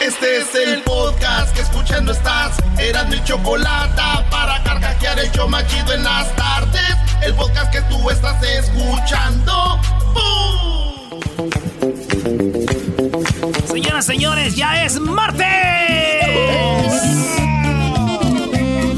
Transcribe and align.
Este 0.00 0.38
es 0.38 0.54
el 0.54 0.82
podcast 0.82 1.52
que 1.54 1.60
escuchando 1.60 2.12
estás. 2.12 2.56
Eran 2.78 3.10
mi 3.10 3.22
chocolate 3.24 4.00
para 4.30 4.62
carcajear 4.62 5.18
el 5.18 5.32
yo 5.32 5.48
machido 5.48 5.92
en 5.92 6.04
las 6.04 6.34
tardes. 6.36 6.94
El 7.20 7.34
podcast 7.34 7.72
que 7.72 7.80
tú 7.82 8.08
estás 8.08 8.40
escuchando. 8.44 9.80
Señoras, 13.66 14.06
señores, 14.06 14.54
ya 14.54 14.84
es 14.84 15.00
martes. 15.00 15.46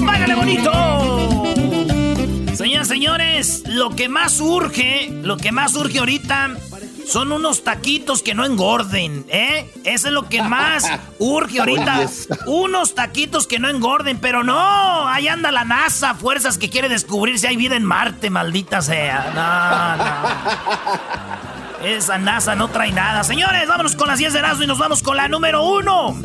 ¡Báilale 0.01 0.35
bonito! 0.35 1.45
Señoras, 2.55 2.89
señores, 2.89 3.63
lo 3.67 3.97
que 3.97 4.11
más 4.11 4.39
urge, 4.39 5.09
lo 5.23 5.39
que 5.39 5.51
más 5.51 5.75
urge 5.77 5.99
ahorita 5.99 6.57
son 7.11 7.33
unos 7.33 7.65
taquitos 7.65 8.23
que 8.23 8.35
no 8.35 8.45
engorden, 8.45 9.27
¿eh? 9.29 9.69
Eso 9.85 10.09
es 10.09 10.15
lo 10.15 10.29
que 10.29 10.43
más 10.43 10.89
urge 11.19 11.59
ahorita. 11.59 12.07
Unos 12.47 12.95
taquitos 12.95 13.49
que 13.49 13.59
no 13.59 13.69
engorden, 13.69 14.19
pero 14.19 14.45
no, 14.45 15.09
ahí 15.09 15.27
anda 15.27 15.51
la 15.51 15.65
NASA, 15.65 16.15
fuerzas 16.15 16.57
que 16.57 16.71
quiere 16.71 16.89
descubrir 16.89 17.39
si 17.39 17.49
hay 17.49 17.57
vida 17.57 17.75
en 17.77 17.85
Marte, 17.85 18.31
maldita 18.31 18.81
sea. 18.81 19.33
No, 19.35 20.05
no. 21.85 21.89
Esa 21.89 22.19
NASA 22.19 22.55
no 22.55 22.69
trae 22.69 22.93
nada. 22.93 23.25
Señores, 23.25 23.67
vámonos 23.67 23.97
con 23.97 24.07
las 24.07 24.19
10 24.19 24.33
de 24.33 24.39
Erasmo 24.39 24.65
y 24.65 24.67
nos 24.67 24.79
vamos 24.79 25.03
con 25.03 25.17
la 25.17 25.27
número 25.29 25.65
uno. 25.65 26.17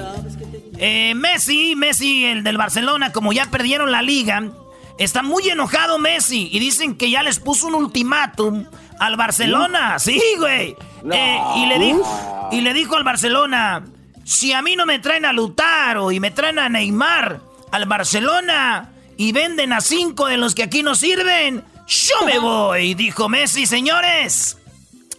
Eh, 0.77 1.13
Messi, 1.15 1.75
Messi, 1.75 2.25
el 2.25 2.43
del 2.43 2.57
Barcelona, 2.57 3.11
como 3.11 3.33
ya 3.33 3.49
perdieron 3.49 3.91
la 3.91 4.01
liga, 4.01 4.51
está 4.99 5.23
muy 5.23 5.49
enojado 5.49 5.97
Messi 5.97 6.49
y 6.51 6.59
dicen 6.59 6.95
que 6.95 7.09
ya 7.09 7.23
les 7.23 7.39
puso 7.39 7.67
un 7.67 7.75
ultimátum 7.75 8.65
al 8.99 9.15
Barcelona, 9.17 9.99
sí, 9.99 10.21
güey. 10.37 10.75
Eh, 11.11 11.39
y, 11.57 11.65
le 11.67 11.79
dijo, 11.79 12.49
y 12.51 12.61
le 12.61 12.73
dijo 12.73 12.95
al 12.95 13.03
Barcelona, 13.03 13.83
si 14.23 14.53
a 14.53 14.61
mí 14.61 14.75
no 14.75 14.85
me 14.85 14.99
traen 14.99 15.25
a 15.25 15.33
Lutaro 15.33 16.11
y 16.11 16.19
me 16.19 16.31
traen 16.31 16.59
a 16.59 16.69
Neymar 16.69 17.41
al 17.71 17.85
Barcelona 17.85 18.89
y 19.17 19.31
venden 19.31 19.73
a 19.73 19.81
cinco 19.81 20.27
de 20.27 20.37
los 20.37 20.55
que 20.55 20.63
aquí 20.63 20.81
no 20.81 20.95
sirven, 20.95 21.63
yo 21.87 22.15
me 22.25 22.39
voy, 22.39 22.93
dijo 22.95 23.29
Messi, 23.29 23.65
señores. 23.65 24.57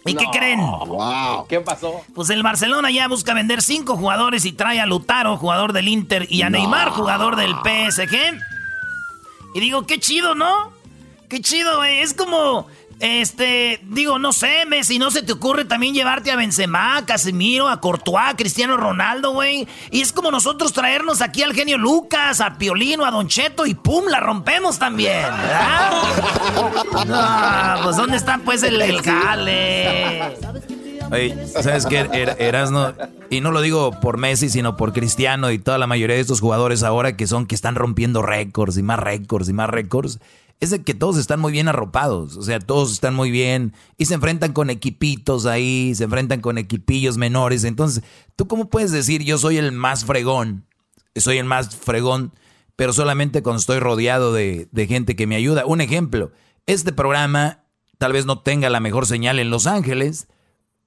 ¿Y 0.05 0.15
qué 0.15 0.25
creen? 0.31 0.61
¿Qué 1.49 1.59
pasó? 1.59 2.01
Pues 2.15 2.29
el 2.29 2.43
Barcelona 2.43 2.91
ya 2.91 3.07
busca 3.07 3.33
vender 3.33 3.61
cinco 3.61 3.97
jugadores 3.97 4.45
y 4.45 4.53
trae 4.53 4.79
a 4.79 4.85
Lutaro, 4.85 5.37
jugador 5.37 5.73
del 5.73 5.87
Inter, 5.87 6.27
y 6.29 6.43
a 6.43 6.49
Neymar, 6.49 6.89
jugador 6.89 7.35
del 7.35 7.53
PSG. 7.55 8.39
Y 9.53 9.59
digo, 9.59 9.85
qué 9.85 9.99
chido, 9.99 10.35
¿no? 10.35 10.71
Qué 11.29 11.41
chido, 11.41 11.77
güey. 11.77 11.99
Es 11.99 12.13
como 12.13 12.67
este, 12.99 13.79
digo, 13.83 14.17
no 14.17 14.33
sé, 14.33 14.65
Messi, 14.67 14.97
no 14.97 15.11
se 15.11 15.21
te 15.21 15.31
ocurre 15.31 15.65
también 15.65 15.93
llevarte 15.93 16.31
a 16.31 16.35
Benzema, 16.35 16.97
a 16.97 17.05
Casemiro, 17.05 17.67
a 17.67 17.79
Courtois, 17.79 18.29
a 18.29 18.35
Cristiano 18.35 18.75
Ronaldo, 18.75 19.33
güey. 19.33 19.67
Y 19.91 20.01
es 20.01 20.11
como 20.11 20.31
nosotros 20.31 20.73
traernos 20.73 21.21
aquí 21.21 21.43
al 21.43 21.53
genio 21.53 21.77
Lucas, 21.77 22.41
a 22.41 22.57
Piolino, 22.57 23.05
a 23.05 23.11
Don 23.11 23.27
Cheto 23.27 23.65
y 23.65 23.75
pum, 23.75 24.05
la 24.09 24.19
rompemos 24.19 24.79
también, 24.79 25.21
¿verdad? 25.21 25.91
no, 27.05 27.83
pues 27.83 27.97
¿dónde 27.97 28.17
está 28.17 28.39
pues 28.43 28.63
el, 28.63 28.81
el 28.81 29.01
jale? 29.01 30.35
Oye, 31.11 31.47
¿sabes 31.47 31.85
qué? 31.85 31.99
Er, 32.11 32.35
Erasno, 32.39 32.93
y 33.29 33.41
no 33.41 33.51
lo 33.51 33.61
digo 33.61 33.91
por 34.01 34.17
Messi, 34.17 34.49
sino 34.49 34.75
por 34.75 34.91
Cristiano 34.91 35.51
y 35.51 35.59
toda 35.59 35.77
la 35.77 35.87
mayoría 35.87 36.15
de 36.15 36.21
estos 36.21 36.41
jugadores 36.41 36.83
ahora 36.83 37.15
que 37.15 37.27
son 37.27 37.45
que 37.45 37.55
están 37.55 37.75
rompiendo 37.75 38.21
récords 38.21 38.77
y 38.77 38.83
más 38.83 38.99
récords 38.99 39.47
y 39.47 39.53
más 39.53 39.69
récords 39.69 40.19
es 40.59 40.71
de 40.71 40.83
que 40.83 40.93
todos 40.93 41.17
están 41.17 41.39
muy 41.39 41.51
bien 41.51 41.67
arropados, 41.67 42.35
o 42.35 42.41
sea, 42.41 42.59
todos 42.59 42.91
están 42.91 43.13
muy 43.13 43.29
bien 43.29 43.73
y 43.97 44.05
se 44.05 44.15
enfrentan 44.15 44.53
con 44.53 44.69
equipitos 44.69 45.45
ahí, 45.45 45.93
se 45.93 46.05
enfrentan 46.05 46.41
con 46.41 46.57
equipillos 46.57 47.17
menores. 47.17 47.63
Entonces, 47.63 48.03
¿tú 48.35 48.47
cómo 48.47 48.69
puedes 48.69 48.91
decir 48.91 49.23
yo 49.23 49.37
soy 49.37 49.57
el 49.57 49.71
más 49.71 50.05
fregón? 50.05 50.65
Soy 51.15 51.37
el 51.37 51.45
más 51.45 51.75
fregón, 51.75 52.33
pero 52.75 52.93
solamente 52.93 53.43
cuando 53.43 53.59
estoy 53.59 53.79
rodeado 53.79 54.33
de, 54.33 54.67
de 54.71 54.87
gente 54.87 55.15
que 55.15 55.27
me 55.27 55.35
ayuda. 55.35 55.65
Un 55.65 55.81
ejemplo, 55.81 56.31
este 56.65 56.91
programa 56.91 57.63
tal 57.97 58.13
vez 58.13 58.25
no 58.25 58.39
tenga 58.39 58.69
la 58.69 58.79
mejor 58.79 59.05
señal 59.05 59.39
en 59.39 59.51
Los 59.51 59.67
Ángeles 59.67 60.27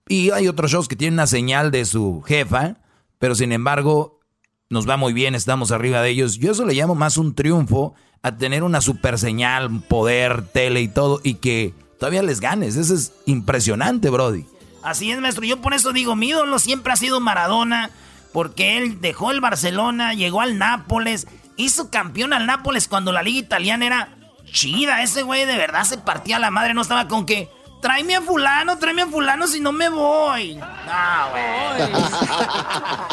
y 0.08 0.30
hay 0.30 0.48
otros 0.48 0.72
shows 0.72 0.88
que 0.88 0.96
tienen 0.96 1.14
una 1.14 1.28
señal 1.28 1.70
de 1.70 1.84
su 1.84 2.22
jefa, 2.22 2.78
pero 3.18 3.36
sin 3.36 3.52
embargo 3.52 4.20
nos 4.68 4.88
va 4.88 4.96
muy 4.96 5.12
bien, 5.12 5.34
estamos 5.34 5.70
arriba 5.70 6.02
de 6.02 6.10
ellos. 6.10 6.38
Yo 6.38 6.52
eso 6.52 6.64
le 6.64 6.74
llamo 6.74 6.94
más 6.94 7.16
un 7.16 7.34
triunfo 7.34 7.94
a 8.22 8.36
tener 8.36 8.62
una 8.62 8.80
super 8.80 9.18
señal, 9.18 9.82
poder, 9.88 10.46
tele 10.46 10.80
y 10.80 10.88
todo, 10.88 11.20
y 11.22 11.34
que 11.34 11.74
todavía 11.98 12.22
les 12.22 12.40
ganes. 12.40 12.76
Eso 12.76 12.94
es 12.94 13.12
impresionante, 13.26 14.10
Brody. 14.10 14.44
Así 14.82 15.10
es, 15.10 15.20
maestro. 15.20 15.44
Yo 15.44 15.60
por 15.60 15.74
eso 15.74 15.92
digo, 15.92 16.16
mi 16.16 16.28
ídolo 16.28 16.58
siempre 16.58 16.92
ha 16.92 16.96
sido 16.96 17.20
Maradona, 17.20 17.90
porque 18.32 18.78
él 18.78 19.00
dejó 19.00 19.30
el 19.30 19.40
Barcelona, 19.40 20.14
llegó 20.14 20.40
al 20.40 20.58
Nápoles, 20.58 21.26
hizo 21.56 21.90
campeón 21.90 22.32
al 22.32 22.46
Nápoles 22.46 22.88
cuando 22.88 23.12
la 23.12 23.22
liga 23.22 23.38
italiana 23.38 23.86
era 23.86 24.08
chida. 24.52 25.02
Ese 25.02 25.22
güey 25.22 25.46
de 25.46 25.56
verdad 25.56 25.84
se 25.84 25.98
partía 25.98 26.38
la 26.38 26.50
madre, 26.50 26.74
no 26.74 26.82
estaba 26.82 27.08
con 27.08 27.26
que 27.26 27.48
tráeme 27.80 28.16
a 28.16 28.22
fulano, 28.22 28.78
tráeme 28.78 29.02
a 29.02 29.06
fulano 29.06 29.46
si 29.46 29.60
no 29.60 29.72
me 29.72 29.88
voy. 29.88 30.58
Ah, 30.62 31.28
güey. 31.30 31.90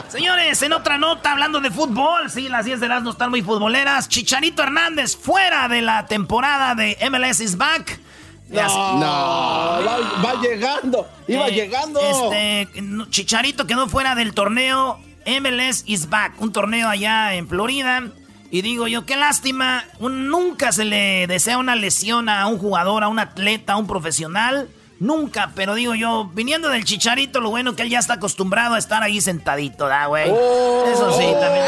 Señores, 0.10 0.62
en 0.62 0.74
otra 0.74 0.98
nota, 0.98 1.32
hablando 1.32 1.60
de 1.60 1.72
fútbol, 1.72 2.30
sí, 2.30 2.50
las 2.50 2.66
10 2.66 2.80
de 2.80 2.88
las 2.88 3.04
no 3.04 3.12
están 3.12 3.30
muy 3.30 3.42
futboleras. 3.42 4.10
Chicharito 4.10 4.64
Hernández 4.64 5.16
fuera 5.16 5.68
de 5.68 5.82
la 5.82 6.06
temporada 6.06 6.76
de 6.76 6.98
MLS 7.10 7.40
is 7.40 7.58
back. 7.58 8.00
No, 8.50 8.60
va, 10.24 10.42
llegando, 10.42 11.10
iba 11.28 11.48
eh, 11.50 11.52
llegando. 11.52 12.00
Este, 12.00 12.70
Chicharito 13.10 13.68
quedó 13.68 13.90
fuera 13.90 14.16
del 14.16 14.34
torneo 14.34 15.00
MLS 15.26 15.84
is 15.86 16.10
back, 16.10 16.40
un 16.40 16.54
torneo 16.54 16.88
allá 16.88 17.34
en 17.34 17.50
Florida. 17.50 18.04
Y 18.50 18.62
digo 18.62 18.88
yo, 18.88 19.06
qué 19.06 19.18
lástima, 19.18 19.84
nunca 20.00 20.72
se 20.72 20.86
le 20.86 21.28
desea 21.28 21.58
una 21.58 21.76
lesión 21.76 22.30
a 22.30 22.48
un 22.48 22.58
jugador, 22.58 23.04
a 23.04 23.10
un 23.10 23.20
atleta, 23.20 23.74
a 23.74 23.78
un 23.78 23.88
profesional. 23.88 24.70
Nunca, 25.00 25.52
pero 25.54 25.76
digo 25.76 25.94
yo, 25.94 26.32
viniendo 26.34 26.70
del 26.70 26.84
chicharito, 26.84 27.40
lo 27.40 27.50
bueno 27.50 27.76
que 27.76 27.84
él 27.84 27.90
ya 27.90 28.00
está 28.00 28.16
acostumbrado 28.16 28.76
a 28.76 28.80
estar 28.80 29.04
ahí 29.04 29.22
sentadito, 29.22 29.88
¿da, 29.88 30.08
güey? 30.08 30.32
Oh. 30.32 30.86
Eso 30.92 31.12
sí, 31.12 31.28
también. 31.40 31.66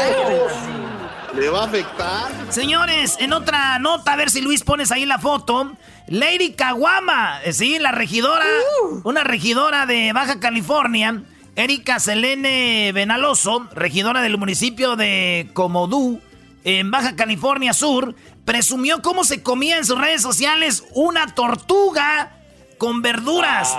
¿Le 1.38 1.48
va 1.48 1.62
a 1.62 1.66
afectar? 1.66 2.32
Señores, 2.48 3.16
en 3.20 3.32
otra 3.32 3.78
nota, 3.78 4.14
a 4.14 4.16
ver 4.16 4.30
si 4.30 4.40
Luis 4.40 4.64
pones 4.64 4.90
ahí 4.90 5.06
la 5.06 5.18
foto. 5.18 5.76
Lady 6.08 6.54
Kawama, 6.54 7.40
eh, 7.44 7.52
sí, 7.52 7.78
la 7.78 7.92
regidora, 7.92 8.44
uh. 8.82 9.00
una 9.04 9.22
regidora 9.22 9.86
de 9.86 10.12
Baja 10.12 10.40
California, 10.40 11.22
Erika 11.54 12.00
Selene 12.00 12.90
Benaloso, 12.92 13.68
regidora 13.74 14.22
del 14.22 14.38
municipio 14.38 14.96
de 14.96 15.50
Comodú, 15.52 16.20
en 16.64 16.90
Baja 16.90 17.16
California 17.16 17.72
Sur, 17.72 18.14
presumió 18.44 19.02
cómo 19.02 19.24
se 19.24 19.42
comía 19.42 19.78
en 19.78 19.84
sus 19.84 19.98
redes 19.98 20.22
sociales 20.22 20.84
una 20.94 21.34
tortuga 21.34 22.32
con 22.78 23.02
verduras. 23.02 23.74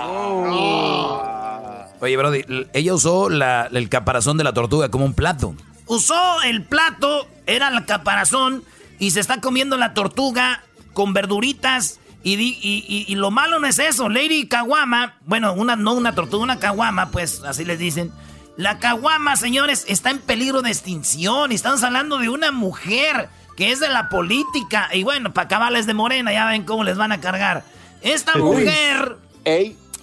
Oye, 2.00 2.16
Brody, 2.16 2.44
ella 2.72 2.94
usó 2.94 3.28
el 3.28 3.88
caparazón 3.88 4.36
de 4.38 4.44
la 4.44 4.52
tortuga 4.52 4.90
como 4.90 5.04
un 5.04 5.14
plato. 5.14 5.54
Usó 5.86 6.42
el 6.42 6.62
plato, 6.64 7.28
era 7.46 7.68
el 7.68 7.84
caparazón, 7.84 8.64
y 8.98 9.10
se 9.10 9.20
está 9.20 9.40
comiendo 9.40 9.76
la 9.76 9.94
tortuga 9.94 10.62
con 10.94 11.12
verduritas. 11.12 11.98
Y, 12.24 12.34
y, 12.34 13.14
lo 13.16 13.32
malo 13.32 13.58
no 13.58 13.66
es 13.66 13.80
eso. 13.80 14.08
Lady 14.08 14.46
Kawama, 14.46 15.16
bueno, 15.26 15.52
una, 15.54 15.74
no 15.74 15.92
una 15.94 16.14
tortuga, 16.14 16.44
una 16.44 16.60
Kawama, 16.60 17.10
pues 17.10 17.42
así 17.44 17.64
les 17.64 17.80
dicen 17.80 18.12
la 18.56 18.78
caguama, 18.78 19.36
señores, 19.36 19.84
está 19.88 20.10
en 20.10 20.18
peligro 20.18 20.62
de 20.62 20.70
extinción. 20.70 21.52
Y 21.52 21.54
estamos 21.54 21.82
hablando 21.82 22.18
de 22.18 22.28
una 22.28 22.52
mujer 22.52 23.28
que 23.56 23.72
es 23.72 23.80
de 23.80 23.88
la 23.88 24.08
política. 24.08 24.88
Y 24.92 25.04
bueno, 25.04 25.32
para 25.32 25.48
cabales 25.48 25.86
de 25.86 25.94
Morena, 25.94 26.32
ya 26.32 26.46
ven 26.46 26.64
cómo 26.64 26.84
les 26.84 26.96
van 26.96 27.12
a 27.12 27.20
cargar. 27.20 27.64
Esta 28.02 28.36
mujer 28.36 29.16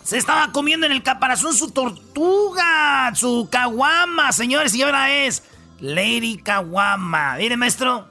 se 0.04 0.18
estaba 0.18 0.52
comiendo 0.52 0.86
en 0.86 0.92
el 0.92 1.04
caparazón 1.04 1.54
su 1.54 1.72
tortuga, 1.72 3.14
su 3.14 3.48
caguama, 3.52 4.32
señores. 4.32 4.74
Y 4.74 4.82
ahora 4.82 5.14
es 5.14 5.44
Lady 5.80 6.38
Caguama. 6.38 7.36
Mire, 7.38 7.56
maestro. 7.56 8.08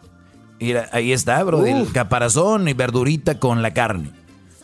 Mira, 0.60 0.88
ahí 0.92 1.12
está, 1.12 1.42
bro. 1.42 1.66
El 1.66 1.90
caparazón 1.92 2.68
y 2.68 2.74
verdurita 2.74 3.38
con 3.38 3.62
la 3.62 3.72
carne. 3.74 4.12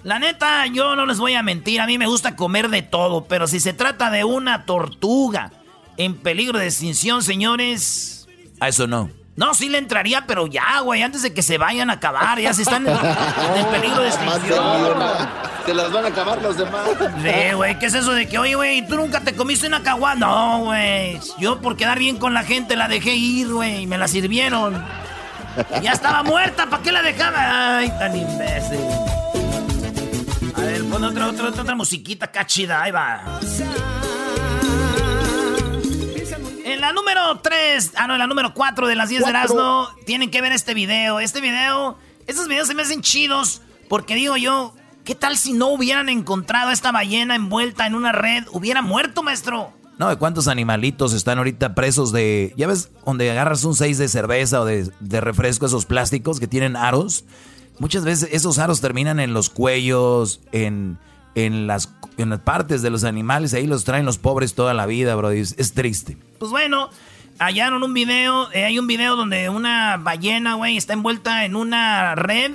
La 0.05 0.19
neta, 0.19 0.67
yo 0.67 0.95
no 0.97 1.07
les 1.07 1.19
voy 1.19 1.35
a 1.35 1.43
mentir. 1.43 1.81
A 1.81 1.87
mí 1.87 1.99
me 1.99 2.07
gusta 2.07 2.37
comer 2.37 2.69
de 2.69 2.83
todo. 2.83 3.25
Pero 3.25 3.47
si 3.49 3.59
se 3.59 3.73
trata 3.73 4.11
de 4.11 4.23
una 4.23 4.67
tortuga 4.67 5.51
en 5.97 6.15
peligro 6.17 6.59
de 6.59 6.67
extinción, 6.67 7.23
señores. 7.23 8.27
A 8.61 8.69
eso 8.69 8.87
no. 8.87 9.11
No, 9.37 9.53
sí 9.53 9.69
le 9.69 9.79
entraría, 9.79 10.27
pero 10.27 10.47
ya, 10.47 10.79
güey, 10.81 11.03
antes 11.03 11.23
de 11.23 11.35
que 11.35 11.43
se 11.43 11.59
vayan 11.59 11.91
a 11.91 11.95
acabar, 11.95 12.39
ya 12.39 12.55
se 12.55 12.63
están 12.63 12.87
en, 12.87 13.67
peligro 13.73 14.03
de 14.03 14.09
extinción. 14.09 14.97
Se 15.67 15.75
las 15.75 15.91
van 15.91 16.05
a 16.05 16.09
acabar 16.09 16.41
los 16.41 16.57
demás. 16.57 16.87
Sí, 17.21 17.53
güey, 17.55 17.79
¿qué 17.81 17.87
es 17.87 17.95
eso 17.95 18.13
de 18.13 18.29
que, 18.29 18.39
oye, 18.39 18.55
güey, 18.55 18.87
tú 18.87 18.95
nunca 18.95 19.21
te 19.21 19.35
comiste 19.35 19.67
una 19.67 19.83
caguá? 19.83 20.15
No, 20.15 20.67
güey. 20.67 21.19
Yo 21.39 21.61
por 21.61 21.77
quedar 21.77 21.99
bien 21.99 22.17
con 22.17 22.33
la 22.33 22.45
gente 22.45 22.77
la 22.77 22.87
dejé 22.87 23.17
ir, 23.17 23.49
güey, 23.49 23.83
y 23.83 23.87
me 23.89 23.99
la 23.99 24.07
sirvieron. 24.07 24.85
Ya 25.83 25.93
estaba 25.93 26.23
muerta, 26.23 26.67
¿para 26.67 26.83
qué 26.83 26.93
la 26.93 27.03
dejaba? 27.03 27.79
Ay, 27.79 27.89
tan 27.99 28.17
imbécil. 28.17 28.79
A 30.55 30.61
ver, 30.61 30.85
pon 30.85 31.03
otra, 31.03 31.27
otra, 31.27 31.49
otra 31.49 31.75
musiquita 31.75 32.31
cachida, 32.31 32.83
ahí 32.83 32.93
va 32.93 33.41
la 36.85 36.93
número 36.93 37.41
3, 37.41 37.93
ah, 37.97 38.07
no, 38.07 38.15
en 38.15 38.19
la 38.19 38.27
número 38.27 38.53
4 38.53 38.87
de 38.87 38.95
las 38.95 39.09
10 39.09 39.25
de 39.25 39.31
Erasmo, 39.31 39.89
tienen 40.05 40.31
que 40.31 40.43
ver 40.43 40.53
este 40.53 40.75
video. 40.75 41.19
Este 41.19 41.41
video, 41.41 41.97
estos 42.27 42.47
videos 42.47 42.69
se 42.69 42.75
me 42.75 42.83
hacen 42.83 43.01
chidos 43.01 43.63
porque 43.89 44.15
digo 44.15 44.37
yo, 44.37 44.75
¿qué 45.03 45.15
tal 45.15 45.39
si 45.39 45.55
no 45.55 45.69
hubieran 45.69 46.11
encontrado 46.11 46.69
a 46.69 46.73
esta 46.75 46.93
ballena 46.93 47.37
envuelta 47.37 47.87
en 47.87 47.95
una 47.95 48.13
red? 48.13 48.45
Hubiera 48.53 48.83
muerto, 48.83 49.23
maestro. 49.23 49.73
No, 49.99 50.19
¿cuántos 50.19 50.47
animalitos 50.47 51.15
están 51.15 51.39
ahorita 51.39 51.75
presos 51.75 52.13
de... 52.13 52.53
Ya 52.57 52.67
ves, 52.67 52.91
donde 53.07 53.31
agarras 53.31 53.65
un 53.65 53.75
6 53.75 53.97
de 53.97 54.09
cerveza 54.09 54.61
o 54.61 54.65
de, 54.67 54.91
de, 55.01 55.21
refresco, 55.23 55.65
esos 55.65 55.87
plásticos 55.87 56.39
que 56.39 56.49
tienen 56.49 56.77
aros. 56.77 57.25
Muchas 57.79 58.05
veces 58.05 58.29
esos 58.33 58.59
aros 58.59 58.83
terminan 58.83 59.21
en 59.21 59.33
los 59.33 59.49
cuellos, 59.49 60.41
en, 60.53 60.99
en, 61.35 61.67
las, 61.67 61.93
en 62.17 62.31
las 62.31 62.41
partes 62.41 62.83
de 62.83 62.91
los 62.91 63.05
animales. 63.05 63.55
Ahí 63.55 63.67
los 63.67 63.85
traen 63.85 64.07
los 64.07 64.19
pobres 64.19 64.55
toda 64.55 64.75
la 64.75 64.87
vida, 64.87 65.15
bro. 65.15 65.31
Es, 65.31 65.55
es 65.59 65.75
triste. 65.75 66.17
Pues 66.39 66.51
bueno, 66.51 66.91
hallaron 67.39 67.83
un 67.83 67.95
video. 67.95 68.51
Eh, 68.53 68.65
hay 68.65 68.79
un 68.79 68.87
video 68.87 69.17
donde 69.17 69.49
una 69.49 69.97
ballena, 69.97 70.55
güey, 70.55 70.77
está 70.77 70.93
envuelta 70.93 71.45
en 71.45 71.57
una 71.57 72.15
red. 72.15 72.53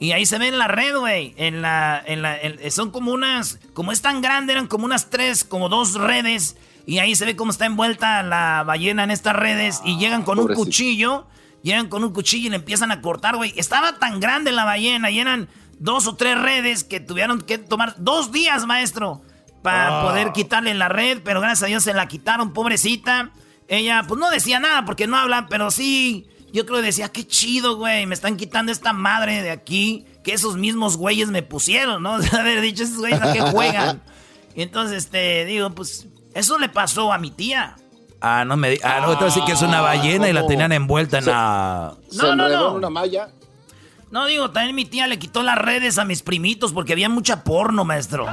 Y 0.00 0.12
ahí 0.12 0.26
se 0.26 0.38
ve 0.38 0.48
en 0.48 0.58
la 0.58 0.68
red, 0.68 0.96
güey. 0.96 1.34
En 1.36 1.62
la, 1.62 2.02
en 2.04 2.22
la, 2.22 2.38
son 2.70 2.90
como 2.90 3.12
unas, 3.12 3.60
como 3.72 3.92
es 3.92 4.02
tan 4.02 4.20
grande, 4.20 4.52
eran 4.52 4.66
como 4.66 4.84
unas 4.84 5.08
tres, 5.08 5.44
como 5.44 5.68
dos 5.68 5.94
redes. 5.94 6.56
Y 6.86 6.98
ahí 6.98 7.14
se 7.16 7.24
ve 7.24 7.36
cómo 7.36 7.50
está 7.50 7.66
envuelta 7.66 8.22
la 8.22 8.62
ballena 8.66 9.04
en 9.04 9.10
estas 9.10 9.34
redes 9.34 9.80
y 9.84 9.96
llegan 9.98 10.22
con 10.22 10.38
un 10.38 10.52
cuchillo, 10.54 11.26
llegan 11.62 11.88
con 11.88 12.04
un 12.04 12.12
cuchillo 12.12 12.48
y 12.48 12.50
le 12.50 12.56
empiezan 12.56 12.90
a 12.90 13.00
cortar, 13.00 13.36
güey. 13.36 13.54
Estaba 13.56 13.98
tan 13.98 14.20
grande 14.20 14.52
la 14.52 14.64
ballena 14.64 15.10
y 15.10 15.18
eran 15.18 15.48
dos 15.78 16.06
o 16.06 16.16
tres 16.16 16.40
redes 16.40 16.84
que 16.84 17.00
tuvieron 17.00 17.40
que 17.40 17.58
tomar 17.58 17.94
dos 17.98 18.32
días, 18.32 18.66
maestro, 18.66 19.22
para 19.62 20.00
ah. 20.00 20.02
poder 20.02 20.32
quitarle 20.32 20.74
la 20.74 20.88
red, 20.88 21.20
pero 21.24 21.40
gracias 21.40 21.62
a 21.64 21.66
Dios 21.66 21.84
se 21.84 21.94
la 21.94 22.08
quitaron, 22.08 22.52
pobrecita. 22.52 23.30
Ella, 23.68 24.04
pues 24.06 24.20
no 24.20 24.30
decía 24.30 24.60
nada 24.60 24.84
porque 24.84 25.06
no 25.06 25.16
habla, 25.16 25.46
pero 25.48 25.70
sí, 25.70 26.26
yo 26.52 26.66
creo 26.66 26.80
que 26.80 26.86
decía, 26.86 27.08
qué 27.08 27.26
chido, 27.26 27.76
güey, 27.76 28.06
me 28.06 28.14
están 28.14 28.36
quitando 28.36 28.70
esta 28.70 28.92
madre 28.92 29.42
de 29.42 29.50
aquí 29.50 30.06
que 30.22 30.32
esos 30.32 30.56
mismos 30.56 30.96
güeyes 30.96 31.28
me 31.28 31.42
pusieron, 31.42 32.02
¿no? 32.02 32.18
De 32.20 32.36
haber 32.36 32.60
dicho, 32.60 32.84
esos 32.84 32.98
güeyes 32.98 33.20
a 33.20 33.32
qué 33.32 33.40
juegan. 33.40 34.02
Y 34.54 34.62
entonces, 34.62 35.04
este, 35.04 35.44
digo, 35.44 35.70
pues 35.70 36.06
eso 36.34 36.58
le 36.58 36.68
pasó 36.68 37.12
a 37.12 37.18
mi 37.18 37.30
tía. 37.30 37.76
Ah, 38.20 38.44
no 38.44 38.56
me 38.56 38.78
Ah, 38.82 39.00
no, 39.00 39.12
entonces 39.12 39.34
sí 39.34 39.44
que 39.44 39.52
es 39.52 39.62
una 39.62 39.80
ballena 39.80 40.28
y 40.28 40.32
la 40.32 40.46
tenían 40.46 40.72
envuelta 40.72 41.18
en 41.18 41.26
la. 41.26 41.94
No, 42.12 42.34
no, 42.34 42.48
no. 42.48 42.74
una 42.74 42.88
malla. 42.88 43.28
No, 44.14 44.26
digo, 44.26 44.48
también 44.52 44.76
mi 44.76 44.84
tía 44.84 45.08
le 45.08 45.18
quitó 45.18 45.42
las 45.42 45.58
redes 45.58 45.98
a 45.98 46.04
mis 46.04 46.22
primitos 46.22 46.72
porque 46.72 46.92
había 46.92 47.08
mucha 47.08 47.42
porno, 47.42 47.84
maestro. 47.84 48.28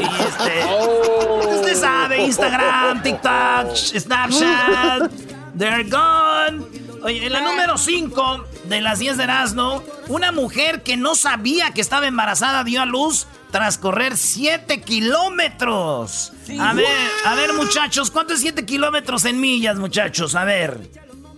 y 0.00 0.04
este. 0.04 0.62
Oh. 0.68 1.56
Usted 1.56 1.74
sabe, 1.74 2.22
Instagram, 2.24 3.02
TikTok, 3.02 3.74
Snapchat. 3.74 5.10
They're 5.58 5.82
gone. 5.82 6.64
Oye, 7.02 7.26
en 7.26 7.32
la 7.32 7.40
número 7.40 7.76
5 7.76 8.46
de 8.66 8.80
las 8.80 9.00
10 9.00 9.16
de 9.16 9.24
Erasmo, 9.24 9.82
una 10.06 10.30
mujer 10.30 10.84
que 10.84 10.96
no 10.96 11.16
sabía 11.16 11.72
que 11.72 11.80
estaba 11.80 12.06
embarazada 12.06 12.62
dio 12.62 12.80
a 12.80 12.86
luz 12.86 13.26
tras 13.50 13.78
correr 13.78 14.16
7 14.16 14.80
kilómetros. 14.82 16.32
A 16.60 16.72
ver, 16.72 16.86
a 17.24 17.34
ver, 17.34 17.52
muchachos, 17.54 18.12
¿cuánto 18.12 18.34
es 18.34 18.40
7 18.42 18.64
kilómetros 18.64 19.24
en 19.24 19.40
millas, 19.40 19.76
muchachos? 19.76 20.36
A 20.36 20.44
ver, 20.44 20.88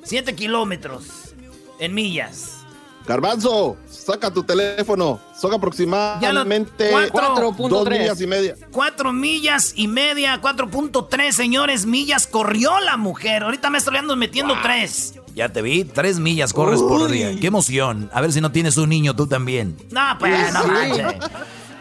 7 0.05 0.35
kilómetros 0.35 1.33
en 1.79 1.95
millas. 1.95 2.60
Garbanzo, 3.07 3.77
saca 3.89 4.31
tu 4.31 4.43
teléfono. 4.43 5.21
Son 5.37 5.53
aproximadamente 5.53 6.93
4.3 7.11 7.99
millas 7.99 8.21
y 8.21 8.27
media. 8.27 8.57
4 8.71 9.13
millas 9.13 9.73
y 9.75 9.89
media, 9.89 10.41
4.3, 10.41 11.33
señores, 11.33 11.87
millas 11.87 12.27
corrió 12.27 12.79
la 12.81 12.97
mujer. 12.97 13.43
Ahorita 13.43 13.71
me 13.71 13.79
estoy 13.79 13.97
metiendo 14.17 14.55
3. 14.63 15.15
Ya 15.35 15.49
te 15.49 15.63
vi, 15.63 15.85
3 15.85 16.19
millas 16.19 16.53
corres 16.53 16.81
por 16.81 17.11
día. 17.11 17.35
Qué 17.41 17.47
emoción. 17.47 18.11
A 18.13 18.21
ver 18.21 18.33
si 18.33 18.41
no 18.41 18.53
tienes 18.53 18.77
un 18.77 18.89
niño 18.89 19.15
tú 19.17 19.27
también. 19.27 19.77
No, 19.91 20.17
pues, 20.19 20.53
no 20.53 20.65
manches. 20.67 21.15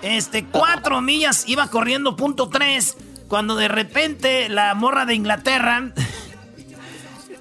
Este, 0.01 0.45
cuatro 0.45 1.01
millas 1.01 1.44
iba 1.48 1.68
corriendo 1.68 2.15
punto 2.15 2.48
tres. 2.50 2.95
Cuando 3.27 3.56
de 3.56 3.68
repente 3.68 4.50
la 4.50 4.74
morra 4.74 5.06
de 5.06 5.13
Inglaterra 5.13 5.92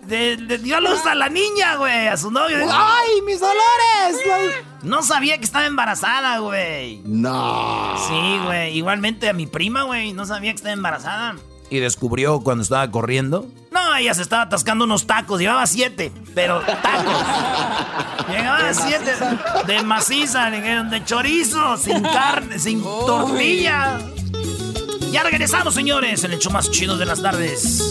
le 0.09 0.59
dio 0.59 0.77
a 0.77 0.81
luz 0.81 1.05
a 1.07 1.15
la 1.15 1.29
niña, 1.29 1.77
güey, 1.77 2.09
a 2.09 2.17
su 2.17 2.31
novio. 2.31 2.59
¡Ay, 2.71 3.23
mis 3.27 3.41
dolores! 3.41 4.65
No 4.83 5.03
sabía 5.03 5.39
que 5.39 5.45
estaba 5.45 5.67
embarazada, 5.67 6.39
güey. 6.39 7.03
No. 7.05 7.95
Sí, 8.09 8.39
güey. 8.45 8.77
Igualmente 8.77 9.29
a 9.29 9.33
mi 9.33 9.47
prima, 9.47 9.83
güey, 9.83 10.13
no 10.13 10.25
sabía 10.25 10.53
que 10.53 10.57
estaba 10.57 10.73
embarazada. 10.73 11.37
¿Y 11.71 11.81
descubrió 11.81 12.41
cuando 12.41 12.63
estaba 12.63 12.91
corriendo? 12.91 13.47
No, 13.71 13.95
ella 13.97 14.15
se 14.15 14.23
estaba 14.23 14.43
atascando 14.43 14.85
unos 14.85 15.07
tacos. 15.07 15.41
Llevaba 15.41 15.67
siete, 15.67 16.11
pero 16.35 16.61
tacos. 16.61 17.15
Llevaba 18.31 18.73
siete 18.73 19.13
de 19.67 19.83
maciza, 19.83 20.51
de 20.51 21.05
chorizo, 21.05 21.77
sin 21.77 22.03
carne, 22.03 22.59
sin 22.59 22.83
tortilla. 22.83 24.01
Ya 25.11 25.23
regresamos, 25.23 25.75
señores, 25.75 26.25
en 26.25 26.33
el 26.33 26.37
hecho 26.37 26.51
más 26.51 26.71
chido 26.71 26.99
de 26.99 27.07
las 27.07 27.23
tardes. 27.23 27.91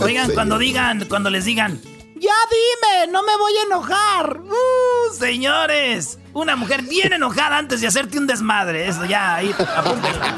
Oigan, 0.00 0.30
cuando 0.32 0.58
digan, 0.58 1.06
cuando 1.08 1.30
les 1.30 1.44
digan, 1.44 1.80
ya 2.14 2.32
dime, 2.50 3.12
no 3.12 3.22
me 3.22 3.36
voy 3.36 3.52
a 3.56 3.62
enojar. 3.64 4.40
Uh, 4.40 5.14
señores, 5.18 6.18
una 6.32 6.56
mujer 6.56 6.82
bien 6.82 7.12
enojada 7.12 7.58
antes 7.58 7.80
de 7.80 7.88
hacerte 7.88 8.18
un 8.18 8.26
desmadre. 8.26 8.88
Eso 8.88 9.04
ya, 9.04 9.34
ahí, 9.36 9.54
apúntenla. 9.76 10.36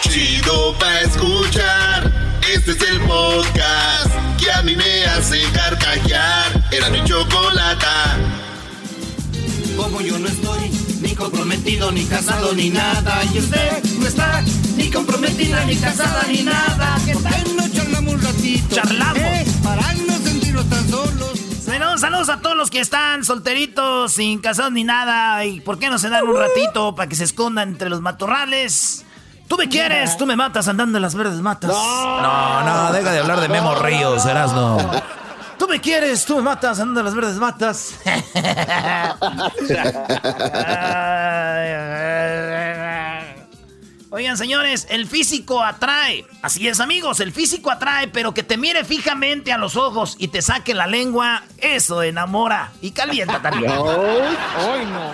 Chido 0.00 0.74
pa' 0.78 1.00
escuchar. 1.00 2.12
Este 2.52 2.72
es 2.72 2.82
el 2.82 3.00
podcast 3.02 4.10
que 4.42 4.50
a 4.50 4.62
mí 4.62 4.74
me 4.76 5.04
hace 5.04 5.42
carcajear. 5.52 6.68
Era 6.70 6.90
mi 6.90 7.04
chocolata. 7.04 8.16
Como 9.76 10.00
yo 10.00 10.18
no 10.18 10.28
estoy 10.28 10.91
comprometido, 11.22 11.92
ni 11.92 12.04
casado, 12.04 12.52
ni 12.52 12.70
nada. 12.70 13.22
Y 13.32 13.38
usted 13.38 13.84
no 13.98 14.06
está 14.06 14.42
ni 14.76 14.90
comprometida, 14.90 15.64
ni 15.64 15.76
casada, 15.76 16.24
ni 16.28 16.42
nada. 16.42 16.98
¿Qué 17.06 17.14
tal? 17.14 17.56
no 17.56 17.68
charlamos 17.68 18.14
un 18.14 18.22
ratito? 18.22 18.74
Charlamos. 18.74 19.18
Eh, 19.18 19.46
para 19.62 19.92
no 19.92 20.16
sentirnos 20.18 20.68
tan 20.68 20.88
solos. 20.88 21.38
Bueno, 21.66 21.96
saludos 21.98 22.28
a 22.28 22.40
todos 22.40 22.56
los 22.56 22.70
que 22.70 22.80
están 22.80 23.24
solteritos, 23.24 24.12
sin 24.12 24.40
casados 24.40 24.72
ni 24.72 24.82
nada. 24.82 25.44
¿Y 25.44 25.60
por 25.60 25.78
qué 25.78 25.88
no 25.88 25.98
se 25.98 26.08
dan 26.08 26.26
un 26.26 26.36
ratito 26.36 26.94
para 26.94 27.08
que 27.08 27.14
se 27.14 27.24
escondan 27.24 27.70
entre 27.70 27.88
los 27.88 28.00
matorrales? 28.00 29.04
Tú 29.46 29.56
me 29.56 29.68
quieres, 29.68 30.16
tú 30.16 30.26
me 30.26 30.34
matas 30.34 30.66
andando 30.66 30.98
en 30.98 31.02
las 31.02 31.14
verdes 31.14 31.40
matas. 31.40 31.70
No, 31.70 32.62
no, 32.62 32.92
deja 32.92 33.12
de 33.12 33.20
hablar 33.20 33.40
de 33.40 33.48
Memo 33.48 33.74
Ríos, 33.76 34.24
no. 34.24 34.78
Tú 35.62 35.68
me 35.68 35.80
quieres, 35.80 36.24
tú 36.24 36.34
me 36.34 36.42
matas 36.42 36.80
andando 36.80 36.98
en 36.98 37.06
las 37.06 37.14
verdes 37.14 37.36
matas. 37.36 37.94
Oigan, 44.10 44.36
señores, 44.36 44.88
el 44.90 45.06
físico 45.06 45.62
atrae. 45.62 46.26
Así 46.42 46.66
es, 46.66 46.80
amigos, 46.80 47.20
el 47.20 47.30
físico 47.30 47.70
atrae, 47.70 48.08
pero 48.08 48.34
que 48.34 48.42
te 48.42 48.56
mire 48.56 48.84
fijamente 48.84 49.52
a 49.52 49.58
los 49.58 49.76
ojos 49.76 50.16
y 50.18 50.26
te 50.26 50.42
saque 50.42 50.74
la 50.74 50.88
lengua, 50.88 51.44
eso 51.58 52.02
enamora 52.02 52.72
y 52.80 52.90
calienta 52.90 53.40
también. 53.40 53.70
Ay, 54.58 54.84
no, 54.86 55.12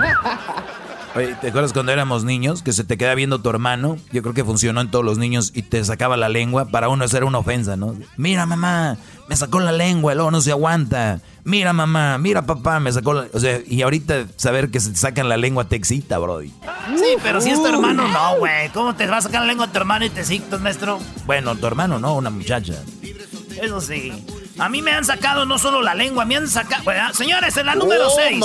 Oye, 1.16 1.34
¿te 1.40 1.48
acuerdas 1.48 1.72
cuando 1.72 1.90
éramos 1.90 2.22
niños 2.22 2.62
que 2.62 2.72
se 2.72 2.84
te 2.84 2.96
queda 2.96 3.16
viendo 3.16 3.40
tu 3.40 3.50
hermano? 3.50 3.98
Yo 4.12 4.22
creo 4.22 4.32
que 4.32 4.44
funcionó 4.44 4.80
en 4.80 4.90
todos 4.92 5.04
los 5.04 5.18
niños 5.18 5.50
y 5.54 5.62
te 5.62 5.84
sacaba 5.84 6.16
la 6.16 6.28
lengua. 6.28 6.66
Para 6.66 6.88
uno 6.88 7.04
eso 7.04 7.16
era 7.16 7.26
una 7.26 7.38
ofensa, 7.38 7.76
¿no? 7.76 7.96
Mira, 8.16 8.46
mamá, 8.46 8.96
me 9.28 9.34
sacó 9.34 9.58
la 9.58 9.72
lengua, 9.72 10.14
luego 10.14 10.30
no 10.30 10.40
se 10.40 10.52
aguanta. 10.52 11.20
Mira, 11.42 11.72
mamá, 11.72 12.16
mira, 12.18 12.42
papá, 12.42 12.78
me 12.78 12.92
sacó 12.92 13.12
la... 13.12 13.26
O 13.32 13.40
sea, 13.40 13.58
y 13.66 13.82
ahorita 13.82 14.26
saber 14.36 14.70
que 14.70 14.78
se 14.78 14.90
te 14.90 14.98
sacan 14.98 15.28
la 15.28 15.36
lengua 15.36 15.64
te 15.64 15.74
excita, 15.74 16.16
bro. 16.18 16.42
Sí, 16.42 16.52
pero 17.24 17.40
si 17.40 17.50
es 17.50 17.60
tu 17.60 17.66
hermano, 17.66 18.06
no, 18.06 18.38
güey. 18.38 18.68
¿Cómo 18.68 18.94
te 18.94 19.06
va 19.06 19.16
a 19.16 19.22
sacar 19.22 19.40
la 19.40 19.48
lengua 19.48 19.66
a 19.66 19.72
tu 19.72 19.78
hermano 19.78 20.04
y 20.04 20.10
te 20.10 20.20
excitas, 20.20 20.60
maestro? 20.60 21.00
Bueno, 21.26 21.56
tu 21.56 21.66
hermano 21.66 21.98
no, 21.98 22.14
una 22.14 22.30
muchacha. 22.30 22.74
Eso 23.60 23.80
sí. 23.80 24.12
A 24.60 24.68
mí 24.68 24.82
me 24.82 24.92
han 24.92 25.06
sacado 25.06 25.46
no 25.46 25.58
solo 25.58 25.80
la 25.80 25.94
lengua, 25.94 26.26
me 26.26 26.36
han 26.36 26.46
sacado. 26.46 26.84
señores, 27.14 27.56
en 27.56 27.64
la 27.64 27.74
número 27.74 28.10
6. 28.10 28.44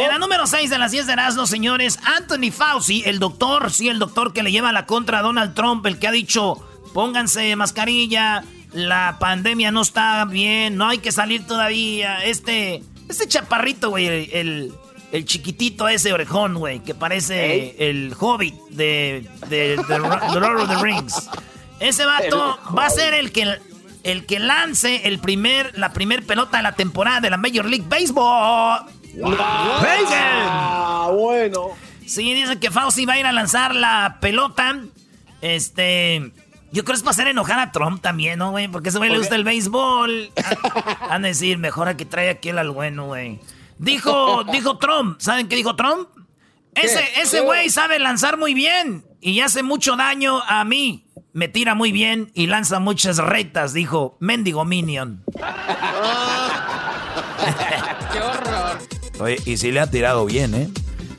en 0.00 0.08
la 0.08 0.18
número 0.18 0.46
6 0.46 0.70
de 0.70 0.78
las 0.78 0.92
10 0.92 1.06
de 1.06 1.12
Erasmo, 1.12 1.46
señores, 1.46 1.98
Anthony 2.02 2.50
Fauci, 2.50 3.02
el 3.04 3.18
doctor, 3.18 3.70
sí, 3.70 3.90
el 3.90 3.98
doctor 3.98 4.32
que 4.32 4.42
le 4.42 4.50
lleva 4.50 4.72
la 4.72 4.86
contra 4.86 5.18
a 5.18 5.22
Donald 5.22 5.54
Trump, 5.54 5.84
el 5.84 5.98
que 5.98 6.08
ha 6.08 6.10
dicho: 6.10 6.66
pónganse 6.94 7.54
mascarilla, 7.54 8.44
la 8.72 9.18
pandemia 9.20 9.70
no 9.70 9.82
está 9.82 10.24
bien, 10.24 10.76
no 10.76 10.88
hay 10.88 10.98
que 10.98 11.12
salir 11.12 11.46
todavía. 11.46 12.24
Este, 12.24 12.82
este 13.10 13.28
chaparrito, 13.28 13.90
güey, 13.90 14.30
el, 14.32 14.72
el, 15.12 15.24
chiquitito 15.26 15.86
ese 15.86 16.14
orejón, 16.14 16.54
güey, 16.54 16.80
que 16.80 16.94
parece 16.94 17.76
el 17.90 18.14
hobbit 18.18 18.54
de, 18.70 19.28
de, 19.50 19.76
de 19.86 19.98
Lord 19.98 20.62
of 20.62 20.68
the 20.68 20.76
Rings. 20.82 21.28
Ese 21.80 22.04
vato 22.06 22.58
va 22.76 22.86
a 22.86 22.90
ser 22.90 23.14
el 23.14 23.32
que, 23.32 23.58
el 24.02 24.26
que 24.26 24.38
lance 24.38 25.06
el 25.08 25.18
primer, 25.18 25.78
la 25.78 25.92
primer 25.92 26.24
pelota 26.24 26.58
de 26.58 26.62
la 26.62 26.72
temporada 26.72 27.20
de 27.20 27.30
la 27.30 27.36
Major 27.36 27.66
League 27.66 27.86
Baseball. 27.88 28.86
Ah, 29.38 31.10
bueno. 31.12 31.70
Sí, 32.06 32.34
dice 32.34 32.58
que 32.58 32.70
Fauci 32.70 33.04
va 33.04 33.14
a 33.14 33.18
ir 33.18 33.26
a 33.26 33.32
lanzar 33.32 33.74
la 33.74 34.18
pelota. 34.20 34.78
Este. 35.40 36.32
Yo 36.72 36.84
creo 36.84 36.94
que 36.94 36.98
es 36.98 37.02
para 37.02 37.12
hacer 37.12 37.28
enojar 37.28 37.58
a 37.58 37.72
Trump 37.72 38.02
también, 38.02 38.38
¿no, 38.38 38.50
güey? 38.50 38.68
Porque 38.68 38.90
ese 38.90 38.98
güey 38.98 39.10
le 39.10 39.18
gusta 39.18 39.34
el 39.34 39.44
béisbol. 39.44 40.30
Van 41.08 41.24
a 41.24 41.28
decir, 41.28 41.58
mejor 41.58 41.88
a 41.88 41.96
que 41.96 42.04
trae 42.04 42.28
aquel 42.28 42.58
al 42.58 42.70
bueno, 42.70 43.06
güey. 43.06 43.40
Dijo, 43.78 44.44
dijo 44.44 44.76
Trump. 44.78 45.18
¿Saben 45.20 45.48
qué 45.48 45.56
dijo 45.56 45.76
Trump? 45.76 46.08
Ese, 46.74 47.02
ese 47.20 47.40
güey 47.40 47.70
sabe 47.70 47.98
lanzar 47.98 48.36
muy 48.36 48.52
bien 48.52 49.04
y 49.20 49.40
hace 49.40 49.62
mucho 49.62 49.96
daño 49.96 50.42
a 50.42 50.64
mí. 50.64 51.05
Me 51.36 51.48
tira 51.48 51.74
muy 51.74 51.92
bien 51.92 52.30
y 52.32 52.46
lanza 52.46 52.80
muchas 52.80 53.18
retas, 53.18 53.74
dijo 53.74 54.16
Mendigo 54.20 54.64
Minion. 54.64 55.22
¡Qué 58.10 58.20
horror! 58.20 58.78
Oye, 59.20 59.36
y 59.44 59.58
si 59.58 59.70
le 59.70 59.80
ha 59.80 59.90
tirado 59.90 60.24
bien, 60.24 60.54
¿eh? 60.54 60.70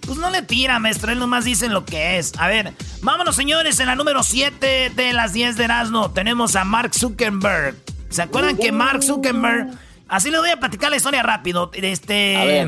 Pues 0.07 0.17
no 0.17 0.31
le 0.31 0.41
tira, 0.41 0.79
maestro, 0.79 1.11
él 1.11 1.19
nomás 1.19 1.45
dice 1.45 1.69
lo 1.69 1.85
que 1.85 2.17
es. 2.17 2.33
A 2.39 2.47
ver, 2.47 2.73
vámonos, 3.03 3.35
señores, 3.35 3.79
en 3.79 3.85
la 3.85 3.95
número 3.95 4.23
7 4.23 4.91
de 4.95 5.13
las 5.13 5.33
10 5.33 5.55
de 5.55 5.65
Erasmo 5.65 6.09
tenemos 6.09 6.55
a 6.55 6.63
Mark 6.63 6.95
Zuckerberg. 6.95 7.75
¿Se 8.09 8.23
acuerdan 8.23 8.57
que 8.57 8.71
Mark 8.71 9.03
Zuckerberg... 9.03 9.69
Así 10.07 10.31
le 10.31 10.39
voy 10.39 10.49
a 10.49 10.57
platicar 10.57 10.89
la 10.89 10.97
historia 10.97 11.21
rápido. 11.21 11.69
Este... 11.75 12.67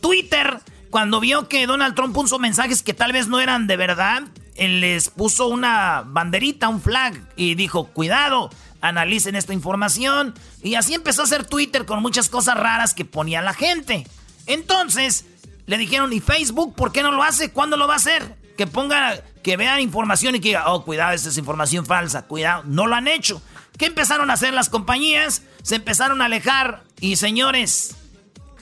Twitter, 0.00 0.58
cuando 0.90 1.20
vio 1.20 1.46
que 1.46 1.68
Donald 1.68 1.94
Trump 1.94 2.12
puso 2.12 2.40
mensajes 2.40 2.82
que 2.82 2.92
tal 2.92 3.12
vez 3.12 3.28
no 3.28 3.38
eran 3.38 3.68
de 3.68 3.76
verdad, 3.76 4.24
les 4.68 5.08
puso 5.08 5.48
una 5.48 6.02
banderita, 6.06 6.68
un 6.68 6.82
flag, 6.82 7.20
y 7.36 7.54
dijo, 7.54 7.86
cuidado, 7.88 8.50
analicen 8.80 9.36
esta 9.36 9.52
información. 9.52 10.34
Y 10.62 10.74
así 10.74 10.94
empezó 10.94 11.22
a 11.22 11.24
hacer 11.24 11.46
Twitter 11.46 11.86
con 11.86 12.02
muchas 12.02 12.28
cosas 12.28 12.56
raras 12.56 12.94
que 12.94 13.04
ponía 13.04 13.42
la 13.42 13.54
gente. 13.54 14.06
Entonces, 14.46 15.24
le 15.66 15.78
dijeron, 15.78 16.12
¿y 16.12 16.20
Facebook 16.20 16.74
por 16.74 16.92
qué 16.92 17.02
no 17.02 17.12
lo 17.12 17.22
hace? 17.22 17.52
¿Cuándo 17.52 17.76
lo 17.76 17.86
va 17.86 17.94
a 17.94 17.98
hacer? 17.98 18.36
Que 18.56 18.66
ponga, 18.66 19.22
que 19.42 19.56
vean 19.56 19.80
información 19.80 20.34
y 20.34 20.40
que 20.40 20.48
diga, 20.48 20.70
oh, 20.72 20.84
cuidado, 20.84 21.12
esta 21.12 21.28
es 21.28 21.38
información 21.38 21.86
falsa, 21.86 22.26
cuidado. 22.26 22.64
No 22.66 22.86
lo 22.86 22.94
han 22.96 23.08
hecho. 23.08 23.40
¿Qué 23.78 23.86
empezaron 23.86 24.30
a 24.30 24.34
hacer 24.34 24.52
las 24.52 24.68
compañías? 24.68 25.42
Se 25.62 25.76
empezaron 25.76 26.20
a 26.20 26.26
alejar 26.26 26.82
y 27.00 27.16
señores, 27.16 27.96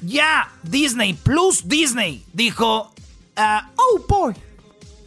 ya 0.00 0.52
Disney 0.62 1.14
Plus 1.14 1.66
Disney 1.66 2.24
dijo, 2.32 2.92
ah, 3.36 3.70
oh 3.74 4.04
boy, 4.08 4.34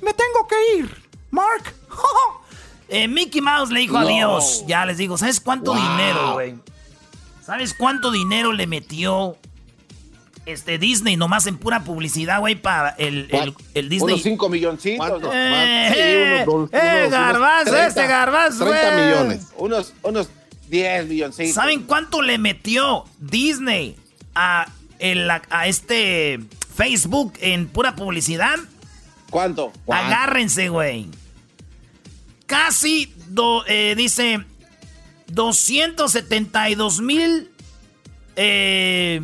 me 0.02 0.14
tengo 0.14 0.48
que 0.48 0.78
ir, 0.78 1.04
Mark. 1.32 1.74
Eh, 2.94 3.08
Mickey 3.08 3.40
Mouse 3.40 3.72
le 3.72 3.80
dijo 3.80 3.98
adiós. 3.98 4.66
Ya 4.68 4.86
les 4.86 4.98
digo, 4.98 5.18
¿sabes 5.18 5.40
cuánto 5.40 5.74
dinero, 5.74 6.34
güey? 6.34 6.56
¿Sabes 7.42 7.74
cuánto 7.74 8.12
dinero 8.12 8.52
le 8.52 8.68
metió 8.68 9.38
este 10.46 10.78
Disney 10.78 11.16
nomás 11.18 11.48
en 11.48 11.58
pura 11.58 11.84
publicidad, 11.84 12.40
güey, 12.40 12.56
para 12.56 12.90
el, 12.90 13.30
el, 13.74 13.90
Disney. 13.90 14.16
Unos 14.16 14.24
5 14.24 14.50
milloncitos. 14.50 15.22
Eh, 15.34 16.44
unos, 16.48 16.70
eh, 16.74 17.08
garbanzo, 17.10 17.78
este 17.78 18.08
garbanzo. 18.08 18.66
30 18.66 19.06
millones. 19.06 19.48
Unos, 19.58 19.94
unos 20.02 20.30
10 20.70 21.08
milloncitos. 21.08 21.54
¿Saben 21.54 21.84
cuánto 21.84 22.22
le 22.22 22.38
metió 22.38 23.06
Disney 23.20 23.96
a, 24.36 24.68
el, 25.00 25.30
a 25.30 25.68
este 25.68 26.40
Facebook 26.76 27.34
en 27.40 27.68
pura 27.68 27.96
publicidad? 27.96 28.56
¿Cuánto? 29.32 29.74
Agárrense, 29.88 30.70
güey. 30.70 31.08
Casi, 32.46 33.12
eh, 33.68 33.96
dice, 33.98 34.46
272 35.28 37.02
mil... 37.02 37.50
Eh, 38.36 39.22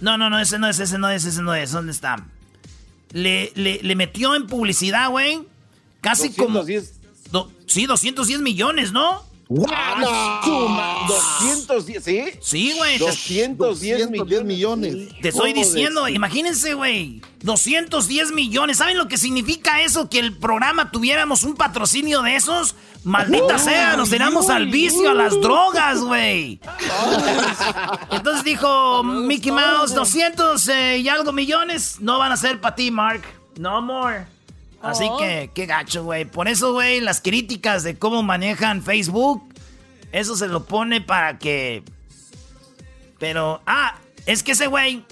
no, 0.00 0.18
no, 0.18 0.28
no, 0.28 0.38
ese 0.40 0.58
no 0.58 0.68
es, 0.68 0.80
ese 0.80 0.98
no 0.98 1.08
es, 1.08 1.24
ese 1.24 1.42
no 1.42 1.54
es. 1.54 1.70
¿Dónde 1.70 1.92
está? 1.92 2.26
Le, 3.12 3.52
le, 3.54 3.94
metió 3.94 4.34
en 4.34 4.46
publicidad, 4.46 5.10
güey. 5.10 5.46
Casi 6.00 6.28
210. 6.30 7.00
como. 7.30 7.50
sí, 7.66 7.86
210 7.86 8.40
millones, 8.40 8.92
¿no? 8.92 9.24
¡Wow! 9.54 11.06
210, 11.08 12.02
¿sí? 12.02 12.24
Sí, 12.40 12.74
güey. 12.76 12.96
210, 12.98 14.10
millones. 14.44 15.08
Te 15.20 15.28
estoy 15.28 15.52
diciendo, 15.52 16.08
imagínense, 16.08 16.72
güey. 16.72 17.20
210 17.42 18.32
millones. 18.32 18.78
¿Saben 18.78 18.96
lo 18.96 19.08
que 19.08 19.18
significa 19.18 19.82
eso? 19.82 20.08
Que 20.08 20.20
el 20.20 20.36
programa 20.36 20.90
tuviéramos 20.90 21.42
un 21.42 21.54
patrocinio 21.54 22.22
de 22.22 22.36
esos. 22.36 22.74
Maldita 23.04 23.58
sea, 23.58 23.96
nos 23.96 24.08
tiramos 24.08 24.48
al 24.48 24.68
vicio, 24.68 25.10
a 25.10 25.14
las 25.14 25.38
drogas, 25.38 26.00
güey. 26.00 26.60
Entonces 28.10 28.44
dijo 28.44 29.02
Mickey 29.02 29.52
Mouse, 29.52 29.94
200 29.94 30.68
eh, 30.68 30.98
y 30.98 31.08
algo 31.08 31.32
millones 31.32 31.96
no 32.00 32.18
van 32.18 32.32
a 32.32 32.36
ser 32.36 32.60
para 32.60 32.74
ti, 32.74 32.90
Mark. 32.90 33.22
No 33.58 33.82
more. 33.82 34.26
Así 34.82 35.04
oh. 35.08 35.16
que, 35.16 35.50
qué 35.54 35.66
gacho, 35.66 36.04
güey. 36.04 36.24
Por 36.24 36.48
eso, 36.48 36.72
güey, 36.72 37.00
las 37.00 37.20
críticas 37.20 37.84
de 37.84 37.98
cómo 37.98 38.22
manejan 38.22 38.82
Facebook, 38.82 39.42
eso 40.10 40.36
se 40.36 40.48
lo 40.48 40.64
pone 40.64 41.00
para 41.00 41.38
que... 41.38 41.84
Pero, 43.18 43.62
ah, 43.66 43.94
es 44.26 44.42
que 44.42 44.52
ese 44.52 44.66
güey 44.66 45.04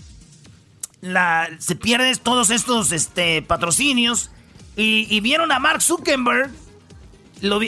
la, 1.01 1.49
se 1.59 1.77
pierde 1.77 2.15
todos 2.17 2.51
estos 2.51 2.93
este, 2.93 3.43
patrocinios 3.43 4.31
y, 4.77 5.21
vieron 5.21 5.53
a 5.53 5.59
Mark 5.59 5.83
Zuckerberg 5.83 6.51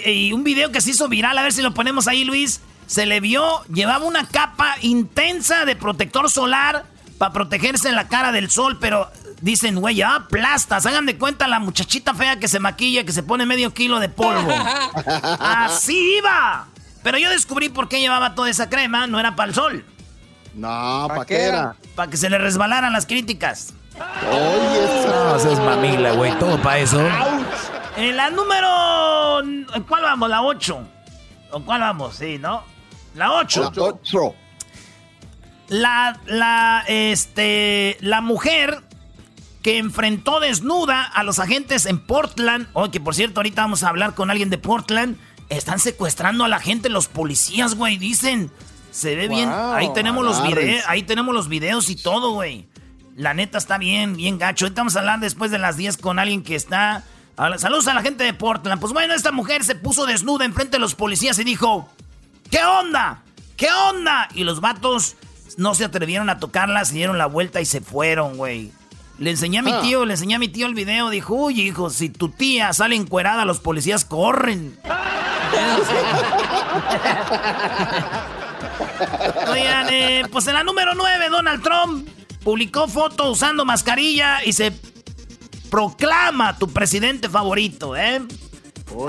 y 0.06 0.32
un 0.32 0.44
video 0.44 0.72
que 0.72 0.80
se 0.80 0.90
hizo 0.90 1.08
viral, 1.08 1.36
a 1.36 1.42
ver 1.42 1.52
si 1.52 1.62
lo 1.62 1.74
ponemos 1.74 2.08
ahí, 2.08 2.24
Luis. 2.24 2.60
Se 2.86 3.06
le 3.06 3.20
vio, 3.20 3.62
llevaba 3.66 4.04
una 4.04 4.26
capa 4.26 4.76
intensa 4.80 5.64
de 5.64 5.76
protector 5.76 6.30
solar 6.30 6.84
para 7.18 7.32
protegerse 7.32 7.88
en 7.88 7.96
la 7.96 8.08
cara 8.08 8.32
del 8.32 8.50
sol, 8.50 8.78
pero 8.80 9.10
Dicen, 9.42 9.80
güey, 9.80 9.96
ya 9.96 10.26
plastas. 10.30 10.86
Hagan 10.86 11.04
de 11.04 11.18
cuenta 11.18 11.48
la 11.48 11.58
muchachita 11.58 12.14
fea 12.14 12.38
que 12.38 12.46
se 12.46 12.60
maquilla, 12.60 13.04
que 13.04 13.10
se 13.10 13.24
pone 13.24 13.44
medio 13.44 13.74
kilo 13.74 13.98
de 13.98 14.08
polvo. 14.08 14.54
Así 15.40 16.18
iba. 16.18 16.68
Pero 17.02 17.18
yo 17.18 17.28
descubrí 17.28 17.68
por 17.68 17.88
qué 17.88 17.98
llevaba 17.98 18.36
toda 18.36 18.48
esa 18.48 18.70
crema. 18.70 19.08
No 19.08 19.18
era 19.18 19.34
para 19.34 19.48
el 19.48 19.54
sol. 19.56 19.84
No, 20.54 21.06
¿para 21.08 21.24
qué 21.24 21.42
era? 21.42 21.74
Para 21.96 22.08
que 22.08 22.16
se 22.16 22.30
le 22.30 22.38
resbalaran 22.38 22.92
las 22.92 23.04
críticas. 23.04 23.74
Oye, 24.30 25.06
no, 25.08 25.34
es 25.34 25.58
mamila, 25.58 26.12
güey. 26.12 26.38
Todo 26.38 26.62
para 26.62 26.78
eso. 26.78 27.04
En 27.96 28.16
la 28.16 28.30
número... 28.30 29.42
¿Cuál 29.88 30.02
vamos? 30.02 30.30
¿La 30.30 30.42
8? 30.42 30.88
¿O 31.50 31.60
cuál 31.64 31.80
vamos? 31.80 32.14
Sí, 32.14 32.38
¿no? 32.38 32.62
La 33.16 33.32
8. 33.32 33.72
La 33.74 33.82
8. 33.82 34.34
La, 35.68 36.20
la, 36.26 36.84
este, 36.86 37.96
la 38.00 38.20
mujer 38.20 38.82
que 39.62 39.78
enfrentó 39.78 40.40
desnuda 40.40 41.04
a 41.04 41.22
los 41.22 41.38
agentes 41.38 41.86
en 41.86 41.98
Portland. 41.98 42.68
Oh, 42.72 42.90
que 42.90 43.00
por 43.00 43.14
cierto, 43.14 43.40
ahorita 43.40 43.62
vamos 43.62 43.82
a 43.82 43.88
hablar 43.88 44.14
con 44.14 44.30
alguien 44.30 44.50
de 44.50 44.58
Portland. 44.58 45.16
Están 45.48 45.78
secuestrando 45.78 46.44
a 46.44 46.48
la 46.48 46.60
gente, 46.60 46.88
los 46.88 47.08
policías, 47.08 47.74
güey, 47.74 47.96
dicen. 47.96 48.50
Se 48.90 49.16
ve 49.16 49.28
bien. 49.28 49.48
Ahí 49.50 49.90
tenemos 49.94 50.24
los 50.24 50.42
videos, 50.42 50.84
ahí 50.86 51.02
tenemos 51.02 51.34
los 51.34 51.48
videos 51.48 51.88
y 51.88 51.96
todo, 51.96 52.32
güey. 52.32 52.68
La 53.16 53.34
neta 53.34 53.58
está 53.58 53.78
bien, 53.78 54.16
bien 54.16 54.38
gacho. 54.38 54.66
Ahorita 54.66 54.80
vamos 54.80 54.96
a 54.96 54.98
hablar 54.98 55.20
después 55.20 55.50
de 55.50 55.58
las 55.58 55.76
10 55.76 55.96
con 55.96 56.18
alguien 56.18 56.42
que 56.42 56.54
está. 56.54 57.04
Saludos 57.56 57.86
a 57.88 57.94
la 57.94 58.02
gente 58.02 58.24
de 58.24 58.34
Portland. 58.34 58.80
Pues 58.80 58.92
bueno, 58.92 59.14
esta 59.14 59.32
mujer 59.32 59.64
se 59.64 59.74
puso 59.74 60.06
desnuda 60.06 60.44
enfrente 60.44 60.72
de 60.72 60.80
los 60.80 60.94
policías 60.94 61.38
y 61.38 61.44
dijo: 61.44 61.88
¿Qué 62.50 62.62
onda? 62.64 63.22
¿Qué 63.56 63.68
onda? 63.88 64.28
Y 64.34 64.44
los 64.44 64.60
vatos 64.60 65.16
no 65.56 65.74
se 65.74 65.84
atrevieron 65.84 66.28
a 66.30 66.38
tocarla, 66.38 66.84
se 66.84 66.94
dieron 66.94 67.16
la 67.16 67.26
vuelta 67.26 67.60
y 67.60 67.64
se 67.64 67.80
fueron, 67.80 68.36
güey. 68.36 68.72
Le 69.18 69.30
enseñé 69.30 69.58
a 69.58 69.62
mi 69.62 69.72
ah. 69.72 69.80
tío, 69.80 70.04
le 70.04 70.14
enseñé 70.14 70.34
a 70.34 70.38
mi 70.38 70.48
tío 70.48 70.66
el 70.66 70.74
video. 70.74 71.10
Dijo, 71.10 71.34
uy, 71.34 71.60
hijo, 71.60 71.90
si 71.90 72.08
tu 72.08 72.28
tía 72.28 72.72
sale 72.72 72.96
encuerada, 72.96 73.44
los 73.44 73.60
policías 73.60 74.04
corren. 74.04 74.78
Oigan, 79.48 79.88
eh, 79.90 80.24
pues 80.30 80.46
en 80.46 80.54
la 80.54 80.64
número 80.64 80.94
9, 80.94 81.28
Donald 81.30 81.62
Trump 81.62 82.08
publicó 82.42 82.88
foto 82.88 83.30
usando 83.30 83.64
mascarilla 83.64 84.44
y 84.44 84.52
se 84.52 84.72
proclama 85.70 86.58
tu 86.58 86.68
presidente 86.68 87.28
favorito, 87.28 87.96
¿eh? 87.96 88.20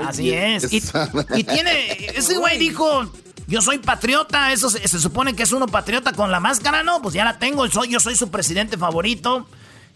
Así 0.06 0.32
es. 0.32 0.72
Y, 0.72 0.80
tiene, 1.44 2.06
ese 2.14 2.38
güey 2.38 2.58
dijo, 2.58 3.10
yo 3.46 3.60
soy 3.60 3.78
patriota, 3.78 4.52
eso 4.52 4.70
se, 4.70 4.86
supone 4.88 5.34
que 5.36 5.42
es 5.42 5.52
uno 5.52 5.66
patriota 5.66 6.12
con 6.12 6.30
la 6.30 6.40
máscara, 6.40 6.82
¿no? 6.82 7.02
Pues 7.02 7.14
ya 7.14 7.24
la 7.24 7.38
tengo, 7.38 7.68
soy, 7.68 7.88
yo 7.88 8.00
soy 8.00 8.16
su 8.16 8.30
presidente 8.30 8.78
favorito. 8.78 9.46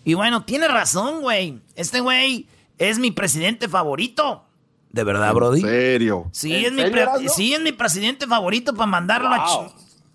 Y 0.08 0.14
bueno, 0.14 0.42
tiene 0.42 0.68
razón, 0.68 1.20
güey. 1.20 1.60
Este 1.74 2.00
güey 2.00 2.48
es 2.78 2.98
mi 2.98 3.10
presidente 3.10 3.68
favorito. 3.68 4.42
¿De 4.90 5.04
verdad, 5.04 5.34
Brody? 5.34 5.60
¿En 5.60 5.66
serio? 5.66 6.30
Sí, 6.32 6.64
es, 6.64 6.72
Mi 6.72 6.82
sí 7.28 7.52
es 7.52 7.60
mi 7.60 7.72
presidente 7.72 8.26
favorito 8.26 8.72
para 8.72 8.86
mandarlo 8.86 9.28
a... 9.28 9.68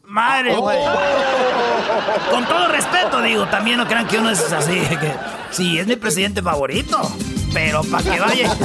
Madre, 0.04 0.56
güey. 0.56 0.80
Con 2.32 2.44
todo 2.48 2.70
respeto, 2.70 3.22
digo, 3.22 3.46
también 3.50 3.78
no 3.78 3.86
crean 3.86 4.08
que 4.08 4.18
uno 4.18 4.32
es 4.32 4.52
así. 4.52 4.72
Que, 5.00 5.14
sí, 5.52 5.78
es 5.78 5.86
mi 5.86 5.96
presidente 5.96 6.42
favorito. 6.42 7.00
Pero 7.54 7.84
para 7.84 8.04
que 8.04 8.20
vaya. 8.20 8.58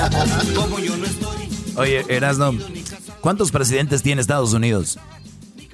Oye, 1.76 2.06
Erasno, 2.08 2.54
¿cuántos 3.20 3.50
presidentes 3.50 4.02
tiene 4.02 4.22
Estados 4.22 4.54
Unidos? 4.54 4.98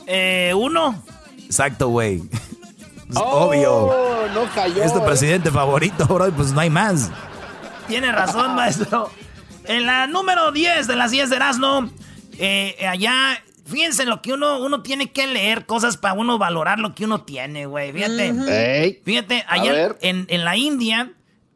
Eh, 0.08 0.52
uno. 0.56 1.00
Exacto, 1.44 1.90
güey. 1.90 2.25
Obvio. 3.16 3.88
cayó, 3.88 4.28
no 4.35 4.54
cayó. 4.54 4.83
Es 4.83 4.92
tu 4.92 5.04
presidente 5.04 5.50
favorito, 5.50 6.06
bro, 6.06 6.30
pues 6.33 6.52
no 6.52 6.61
hay 6.61 6.71
más. 6.71 7.11
Tiene 7.88 8.12
razón, 8.12 8.54
maestro. 8.54 9.11
En 9.64 9.87
la 9.87 10.06
número 10.06 10.52
10 10.52 10.87
de 10.87 10.97
las 10.97 11.11
10 11.11 11.30
de 11.30 11.37
Erasmo, 11.37 11.88
eh, 12.38 12.76
allá, 12.87 13.42
fíjense 13.64 14.04
lo 14.04 14.21
que 14.21 14.33
uno, 14.33 14.61
uno 14.61 14.83
tiene 14.83 15.11
que 15.11 15.26
leer 15.26 15.66
cosas 15.66 15.97
para 15.97 16.14
uno 16.14 16.38
valorar 16.38 16.78
lo 16.78 16.94
que 16.94 17.04
uno 17.04 17.23
tiene, 17.23 17.66
güey. 17.66 17.92
Fíjate. 17.92 19.00
Fíjate, 19.04 19.44
allá 19.49 19.97
en, 20.00 20.26
en, 20.28 20.44
la 20.44 20.56
India 20.56 21.12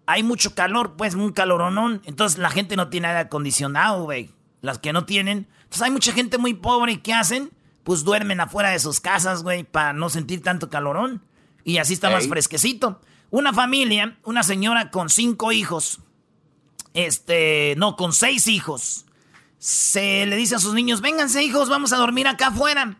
hay 0.06 0.22
mucho 0.22 0.54
calor, 0.54 0.94
pues, 0.96 1.14
un 1.14 1.32
caloronón. 1.32 2.02
Entonces 2.06 2.38
la 2.38 2.50
gente 2.50 2.76
no 2.76 2.88
tiene 2.88 3.08
aire 3.08 3.20
acondicionado, 3.20 4.04
güey. 4.04 4.30
Las 4.60 4.78
que 4.78 4.92
no 4.92 5.04
tienen. 5.04 5.46
Entonces 5.64 5.82
hay 5.82 5.90
mucha 5.90 6.12
gente 6.12 6.38
muy 6.38 6.54
pobre 6.54 6.92
y 6.92 6.96
¿qué 6.98 7.12
hacen? 7.12 7.50
Pues 7.84 8.04
duermen 8.04 8.40
afuera 8.40 8.70
de 8.70 8.78
sus 8.78 9.00
casas, 9.00 9.42
güey, 9.42 9.64
para 9.64 9.92
no 9.92 10.08
sentir 10.08 10.42
tanto 10.42 10.70
calorón. 10.70 11.22
Y 11.68 11.76
así 11.76 11.92
está 11.92 12.08
más 12.08 12.26
fresquecito. 12.26 12.98
Una 13.28 13.52
familia, 13.52 14.16
una 14.24 14.42
señora 14.42 14.90
con 14.90 15.10
cinco 15.10 15.52
hijos, 15.52 16.00
este, 16.94 17.74
no, 17.76 17.94
con 17.94 18.14
seis 18.14 18.48
hijos, 18.48 19.04
se 19.58 20.24
le 20.24 20.36
dice 20.36 20.54
a 20.54 20.60
sus 20.60 20.72
niños, 20.72 21.02
vénganse 21.02 21.42
hijos, 21.42 21.68
vamos 21.68 21.92
a 21.92 21.98
dormir 21.98 22.26
acá 22.26 22.46
afuera, 22.46 22.96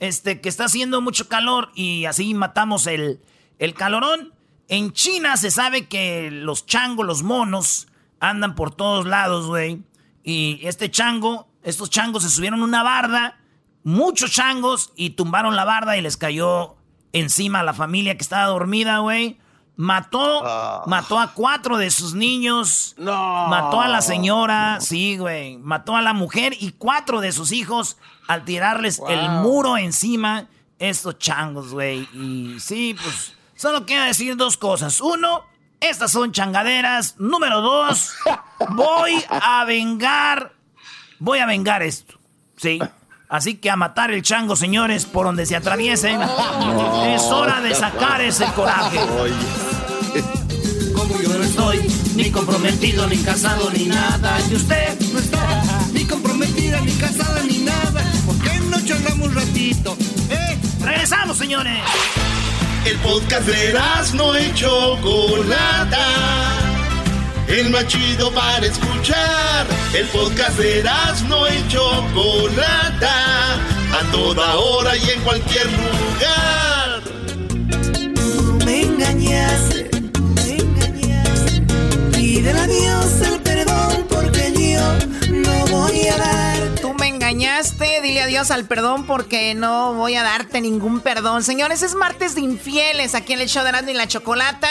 este, 0.00 0.40
que 0.40 0.48
está 0.48 0.64
haciendo 0.64 1.00
mucho 1.00 1.28
calor 1.28 1.70
y 1.76 2.06
así 2.06 2.34
matamos 2.34 2.88
el, 2.88 3.20
el 3.60 3.74
calorón. 3.74 4.32
En 4.66 4.92
China 4.92 5.36
se 5.36 5.52
sabe 5.52 5.86
que 5.86 6.32
los 6.32 6.66
changos, 6.66 7.06
los 7.06 7.22
monos, 7.22 7.86
andan 8.18 8.56
por 8.56 8.74
todos 8.74 9.06
lados, 9.06 9.46
güey. 9.46 9.84
Y 10.24 10.58
este 10.64 10.90
chango, 10.90 11.48
estos 11.62 11.88
changos 11.88 12.24
se 12.24 12.30
subieron 12.30 12.64
una 12.64 12.82
barda, 12.82 13.38
muchos 13.84 14.32
changos, 14.32 14.92
y 14.96 15.10
tumbaron 15.10 15.54
la 15.54 15.64
barda 15.64 15.96
y 15.96 16.02
les 16.02 16.16
cayó 16.16 16.77
encima 17.18 17.60
a 17.60 17.62
la 17.62 17.74
familia 17.74 18.16
que 18.16 18.22
estaba 18.22 18.46
dormida, 18.46 18.98
güey. 18.98 19.38
Mató, 19.76 20.42
ah. 20.44 20.82
mató 20.86 21.20
a 21.20 21.32
cuatro 21.34 21.78
de 21.78 21.90
sus 21.90 22.14
niños. 22.14 22.96
No. 22.98 23.46
Mató 23.46 23.80
a 23.80 23.86
la 23.86 24.02
señora, 24.02 24.80
sí, 24.80 25.16
güey. 25.16 25.56
Mató 25.58 25.94
a 25.94 26.02
la 26.02 26.12
mujer 26.14 26.52
y 26.58 26.72
cuatro 26.72 27.20
de 27.20 27.30
sus 27.30 27.52
hijos 27.52 27.96
al 28.26 28.44
tirarles 28.44 29.00
el 29.08 29.28
muro 29.30 29.76
encima. 29.76 30.48
Estos 30.80 31.18
changos, 31.18 31.72
güey. 31.72 32.08
Y 32.12 32.58
sí, 32.58 32.96
pues, 33.00 33.36
solo 33.54 33.86
quiero 33.86 34.04
decir 34.04 34.36
dos 34.36 34.56
cosas. 34.56 35.00
Uno, 35.00 35.44
estas 35.80 36.10
son 36.10 36.32
changaderas. 36.32 37.14
Número 37.18 37.60
dos, 37.60 38.14
voy 38.70 39.24
a 39.28 39.64
vengar, 39.64 40.54
voy 41.20 41.38
a 41.38 41.46
vengar 41.46 41.82
esto. 41.82 42.18
Sí. 42.56 42.80
Así 43.28 43.56
que 43.56 43.70
a 43.70 43.76
matar 43.76 44.10
el 44.10 44.22
chango, 44.22 44.56
señores, 44.56 45.04
por 45.04 45.26
donde 45.26 45.44
se 45.44 45.54
atraviesen. 45.54 46.18
Es 47.08 47.22
hora 47.24 47.60
de 47.60 47.74
sacar 47.74 48.22
ese 48.22 48.46
coraje. 48.46 48.98
Como 50.94 51.20
yo 51.20 51.28
no 51.36 51.44
estoy 51.44 51.80
ni 52.16 52.30
comprometido, 52.30 53.06
ni 53.06 53.18
casado, 53.18 53.70
ni 53.70 53.84
nada. 53.84 54.38
Y 54.50 54.54
usted 54.54 54.98
no 55.12 55.18
está 55.18 55.62
ni 55.92 56.04
comprometida, 56.06 56.80
ni 56.80 56.92
casada, 56.92 57.42
ni 57.42 57.58
nada. 57.58 58.02
¿Por 58.24 58.38
qué 58.38 58.58
no 58.60 58.80
charlamos 58.84 59.28
un 59.28 59.34
ratito? 59.34 59.96
¿Eh? 60.30 60.58
Regresamos, 60.80 61.36
señores. 61.36 61.82
El 62.86 62.96
podcast 62.98 63.46
de 63.46 63.78
no 64.14 64.34
hecho 64.34 64.96
Chocolata 64.96 66.77
el 67.48 67.70
más 67.70 67.86
chido 67.86 68.32
para 68.32 68.66
escuchar. 68.66 69.66
El 69.94 70.06
podcast 70.08 70.58
de 70.58 70.84
no 71.28 71.48
y 71.48 71.68
Chocolata, 71.68 73.54
a 73.54 74.12
toda 74.12 74.56
hora 74.56 74.96
y 74.96 75.10
en 75.10 75.20
cualquier 75.22 75.66
lugar. 75.66 77.02
Me 78.64 78.82
engañaste, 78.82 79.90
me 80.34 80.56
engañaste. 80.56 81.62
Pídele 82.12 82.58
a 82.58 82.66
Dios 82.66 83.20
el 83.22 83.40
perdón 83.40 84.06
porque 84.08 84.52
yo 84.54 85.32
no 85.32 85.66
voy 85.68 86.08
a 86.08 86.16
dar. 86.18 86.74
Tú 86.80 86.92
me 86.94 87.08
engañaste, 87.08 88.00
dile 88.02 88.22
adiós 88.22 88.50
al 88.50 88.66
perdón 88.66 89.06
porque 89.06 89.54
no 89.54 89.94
voy 89.94 90.16
a 90.16 90.22
darte 90.22 90.60
ningún 90.60 91.00
perdón. 91.00 91.42
Señores, 91.42 91.82
es 91.82 91.94
martes 91.94 92.34
de 92.34 92.42
infieles 92.42 93.14
aquí 93.14 93.32
en 93.32 93.40
el 93.40 93.48
show 93.48 93.62
de 93.62 93.70
Erasmo 93.70 93.90
y 93.90 93.94
la 93.94 94.06
Chocolata. 94.06 94.68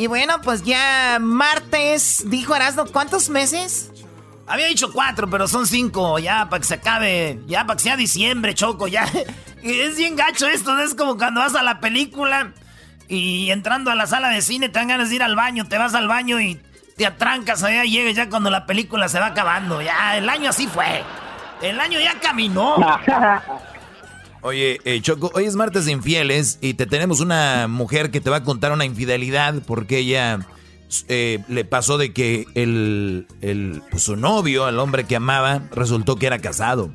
Y 0.00 0.06
bueno, 0.06 0.40
pues 0.40 0.62
ya 0.62 1.18
martes, 1.20 2.24
dijo 2.30 2.56
Erasmo, 2.56 2.86
¿cuántos 2.86 3.28
meses? 3.28 3.90
Había 4.46 4.64
dicho 4.64 4.90
cuatro, 4.94 5.28
pero 5.28 5.46
son 5.46 5.66
cinco, 5.66 6.18
ya 6.18 6.48
para 6.48 6.60
que 6.60 6.66
se 6.66 6.74
acabe, 6.76 7.38
ya 7.46 7.66
para 7.66 7.76
que 7.76 7.82
sea 7.82 7.98
diciembre, 7.98 8.54
Choco, 8.54 8.88
ya. 8.88 9.04
Es 9.62 9.98
bien 9.98 10.16
gacho 10.16 10.46
esto, 10.46 10.78
es 10.78 10.94
como 10.94 11.18
cuando 11.18 11.42
vas 11.42 11.54
a 11.54 11.62
la 11.62 11.80
película 11.80 12.54
y 13.08 13.50
entrando 13.50 13.90
a 13.90 13.94
la 13.94 14.06
sala 14.06 14.30
de 14.30 14.40
cine 14.40 14.70
te 14.70 14.78
dan 14.78 14.88
ganas 14.88 15.10
de 15.10 15.16
ir 15.16 15.22
al 15.22 15.36
baño, 15.36 15.68
te 15.68 15.76
vas 15.76 15.94
al 15.94 16.08
baño 16.08 16.40
y 16.40 16.58
te 16.96 17.04
atrancas 17.04 17.62
allá, 17.62 17.84
llegas 17.84 18.14
ya 18.14 18.30
cuando 18.30 18.48
la 18.48 18.64
película 18.64 19.06
se 19.10 19.20
va 19.20 19.26
acabando, 19.26 19.82
ya, 19.82 20.16
el 20.16 20.30
año 20.30 20.48
así 20.48 20.66
fue. 20.66 21.04
El 21.60 21.78
año 21.78 22.00
ya 22.00 22.18
caminó. 22.20 22.76
Oye, 24.42 24.80
eh, 24.84 25.00
Choco, 25.02 25.30
hoy 25.34 25.44
es 25.44 25.54
martes 25.54 25.84
de 25.84 25.92
infieles 25.92 26.58
y 26.62 26.74
te 26.74 26.86
tenemos 26.86 27.20
una 27.20 27.68
mujer 27.68 28.10
que 28.10 28.22
te 28.22 28.30
va 28.30 28.36
a 28.36 28.44
contar 28.44 28.72
una 28.72 28.86
infidelidad 28.86 29.54
porque 29.66 29.98
ella 29.98 30.46
eh, 31.08 31.44
le 31.48 31.64
pasó 31.66 31.98
de 31.98 32.14
que 32.14 32.46
el, 32.54 33.26
el 33.42 33.82
pues, 33.90 34.04
su 34.04 34.16
novio, 34.16 34.66
el 34.66 34.78
hombre 34.78 35.04
que 35.04 35.16
amaba, 35.16 35.62
resultó 35.72 36.16
que 36.16 36.26
era 36.26 36.38
casado. 36.38 36.90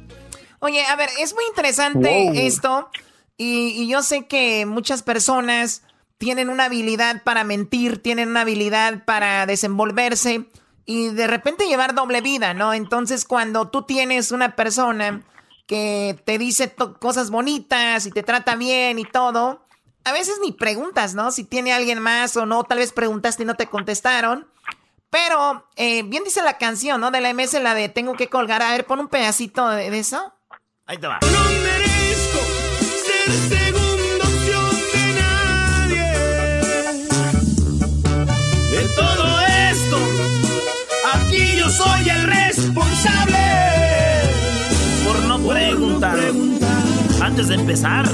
Oye, 0.60 0.84
a 0.86 0.96
ver, 0.96 1.10
es 1.20 1.36
muy 1.36 1.44
interesante 1.46 2.48
esto 2.48 2.90
y, 3.38 3.68
y 3.80 3.88
yo 3.88 4.02
sé 4.02 4.26
que 4.26 4.66
muchas 4.66 5.04
personas 5.04 5.84
tienen 6.18 6.50
una 6.50 6.66
habilidad 6.66 7.22
para 7.24 7.44
mentir, 7.44 8.02
tienen 8.02 8.30
una 8.30 8.42
habilidad 8.42 9.06
para 9.06 9.46
desenvolverse 9.46 10.46
y 10.88 11.10
de 11.10 11.28
repente 11.28 11.68
llevar 11.68 11.94
doble 11.94 12.22
vida, 12.22 12.56
¿no? 12.56 12.74
Entonces 12.74 13.24
cuando 13.24 13.68
tú 13.68 13.84
tienes 13.84 14.32
una 14.32 14.56
persona 14.56 15.22
que 15.68 16.22
te 16.26 16.38
dice 16.38 16.74
cosas 17.00 17.30
bonitas 17.32 18.06
y 18.06 18.12
te 18.12 18.24
trata 18.24 18.56
bien 18.56 19.00
y 19.00 19.06
todo, 19.06 19.66
a 20.06 20.12
veces 20.12 20.38
ni 20.42 20.52
preguntas, 20.52 21.16
¿no? 21.16 21.32
Si 21.32 21.44
tiene 21.44 21.74
alguien 21.74 22.00
más 22.00 22.38
o 22.38 22.46
no, 22.46 22.64
tal 22.64 22.78
vez 22.78 22.94
preguntaste 22.94 23.44
y 23.44 23.46
no 23.46 23.56
te 23.56 23.68
contestaron. 23.68 24.48
Pero 25.10 25.68
eh, 25.76 26.04
bien 26.04 26.24
dice 26.24 26.44
la 26.44 26.60
canción, 26.60 27.02
¿no? 27.02 27.10
De 27.10 27.22
la 27.22 27.34
MS, 27.34 27.54
la 27.62 27.74
de 27.74 27.90
Tengo 27.90 28.14
que 28.14 28.28
colgar. 28.28 28.62
A 28.62 28.72
ver, 28.72 28.86
pon 28.86 29.00
un 29.00 29.08
pedacito 29.08 29.68
de, 29.70 29.88
eso. 29.98 30.34
Ahí 30.86 30.98
te 31.00 31.08
va. 31.08 31.20
No 31.22 31.44
merezco 31.64 32.40
ser 33.06 33.32
segunda 33.58 34.26
opción 34.26 34.76
de 34.94 35.14
nadie. 35.22 36.04
De 38.70 38.88
todo 38.96 39.42
esto, 39.72 39.98
aquí 41.14 41.56
yo 41.58 41.70
soy 41.70 42.10
el 42.10 42.24
responsable 42.24 43.55
preguntar 46.00 46.18
antes 47.22 47.48
de 47.48 47.56
empezar. 47.56 48.06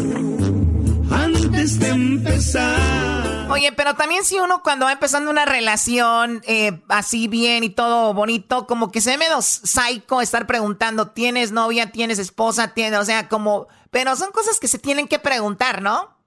Antes 1.11 1.79
de 1.79 1.89
empezar. 1.89 3.49
Oye, 3.49 3.71
pero 3.73 3.95
también 3.95 4.23
si 4.23 4.39
uno 4.39 4.61
cuando 4.63 4.85
va 4.85 4.93
empezando 4.93 5.29
una 5.29 5.45
relación 5.45 6.41
eh, 6.47 6.81
así 6.87 7.27
bien 7.27 7.63
y 7.63 7.69
todo 7.69 8.13
bonito, 8.13 8.65
como 8.65 8.91
que 8.91 9.01
se 9.01 9.11
ve 9.11 9.17
medio 9.17 9.41
psycho 9.41 10.21
estar 10.21 10.47
preguntando, 10.47 11.09
¿tienes 11.09 11.51
novia? 11.51 11.91
¿Tienes 11.91 12.19
esposa? 12.19 12.73
¿Tienes? 12.73 12.99
O 12.99 13.05
sea, 13.05 13.27
como... 13.27 13.67
Pero 13.89 14.15
son 14.15 14.31
cosas 14.31 14.59
que 14.59 14.69
se 14.69 14.79
tienen 14.79 15.07
que 15.07 15.19
preguntar, 15.19 15.81
¿no? 15.81 16.17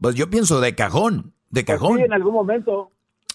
Pues 0.00 0.16
yo 0.16 0.28
pienso 0.28 0.60
de 0.60 0.74
cajón, 0.74 1.34
de 1.50 1.62
pues 1.62 1.78
cajón. 1.78 1.98
sí, 1.98 2.04
en 2.04 2.12
algún 2.12 2.34
momento. 2.34 2.90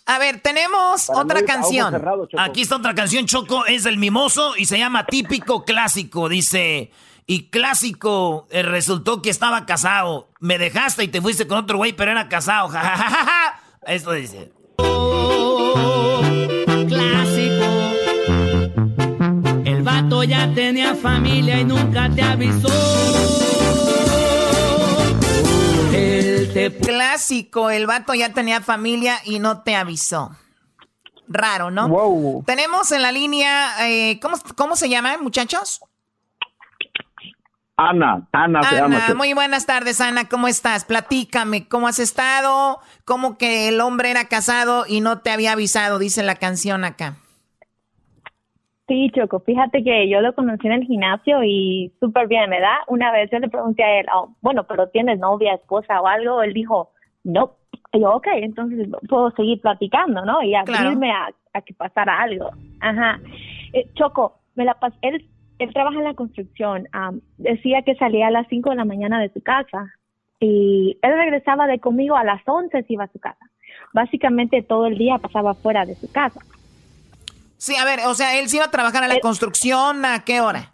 A 0.06 0.20
ver, 0.20 0.42
tenemos 0.42 1.10
otra 1.10 1.46
canción. 1.46 1.96
Aquí 2.38 2.62
está 2.62 2.76
otra 2.76 2.94
canción, 2.94 3.28
Choco, 3.28 3.66
es 3.66 3.86
el 3.86 3.98
mimoso 3.98 4.58
y 4.58 4.66
se 4.66 4.78
llama 4.78 5.06
Típico 5.06 5.64
Clásico. 5.64 6.28
Dice, 6.28 6.92
y 7.26 7.50
clásico, 7.50 8.48
eh, 8.52 8.64
resultó 8.64 9.22
que 9.22 9.30
estaba 9.30 9.66
casado. 9.66 10.30
Me 10.40 10.58
dejaste 10.58 11.04
y 11.04 11.08
te 11.08 11.22
fuiste 11.22 11.48
con 11.48 11.58
otro 11.60 11.78
güey, 11.78 11.94
pero 11.94 12.12
era 12.12 12.28
casado. 12.30 12.70
Esto 13.86 14.12
dice. 14.12 14.52
clásico. 16.88 17.66
El 19.66 19.84
vato 19.84 20.24
ya 20.24 20.54
tenía 20.54 20.96
familia 20.96 21.60
y 21.60 21.66
nunca 21.66 22.10
te 22.10 22.22
avisó. 22.22 22.70
Clásico, 26.84 27.70
el 27.70 27.88
vato 27.88 28.14
ya 28.14 28.34
tenía 28.34 28.62
familia 28.62 29.20
y 29.24 29.40
no 29.40 29.64
te 29.64 29.76
avisó. 29.76 30.32
Raro, 31.28 31.72
¿no? 31.72 32.44
Tenemos 32.46 32.92
en 32.92 33.02
la 33.02 33.12
línea, 33.12 33.88
eh, 33.88 34.20
¿cómo, 34.20 34.38
¿cómo 34.56 34.76
se 34.76 34.90
llama, 34.90 35.18
muchachos? 35.18 35.82
Ana, 37.90 38.28
Ana, 38.32 38.62
se 38.64 38.76
llama. 38.76 39.00
Muy 39.18 39.34
buenas 39.34 39.66
tardes, 39.66 40.00
Ana, 40.02 40.30
¿cómo 40.30 40.48
estás? 40.48 40.86
Platícame, 40.86 41.68
¿cómo 41.68 41.88
has 41.88 41.98
estado? 41.98 42.78
¿Cómo 43.06 43.40
que 43.40 43.70
el 43.70 43.82
hombre 43.82 44.12
era 44.12 44.26
casado 44.26 44.84
y 44.88 45.02
no 45.02 45.22
te 45.22 45.32
había 45.32 45.54
avisado? 45.54 45.98
Dice 45.98 46.22
la 46.22 46.36
canción 46.36 46.84
acá. 46.84 47.16
Sí, 48.88 49.10
Choco, 49.16 49.40
fíjate 49.40 49.84
que 49.84 50.08
yo 50.10 50.22
lo 50.22 50.36
conocí 50.36 50.68
en 50.68 50.74
el 50.74 50.84
gimnasio 50.84 51.44
y 51.44 51.92
súper 52.00 52.28
bien, 52.28 52.50
¿verdad? 52.52 52.76
Una 52.88 53.12
vez 53.12 53.32
yo 53.32 53.40
le 53.40 53.50
pregunté 53.50 53.84
a 53.84 54.00
él, 54.00 54.06
oh, 54.14 54.36
bueno, 54.42 54.66
pero 54.68 54.90
¿tienes 54.90 55.18
novia, 55.18 55.56
esposa 55.56 56.02
o 56.02 56.08
algo? 56.08 56.44
Él 56.44 56.54
dijo, 56.54 56.92
no, 57.24 57.56
Y 57.94 58.02
yo, 58.02 58.12
ok, 58.14 58.28
entonces 58.34 58.90
puedo 59.10 59.32
seguir 59.32 59.60
platicando, 59.60 60.24
¿no? 60.24 60.44
Y 60.44 60.54
abrirme 60.54 61.12
a, 61.12 61.30
a, 61.54 61.62
que 61.62 61.74
pasara 61.74 62.22
algo. 62.22 62.52
Ajá. 62.80 63.20
Eh, 63.74 63.90
Choco, 63.96 64.40
me 64.54 64.66
la 64.66 64.76
pas 64.76 64.94
él, 65.02 65.26
él 65.64 65.74
trabaja 65.74 65.98
en 65.98 66.06
la 66.06 66.14
construcción. 66.14 66.88
decía 67.38 67.84
que 67.84 67.96
salía 67.96 68.28
a 68.28 68.32
las 68.32 68.48
5 68.48 68.70
de 68.72 68.76
la 68.76 68.86
mañana 68.86 69.20
de 69.20 69.32
su 69.32 69.42
casa 69.42 69.94
y 70.40 70.98
él 71.02 71.14
regresaba 71.14 71.68
de 71.68 71.80
conmigo 71.80 72.16
a 72.16 72.24
las 72.24 72.42
11 72.46 72.84
si 72.84 72.94
iba 72.94 73.04
a 73.04 73.12
su 73.12 73.20
casa. 73.20 73.46
Básicamente 73.94 74.62
todo 74.62 74.88
el 74.88 74.98
día 74.98 75.18
pasaba 75.20 75.54
fuera 75.54 75.86
de 75.86 75.96
su 75.96 76.12
casa. 76.12 76.42
Sí, 77.58 77.76
a 77.76 77.86
ver, 77.86 78.00
o 78.08 78.16
sea, 78.16 78.40
él 78.40 78.50
se 78.50 78.58
iba 78.58 78.66
a 78.66 78.72
trabajar 78.72 79.04
a 79.04 79.08
la 79.08 79.20
construcción, 79.20 80.04
¿a 80.04 80.24
qué 80.26 80.42
hora? 80.42 80.74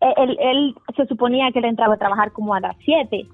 Él, 0.00 0.36
él, 0.38 0.74
se 0.96 1.06
suponía 1.06 1.50
que 1.52 1.60
él 1.60 1.66
entraba 1.66 1.94
a 1.94 1.98
trabajar 1.98 2.32
como 2.32 2.54
a 2.54 2.60
las 2.60 2.76
7 2.84 3.26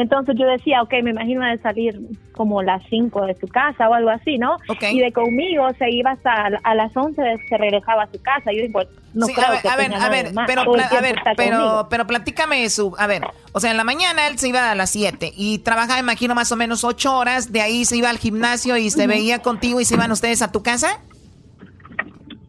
entonces 0.00 0.34
yo 0.38 0.46
decía, 0.46 0.82
ok, 0.82 0.92
me 1.02 1.10
imagino 1.10 1.44
de 1.44 1.58
salir 1.58 2.00
como 2.32 2.62
las 2.62 2.82
5 2.88 3.26
de 3.26 3.34
su 3.34 3.46
casa 3.48 3.88
o 3.88 3.94
algo 3.94 4.10
así, 4.10 4.38
¿no? 4.38 4.56
Y 4.90 5.00
de 5.00 5.12
conmigo 5.12 5.68
se 5.78 5.90
iba 5.90 6.12
hasta 6.12 6.48
a 6.62 6.74
las 6.74 6.96
11, 6.96 7.22
se 7.48 7.58
regresaba 7.58 8.04
a 8.04 8.06
su 8.10 8.20
casa. 8.22 8.50
Yo 8.52 8.62
digo, 8.62 8.80
no 9.12 9.26
creo 9.26 9.46
a 9.46 9.50
ver, 9.50 9.60
que 9.60 9.68
a 9.68 9.76
ver, 9.76 9.94
a 9.94 10.08
ver, 10.08 10.32
pero, 10.46 10.62
a 10.62 11.00
ver, 11.00 11.16
pero, 11.36 11.86
pero 11.90 12.06
platícame 12.06 12.68
su, 12.70 12.94
a 12.98 13.06
ver, 13.06 13.22
o 13.52 13.60
sea, 13.60 13.72
en 13.72 13.76
la 13.76 13.84
mañana 13.84 14.26
él 14.28 14.38
se 14.38 14.48
iba 14.48 14.70
a 14.70 14.74
las 14.74 14.90
7 14.90 15.32
y 15.36 15.58
trabajaba, 15.58 15.98
imagino, 15.98 16.34
más 16.34 16.50
o 16.52 16.56
menos 16.56 16.84
8 16.84 17.16
horas, 17.16 17.52
de 17.52 17.60
ahí 17.60 17.84
se 17.84 17.96
iba 17.96 18.08
al 18.08 18.18
gimnasio 18.18 18.76
y 18.76 18.90
se 18.90 19.06
veía 19.06 19.40
contigo 19.40 19.80
y 19.80 19.84
se 19.84 19.94
iban 19.94 20.12
ustedes 20.12 20.40
a 20.42 20.50
tu 20.50 20.62
casa. 20.62 21.00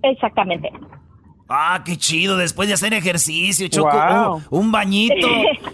Exactamente. 0.04 0.72
Ah, 1.54 1.82
qué 1.84 1.98
chido, 1.98 2.38
después 2.38 2.70
de 2.70 2.76
hacer 2.76 2.94
ejercicio, 2.94 3.68
Choco, 3.68 4.42
un, 4.52 4.72
bañito. 4.72 5.28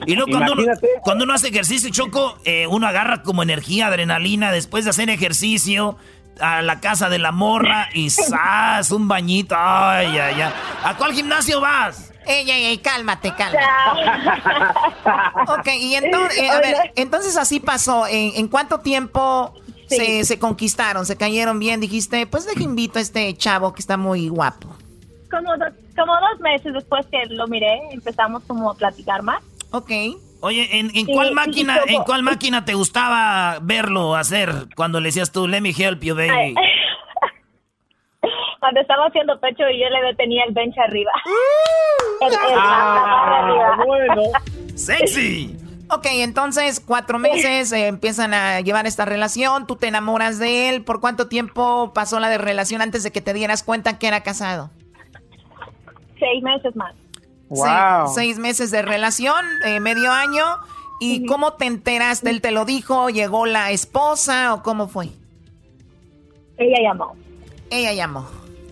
Y 0.07 0.15
luego 0.15 0.31
cuando 0.31 0.53
uno, 0.53 0.63
cuando 1.03 1.23
uno, 1.23 1.33
hace 1.33 1.49
ejercicio, 1.49 1.91
Choco, 1.91 2.39
eh, 2.45 2.65
uno 2.65 2.87
agarra 2.87 3.21
como 3.21 3.43
energía, 3.43 3.85
adrenalina, 3.85 4.51
después 4.51 4.85
de 4.85 4.89
hacer 4.89 5.11
ejercicio, 5.11 5.97
a 6.41 6.63
la 6.63 6.79
casa 6.79 7.09
de 7.09 7.19
la 7.19 7.31
morra 7.31 7.89
y 7.93 8.09
¡zas! 8.09 8.91
Un 8.91 9.07
bañito. 9.07 9.55
Ay, 9.57 10.17
ay, 10.17 10.41
ay. 10.41 10.53
¿A 10.83 10.95
cuál 10.97 11.13
gimnasio 11.13 11.61
vas? 11.61 12.11
Ey, 12.25 12.49
ey, 12.49 12.65
ey, 12.65 12.77
cálmate, 12.79 13.33
cálmate. 13.35 13.65
ok, 15.47 15.67
y 15.79 15.95
entonces, 15.95 16.39
eh, 16.39 16.49
a 16.49 16.59
ver, 16.59 16.93
entonces 16.95 17.37
así 17.37 17.59
pasó. 17.59 18.05
¿En, 18.09 18.47
cuánto 18.47 18.79
tiempo 18.79 19.53
se, 19.87 20.25
se, 20.25 20.39
conquistaron? 20.39 21.05
¿Se 21.05 21.15
cayeron 21.15 21.59
bien? 21.59 21.79
Dijiste, 21.79 22.25
pues 22.25 22.45
deje 22.45 22.63
invito 22.63 22.99
a 22.99 23.01
este 23.01 23.35
chavo 23.37 23.73
que 23.73 23.79
está 23.79 23.95
muy 23.95 24.27
guapo 24.27 24.75
como, 25.29 25.51
como 25.95 26.13
dos 26.13 26.39
meses 26.39 26.73
después 26.73 27.05
que 27.07 27.25
lo 27.29 27.47
miré, 27.47 27.79
empezamos 27.91 28.43
como 28.43 28.71
a 28.71 28.75
platicar 28.75 29.23
más. 29.23 29.41
Ok. 29.71 29.91
Oye, 30.39 30.69
¿en, 30.71 31.05
cuál 31.07 31.33
máquina 31.33 31.79
en 31.87 32.03
cuál 32.03 32.21
máquina 32.21 32.63
te 32.63 32.75
gustaba 32.75 33.57
verlo 33.61 34.15
hacer 34.15 34.67
cuando 34.75 34.99
le 34.99 35.07
decías 35.07 35.31
tú, 35.31 35.47
let 35.47 35.61
me 35.61 35.73
help 35.75 36.03
you, 36.03 36.13
baby? 36.13 36.53
cuando 38.59 38.81
estaba 38.81 39.07
haciendo 39.07 39.39
pecho 39.39 39.63
y 39.69 39.81
yo 39.81 39.89
le 39.89 40.07
detenía 40.07 40.43
el 40.47 40.53
bench 40.53 40.77
arriba. 40.77 41.11
ah, 42.57 43.77
bueno. 43.85 44.23
¡Sexy! 44.75 45.55
Ok, 45.89 46.05
entonces 46.11 46.81
cuatro 46.85 47.17
meses 47.17 47.71
eh, 47.71 47.87
empiezan 47.87 48.33
a 48.33 48.59
llevar 48.59 48.85
esta 48.85 49.05
relación, 49.05 49.67
tú 49.67 49.77
te 49.77 49.87
enamoras 49.87 50.37
de 50.37 50.69
él. 50.69 50.83
¿Por 50.83 50.99
cuánto 50.99 51.29
tiempo 51.29 51.93
pasó 51.93 52.19
la 52.19 52.29
de 52.29 52.37
relación 52.37 52.81
antes 52.81 53.03
de 53.03 53.11
que 53.11 53.21
te 53.21 53.33
dieras 53.33 53.63
cuenta 53.63 53.97
que 53.97 54.07
era 54.07 54.21
casado? 54.21 54.69
Seis 56.19 56.43
meses 56.43 56.75
más. 56.75 56.93
Wow. 57.49 58.13
Seis, 58.13 58.37
meses 58.39 58.71
de 58.71 58.81
relación, 58.81 59.45
eh, 59.65 59.79
medio 59.79 60.11
año. 60.11 60.43
¿Y 60.99 61.25
cómo 61.25 61.53
te 61.53 61.65
enteraste? 61.65 62.29
¿Él 62.29 62.41
te 62.41 62.51
lo 62.51 62.65
dijo? 62.65 63.09
¿Llegó 63.09 63.45
la 63.45 63.71
esposa 63.71 64.53
o 64.53 64.63
cómo 64.63 64.87
fue? 64.87 65.09
Ella 66.57 66.77
llamó. 66.81 67.15
Ella 67.69 67.93
llamó. 67.93 68.25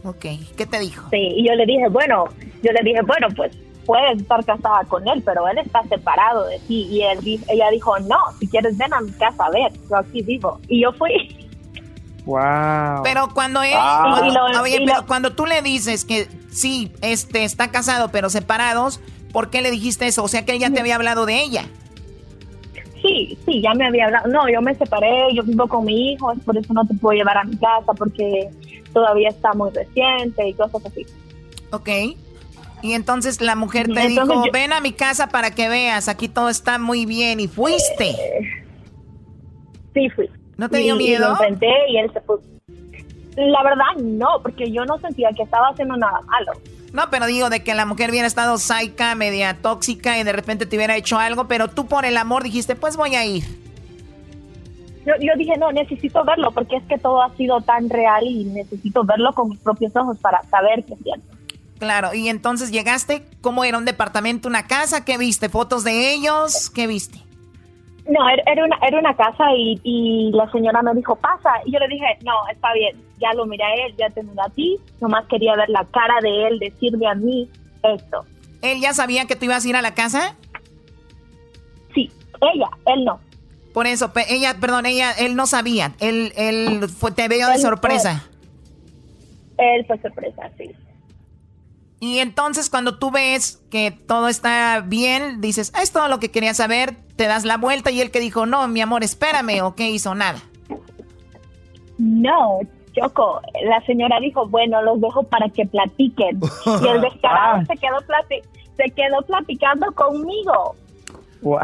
Ok. 0.04 0.26
¿Qué 0.58 0.66
te 0.66 0.80
dijo? 0.80 1.08
Sí, 1.12 1.18
y 1.18 1.48
yo 1.48 1.54
le 1.54 1.66
dije, 1.66 1.88
bueno, 1.90 2.26
yo 2.64 2.72
le 2.72 2.82
dije, 2.84 3.02
bueno, 3.04 3.28
pues 3.36 3.56
puedes 3.86 4.20
estar 4.20 4.44
casada 4.44 4.84
con 4.88 5.08
él, 5.08 5.22
pero 5.24 5.48
él 5.48 5.60
está 5.60 5.84
separado 5.84 6.46
de 6.48 6.60
ti. 6.60 6.88
Y 6.90 7.02
él, 7.04 7.20
ella 7.48 7.70
dijo, 7.72 7.98
no, 8.00 8.18
si 8.40 8.48
quieres 8.48 8.78
ven 8.78 8.94
a 8.94 9.02
mi 9.02 9.12
casa 9.12 9.46
a 9.46 9.52
ver, 9.52 9.72
yo 9.90 9.98
aquí 9.98 10.22
vivo. 10.24 10.60
Y 10.68 10.82
yo 10.82 10.92
fui. 10.94 11.46
Wow. 12.26 13.04
Pero 13.04 13.30
cuando 13.34 13.62
él, 13.62 13.74
ah. 13.76 15.04
cuando 15.08 15.34
tú 15.34 15.46
le 15.46 15.62
dices 15.62 16.06
que 16.06 16.28
sí, 16.56 16.92
este 17.02 17.44
está 17.44 17.70
casado 17.72 18.10
pero 18.10 18.30
separados, 18.30 19.00
¿por 19.32 19.50
qué 19.50 19.62
le 19.62 19.72
dijiste 19.72 20.08
eso? 20.08 20.24
O 20.24 20.28
sea 20.28 20.46
que 20.46 20.54
él 20.54 20.60
ya 20.60 20.72
te 20.72 20.80
había 20.80 20.96
hablado 20.96 21.26
de 21.26 21.42
ella. 21.42 21.66
Sí, 23.02 23.38
sí, 23.46 23.62
ya 23.62 23.74
me 23.74 23.86
había 23.86 24.06
hablado. 24.06 24.28
No, 24.30 24.50
yo 24.50 24.62
me 24.62 24.74
separé, 24.74 25.28
yo 25.36 25.44
vivo 25.44 25.68
con 25.68 25.86
mi 25.86 26.14
hijo, 26.14 26.32
es 26.32 26.40
por 26.40 26.58
eso 26.58 26.74
no 26.74 26.86
te 26.88 26.96
puedo 26.96 27.16
llevar 27.16 27.38
a 27.38 27.44
mi 27.44 27.56
casa 27.58 27.94
porque 27.96 28.50
todavía 28.94 29.30
está 29.30 29.54
muy 29.54 29.70
reciente 29.72 30.48
y 30.48 30.54
cosas 30.54 30.86
así. 30.86 31.06
Ok. 31.72 31.90
Y 32.82 32.94
entonces 32.94 33.42
la 33.42 33.56
mujer 33.56 33.88
te 33.88 34.08
dijo, 34.08 34.44
ven 34.52 34.74
a 34.74 34.80
mi 34.80 34.92
casa 34.92 35.30
para 35.30 35.52
que 35.52 35.70
veas, 35.70 36.08
aquí 36.08 36.30
todo 36.30 36.50
está 36.50 36.78
muy 36.78 37.06
bien 37.06 37.40
y 37.40 37.48
fuiste. 37.48 38.10
Eh, 38.10 38.66
sí, 39.94 40.10
fui. 40.10 40.30
¿No 40.58 40.70
te 40.70 40.78
dio 40.78 40.96
miedo? 40.96 41.16
Y 41.16 41.28
lo 41.28 41.32
enfrenté 41.32 41.74
y 41.90 41.98
él 41.98 42.12
se 42.14 42.22
puso. 42.22 42.55
La 43.36 43.64
verdad, 43.64 44.02
no, 44.02 44.42
porque 44.42 44.72
yo 44.72 44.86
no 44.86 44.98
sentía 45.00 45.30
que 45.36 45.44
estaba 45.44 45.68
haciendo 45.70 45.98
nada 45.98 46.22
malo. 46.22 46.54
No, 46.94 47.10
pero 47.10 47.26
digo 47.26 47.50
de 47.50 47.62
que 47.62 47.76
la 47.76 47.86
mujer 47.86 48.10
hubiera 48.10 48.28
estado 48.28 48.58
saica, 48.58 49.16
media 49.16 49.58
tóxica 49.62 50.18
y 50.18 50.24
de 50.24 50.32
repente 50.32 50.66
te 50.66 50.78
hubiera 50.78 50.96
hecho 50.96 51.20
algo, 51.20 51.48
pero 51.48 51.68
tú 51.70 51.88
por 51.88 52.06
el 52.06 52.16
amor 52.16 52.44
dijiste, 52.44 52.76
pues 52.76 52.96
voy 52.96 53.16
a 53.16 53.26
ir. 53.26 53.44
Yo, 55.06 55.14
yo 55.20 55.34
dije, 55.38 55.58
no, 55.58 55.72
necesito 55.74 56.24
verlo 56.24 56.52
porque 56.52 56.78
es 56.78 56.84
que 56.86 56.98
todo 56.98 57.22
ha 57.22 57.36
sido 57.36 57.60
tan 57.62 57.90
real 57.90 58.24
y 58.26 58.46
necesito 58.46 59.04
verlo 59.04 59.34
con 59.34 59.50
mis 59.50 59.60
propios 59.60 59.94
ojos 59.96 60.18
para 60.20 60.42
saber 60.44 60.86
que 60.86 60.94
es 60.94 61.00
cierto. 61.04 61.36
Claro, 61.80 62.14
y 62.14 62.30
entonces 62.30 62.72
llegaste, 62.72 63.26
¿cómo 63.42 63.66
era 63.66 63.78
un 63.78 63.84
departamento, 63.84 64.48
una 64.48 64.66
casa? 64.66 65.04
¿Qué 65.04 65.18
viste? 65.18 65.50
¿Fotos 65.50 65.84
de 65.84 66.14
ellos? 66.14 66.70
¿Qué 66.70 66.88
viste? 66.88 67.25
No, 68.08 68.20
era 68.30 68.64
una, 68.64 68.78
era 68.88 69.00
una 69.00 69.16
casa 69.16 69.46
y, 69.56 69.80
y, 69.84 70.32
la 70.32 70.50
señora 70.52 70.82
me 70.84 70.94
dijo, 70.94 71.16
pasa. 71.16 71.50
Y 71.66 71.72
yo 71.72 71.80
le 71.80 71.88
dije, 71.88 72.06
no, 72.24 72.34
está 72.52 72.72
bien, 72.74 72.96
ya 73.20 73.34
lo 73.34 73.48
miré 73.48 73.64
a 73.64 73.74
él, 73.86 73.96
ya 73.98 74.10
te 74.12 74.22
miré 74.22 74.42
a 74.46 74.50
ti. 74.50 74.78
Nomás 75.02 75.26
quería 75.26 75.56
ver 75.56 75.70
la 75.70 75.86
cara 75.86 76.22
de 76.22 76.48
él, 76.48 76.60
decirme 76.60 77.08
a 77.08 77.16
mí 77.16 77.50
esto. 77.82 78.26
¿Él 78.62 78.80
ya 78.80 78.94
sabía 78.94 79.26
que 79.26 79.36
tú 79.36 79.46
ibas 79.46 79.66
a 79.66 79.70
ir 79.70 79.76
a 79.76 79.82
la 79.82 79.96
casa? 79.96 80.36
Sí, 81.96 82.12
ella, 82.42 82.70
él 82.86 83.06
no. 83.06 83.20
Por 83.74 83.88
eso, 83.88 84.12
ella, 84.30 84.56
perdón, 84.60 84.86
ella, 84.86 85.12
él 85.12 85.36
no 85.36 85.48
sabía. 85.48 85.94
Él, 86.00 86.32
él 86.38 86.88
fue, 86.88 87.12
te 87.12 87.28
veo 87.28 87.50
de 87.50 87.58
sorpresa. 87.58 88.24
él 89.58 89.86
fue 89.86 90.00
sorpresa, 90.00 90.50
sí. 90.58 90.72
Y 92.00 92.20
entonces 92.20 92.70
cuando 92.70 92.98
tú 92.98 93.12
ves 93.12 93.62
que 93.70 93.92
todo 93.92 94.28
está 94.28 94.82
bien, 94.86 95.42
dices, 95.42 95.72
es 95.82 95.92
todo 95.92 96.08
lo 96.08 96.20
que 96.20 96.30
quería 96.30 96.54
saber, 96.54 96.96
te 97.16 97.26
das 97.26 97.46
la 97.46 97.58
vuelta 97.58 97.92
y 97.92 98.02
él 98.02 98.12
que 98.12 98.20
dijo, 98.20 98.46
no, 98.46 98.68
mi 98.68 98.82
amor, 98.82 99.04
espérame, 99.04 99.62
o 99.62 99.76
qué 99.76 99.90
hizo 99.90 100.14
nada. 100.14 100.40
No, 101.98 102.60
Choco, 102.94 103.42
la 103.64 103.82
señora 103.86 104.20
dijo, 104.20 104.48
bueno, 104.48 104.82
los 104.82 105.00
dejo 105.00 105.24
para 105.24 105.50
que 105.50 105.66
platiquen. 105.66 106.40
Y 106.84 106.88
el 106.88 107.02
descarado 107.02 107.62
ah. 107.62 107.66
se 107.66 107.78
quedó 107.78 107.98
se 108.78 108.92
quedó 108.92 109.22
platicando 109.26 109.92
conmigo. 109.94 110.76
Wow. 111.46 111.60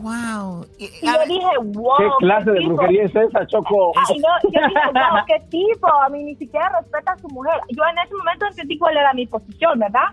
wow. 0.00 0.66
Y, 0.78 0.88
yo 1.04 1.12
dije, 1.28 1.46
wow. 1.62 1.98
¿Qué 1.98 2.08
clase 2.20 2.50
de 2.52 2.60
brujería 2.66 3.04
es 3.04 3.14
esa, 3.14 3.46
Choco? 3.46 3.92
Ay, 3.94 4.18
no, 4.18 4.50
yo 4.50 4.66
dije, 4.66 4.80
wow, 4.94 5.24
qué 5.26 5.40
tipo. 5.50 5.86
A 5.86 6.08
mí 6.08 6.24
ni 6.24 6.34
siquiera 6.36 6.70
respeta 6.80 7.12
a 7.12 7.18
su 7.18 7.28
mujer. 7.28 7.60
Yo 7.68 7.82
en 7.84 7.98
ese 7.98 8.14
momento 8.14 8.46
entendí 8.46 8.78
cuál 8.78 8.96
era 8.96 9.12
mi 9.12 9.26
posición, 9.26 9.78
¿verdad? 9.78 10.08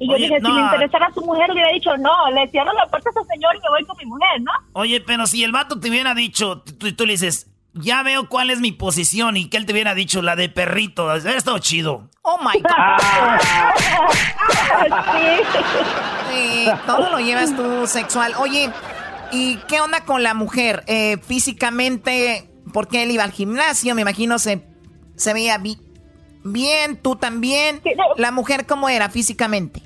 Y 0.00 0.10
yo 0.10 0.16
dije, 0.16 0.40
si 0.40 0.52
me 0.52 0.60
interesara 0.60 1.06
a 1.06 1.12
su 1.12 1.20
mujer, 1.22 1.46
le 1.48 1.54
hubiera 1.54 1.70
dicho, 1.70 1.96
no, 1.98 2.30
le 2.32 2.48
cierro 2.48 2.72
la 2.72 2.86
puerta 2.86 3.08
a 3.08 3.12
ese 3.12 3.24
señor 3.32 3.54
y 3.54 3.60
me 3.60 3.68
voy 3.70 3.84
con 3.86 3.96
mi 3.96 4.04
mujer, 4.04 4.42
¿no? 4.42 4.52
Oye, 4.72 5.00
pero 5.00 5.26
si 5.26 5.42
el 5.44 5.52
vato 5.52 5.78
te 5.80 5.88
hubiera 5.88 6.12
dicho, 6.12 6.62
tú, 6.62 6.92
tú 6.94 7.06
le 7.06 7.12
dices, 7.12 7.50
ya 7.74 8.02
veo 8.02 8.28
cuál 8.28 8.50
es 8.50 8.60
mi 8.60 8.72
posición 8.72 9.36
y 9.36 9.48
que 9.48 9.56
él 9.56 9.66
te 9.66 9.72
hubiera 9.72 9.94
dicho 9.94 10.20
la 10.20 10.34
de 10.34 10.48
perrito. 10.48 11.04
Hubiera 11.04 11.38
estado 11.38 11.58
chido. 11.60 12.10
Oh 12.22 12.38
my 12.38 12.60
God. 12.60 13.00
sí. 15.12 16.15
Todo 16.86 17.10
lo 17.10 17.18
llevas 17.18 17.54
tú 17.56 17.86
sexual. 17.86 18.32
Oye, 18.38 18.70
¿y 19.32 19.56
qué 19.68 19.80
onda 19.80 20.04
con 20.04 20.22
la 20.22 20.34
mujer? 20.34 20.82
Eh, 20.86 21.18
físicamente, 21.18 22.48
porque 22.72 23.02
él 23.02 23.10
iba 23.10 23.24
al 23.24 23.32
gimnasio, 23.32 23.94
me 23.94 24.02
imagino 24.02 24.38
se, 24.38 24.62
se 25.16 25.32
veía 25.32 25.60
bien, 26.44 26.96
tú 27.02 27.16
también. 27.16 27.80
¿La 28.16 28.30
mujer 28.30 28.66
cómo 28.66 28.88
era 28.88 29.08
físicamente? 29.08 29.82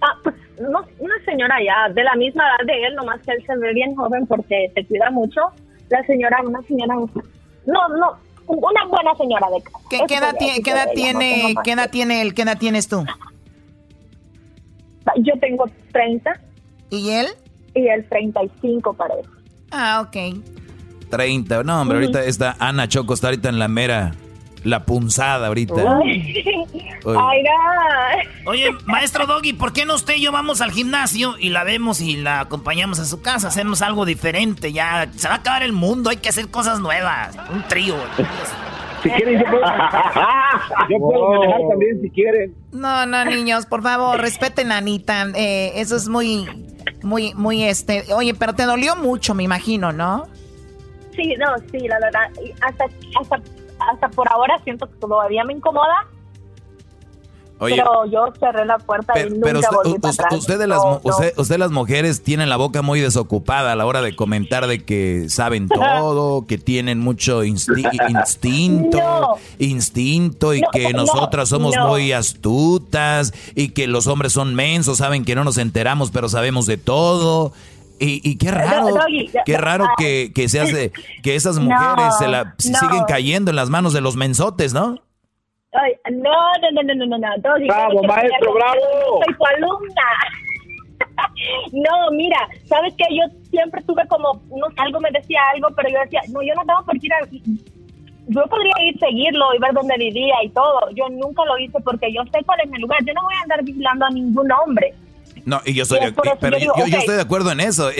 Ah, 0.00 0.14
pues 0.22 0.36
una 0.58 1.24
señora 1.24 1.56
ya 1.64 1.92
de 1.92 2.02
la 2.02 2.14
misma 2.16 2.44
edad 2.44 2.66
de 2.66 2.86
él, 2.86 2.94
nomás 2.94 3.20
que 3.22 3.32
él 3.32 3.44
se 3.46 3.56
ve 3.56 3.72
bien 3.72 3.94
joven 3.94 4.26
porque 4.26 4.70
se 4.74 4.84
cuida 4.86 5.10
mucho 5.10 5.40
la 5.88 6.02
señora, 6.04 6.38
una 6.44 6.60
señora, 6.62 6.94
no, 6.94 7.88
no, 7.88 8.18
una 8.46 8.84
buena 8.86 9.14
señora 9.16 9.46
de 9.50 9.62
casa. 9.62 9.78
¿Qué, 10.06 10.14
edad, 10.14 10.34
tiene, 10.38 10.62
¿qué 10.62 10.70
edad 10.70 10.88
tiene, 10.94 11.54
qué 11.64 11.72
edad 11.72 11.90
tiene 11.90 12.22
él? 12.22 12.34
¿Qué 12.34 12.42
edad 12.42 12.58
tienes 12.58 12.88
tú? 12.88 13.04
Yo 15.18 15.34
tengo 15.40 15.64
30. 15.92 16.40
¿Y 16.90 17.10
él? 17.10 17.26
Y 17.74 17.88
él 17.88 18.06
35 18.08 18.94
parece. 18.94 19.28
Ah, 19.70 20.04
ok. 20.06 20.42
30. 21.10 21.62
No, 21.64 21.80
hombre, 21.80 21.98
ahorita 21.98 22.24
está 22.24 22.56
Ana 22.58 22.88
Choco, 22.88 23.14
está 23.14 23.28
ahorita 23.28 23.48
en 23.48 23.58
la 23.58 23.68
mera, 23.68 24.12
la 24.64 24.84
punzada 24.84 25.46
ahorita. 25.46 26.00
Oye, 28.46 28.70
maestro 28.84 29.26
Doggy, 29.26 29.52
¿por 29.54 29.72
qué 29.72 29.84
no 29.84 29.94
usted 29.94 30.16
y 30.16 30.22
yo 30.22 30.32
vamos 30.32 30.60
al 30.60 30.72
gimnasio 30.72 31.36
y 31.38 31.50
la 31.50 31.64
vemos 31.64 32.00
y 32.00 32.16
la 32.16 32.40
acompañamos 32.40 32.98
a 32.98 33.04
su 33.04 33.22
casa? 33.22 33.48
Hacemos 33.48 33.82
algo 33.82 34.04
diferente, 34.04 34.72
ya 34.72 35.10
se 35.16 35.28
va 35.28 35.34
a 35.34 35.38
acabar 35.38 35.62
el 35.62 35.72
mundo, 35.72 36.10
hay 36.10 36.16
que 36.16 36.28
hacer 36.28 36.48
cosas 36.48 36.80
nuevas. 36.80 37.36
Un 37.50 37.62
trío. 37.68 37.96
Si 39.02 39.10
quieren, 39.10 39.38
yo 39.38 39.44
puedo, 39.50 39.64
yo 40.88 40.98
puedo 40.98 41.28
manejar 41.30 41.60
también 41.68 42.00
si 42.00 42.10
quieren. 42.10 42.54
No, 42.72 43.06
no, 43.06 43.24
niños, 43.24 43.66
por 43.66 43.82
favor, 43.82 44.20
respeten 44.20 44.72
a 44.72 44.78
Anita. 44.78 45.26
Eh, 45.34 45.72
eso 45.76 45.96
es 45.96 46.08
muy, 46.08 46.48
muy, 47.02 47.34
muy 47.34 47.64
este. 47.64 48.04
Oye, 48.14 48.34
pero 48.34 48.54
te 48.54 48.64
dolió 48.64 48.96
mucho, 48.96 49.34
me 49.34 49.42
imagino, 49.42 49.92
¿no? 49.92 50.26
Sí, 51.14 51.34
no, 51.38 51.56
sí, 51.70 51.86
la 51.88 51.98
verdad. 52.00 52.30
Hasta, 52.60 52.84
hasta, 53.20 53.40
hasta 53.90 54.08
por 54.10 54.30
ahora 54.32 54.58
siento 54.64 54.86
que 54.86 54.96
todavía 54.96 55.44
me 55.44 55.54
incomoda 55.54 56.06
pero 57.58 58.06
yo 58.06 58.26
cerré 58.38 58.64
la 58.64 58.78
puerta 58.78 59.18
y 59.18 59.30
nunca 59.30 59.40
pero 59.42 59.60
usted, 60.38 60.66
las, 60.66 60.80
usted, 61.36 61.58
las 61.58 61.70
mujeres 61.70 62.22
tienen 62.22 62.48
la 62.48 62.56
boca 62.56 62.82
muy 62.82 63.00
desocupada 63.00 63.72
a 63.72 63.76
la 63.76 63.86
hora 63.86 64.00
de 64.02 64.14
comentar 64.14 64.66
de 64.66 64.84
que 64.84 65.28
saben 65.28 65.68
todo, 65.68 66.46
que 66.46 66.58
tienen 66.58 66.98
mucho 67.00 67.44
instinto, 67.44 69.00
instinto 69.58 70.54
y 70.54 70.62
que 70.72 70.92
nosotras 70.92 71.48
somos 71.48 71.74
muy 71.76 72.12
astutas 72.12 73.32
y 73.54 73.70
que 73.70 73.86
los 73.86 74.06
hombres 74.06 74.32
son 74.32 74.54
mensos, 74.54 74.98
saben 74.98 75.24
que 75.24 75.34
no 75.34 75.44
nos 75.44 75.58
enteramos 75.58 76.10
pero 76.10 76.28
sabemos 76.28 76.66
de 76.66 76.76
todo. 76.76 77.52
Y, 78.00 78.36
qué 78.36 78.52
raro, 78.52 78.94
qué 79.44 79.58
raro 79.58 79.88
que, 79.98 80.30
que 80.32 80.48
se 80.48 80.60
hace, 80.60 80.92
que 81.22 81.34
esas 81.34 81.58
mujeres 81.58 82.14
se 82.20 82.28
la 82.28 82.54
siguen 82.58 83.02
cayendo 83.08 83.50
en 83.50 83.56
las 83.56 83.70
manos 83.70 83.92
de 83.92 84.00
los 84.00 84.14
mensotes, 84.14 84.72
¿no? 84.72 85.00
Ay, 85.72 85.92
no, 86.12 86.32
no, 86.72 86.82
no, 86.82 86.94
no, 86.94 87.06
no, 87.06 87.18
no. 87.18 87.66
bravo, 87.66 88.02
maestro, 88.04 88.54
bravo. 88.54 88.80
Soy 89.24 89.34
tu 89.34 89.46
alumna. 89.46 90.02
no, 91.72 92.10
mira, 92.12 92.48
sabes 92.64 92.94
que 92.94 93.04
yo 93.10 93.22
siempre 93.50 93.82
tuve 93.82 94.06
como, 94.08 94.42
no 94.48 94.66
algo 94.76 95.00
me 95.00 95.10
decía 95.10 95.40
algo, 95.54 95.68
pero 95.76 95.90
yo 95.90 96.00
decía, 96.00 96.20
no, 96.30 96.42
yo 96.42 96.54
no 96.54 96.62
tengo 96.64 96.84
por 96.84 96.98
qué 96.98 97.06
ir 97.06 97.12
a, 97.12 97.18
yo 98.28 98.42
podría 98.46 98.74
ir 98.86 98.98
seguirlo 98.98 99.54
y 99.54 99.58
ver 99.58 99.72
dónde 99.72 99.96
vivía 99.98 100.34
y 100.44 100.50
todo. 100.50 100.90
Yo 100.94 101.08
nunca 101.08 101.44
lo 101.44 101.58
hice 101.58 101.78
porque 101.82 102.12
yo 102.12 102.22
sé 102.24 102.44
cuál 102.44 102.60
es 102.62 102.70
mi 102.70 102.78
lugar. 102.78 102.98
Yo 103.04 103.14
no 103.14 103.22
voy 103.22 103.34
a 103.34 103.42
andar 103.42 103.64
vigilando 103.64 104.04
a 104.04 104.10
ningún 104.10 104.50
hombre. 104.52 104.94
No, 105.44 105.62
y 105.64 105.72
yo 105.72 105.84
estoy, 105.84 106.00
de, 106.00 106.12
pero 106.40 106.58
yo, 106.58 106.72
estoy 106.84 107.14
de 107.14 107.22
acuerdo 107.22 107.50
en 107.50 107.60
eso. 107.60 107.90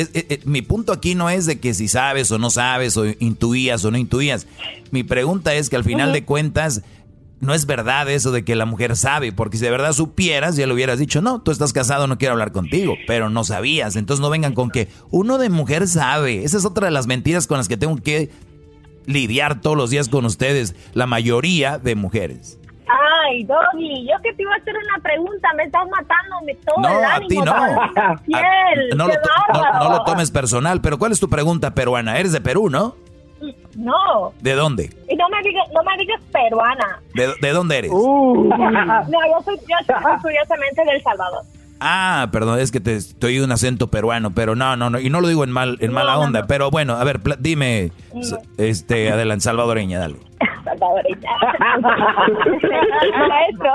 mi 0.44 0.60
punto 0.60 0.92
aquí 0.92 1.14
no 1.14 1.30
es 1.30 1.46
de 1.46 1.58
que 1.58 1.72
si 1.72 1.88
sabes 1.88 2.30
o 2.30 2.38
no 2.38 2.50
sabes, 2.50 2.96
o 2.98 3.06
intuías 3.06 3.84
o 3.86 3.90
no 3.90 3.96
intuías. 3.96 4.46
Mi 4.90 5.02
pregunta 5.02 5.54
es 5.54 5.70
que 5.70 5.76
al 5.76 5.84
final 5.84 6.12
de 6.12 6.24
cuentas, 6.24 6.82
no 7.40 7.54
es 7.54 7.66
verdad 7.66 8.08
eso 8.08 8.32
de 8.32 8.44
que 8.44 8.56
la 8.56 8.64
mujer 8.64 8.96
sabe, 8.96 9.32
porque 9.32 9.58
si 9.58 9.64
de 9.64 9.70
verdad 9.70 9.92
supieras, 9.92 10.56
ya 10.56 10.66
le 10.66 10.72
hubieras 10.72 10.98
dicho, 10.98 11.20
no, 11.20 11.40
tú 11.40 11.50
estás 11.50 11.72
casado, 11.72 12.06
no 12.06 12.18
quiero 12.18 12.32
hablar 12.32 12.52
contigo, 12.52 12.96
pero 13.06 13.30
no 13.30 13.44
sabías. 13.44 13.96
Entonces 13.96 14.20
no 14.20 14.30
vengan 14.30 14.54
con 14.54 14.70
que 14.70 14.88
uno 15.10 15.38
de 15.38 15.48
mujer 15.48 15.86
sabe. 15.86 16.44
Esa 16.44 16.56
es 16.58 16.64
otra 16.64 16.86
de 16.86 16.92
las 16.92 17.06
mentiras 17.06 17.46
con 17.46 17.58
las 17.58 17.68
que 17.68 17.76
tengo 17.76 17.96
que 17.96 18.30
lidiar 19.06 19.60
todos 19.60 19.76
los 19.76 19.90
días 19.90 20.08
con 20.08 20.24
ustedes, 20.24 20.74
la 20.94 21.06
mayoría 21.06 21.78
de 21.78 21.94
mujeres. 21.94 22.58
Ay, 22.88 23.44
Doggy, 23.44 24.06
yo 24.06 24.16
que 24.22 24.32
te 24.32 24.42
iba 24.42 24.52
a 24.52 24.56
hacer 24.56 24.74
una 24.74 25.02
pregunta, 25.02 25.48
me 25.56 25.64
estás 25.64 25.86
matándome 25.90 26.54
todo 26.64 26.80
no, 26.80 26.98
el 26.98 27.04
ánimo. 27.04 27.42
A 27.42 28.16
ti 28.24 28.32
no. 28.32 28.96
no, 28.96 29.08
lo 29.08 29.84
no 29.84 29.90
lo 29.90 30.04
tomes 30.04 30.30
personal, 30.30 30.80
pero 30.80 30.98
¿cuál 30.98 31.12
es 31.12 31.20
tu 31.20 31.28
pregunta 31.28 31.74
peruana? 31.74 32.18
Eres 32.18 32.32
de 32.32 32.40
Perú, 32.40 32.70
¿no? 32.70 32.96
No. 33.78 34.32
¿De 34.40 34.54
dónde? 34.54 34.90
Y 35.08 35.14
no 35.14 35.28
me 35.28 35.40
digas, 35.42 35.68
no 35.72 35.82
me 35.84 35.96
digas 35.98 36.20
peruana. 36.32 37.00
¿De, 37.14 37.50
dónde 37.52 37.78
eres? 37.78 37.92
Uh. 37.94 38.44
no, 38.48 39.06
yo 39.06 39.42
soy, 39.44 39.56
yo 39.56 39.94
curiosamente 40.20 40.84
del 40.84 41.00
Salvador. 41.02 41.44
Ah, 41.80 42.28
perdón, 42.32 42.58
es 42.58 42.72
que 42.72 42.80
te 42.80 42.96
estoy 42.96 43.38
un 43.38 43.52
acento 43.52 43.86
peruano, 43.86 44.32
pero 44.34 44.56
no, 44.56 44.76
no, 44.76 44.90
no, 44.90 44.98
y 44.98 45.10
no 45.10 45.20
lo 45.20 45.28
digo 45.28 45.44
en 45.44 45.52
mal, 45.52 45.78
en 45.80 45.92
mala 45.92 46.18
onda, 46.18 46.44
pero 46.48 46.72
bueno, 46.72 46.94
a 46.94 47.04
ver, 47.04 47.20
dime, 47.38 47.92
este, 48.56 49.12
adelante, 49.12 49.44
salvadoreña, 49.44 50.00
dale. 50.00 50.16
salvadoreña. 50.64 51.30
Maestro, 53.28 53.70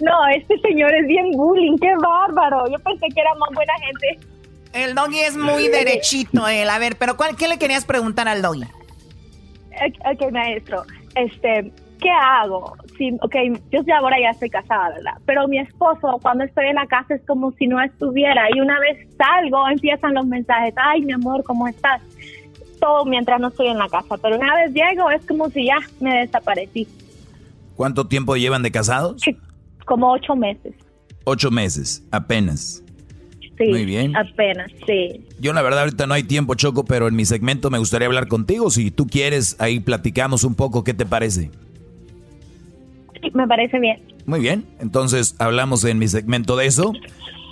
no, 0.00 0.26
este 0.34 0.58
señor 0.62 0.92
es 0.96 1.06
bien 1.06 1.30
bullying, 1.30 1.78
qué 1.78 1.94
bárbaro. 1.94 2.64
Yo 2.72 2.78
pensé 2.80 3.06
que 3.14 3.20
era 3.20 3.32
más 3.36 3.50
buena 3.54 3.72
gente. 3.86 4.18
El 4.72 4.96
doggy 4.96 5.20
es 5.20 5.36
muy 5.36 5.68
derechito, 5.68 6.48
él. 6.48 6.68
A 6.68 6.78
ver, 6.80 6.96
pero 6.98 7.16
¿cuál, 7.16 7.36
¿qué 7.36 7.46
le 7.46 7.58
querías 7.58 7.84
preguntar 7.84 8.26
al 8.26 8.42
doggy? 8.42 8.66
Ok, 10.12 10.32
maestro. 10.32 10.82
Este, 11.14 11.72
¿qué 12.00 12.10
hago? 12.10 12.76
Ok, 13.20 13.34
yo 13.70 13.80
ahora 13.96 14.16
ya 14.20 14.30
estoy 14.30 14.50
casada, 14.50 14.90
¿verdad? 14.90 15.14
Pero 15.26 15.48
mi 15.48 15.58
esposo, 15.58 16.18
cuando 16.22 16.44
estoy 16.44 16.66
en 16.66 16.76
la 16.76 16.86
casa, 16.86 17.14
es 17.14 17.22
como 17.26 17.52
si 17.52 17.66
no 17.66 17.80
estuviera. 17.80 18.48
Y 18.54 18.60
una 18.60 18.78
vez 18.80 19.08
salgo, 19.16 19.68
empiezan 19.68 20.14
los 20.14 20.26
mensajes. 20.26 20.74
Ay, 20.76 21.02
mi 21.02 21.12
amor, 21.12 21.42
¿cómo 21.44 21.66
estás? 21.68 22.00
Todo 22.80 23.04
mientras 23.04 23.40
no 23.40 23.48
estoy 23.48 23.68
en 23.68 23.78
la 23.78 23.88
casa. 23.88 24.16
Pero 24.18 24.36
una 24.36 24.54
vez 24.54 24.72
llego, 24.72 25.10
es 25.10 25.24
como 25.26 25.48
si 25.50 25.66
ya 25.66 25.78
me 26.00 26.20
desaparecí. 26.20 26.86
¿Cuánto 27.76 28.06
tiempo 28.06 28.36
llevan 28.36 28.62
de 28.62 28.70
casados? 28.70 29.22
Como 29.86 30.12
ocho 30.12 30.36
meses. 30.36 30.74
Ocho 31.24 31.50
meses, 31.50 32.06
apenas. 32.10 32.81
Muy 33.70 33.84
bien. 33.84 34.16
Apenas, 34.16 34.70
sí. 34.86 35.24
Yo 35.40 35.52
la 35.52 35.62
verdad 35.62 35.80
ahorita 35.80 36.06
no 36.06 36.14
hay 36.14 36.22
tiempo, 36.22 36.54
Choco, 36.54 36.84
pero 36.84 37.08
en 37.08 37.14
mi 37.14 37.24
segmento 37.24 37.70
me 37.70 37.78
gustaría 37.78 38.06
hablar 38.06 38.28
contigo. 38.28 38.70
Si 38.70 38.90
tú 38.90 39.06
quieres, 39.06 39.56
ahí 39.58 39.80
platicamos 39.80 40.44
un 40.44 40.54
poco. 40.54 40.84
¿Qué 40.84 40.94
te 40.94 41.06
parece? 41.06 41.50
Sí, 43.20 43.30
me 43.34 43.46
parece 43.46 43.78
bien. 43.78 44.00
Muy 44.26 44.40
bien. 44.40 44.64
Entonces 44.80 45.34
hablamos 45.38 45.84
en 45.84 45.98
mi 45.98 46.08
segmento 46.08 46.56
de 46.56 46.66
eso. 46.66 46.92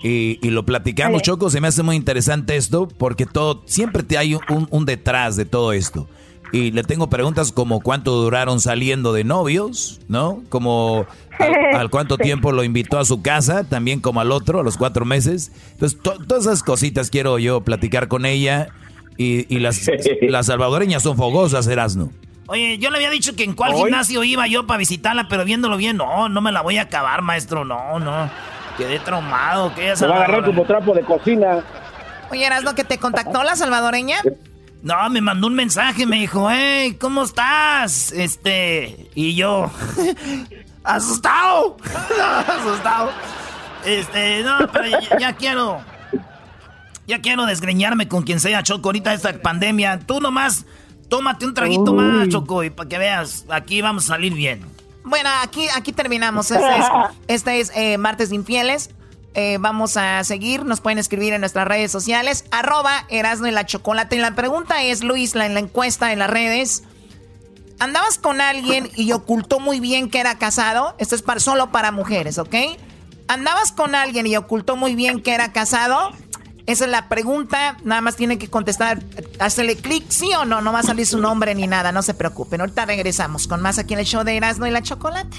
Y, 0.03 0.38
lo 0.49 0.64
platicamos, 0.64 1.23
Choco. 1.23 1.51
Se 1.51 1.61
me 1.61 1.68
hace 1.68 1.83
muy 1.83 1.96
interesante 1.96 2.57
esto 2.57 2.88
porque 2.88 3.27
todo 3.27 3.62
siempre 3.66 4.03
te 4.03 4.16
hay 4.16 4.35
un, 4.35 4.66
un 4.70 4.87
detrás 4.87 5.37
de 5.37 5.44
todo 5.44 5.73
esto. 5.73 6.09
Y 6.52 6.72
le 6.72 6.82
tengo 6.82 7.08
preguntas 7.08 7.52
como 7.52 7.80
cuánto 7.80 8.12
duraron 8.12 8.60
saliendo 8.60 9.12
de 9.12 9.24
novios, 9.24 10.00
¿no? 10.08 10.42
Como 10.48 11.06
al, 11.38 11.90
cuánto 11.90 12.18
tiempo 12.18 12.52
lo 12.52 12.64
invitó 12.64 12.98
a 12.98 13.04
su 13.04 13.22
casa, 13.22 13.64
también 13.64 14.00
como 14.00 14.20
al 14.20 14.32
otro, 14.32 14.60
a 14.60 14.62
los 14.62 14.76
cuatro 14.76 15.04
meses. 15.04 15.52
Entonces, 15.72 15.98
todas 16.02 16.46
esas 16.46 16.62
cositas 16.62 17.10
quiero 17.10 17.38
yo 17.38 17.60
platicar 17.60 18.08
con 18.08 18.26
ella. 18.26 18.68
Y, 19.16 19.58
las, 19.58 19.90
las 20.22 20.46
salvadoreñas 20.46 21.02
son 21.02 21.14
fogosas, 21.14 21.66
Erasno. 21.66 22.10
Oye, 22.46 22.78
yo 22.78 22.90
le 22.90 22.96
había 22.96 23.10
dicho 23.10 23.36
que 23.36 23.44
en 23.44 23.52
cuál 23.52 23.74
gimnasio 23.74 24.24
iba 24.24 24.46
yo 24.46 24.66
para 24.66 24.78
visitarla, 24.78 25.28
pero 25.28 25.44
viéndolo 25.44 25.76
bien, 25.76 25.98
no, 25.98 26.30
no 26.30 26.40
me 26.40 26.50
la 26.50 26.62
voy 26.62 26.78
a 26.78 26.82
acabar, 26.82 27.20
maestro, 27.20 27.66
no, 27.66 27.98
no. 27.98 28.30
Quedé 28.78 28.98
traumado, 28.98 29.74
que 29.74 29.92
ella 29.92 30.06
va 30.06 30.14
a 30.14 30.18
agarrar 30.24 30.46
como 30.46 30.64
trapo 30.64 30.94
de 30.94 31.02
cocina. 31.02 31.62
Oye, 32.30 32.46
Erasno, 32.46 32.74
que 32.74 32.82
te 32.82 32.96
contactó 32.98 33.42
la 33.42 33.56
salvadoreña. 33.56 34.16
No, 34.82 35.10
me 35.10 35.20
mandó 35.20 35.46
un 35.46 35.54
mensaje, 35.54 36.06
me 36.06 36.20
dijo, 36.20 36.48
hey, 36.50 36.96
¿cómo 36.98 37.24
estás? 37.24 38.12
Este, 38.12 39.10
y 39.14 39.34
yo, 39.34 39.70
asustado, 40.84 41.76
asustado. 42.46 43.10
Este, 43.84 44.42
no, 44.42 44.58
pero 44.72 44.98
ya, 45.18 45.34
quiero, 45.34 45.82
ya 47.06 47.20
quiero 47.20 47.44
desgreñarme 47.44 48.08
con 48.08 48.22
quien 48.22 48.40
sea, 48.40 48.62
Choco, 48.62 48.88
ahorita 48.88 49.12
esta 49.12 49.40
pandemia. 49.40 50.00
Tú 50.00 50.18
nomás, 50.20 50.64
tómate 51.08 51.44
un 51.46 51.52
traguito 51.52 51.92
más, 51.92 52.28
Choco, 52.28 52.64
y 52.64 52.70
para 52.70 52.88
que 52.88 52.98
veas, 52.98 53.44
aquí 53.50 53.82
vamos 53.82 54.04
a 54.04 54.08
salir 54.08 54.32
bien. 54.32 54.64
Bueno, 55.04 55.28
aquí, 55.42 55.66
aquí 55.74 55.92
terminamos. 55.92 56.50
Este 56.50 56.78
es, 56.78 56.86
este 57.28 57.60
es 57.60 57.72
eh, 57.74 57.98
Martes 57.98 58.32
Infieles. 58.32 58.90
Eh, 59.34 59.58
vamos 59.60 59.96
a 59.96 60.22
seguir, 60.24 60.64
nos 60.64 60.80
pueden 60.80 60.98
escribir 60.98 61.32
en 61.32 61.40
nuestras 61.40 61.66
redes 61.66 61.92
sociales, 61.92 62.44
arroba 62.50 63.06
Erasno 63.08 63.46
y 63.46 63.52
la 63.52 63.64
Chocolate. 63.64 64.16
Y 64.16 64.18
la 64.18 64.34
pregunta 64.34 64.82
es, 64.82 65.04
Luis, 65.04 65.34
la, 65.34 65.46
en 65.46 65.54
la 65.54 65.60
encuesta 65.60 66.12
en 66.12 66.18
las 66.18 66.30
redes, 66.30 66.82
¿andabas 67.78 68.18
con 68.18 68.40
alguien 68.40 68.90
y 68.96 69.12
ocultó 69.12 69.60
muy 69.60 69.78
bien 69.78 70.10
que 70.10 70.18
era 70.18 70.36
casado? 70.36 70.96
Esto 70.98 71.14
es 71.14 71.22
para, 71.22 71.38
solo 71.38 71.70
para 71.70 71.92
mujeres, 71.92 72.38
¿ok? 72.38 72.54
¿Andabas 73.28 73.70
con 73.70 73.94
alguien 73.94 74.26
y 74.26 74.36
ocultó 74.36 74.74
muy 74.74 74.96
bien 74.96 75.22
que 75.22 75.32
era 75.32 75.52
casado? 75.52 76.10
Esa 76.66 76.84
es 76.84 76.90
la 76.90 77.08
pregunta, 77.08 77.76
nada 77.84 78.00
más 78.00 78.16
tiene 78.16 78.36
que 78.38 78.48
contestar, 78.48 79.02
hacerle 79.38 79.76
clic, 79.76 80.04
sí 80.08 80.30
o 80.34 80.44
no, 80.44 80.60
no 80.60 80.72
va 80.72 80.80
a 80.80 80.82
salir 80.82 81.06
su 81.06 81.18
nombre 81.18 81.54
ni 81.54 81.66
nada, 81.66 81.92
no 81.92 82.02
se 82.02 82.14
preocupen. 82.14 82.60
Ahorita 82.60 82.84
regresamos 82.84 83.46
con 83.46 83.62
más 83.62 83.78
aquí 83.78 83.94
en 83.94 84.00
el 84.00 84.06
show 84.06 84.24
de 84.24 84.36
Erasno 84.36 84.66
y 84.66 84.70
la 84.70 84.82
Chocolate. 84.82 85.36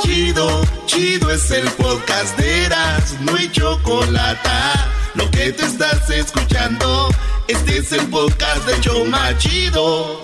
Chido, 0.00 0.62
chido 0.86 1.30
es 1.30 1.50
el 1.50 1.68
podcast 1.70 2.36
de 2.38 2.64
Eras, 2.66 3.16
no 3.20 3.34
hay 3.34 3.50
chocolate. 3.50 4.48
Lo 5.14 5.30
que 5.30 5.52
te 5.52 5.64
estás 5.64 6.10
escuchando, 6.10 7.08
este 7.48 7.78
es 7.78 7.92
el 7.92 8.06
podcast 8.08 8.66
de 8.66 8.80
Choma 8.80 9.36
Chido. 9.38 10.20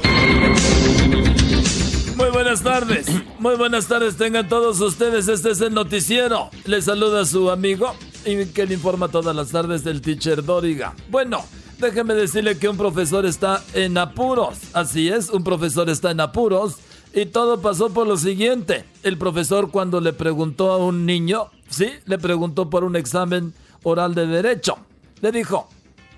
Muy 2.17 2.31
buenas 2.31 2.63
tardes, 2.63 3.07
muy 3.39 3.57
buenas 3.57 3.87
tardes 3.87 4.17
tengan 4.17 4.49
todos 4.49 4.81
ustedes, 4.81 5.29
este 5.29 5.53
es 5.53 5.61
el 5.63 5.73
noticiero. 5.73 6.51
Les 6.67 6.85
saluda 6.85 7.25
su 7.25 7.51
amigo 7.51 7.95
y 8.27 8.45
que 8.47 8.67
le 8.67 8.75
informa 8.75 9.09
todas 9.09 9.35
las 9.35 9.49
tardes 9.49 9.85
del 9.85 10.03
teacher 10.03 10.45
Doriga. 10.45 10.95
Bueno, 11.09 11.45
déjeme 11.79 12.15
decirle 12.15 12.59
que 12.59 12.69
un 12.69 12.77
profesor 12.77 13.25
está 13.25 13.65
en 13.73 13.97
apuros. 13.97 14.59
Así 14.75 15.09
es, 15.09 15.31
un 15.31 15.45
profesor 15.45 15.89
está 15.89 16.11
en 16.11 16.21
apuros. 16.21 16.77
Y 17.13 17.27
todo 17.27 17.61
pasó 17.61 17.91
por 17.91 18.07
lo 18.07 18.17
siguiente. 18.17 18.85
El 19.03 19.19
profesor 19.19 19.71
cuando 19.71 20.01
le 20.01 20.13
preguntó 20.13 20.71
a 20.71 20.77
un 20.77 21.07
niño, 21.07 21.49
sí, 21.69 21.91
le 22.07 22.19
preguntó 22.19 22.71
por 22.71 22.85
un 22.85 22.95
examen 22.95 23.53
oral 23.83 24.15
de 24.15 24.27
derecho. 24.27 24.79
Le 25.21 25.33
dijo, 25.33 25.69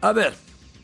a 0.01 0.13
ver, 0.13 0.35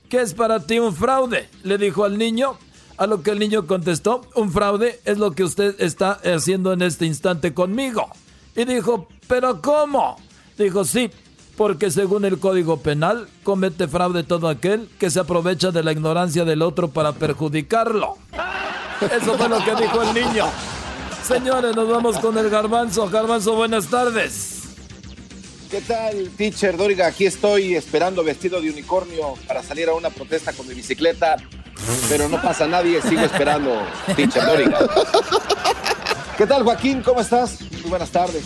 ¿qué 0.08 0.22
es 0.22 0.32
para 0.32 0.60
ti 0.60 0.78
un 0.78 0.94
fraude? 0.94 1.48
Le 1.62 1.76
dijo 1.76 2.04
al 2.04 2.16
niño. 2.16 2.56
A 2.96 3.06
lo 3.06 3.22
que 3.22 3.30
el 3.30 3.38
niño 3.38 3.66
contestó, 3.68 4.22
un 4.34 4.50
fraude 4.50 4.98
es 5.04 5.18
lo 5.18 5.30
que 5.30 5.44
usted 5.44 5.76
está 5.80 6.18
haciendo 6.24 6.72
en 6.72 6.82
este 6.82 7.06
instante 7.06 7.54
conmigo. 7.54 8.08
Y 8.56 8.64
dijo, 8.64 9.06
¿pero 9.28 9.62
cómo? 9.62 10.16
Dijo, 10.58 10.84
sí, 10.84 11.08
porque 11.56 11.92
según 11.92 12.24
el 12.24 12.40
Código 12.40 12.78
Penal, 12.78 13.28
comete 13.44 13.86
fraude 13.86 14.24
todo 14.24 14.48
aquel 14.48 14.88
que 14.98 15.10
se 15.10 15.20
aprovecha 15.20 15.70
de 15.70 15.84
la 15.84 15.92
ignorancia 15.92 16.44
del 16.44 16.62
otro 16.62 16.88
para 16.88 17.12
perjudicarlo. 17.12 18.16
Eso 19.00 19.38
fue 19.38 19.48
lo 19.48 19.64
que 19.64 19.74
dijo 19.74 20.02
el 20.02 20.14
niño. 20.14 20.46
Señores, 21.22 21.76
nos 21.76 21.88
vamos 21.88 22.18
con 22.18 22.36
el 22.38 22.50
garbanzo. 22.50 23.08
Garbanzo, 23.08 23.54
buenas 23.54 23.86
tardes. 23.86 24.54
¿Qué 25.70 25.80
tal, 25.82 26.30
teacher 26.36 26.76
Doriga? 26.76 27.06
Aquí 27.06 27.26
estoy 27.26 27.74
esperando 27.74 28.24
vestido 28.24 28.60
de 28.60 28.70
unicornio 28.70 29.34
para 29.46 29.62
salir 29.62 29.88
a 29.88 29.94
una 29.94 30.08
protesta 30.08 30.54
con 30.54 30.66
mi 30.66 30.72
bicicleta, 30.72 31.36
pero 32.08 32.26
no 32.28 32.40
pasa 32.40 32.66
nadie, 32.66 33.02
sigo 33.02 33.20
esperando, 33.20 33.82
teacher 34.16 34.46
Doriga. 34.46 34.78
¿Qué 36.38 36.46
tal, 36.46 36.62
Joaquín? 36.62 37.02
¿Cómo 37.02 37.20
estás? 37.20 37.60
Muy 37.60 37.90
buenas 37.90 38.10
tardes. 38.10 38.44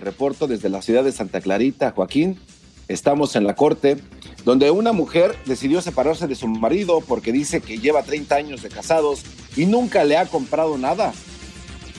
Reporto 0.00 0.48
desde 0.48 0.68
la 0.68 0.82
ciudad 0.82 1.04
de 1.04 1.12
Santa 1.12 1.40
Clarita, 1.40 1.92
Joaquín. 1.92 2.40
Estamos 2.88 3.36
en 3.36 3.44
la 3.44 3.54
corte 3.54 3.98
donde 4.46 4.70
una 4.70 4.92
mujer 4.92 5.36
decidió 5.44 5.82
separarse 5.82 6.28
de 6.28 6.36
su 6.36 6.46
marido 6.46 7.00
porque 7.00 7.32
dice 7.32 7.60
que 7.60 7.80
lleva 7.80 8.04
30 8.04 8.36
años 8.36 8.62
de 8.62 8.68
casados 8.68 9.22
y 9.56 9.66
nunca 9.66 10.04
le 10.04 10.16
ha 10.16 10.26
comprado 10.26 10.78
nada. 10.78 11.12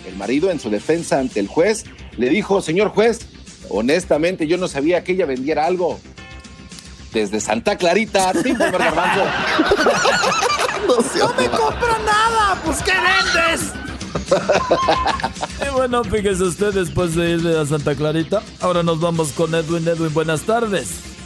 El 0.08 0.16
marido 0.16 0.50
en 0.50 0.58
su 0.58 0.70
defensa 0.70 1.20
ante 1.20 1.42
el 1.42 1.50
juez 1.50 1.84
le 2.16 2.30
dijo, 2.30 2.62
señor 2.62 2.88
juez, 2.88 3.20
honestamente 3.68 4.48
yo 4.48 4.58
no 4.58 4.70
sabía 4.70 5.04
que 5.04 5.12
ella 5.12 5.26
vendiera 5.26 5.66
algo. 5.66 6.00
Desde 7.12 7.42
Santa 7.42 7.76
Clarita, 7.76 8.32
Tim 8.32 8.58
no, 8.58 8.72
no 8.72 8.78
me 11.34 11.50
compro 11.50 12.00
nada, 12.06 12.62
pues 12.64 12.78
¿qué 12.82 12.94
vendes? 12.94 13.74
y 15.68 15.74
bueno, 15.74 16.02
fíjese 16.06 16.44
usted, 16.44 16.74
después 16.74 17.14
de 17.14 17.32
ir 17.32 17.46
a 17.46 17.66
Santa 17.66 17.94
Clarita, 17.94 18.42
ahora 18.62 18.84
nos 18.84 19.02
vamos 19.02 19.34
con 19.34 19.54
Edwin. 19.54 19.86
Edwin, 19.86 20.14
buenas 20.14 20.44
tardes. 20.44 21.17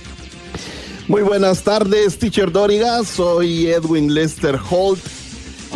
Muy 1.08 1.24
buenas 1.24 1.64
tardes, 1.64 2.18
teacher 2.18 2.52
Doriga. 2.52 3.04
Soy 3.04 3.68
Edwin 3.68 4.14
Lester 4.14 4.60
Holt. 4.70 5.02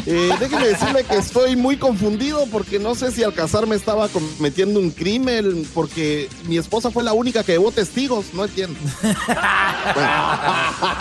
Eh, 0.06 0.30
déjeme 0.40 0.68
decirle 0.68 1.04
que 1.04 1.16
estoy 1.16 1.56
muy 1.56 1.78
confundido 1.78 2.46
porque 2.52 2.80
no 2.80 2.96
sé 2.96 3.12
si 3.12 3.24
al 3.24 3.34
casarme 3.34 3.76
estaba 3.76 4.08
cometiendo 4.10 4.80
un 4.80 4.92
crimen 4.92 5.66
porque 5.74 6.30
mi 6.48 6.58
esposa 6.58 6.92
fue 6.92 7.04
la 7.04 7.14
única 7.14 7.44
que 7.44 7.54
llevó 7.54 7.72
testigos, 7.72 8.26
no 8.34 8.46
entiendo. 8.46 8.78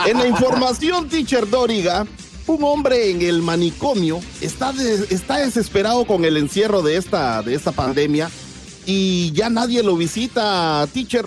en 0.07 0.19
la 0.19 0.27
información, 0.29 1.09
teacher 1.09 1.51
Doriga, 1.51 2.07
un 2.47 2.63
hombre 2.63 3.11
en 3.11 3.23
el 3.23 3.43
manicomio 3.43 4.21
está, 4.41 4.73
está 5.11 5.39
desesperado 5.39 6.07
con 6.07 6.25
el 6.25 6.37
encierro 6.37 6.83
de 6.83 6.97
esta, 6.97 7.43
de 7.43 7.55
esta 7.55 7.73
pandemia 7.73 8.31
y 8.87 9.33
ya 9.33 9.51
nadie 9.51 9.83
lo 9.83 9.97
visita, 9.97 10.87
teacher. 10.93 11.27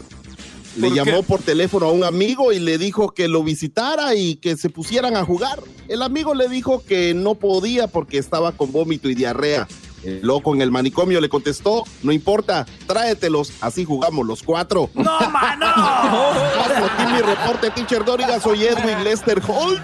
Le 0.77 0.91
llamó 0.91 1.23
por 1.23 1.41
teléfono 1.41 1.87
a 1.87 1.91
un 1.91 2.03
amigo 2.03 2.51
y 2.51 2.59
le 2.59 2.77
dijo 2.77 3.09
que 3.11 3.27
lo 3.27 3.43
visitara 3.43 4.15
y 4.15 4.35
que 4.35 4.55
se 4.57 4.69
pusieran 4.69 5.15
a 5.15 5.25
jugar. 5.25 5.59
El 5.87 6.01
amigo 6.01 6.35
le 6.35 6.47
dijo 6.47 6.83
que 6.85 7.13
no 7.13 7.35
podía 7.35 7.87
porque 7.87 8.17
estaba 8.17 8.51
con 8.51 8.71
vómito 8.71 9.09
y 9.09 9.15
diarrea. 9.15 9.67
El 10.03 10.21
loco 10.21 10.53
en 10.53 10.61
el 10.61 10.71
manicomio 10.71 11.19
le 11.19 11.27
contestó, 11.27 11.83
no 12.03 12.11
importa, 12.11 12.65
tráetelos, 12.85 13.51
así 13.61 13.83
jugamos 13.83 14.25
los 14.25 14.43
cuatro. 14.43 14.89
¡No, 14.93 15.19
mano! 15.31 15.65
Aquí 15.65 17.13
mi 17.13 17.21
reporte, 17.21 17.71
teacher 17.71 18.05
Doriga, 18.05 18.39
soy 18.39 18.63
Edwin 18.63 19.03
Lester 19.03 19.41
Holt. 19.47 19.81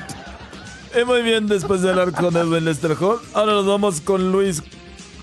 Eh, 0.93 1.06
muy 1.06 1.23
bien, 1.23 1.47
después 1.47 1.82
de 1.82 1.89
hablar 1.89 2.12
con 2.12 2.38
Edwin 2.38 2.65
Lester 2.65 2.95
Hall, 2.99 3.19
ahora 3.34 3.53
nos 3.53 3.65
vamos 3.65 3.99
con 4.01 4.32
Luis 4.32 4.62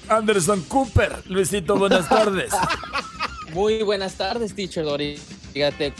Anderson 0.08 0.62
Cooper. 0.62 1.22
Luisito, 1.28 1.76
buenas 1.76 2.08
tardes. 2.08 2.52
Muy 3.52 3.82
buenas 3.82 4.14
tardes, 4.14 4.54
teacher 4.54 4.84
Dory. 4.84 5.18
Fíjate. 5.52 5.92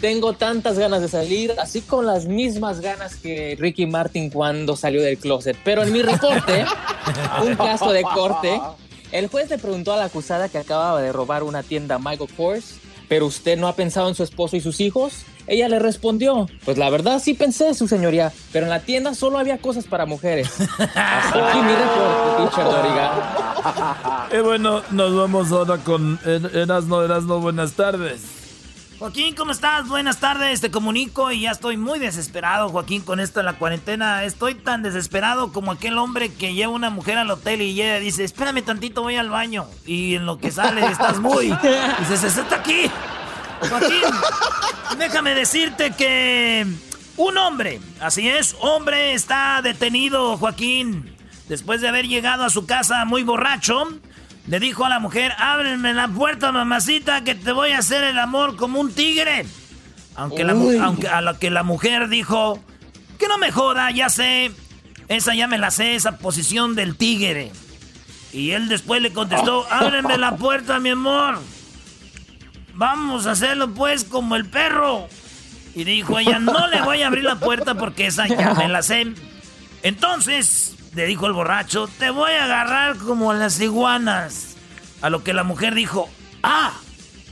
Tengo 0.00 0.32
tantas 0.34 0.78
ganas 0.78 1.00
de 1.00 1.08
salir, 1.08 1.54
así 1.58 1.80
con 1.80 2.06
las 2.06 2.26
mismas 2.26 2.80
ganas 2.80 3.16
que 3.16 3.56
Ricky 3.58 3.86
Martin 3.86 4.30
cuando 4.30 4.76
salió 4.76 5.02
del 5.02 5.18
closet. 5.18 5.56
Pero 5.64 5.82
en 5.82 5.92
mi 5.92 6.02
reporte, 6.02 6.64
un 7.42 7.56
caso 7.56 7.90
de 7.90 8.02
corte, 8.02 8.60
el 9.10 9.26
juez 9.26 9.50
le 9.50 9.58
preguntó 9.58 9.92
a 9.92 9.96
la 9.96 10.04
acusada 10.04 10.48
que 10.48 10.58
acababa 10.58 11.02
de 11.02 11.12
robar 11.12 11.42
una 11.42 11.64
tienda 11.64 11.98
Michael 11.98 12.30
Kors, 12.36 12.76
pero 13.08 13.26
usted 13.26 13.58
no 13.58 13.66
ha 13.66 13.74
pensado 13.74 14.08
en 14.08 14.14
su 14.14 14.22
esposo 14.22 14.54
y 14.56 14.60
sus 14.60 14.80
hijos. 14.80 15.24
Ella 15.48 15.68
le 15.68 15.78
respondió, 15.78 16.46
pues 16.64 16.76
la 16.76 16.90
verdad 16.90 17.20
sí 17.20 17.32
pensé, 17.32 17.72
su 17.72 17.88
señoría, 17.88 18.32
pero 18.52 18.66
en 18.66 18.70
la 18.70 18.80
tienda 18.80 19.14
solo 19.14 19.38
había 19.38 19.58
cosas 19.58 19.86
para 19.86 20.04
mujeres. 20.04 20.48
Hasta 20.60 21.48
aquí 21.50 21.58
mi 21.60 21.72
reporte, 21.72 22.42
teacher 22.42 22.64
Doriga. 22.64 24.28
Y 24.32 24.40
bueno, 24.44 24.82
nos 24.90 25.16
vamos 25.16 25.50
ahora 25.50 25.78
con 25.78 26.20
Erasno, 26.24 27.02
Erasno, 27.02 27.40
buenas 27.40 27.72
tardes. 27.72 28.20
Joaquín, 28.98 29.36
¿cómo 29.36 29.52
estás? 29.52 29.86
Buenas 29.88 30.18
tardes, 30.18 30.60
te 30.60 30.72
comunico 30.72 31.30
y 31.30 31.42
ya 31.42 31.52
estoy 31.52 31.76
muy 31.76 32.00
desesperado, 32.00 32.68
Joaquín, 32.68 33.00
con 33.00 33.20
esto 33.20 33.38
de 33.38 33.44
la 33.44 33.52
cuarentena. 33.52 34.24
Estoy 34.24 34.56
tan 34.56 34.82
desesperado 34.82 35.52
como 35.52 35.70
aquel 35.70 35.96
hombre 35.98 36.34
que 36.34 36.52
lleva 36.52 36.72
una 36.72 36.90
mujer 36.90 37.16
al 37.16 37.30
hotel 37.30 37.62
y 37.62 37.70
ella 37.80 38.00
dice, 38.00 38.24
espérame 38.24 38.62
tantito, 38.62 39.02
voy 39.02 39.14
al 39.14 39.30
baño. 39.30 39.66
Y 39.86 40.16
en 40.16 40.26
lo 40.26 40.38
que 40.38 40.50
sale 40.50 40.84
estás 40.84 41.20
muy... 41.20 41.46
Y 42.00 42.10
dice, 42.10 42.28
se 42.28 42.40
está 42.40 42.56
aquí. 42.56 42.90
Joaquín, 43.60 44.02
déjame 44.98 45.34
decirte 45.34 45.92
que 45.92 46.66
un 47.16 47.36
hombre, 47.36 47.80
así 48.00 48.28
es, 48.28 48.56
hombre 48.60 49.14
está 49.14 49.60
detenido, 49.62 50.36
Joaquín. 50.36 51.16
Después 51.48 51.80
de 51.80 51.88
haber 51.88 52.06
llegado 52.06 52.44
a 52.44 52.50
su 52.50 52.66
casa 52.66 53.04
muy 53.04 53.22
borracho, 53.22 53.88
le 54.46 54.60
dijo 54.60 54.84
a 54.84 54.88
la 54.88 54.98
mujer, 54.98 55.32
ábreme 55.38 55.94
la 55.94 56.08
puerta, 56.08 56.52
mamacita, 56.52 57.24
que 57.24 57.34
te 57.34 57.52
voy 57.52 57.72
a 57.72 57.78
hacer 57.78 58.04
el 58.04 58.18
amor 58.18 58.56
como 58.56 58.80
un 58.80 58.92
tigre. 58.92 59.46
Aunque, 60.14 60.42
aunque 60.42 61.08
a 61.08 61.20
lo 61.20 61.38
que 61.38 61.50
la 61.50 61.62
mujer 61.62 62.08
dijo, 62.08 62.62
que 63.18 63.28
no 63.28 63.38
me 63.38 63.50
joda, 63.50 63.90
ya 63.90 64.08
sé, 64.08 64.52
esa 65.08 65.34
ya 65.34 65.46
me 65.46 65.58
la 65.58 65.70
sé, 65.70 65.94
esa 65.94 66.18
posición 66.18 66.74
del 66.74 66.96
tigre. 66.96 67.52
Y 68.32 68.50
él 68.50 68.68
después 68.68 69.00
le 69.00 69.12
contestó, 69.12 69.66
ábreme 69.70 70.18
la 70.18 70.36
puerta, 70.36 70.78
mi 70.80 70.90
amor. 70.90 71.40
Vamos 72.78 73.26
a 73.26 73.32
hacerlo 73.32 73.74
pues 73.74 74.04
como 74.04 74.36
el 74.36 74.46
perro. 74.46 75.08
Y 75.74 75.82
dijo 75.82 76.16
ella, 76.16 76.38
no 76.38 76.68
le 76.68 76.80
voy 76.80 77.02
a 77.02 77.08
abrir 77.08 77.24
la 77.24 77.34
puerta 77.34 77.74
porque 77.74 78.06
esa 78.06 78.28
ya 78.28 78.54
me 78.54 78.68
la 78.68 78.82
sé. 78.82 79.14
Entonces, 79.82 80.76
le 80.94 81.06
dijo 81.06 81.26
el 81.26 81.32
borracho, 81.32 81.88
te 81.98 82.10
voy 82.10 82.30
a 82.30 82.44
agarrar 82.44 82.96
como 82.96 83.34
las 83.34 83.60
iguanas. 83.60 84.54
A 85.02 85.10
lo 85.10 85.24
que 85.24 85.34
la 85.34 85.42
mujer 85.42 85.74
dijo, 85.74 86.08
ah, 86.44 86.72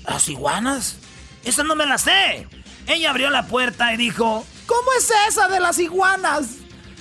¿las 0.04 0.28
iguanas? 0.28 0.96
Esa 1.44 1.62
no 1.62 1.76
me 1.76 1.86
la 1.86 1.98
sé. 1.98 2.48
Ella 2.88 3.10
abrió 3.10 3.30
la 3.30 3.46
puerta 3.46 3.94
y 3.94 3.96
dijo, 3.96 4.44
¿cómo 4.66 4.88
es 4.98 5.12
esa 5.28 5.46
de 5.46 5.60
las 5.60 5.78
iguanas? 5.78 6.56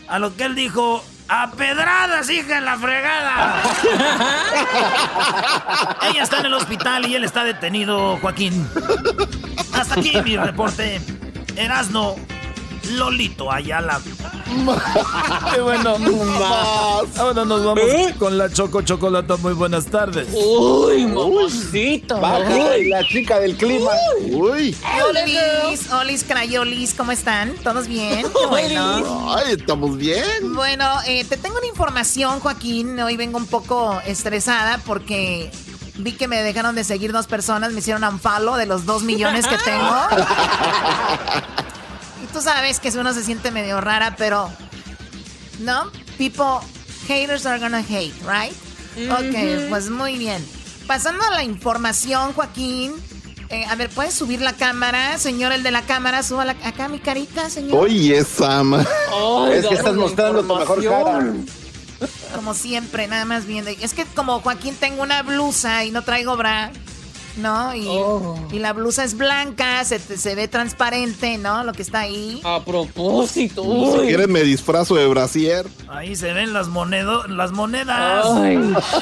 A 0.07 0.19
lo 0.19 0.35
que 0.35 0.43
él 0.43 0.53
dijo, 0.53 1.03
¡A 1.27 1.51
pedradas, 1.51 2.29
hija, 2.29 2.59
en 2.59 2.65
la 2.65 2.77
fregada! 2.77 3.63
Ella 6.09 6.23
está 6.23 6.39
en 6.39 6.45
el 6.45 6.53
hospital 6.53 7.07
y 7.07 7.15
él 7.15 7.23
está 7.23 7.43
detenido, 7.43 8.17
Joaquín. 8.17 8.69
Hasta 9.73 9.99
aquí 9.99 10.21
mi 10.23 10.37
reporte. 10.37 11.01
Erasno 11.55 12.15
Lolito 12.91 13.51
Ayala. 13.51 13.99
Qué 15.53 15.61
bueno. 15.61 15.97
Más. 15.97 17.17
Ahora 17.17 17.45
nos 17.45 17.63
vamos 17.65 17.83
¿Eh? 17.83 18.15
con 18.17 18.37
la 18.37 18.49
Choco 18.49 18.81
Chocolata. 18.81 19.37
Muy 19.37 19.53
buenas 19.53 19.85
tardes. 19.87 20.27
Uy, 20.33 21.05
mamacita. 21.07 22.19
la 22.19 23.03
chica 23.07 23.39
del 23.39 23.57
clima. 23.57 23.91
Uy. 24.31 24.75
Olis, 25.09 25.91
Olis, 25.91 26.23
Crayolis, 26.23 26.93
¿cómo 26.93 27.11
están? 27.11 27.55
¿Todos 27.63 27.87
bien? 27.87 28.23
Qué 28.23 28.45
bueno. 28.47 29.33
Ay, 29.35 29.53
estamos 29.53 29.97
bien. 29.97 30.53
Bueno, 30.53 30.85
eh, 31.07 31.25
te 31.25 31.37
tengo 31.37 31.57
una 31.57 31.67
información, 31.67 32.39
Joaquín. 32.39 32.99
Hoy 32.99 33.17
vengo 33.17 33.37
un 33.37 33.47
poco 33.47 33.99
estresada 34.05 34.79
porque 34.85 35.51
vi 35.97 36.13
que 36.13 36.27
me 36.27 36.41
dejaron 36.43 36.75
de 36.75 36.83
seguir 36.83 37.11
dos 37.11 37.27
personas, 37.27 37.71
me 37.71 37.79
hicieron 37.79 38.03
un 38.03 38.19
follow 38.19 38.55
de 38.55 38.65
los 38.65 38.85
dos 38.85 39.03
millones 39.03 39.47
que 39.47 39.57
tengo. 39.57 39.95
tú 42.35 42.41
sabes 42.41 42.81
que 42.81 42.89
uno 42.89 43.13
se 43.13 43.23
siente 43.23 43.49
medio 43.49 43.79
rara, 43.79 44.15
pero. 44.17 44.51
¿No? 45.59 45.89
People, 46.17 46.59
haters 47.07 47.45
are 47.45 47.59
gonna 47.59 47.79
hate, 47.79 48.13
right? 48.23 48.53
Ok, 49.09 49.69
pues 49.69 49.89
muy 49.89 50.17
bien. 50.17 50.45
Pasando 50.85 51.23
a 51.23 51.31
la 51.31 51.43
información, 51.45 52.33
Joaquín. 52.33 52.93
Eh, 53.49 53.63
a 53.69 53.75
ver, 53.75 53.89
¿puedes 53.89 54.15
subir 54.15 54.41
la 54.41 54.51
cámara? 54.51 55.17
Señor, 55.17 55.53
el 55.53 55.63
de 55.63 55.71
la 55.71 55.83
cámara, 55.83 56.23
suba 56.23 56.43
acá 56.43 56.89
mi 56.89 56.99
carita, 56.99 57.49
señor. 57.49 57.85
Oye, 57.85 58.21
Sam. 58.25 58.81
es 59.53 59.65
que 59.67 59.75
estás 59.75 59.95
mostrando 59.95 60.43
tu 60.43 60.57
mejor 60.57 60.83
cara. 60.83 61.33
Como 62.35 62.53
siempre, 62.53 63.07
nada 63.07 63.23
más 63.23 63.45
viendo. 63.45 63.69
Es 63.69 63.93
que 63.93 64.03
como 64.03 64.41
Joaquín 64.41 64.75
tengo 64.75 65.03
una 65.03 65.23
blusa 65.23 65.85
y 65.85 65.91
no 65.91 66.01
traigo 66.01 66.35
bra. 66.35 66.73
¿No? 67.37 67.75
Y, 67.75 67.85
oh. 67.87 68.37
y, 68.51 68.59
la 68.59 68.73
blusa 68.73 69.03
es 69.03 69.15
blanca, 69.17 69.83
se, 69.83 69.99
se, 69.99 70.35
ve 70.35 70.47
transparente, 70.47 71.37
¿no? 71.37 71.63
Lo 71.63 71.73
que 71.73 71.81
está 71.81 72.01
ahí. 72.01 72.41
A 72.43 72.63
propósito. 72.63 73.63
Si 73.99 74.07
quieres 74.07 74.27
me 74.27 74.43
disfrazo 74.43 74.95
de 74.95 75.07
brasier. 75.07 75.67
Ahí 75.87 76.15
se 76.15 76.33
ven 76.33 76.53
las, 76.53 76.67
monedas 76.67 77.29
las 77.29 77.51
monedas. 77.51 78.25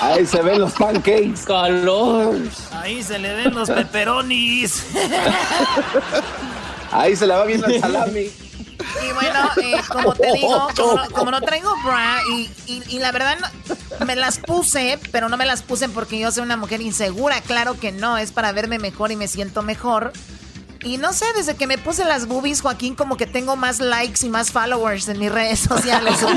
Ahí 0.01 0.25
se 0.25 0.41
ven 0.41 0.59
los 0.61 0.73
pancakes. 0.73 1.41
Calor. 1.45 2.35
Ahí 2.71 3.03
se 3.03 3.19
le 3.19 3.33
ven 3.35 3.53
los 3.53 3.69
peperonis. 3.71 4.85
Ahí 6.91 7.15
se 7.15 7.27
le 7.27 7.33
va 7.33 7.45
viendo 7.45 7.67
el 7.67 7.79
salami. 7.79 8.27
Y 9.07 9.13
bueno, 9.13 9.49
eh, 9.61 9.81
como 9.89 10.13
te 10.13 10.31
digo, 10.33 10.67
como 11.13 11.31
no, 11.31 11.41
traigo 11.41 11.75
bra 11.83 12.19
y, 12.31 12.49
y, 12.67 12.99
la 12.99 13.11
verdad 13.11 13.37
me 14.05 14.15
las 14.15 14.39
puse, 14.39 14.99
pero 15.11 15.29
no 15.29 15.37
me 15.37 15.45
las 15.45 15.61
puse 15.61 15.89
porque 15.89 16.19
yo 16.19 16.31
soy 16.31 16.43
una 16.43 16.57
mujer 16.57 16.81
insegura. 16.81 17.41
Claro 17.41 17.79
que 17.79 17.91
no, 17.91 18.17
es 18.17 18.31
para 18.31 18.51
verme 18.51 18.79
mejor 18.79 19.11
y 19.11 19.15
me 19.15 19.27
siento 19.27 19.61
mejor. 19.61 20.13
Y 20.83 20.97
no 20.97 21.13
sé, 21.13 21.25
desde 21.35 21.55
que 21.55 21.65
me 21.65 21.77
puse 21.77 22.03
las 22.03 22.27
boobies, 22.27 22.61
Joaquín, 22.61 22.95
como 22.95 23.15
que 23.15 23.25
tengo 23.25 23.55
más 23.55 23.79
likes 23.79 24.25
y 24.25 24.29
más 24.29 24.51
followers 24.51 25.07
en 25.07 25.17
mis 25.17 25.31
redes 25.31 25.59
sociales. 25.67 26.21
wow. 26.21 26.33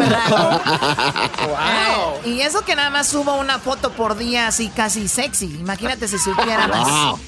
Eh, 2.24 2.28
y 2.28 2.40
eso 2.40 2.64
que 2.64 2.76
nada 2.76 2.90
más 2.90 3.09
subo 3.09 3.34
una 3.34 3.59
foto 3.59 3.90
por 3.90 4.16
día 4.16 4.47
así 4.47 4.68
casi 4.68 5.09
sexy. 5.09 5.47
Imagínate 5.47 6.07
si 6.07 6.18
supiera 6.18 6.68
más. 6.68 7.18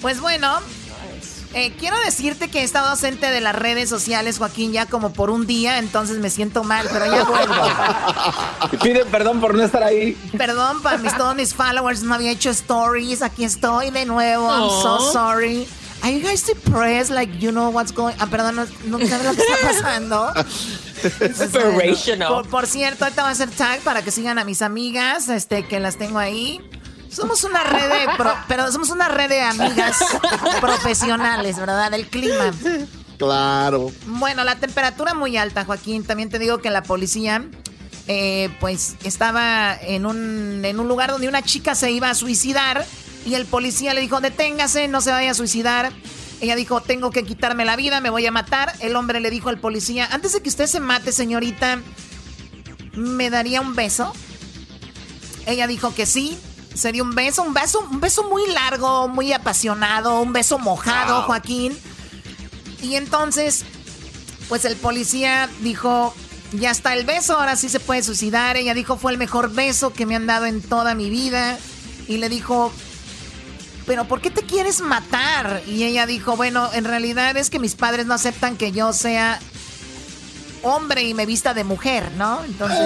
Pues 0.00 0.20
bueno, 0.20 0.60
eh, 1.54 1.72
quiero 1.78 1.96
decirte 2.04 2.48
que 2.48 2.60
he 2.60 2.64
estado 2.64 2.88
ausente 2.88 3.30
de 3.30 3.40
las 3.40 3.54
redes 3.54 3.88
sociales, 3.88 4.38
Joaquín, 4.38 4.72
ya 4.72 4.86
como 4.86 5.12
por 5.12 5.30
un 5.30 5.46
día, 5.46 5.78
entonces 5.78 6.18
me 6.18 6.30
siento 6.30 6.64
mal, 6.64 6.86
pero 6.92 7.06
ya 7.06 7.24
vuelvo. 7.24 7.54
Pide 8.82 9.04
perdón 9.06 9.40
por 9.40 9.54
no 9.54 9.62
estar 9.62 9.82
ahí. 9.82 10.16
Perdón 10.36 10.82
para 10.82 10.98
mis, 10.98 11.16
todos 11.16 11.34
mis 11.34 11.54
followers, 11.54 12.02
no 12.02 12.14
había 12.14 12.30
hecho 12.30 12.50
stories, 12.50 13.22
aquí 13.22 13.44
estoy 13.44 13.90
de 13.90 14.04
nuevo, 14.04 14.48
I'm 14.48 14.82
so 14.82 15.12
sorry. 15.12 15.66
Are 16.02 16.12
you 16.12 16.20
guys 16.20 16.44
depressed? 16.46 17.10
Like, 17.10 17.40
you 17.40 17.50
know 17.50 17.70
what's 17.70 17.92
going 17.92 18.14
Ah, 18.20 18.26
perdón, 18.26 18.54
no, 18.54 18.66
no 18.84 19.06
sabes 19.06 19.24
lo 19.24 19.34
que 19.34 19.42
está 19.42 19.56
pasando. 19.82 20.32
Inspirational. 21.20 22.28
Por, 22.28 22.48
por, 22.48 22.66
cierto, 22.66 23.04
ahorita 23.04 23.22
voy 23.22 23.30
a 23.30 23.32
hacer 23.32 23.50
tag 23.50 23.80
para 23.80 24.02
que 24.02 24.10
sigan 24.10 24.38
a 24.38 24.44
mis 24.44 24.62
amigas, 24.62 25.28
este, 25.28 25.66
que 25.66 25.80
las 25.80 25.96
tengo 25.96 26.18
ahí. 26.18 26.60
Somos 27.10 27.44
una 27.44 27.64
red 27.64 27.88
de, 27.88 28.06
pero 28.46 28.70
somos 28.70 28.90
una 28.90 29.08
red 29.08 29.28
de 29.28 29.40
amigas 29.40 29.96
profesionales, 30.60 31.58
¿verdad? 31.58 31.90
Del 31.90 32.06
clima. 32.08 32.52
Claro. 33.18 33.90
Bueno, 34.06 34.44
la 34.44 34.56
temperatura 34.56 35.14
muy 35.14 35.36
alta, 35.36 35.64
Joaquín. 35.64 36.04
También 36.04 36.28
te 36.28 36.38
digo 36.38 36.58
que 36.58 36.70
la 36.70 36.82
policía, 36.82 37.44
eh, 38.06 38.50
pues, 38.60 38.96
estaba 39.04 39.74
en 39.74 40.06
un, 40.06 40.64
en 40.64 40.78
un 40.78 40.88
lugar 40.88 41.10
donde 41.10 41.28
una 41.28 41.42
chica 41.42 41.74
se 41.74 41.90
iba 41.90 42.10
a 42.10 42.14
suicidar 42.14 42.86
y 43.26 43.34
el 43.34 43.46
policía 43.46 43.94
le 43.94 44.00
dijo, 44.00 44.20
deténgase, 44.20 44.88
no 44.88 45.00
se 45.00 45.10
vaya 45.10 45.32
a 45.32 45.34
suicidar. 45.34 45.92
Ella 46.40 46.54
dijo, 46.54 46.80
tengo 46.80 47.10
que 47.10 47.24
quitarme 47.24 47.64
la 47.64 47.74
vida, 47.74 48.00
me 48.00 48.10
voy 48.10 48.24
a 48.26 48.30
matar. 48.30 48.72
El 48.80 48.94
hombre 48.94 49.20
le 49.20 49.30
dijo 49.30 49.48
al 49.48 49.58
policía, 49.58 50.08
antes 50.12 50.32
de 50.32 50.40
que 50.40 50.48
usted 50.48 50.66
se 50.66 50.78
mate, 50.78 51.10
señorita, 51.10 51.80
¿me 52.94 53.30
daría 53.30 53.60
un 53.60 53.74
beso? 53.74 54.12
Ella 55.46 55.66
dijo 55.66 55.92
que 55.94 56.06
sí. 56.06 56.38
Sería 56.78 57.02
un 57.02 57.16
beso, 57.16 57.42
un 57.42 57.52
beso, 57.52 57.80
un 57.80 57.98
beso 57.98 58.22
muy 58.28 58.46
largo, 58.52 59.08
muy 59.08 59.32
apasionado, 59.32 60.20
un 60.20 60.32
beso 60.32 60.60
mojado, 60.60 61.22
Joaquín. 61.22 61.76
Y 62.80 62.94
entonces, 62.94 63.64
pues 64.48 64.64
el 64.64 64.76
policía 64.76 65.50
dijo, 65.60 66.14
ya 66.52 66.70
está 66.70 66.94
el 66.94 67.04
beso, 67.04 67.36
ahora 67.36 67.56
sí 67.56 67.68
se 67.68 67.80
puede 67.80 68.04
suicidar. 68.04 68.56
Ella 68.56 68.74
dijo, 68.74 68.96
fue 68.96 69.10
el 69.10 69.18
mejor 69.18 69.52
beso 69.52 69.92
que 69.92 70.06
me 70.06 70.14
han 70.14 70.28
dado 70.28 70.46
en 70.46 70.62
toda 70.62 70.94
mi 70.94 71.10
vida. 71.10 71.58
Y 72.06 72.18
le 72.18 72.28
dijo, 72.28 72.72
pero 73.84 74.06
¿por 74.06 74.20
qué 74.20 74.30
te 74.30 74.42
quieres 74.42 74.80
matar? 74.80 75.64
Y 75.66 75.82
ella 75.82 76.06
dijo, 76.06 76.36
bueno, 76.36 76.70
en 76.72 76.84
realidad 76.84 77.36
es 77.36 77.50
que 77.50 77.58
mis 77.58 77.74
padres 77.74 78.06
no 78.06 78.14
aceptan 78.14 78.56
que 78.56 78.70
yo 78.70 78.92
sea 78.92 79.40
hombre 80.62 81.02
y 81.02 81.14
me 81.14 81.26
vista 81.26 81.54
de 81.54 81.64
mujer, 81.64 82.10
¿no? 82.16 82.44
Entonces. 82.44 82.78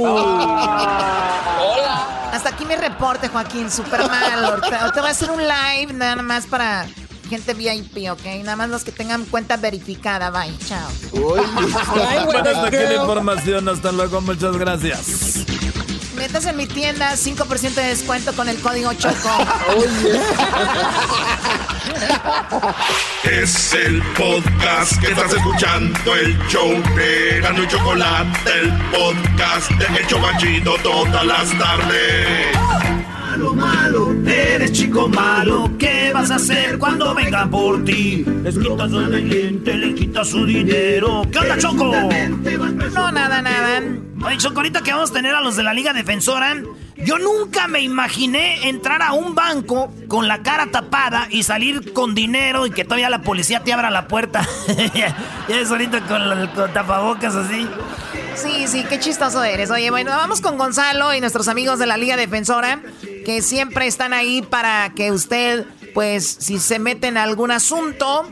Hola. 0.00 2.06
Hasta 2.32 2.50
aquí 2.50 2.64
mi 2.64 2.76
reporte, 2.76 3.28
Joaquín, 3.28 3.70
súper 3.70 4.08
mal. 4.08 4.60
Te 4.92 5.00
voy 5.00 5.08
a 5.08 5.12
hacer 5.12 5.30
un 5.30 5.42
live 5.42 5.92
nada 5.92 6.22
más 6.22 6.46
para 6.46 6.86
gente 7.28 7.54
VIP, 7.54 8.10
¿ok? 8.10 8.24
Nada 8.44 8.56
más 8.56 8.68
los 8.68 8.84
que 8.84 8.92
tengan 8.92 9.24
cuenta 9.24 9.56
verificada. 9.56 10.30
Bye, 10.30 10.56
chao. 10.66 10.88
Uy, 11.12 11.40
bueno, 12.24 12.50
hasta 12.50 12.66
aquí 12.66 12.76
la 12.76 12.94
información. 12.94 13.68
Hasta 13.68 13.92
luego, 13.92 14.20
muchas 14.20 14.56
gracias. 14.56 15.46
Metas 16.20 16.44
en 16.44 16.54
mi 16.54 16.66
tienda 16.66 17.12
5% 17.12 17.72
de 17.72 17.82
descuento 17.82 18.34
con 18.34 18.46
el 18.46 18.60
código 18.60 18.92
CHOCO. 18.92 19.46
es 23.32 23.72
el 23.72 24.02
podcast 24.18 25.00
que 25.00 25.12
estás 25.12 25.32
escuchando, 25.32 26.14
el 26.14 26.38
show 26.46 26.70
de 26.94 27.40
Gano 27.40 27.62
y 27.62 27.68
Chocolate, 27.68 28.50
el 28.60 28.70
podcast 28.90 29.70
de 29.70 29.98
El 29.98 30.06
Chocachito 30.08 30.74
todas 30.82 31.24
las 31.24 31.58
tardes 31.58 32.99
malo, 33.40 33.54
malo, 33.54 34.30
eres 34.30 34.72
chico 34.72 35.08
malo. 35.08 35.70
¿Qué 35.78 36.10
vas 36.12 36.30
a 36.30 36.36
hacer 36.36 36.78
cuando 36.78 37.14
vengan 37.14 37.50
por 37.50 37.82
ti? 37.84 38.24
Les 38.42 38.58
quitas 38.58 38.90
su 38.90 39.10
cliente, 39.10 39.74
les 39.74 39.94
quitas 39.94 40.28
su 40.28 40.44
dinero. 40.44 41.22
¿Qué 41.30 41.38
onda, 41.38 41.58
Choco? 41.58 41.92
No, 42.94 43.12
nada, 43.12 43.40
nada. 43.42 43.82
Oye, 44.24 44.36
Choco, 44.36 44.56
ahorita 44.58 44.82
que 44.82 44.92
vamos 44.92 45.10
a 45.10 45.14
tener 45.14 45.34
a 45.34 45.40
los 45.40 45.56
de 45.56 45.62
la 45.62 45.72
Liga 45.72 45.92
Defensora, 45.92 46.62
yo 47.04 47.18
nunca 47.18 47.68
me 47.68 47.80
imaginé 47.80 48.68
entrar 48.68 49.02
a 49.02 49.12
un 49.12 49.34
banco 49.34 49.92
con 50.08 50.28
la 50.28 50.42
cara 50.42 50.66
tapada 50.70 51.26
y 51.30 51.42
salir 51.42 51.92
con 51.92 52.14
dinero 52.14 52.66
y 52.66 52.70
que 52.70 52.84
todavía 52.84 53.10
la 53.10 53.22
policía 53.22 53.60
te 53.60 53.72
abra 53.72 53.90
la 53.90 54.08
puerta. 54.08 54.46
ya 54.94 55.16
es 55.48 55.70
ahorita 55.70 56.06
con, 56.06 56.48
con 56.48 56.72
tapabocas 56.72 57.34
así. 57.34 57.68
Sí, 58.34 58.66
sí, 58.66 58.84
qué 58.88 58.98
chistoso 58.98 59.42
eres. 59.42 59.70
Oye, 59.70 59.90
bueno, 59.90 60.12
vamos 60.12 60.40
con 60.40 60.56
Gonzalo 60.56 61.14
y 61.14 61.20
nuestros 61.20 61.48
amigos 61.48 61.78
de 61.78 61.86
la 61.86 61.96
Liga 61.96 62.16
Defensora, 62.16 62.80
que 63.24 63.42
siempre 63.42 63.86
están 63.86 64.12
ahí 64.12 64.42
para 64.42 64.90
que 64.94 65.12
usted, 65.12 65.66
pues, 65.94 66.26
si 66.40 66.58
se 66.58 66.78
mete 66.78 67.08
en 67.08 67.16
algún 67.16 67.50
asunto, 67.50 68.30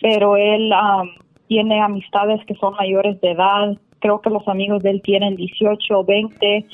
pero 0.00 0.36
él 0.36 0.72
ah, 0.72 1.02
tiene 1.48 1.82
amistades 1.82 2.40
que 2.46 2.54
son 2.54 2.74
mayores 2.74 3.20
de 3.20 3.32
edad 3.32 3.76
creo 4.02 4.20
que 4.20 4.28
los 4.28 4.46
amigos 4.48 4.82
de 4.82 4.90
él 4.90 5.00
tienen 5.02 5.36
18 5.36 5.98
o 5.98 6.04
20 6.04 6.66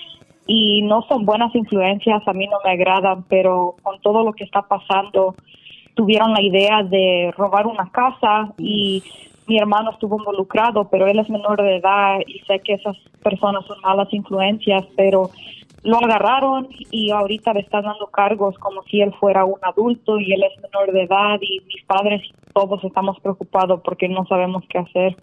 y 0.47 0.83
no 0.83 1.03
son 1.03 1.27
buenas 1.27 1.55
influencias, 1.55 2.27
a 2.27 2.33
mí 2.33 2.49
no 2.49 2.57
me 2.65 2.71
agradan, 2.73 3.23
pero 3.29 3.77
con 3.83 4.01
todo 4.01 4.25
lo 4.25 4.33
que 4.33 4.45
está 4.45 4.63
pasando, 4.63 5.35
tuvieron 5.95 6.33
la 6.33 6.41
idea 6.41 6.83
de 6.83 7.33
robar 7.37 7.67
una 7.67 7.91
casa 7.91 8.55
y 8.57 9.03
mi 9.47 9.59
hermano 9.59 9.91
estuvo 9.91 10.19
involucrado, 10.19 10.89
pero 10.89 11.07
él 11.07 11.19
es 11.19 11.29
menor 11.29 11.63
de 11.63 11.77
edad 11.77 12.21
y 12.27 12.39
sé 12.41 12.61
que 12.61 12.75
esas 12.75 12.97
personas 13.23 13.67
son 13.67 13.79
malas 13.83 14.09
influencias, 14.13 14.85
pero 14.97 15.31
lo 15.83 15.99
agarraron 15.99 16.69
y 16.91 17.11
ahorita 17.11 17.53
le 17.53 17.61
están 17.61 17.85
dando 17.85 18.07
cargos 18.07 18.57
como 18.59 18.83
si 18.85 19.01
él 19.01 19.13
fuera 19.21 19.45
un 19.45 19.59
adulto 19.63 20.19
y 20.19 20.33
él 20.33 20.43
es 20.43 20.63
menor 20.63 20.93
de 20.93 21.03
edad 21.03 21.39
y 21.43 21.61
mis 21.67 21.85
padres 21.85 22.23
todos 22.59 22.83
estamos 22.83 23.17
preocupados 23.21 23.81
porque 23.85 24.09
no 24.09 24.27
sabemos 24.27 24.65
qué 24.69 24.79
hacer. 24.79 25.17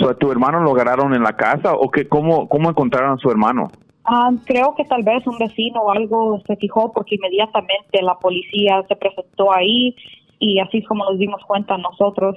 So, 0.00 0.16
¿Tu 0.16 0.32
hermano 0.32 0.60
lo 0.60 0.72
agarraron 0.72 1.14
en 1.14 1.22
la 1.22 1.36
casa 1.36 1.74
o 1.74 1.90
qué, 1.90 2.08
cómo, 2.08 2.48
cómo 2.48 2.70
encontraron 2.70 3.12
a 3.12 3.18
su 3.18 3.30
hermano? 3.30 3.70
Ah, 4.04 4.30
creo 4.44 4.74
que 4.74 4.84
tal 4.84 5.04
vez 5.04 5.24
un 5.28 5.38
vecino 5.38 5.80
o 5.80 5.92
algo 5.92 6.42
se 6.44 6.56
fijó 6.56 6.92
porque 6.92 7.14
inmediatamente 7.14 8.02
la 8.02 8.16
policía 8.16 8.82
se 8.88 8.96
presentó 8.96 9.52
ahí 9.52 9.94
y 10.40 10.58
así 10.58 10.78
es 10.78 10.88
como 10.88 11.04
nos 11.04 11.18
dimos 11.18 11.40
cuenta 11.46 11.78
nosotros. 11.78 12.36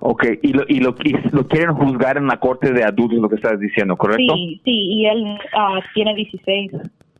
Ok, 0.00 0.24
y 0.42 0.54
lo, 0.54 0.64
y 0.66 0.80
lo, 0.80 0.94
lo 1.32 1.46
quieren 1.46 1.74
juzgar 1.74 2.16
en 2.16 2.26
la 2.26 2.40
corte 2.40 2.72
de 2.72 2.84
adultos, 2.84 3.18
lo 3.18 3.28
que 3.28 3.34
estás 3.34 3.60
diciendo, 3.60 3.98
¿correcto? 3.98 4.34
Sí, 4.34 4.62
sí, 4.64 4.70
y 4.70 5.06
él 5.06 5.24
uh, 5.24 5.80
tiene 5.92 6.14
16. 6.14 6.72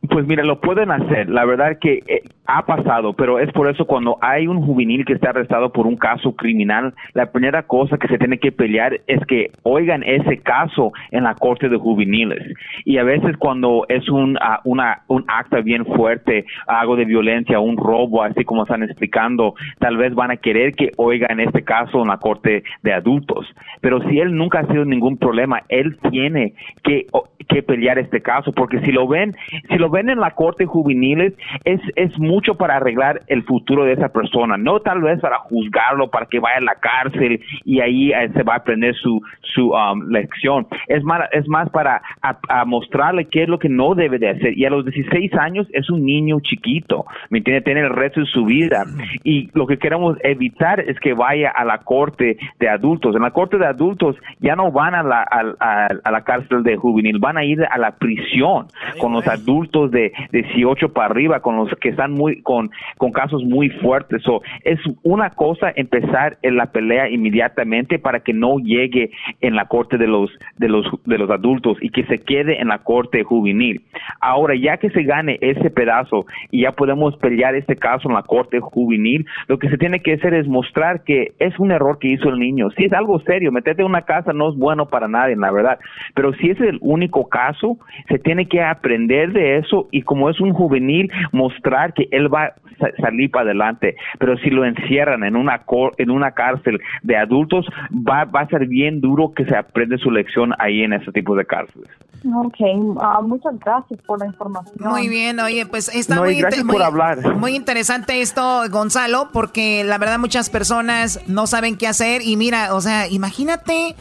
Pues 0.09 0.25
mira, 0.25 0.43
lo 0.43 0.59
pueden 0.59 0.91
hacer. 0.91 1.29
La 1.29 1.45
verdad 1.45 1.77
que 1.79 1.99
eh, 2.07 2.23
ha 2.47 2.65
pasado, 2.65 3.13
pero 3.13 3.37
es 3.37 3.51
por 3.51 3.69
eso 3.69 3.85
cuando 3.85 4.17
hay 4.21 4.47
un 4.47 4.65
juvenil 4.65 5.05
que 5.05 5.13
está 5.13 5.29
arrestado 5.29 5.71
por 5.71 5.85
un 5.85 5.97
caso 5.97 6.35
criminal, 6.35 6.95
la 7.13 7.31
primera 7.31 7.63
cosa 7.63 7.97
que 7.97 8.07
se 8.07 8.17
tiene 8.17 8.39
que 8.39 8.51
pelear 8.51 8.99
es 9.05 9.23
que 9.27 9.51
oigan 9.61 10.01
ese 10.03 10.39
caso 10.39 10.91
en 11.11 11.25
la 11.25 11.35
corte 11.35 11.69
de 11.69 11.77
juveniles. 11.77 12.41
Y 12.85 12.97
a 12.97 13.03
veces 13.03 13.37
cuando 13.37 13.85
es 13.87 14.09
un, 14.09 14.35
uh, 14.37 14.69
un 15.07 15.25
acta 15.27 15.61
bien 15.61 15.85
fuerte, 15.85 16.45
algo 16.65 16.95
de 16.95 17.05
violencia, 17.05 17.59
un 17.59 17.77
robo, 17.77 18.23
así 18.23 18.43
como 18.43 18.63
están 18.63 18.81
explicando, 18.81 19.53
tal 19.77 19.97
vez 19.97 20.15
van 20.15 20.31
a 20.31 20.37
querer 20.37 20.73
que 20.73 20.91
oigan 20.97 21.39
este 21.39 21.63
caso 21.63 22.01
en 22.01 22.07
la 22.07 22.17
corte 22.17 22.63
de 22.81 22.93
adultos. 22.93 23.45
Pero 23.81 24.01
si 24.09 24.19
él 24.19 24.35
nunca 24.35 24.61
ha 24.61 24.67
sido 24.67 24.85
ningún 24.85 25.17
problema, 25.17 25.61
él 25.69 25.97
tiene 26.09 26.53
que, 26.83 27.05
que 27.47 27.61
pelear 27.61 27.99
este 27.99 28.21
caso, 28.21 28.51
porque 28.53 28.79
si 28.81 28.91
lo 28.91 29.07
ven, 29.07 29.35
si 29.69 29.77
lo 29.77 29.89
ven 29.89 29.98
en 30.07 30.19
la 30.19 30.31
corte 30.31 30.65
juveniles, 30.65 31.33
es, 31.65 31.81
es 31.95 32.17
mucho 32.19 32.55
para 32.55 32.77
arreglar 32.77 33.21
el 33.27 33.43
futuro 33.43 33.83
de 33.83 33.93
esa 33.93 34.09
persona, 34.09 34.57
no 34.57 34.79
tal 34.79 35.01
vez 35.01 35.19
para 35.19 35.39
juzgarlo, 35.39 36.09
para 36.09 36.27
que 36.27 36.39
vaya 36.39 36.57
a 36.57 36.61
la 36.61 36.75
cárcel 36.75 37.41
y 37.65 37.79
ahí 37.81 38.11
eh, 38.11 38.29
se 38.33 38.43
va 38.43 38.53
a 38.53 38.57
aprender 38.57 38.95
su, 38.95 39.21
su 39.53 39.71
um, 39.71 40.09
lección. 40.09 40.67
Es 40.87 41.03
más, 41.03 41.21
es 41.31 41.47
más 41.47 41.69
para 41.69 42.01
a, 42.21 42.65
mostrarle 42.65 43.25
qué 43.25 43.43
es 43.43 43.49
lo 43.49 43.59
que 43.59 43.69
no 43.69 43.95
debe 43.95 44.19
de 44.19 44.29
hacer. 44.29 44.57
Y 44.57 44.65
a 44.65 44.69
los 44.69 44.85
16 44.85 45.33
años 45.35 45.67
es 45.73 45.89
un 45.89 46.05
niño 46.05 46.39
chiquito, 46.41 47.05
¿me 47.29 47.39
entiende? 47.39 47.61
Tiene 47.61 47.81
el 47.81 47.89
resto 47.89 48.21
de 48.21 48.27
su 48.27 48.45
vida. 48.45 48.85
Y 49.23 49.49
lo 49.53 49.67
que 49.67 49.77
queremos 49.77 50.17
evitar 50.23 50.79
es 50.79 50.99
que 50.99 51.13
vaya 51.13 51.49
a 51.49 51.65
la 51.65 51.79
corte 51.79 52.37
de 52.59 52.69
adultos. 52.69 53.15
En 53.15 53.21
la 53.21 53.31
corte 53.31 53.57
de 53.57 53.65
adultos 53.65 54.15
ya 54.39 54.55
no 54.55 54.71
van 54.71 54.95
a 54.95 55.03
la, 55.03 55.21
a, 55.21 55.87
a 56.03 56.11
la 56.11 56.21
cárcel 56.23 56.63
de 56.63 56.77
juvenil, 56.77 57.19
van 57.19 57.37
a 57.37 57.43
ir 57.43 57.63
a 57.63 57.77
la 57.77 57.91
prisión 57.91 58.67
con 58.99 59.13
los 59.13 59.27
adultos 59.27 59.88
de 59.91 60.11
18 60.31 60.93
para 60.93 61.07
arriba, 61.07 61.41
con 61.41 61.57
los 61.57 61.69
que 61.79 61.89
están 61.89 62.11
muy 62.11 62.41
con, 62.41 62.69
con 62.97 63.11
casos 63.11 63.43
muy 63.43 63.69
fuertes. 63.69 64.21
So, 64.23 64.41
es 64.63 64.79
una 65.03 65.31
cosa 65.31 65.71
empezar 65.75 66.37
en 66.41 66.55
la 66.57 66.67
pelea 66.67 67.09
inmediatamente 67.09 67.99
para 67.99 68.19
que 68.21 68.33
no 68.33 68.57
llegue 68.59 69.11
en 69.41 69.55
la 69.55 69.65
corte 69.65 69.97
de 69.97 70.07
los 70.07 70.31
de 70.57 70.69
los 70.69 70.85
de 71.05 71.17
los 71.17 71.29
adultos 71.29 71.77
y 71.81 71.89
que 71.89 72.03
se 72.05 72.19
quede 72.19 72.61
en 72.61 72.67
la 72.67 72.79
corte 72.79 73.23
juvenil. 73.23 73.81
Ahora, 74.19 74.55
ya 74.55 74.77
que 74.77 74.89
se 74.89 75.03
gane 75.03 75.37
ese 75.41 75.69
pedazo 75.69 76.25
y 76.51 76.61
ya 76.61 76.71
podemos 76.71 77.15
pelear 77.17 77.55
este 77.55 77.75
caso 77.75 78.09
en 78.09 78.15
la 78.15 78.23
corte 78.23 78.59
juvenil, 78.59 79.25
lo 79.47 79.57
que 79.57 79.69
se 79.69 79.77
tiene 79.77 80.01
que 80.01 80.13
hacer 80.13 80.33
es 80.33 80.47
mostrar 80.47 81.03
que 81.03 81.33
es 81.39 81.57
un 81.59 81.71
error 81.71 81.99
que 81.99 82.09
hizo 82.09 82.29
el 82.29 82.39
niño. 82.39 82.69
Si 82.71 82.85
es 82.85 82.93
algo 82.93 83.19
serio, 83.21 83.51
meterte 83.51 83.81
en 83.81 83.87
una 83.87 84.03
casa 84.03 84.33
no 84.33 84.49
es 84.49 84.55
bueno 84.55 84.87
para 84.87 85.07
nadie, 85.07 85.35
la 85.35 85.51
verdad. 85.51 85.79
Pero 86.13 86.33
si 86.33 86.49
es 86.49 86.59
el 86.61 86.77
único 86.81 87.27
caso, 87.29 87.77
se 88.07 88.19
tiene 88.19 88.47
que 88.47 88.61
aprender 88.61 89.31
de 89.31 89.57
eso 89.57 89.78
y 89.91 90.01
como 90.01 90.29
es 90.29 90.39
un 90.39 90.53
juvenil, 90.53 91.11
mostrar 91.31 91.93
que 91.93 92.07
él 92.11 92.33
va 92.33 92.45
a 92.45 92.53
salir 93.01 93.31
para 93.31 93.45
adelante. 93.45 93.95
Pero 94.19 94.37
si 94.37 94.49
lo 94.49 94.65
encierran 94.65 95.23
en 95.23 95.35
una, 95.35 95.61
en 95.97 96.11
una 96.11 96.31
cárcel 96.31 96.79
de 97.03 97.17
adultos, 97.17 97.65
va, 97.91 98.25
va 98.25 98.41
a 98.41 98.47
ser 98.47 98.67
bien 98.67 99.01
duro 99.01 99.33
que 99.33 99.45
se 99.45 99.55
aprende 99.55 99.97
su 99.97 100.11
lección 100.11 100.53
ahí 100.59 100.81
en 100.81 100.93
ese 100.93 101.11
tipo 101.11 101.35
de 101.35 101.45
cárceles. 101.45 101.89
Ok, 102.25 102.59
uh, 102.59 103.23
muchas 103.23 103.57
gracias 103.59 104.01
por 104.01 104.19
la 104.19 104.25
información. 104.25 104.75
Muy 104.79 105.07
bien, 105.07 105.39
oye, 105.39 105.65
pues 105.65 105.93
está 105.93 106.15
muy, 106.21 106.41
por 106.69 106.83
hablar. 106.83 107.35
muy 107.37 107.55
interesante 107.55 108.21
esto, 108.21 108.63
Gonzalo, 108.69 109.29
porque 109.31 109.83
la 109.85 109.97
verdad 109.97 110.19
muchas 110.19 110.49
personas 110.49 111.21
no 111.27 111.47
saben 111.47 111.77
qué 111.77 111.87
hacer 111.87 112.21
y 112.21 112.35
mira, 112.35 112.75
o 112.75 112.81
sea, 112.81 113.07
imagínate 113.07 113.95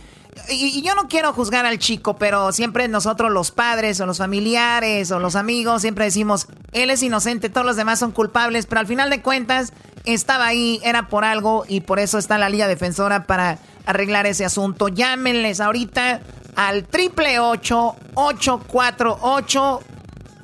y, 0.48 0.82
yo 0.82 0.94
no 0.94 1.08
quiero 1.08 1.32
juzgar 1.32 1.66
al 1.66 1.78
chico, 1.78 2.16
pero 2.16 2.52
siempre 2.52 2.88
nosotros 2.88 3.30
los 3.30 3.50
padres 3.50 4.00
o 4.00 4.06
los 4.06 4.18
familiares 4.18 5.10
o 5.10 5.18
los 5.18 5.36
amigos 5.36 5.82
siempre 5.82 6.04
decimos, 6.04 6.46
él 6.72 6.90
es 6.90 7.02
inocente, 7.02 7.48
todos 7.48 7.66
los 7.66 7.76
demás 7.76 7.98
son 7.98 8.12
culpables, 8.12 8.66
pero 8.66 8.80
al 8.80 8.86
final 8.86 9.10
de 9.10 9.22
cuentas 9.22 9.72
estaba 10.04 10.46
ahí, 10.46 10.80
era 10.84 11.08
por 11.08 11.24
algo 11.24 11.64
y 11.68 11.80
por 11.80 11.98
eso 11.98 12.18
está 12.18 12.38
la 12.38 12.48
Liga 12.48 12.68
Defensora 12.68 13.24
para 13.24 13.58
arreglar 13.86 14.26
ese 14.26 14.44
asunto. 14.44 14.88
Llámenles 14.88 15.60
ahorita 15.60 16.20
al 16.56 16.84
triple 16.84 17.38
ocho 17.38 17.96
ocho 18.14 18.60
cuatro 18.66 19.18
ocho 19.22 19.80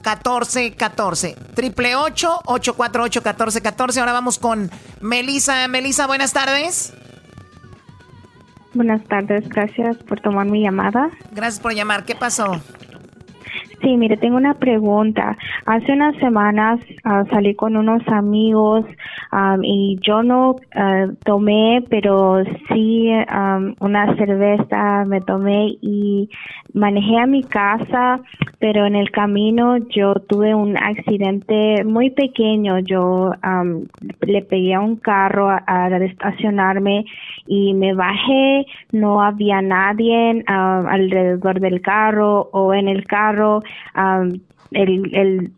1414. 0.05 1.37
Triple 1.55 1.97
ocho 1.97 2.41
ocho 2.45 2.75
cuatro 2.75 3.05
ocho 3.05 3.23
catorce 3.23 3.63
catorce. 3.63 4.01
Ahora 4.01 4.13
vamos 4.13 4.39
con 4.39 4.71
Melisa. 5.01 5.67
Melisa, 5.69 6.07
buenas 6.07 6.33
tardes. 6.33 6.93
Buenas 8.75 9.05
tardes, 9.05 9.49
gracias 9.49 9.97
por 9.99 10.21
tomar 10.21 10.47
mi 10.47 10.63
llamada. 10.63 11.11
Gracias 11.31 11.61
por 11.61 11.75
llamar, 11.75 12.05
¿qué 12.05 12.15
pasó? 12.17 12.61
Sí, 13.85 13.99
mire, 13.99 14.17
tengo 14.17 14.39
una 14.39 14.55
pregunta. 14.55 15.37
Hace 15.67 15.93
unas 15.93 16.17
semanas 16.17 16.81
ah, 17.05 17.25
salí 17.31 17.55
con 17.55 17.77
unos 17.77 18.03
amigos 18.09 18.87
y 19.63 19.99
yo 20.01 20.23
no 20.23 20.53
uh, 20.53 21.15
tomé, 21.25 21.85
pero 21.91 22.43
sí 22.69 23.11
una 23.81 24.17
cerveza 24.17 25.05
me 25.07 25.21
tomé 25.21 25.77
y 25.83 26.31
manejé 26.73 27.19
a 27.19 27.27
mi 27.27 27.43
casa, 27.43 28.21
pero 28.59 28.87
en 28.87 28.95
el 28.95 29.11
camino 29.11 29.77
yo 29.77 30.15
tuve 30.15 30.55
un 30.55 30.79
accidente 30.79 31.85
muy 31.85 32.09
pequeño. 32.11 32.79
Yo 32.79 33.33
le 34.21 34.43
pegué 34.43 34.75
a 34.75 34.81
un 34.81 34.97
carro 34.97 35.51
al 35.67 36.03
estacionarme 36.03 37.05
y 37.47 37.75
me 37.75 37.93
bajé, 37.93 38.67
no 38.93 39.21
había 39.21 39.61
nadie 39.61 40.43
alrededor 40.47 41.61
del 41.61 41.83
carro 41.83 42.49
o 42.53 42.73
en 42.73 42.89
el 42.89 43.05
carro 43.05 43.61
el, 43.95 45.15
el, 45.15 45.53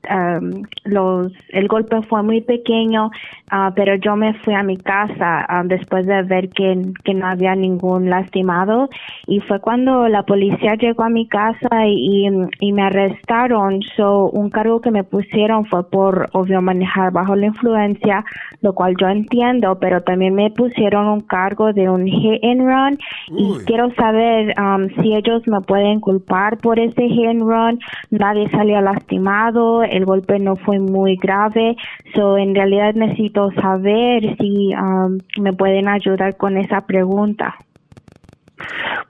los, 0.84 1.32
el 1.48 1.68
golpe 1.68 2.02
fue 2.02 2.22
muy 2.22 2.40
pequeño, 2.40 3.10
ah, 3.50 3.72
pero 3.74 3.96
yo 3.96 4.16
me 4.16 4.34
fui 4.34 4.54
a 4.54 4.62
mi 4.62 4.76
casa 4.76 5.44
ah, 5.48 5.62
después 5.64 6.06
de 6.06 6.22
ver 6.22 6.48
que, 6.50 6.80
que, 7.04 7.14
no 7.14 7.26
había 7.26 7.54
ningún 7.54 8.10
lastimado. 8.10 8.88
Y 9.26 9.40
fue 9.40 9.60
cuando 9.60 10.08
la 10.08 10.22
policía 10.24 10.74
llegó 10.74 11.04
a 11.04 11.08
mi 11.08 11.26
casa 11.28 11.86
y, 11.86 12.28
y, 12.60 12.72
me 12.72 12.82
arrestaron. 12.82 13.82
So, 13.96 14.30
un 14.30 14.50
cargo 14.50 14.80
que 14.80 14.90
me 14.90 15.04
pusieron 15.04 15.64
fue 15.64 15.88
por, 15.88 16.28
obvio, 16.32 16.60
manejar 16.60 17.12
bajo 17.12 17.36
la 17.36 17.46
influencia, 17.46 18.24
lo 18.60 18.74
cual 18.74 18.94
yo 19.00 19.08
entiendo, 19.08 19.78
pero 19.80 20.02
también 20.02 20.34
me 20.34 20.50
pusieron 20.50 21.06
un 21.06 21.20
cargo 21.20 21.72
de 21.72 21.88
un 21.88 22.06
hit 22.06 22.44
and 22.44 22.60
run. 22.60 22.98
Y 23.28 23.64
quiero 23.64 23.90
saber 23.94 24.54
si 25.00 25.14
ellos 25.14 25.42
me 25.46 25.60
pueden 25.60 26.00
culpar 26.00 26.58
por 26.58 26.78
ese 26.78 27.08
hit 27.08 27.28
and 27.28 27.42
run. 27.42 27.78
Nadie 28.10 28.48
salió 28.50 28.80
lastimado, 28.80 29.82
el 29.82 30.04
golpe 30.04 30.38
no 30.38 30.56
fue 30.56 30.78
muy 30.78 31.16
grave, 31.16 31.76
so 32.14 32.38
en 32.38 32.54
realidad 32.54 32.94
necesito 32.94 33.35
saber 33.52 34.36
si 34.38 34.72
um, 34.74 35.20
me 35.40 35.52
pueden 35.52 35.88
ayudar 35.88 36.36
con 36.36 36.56
esa 36.56 36.86
pregunta. 36.86 37.54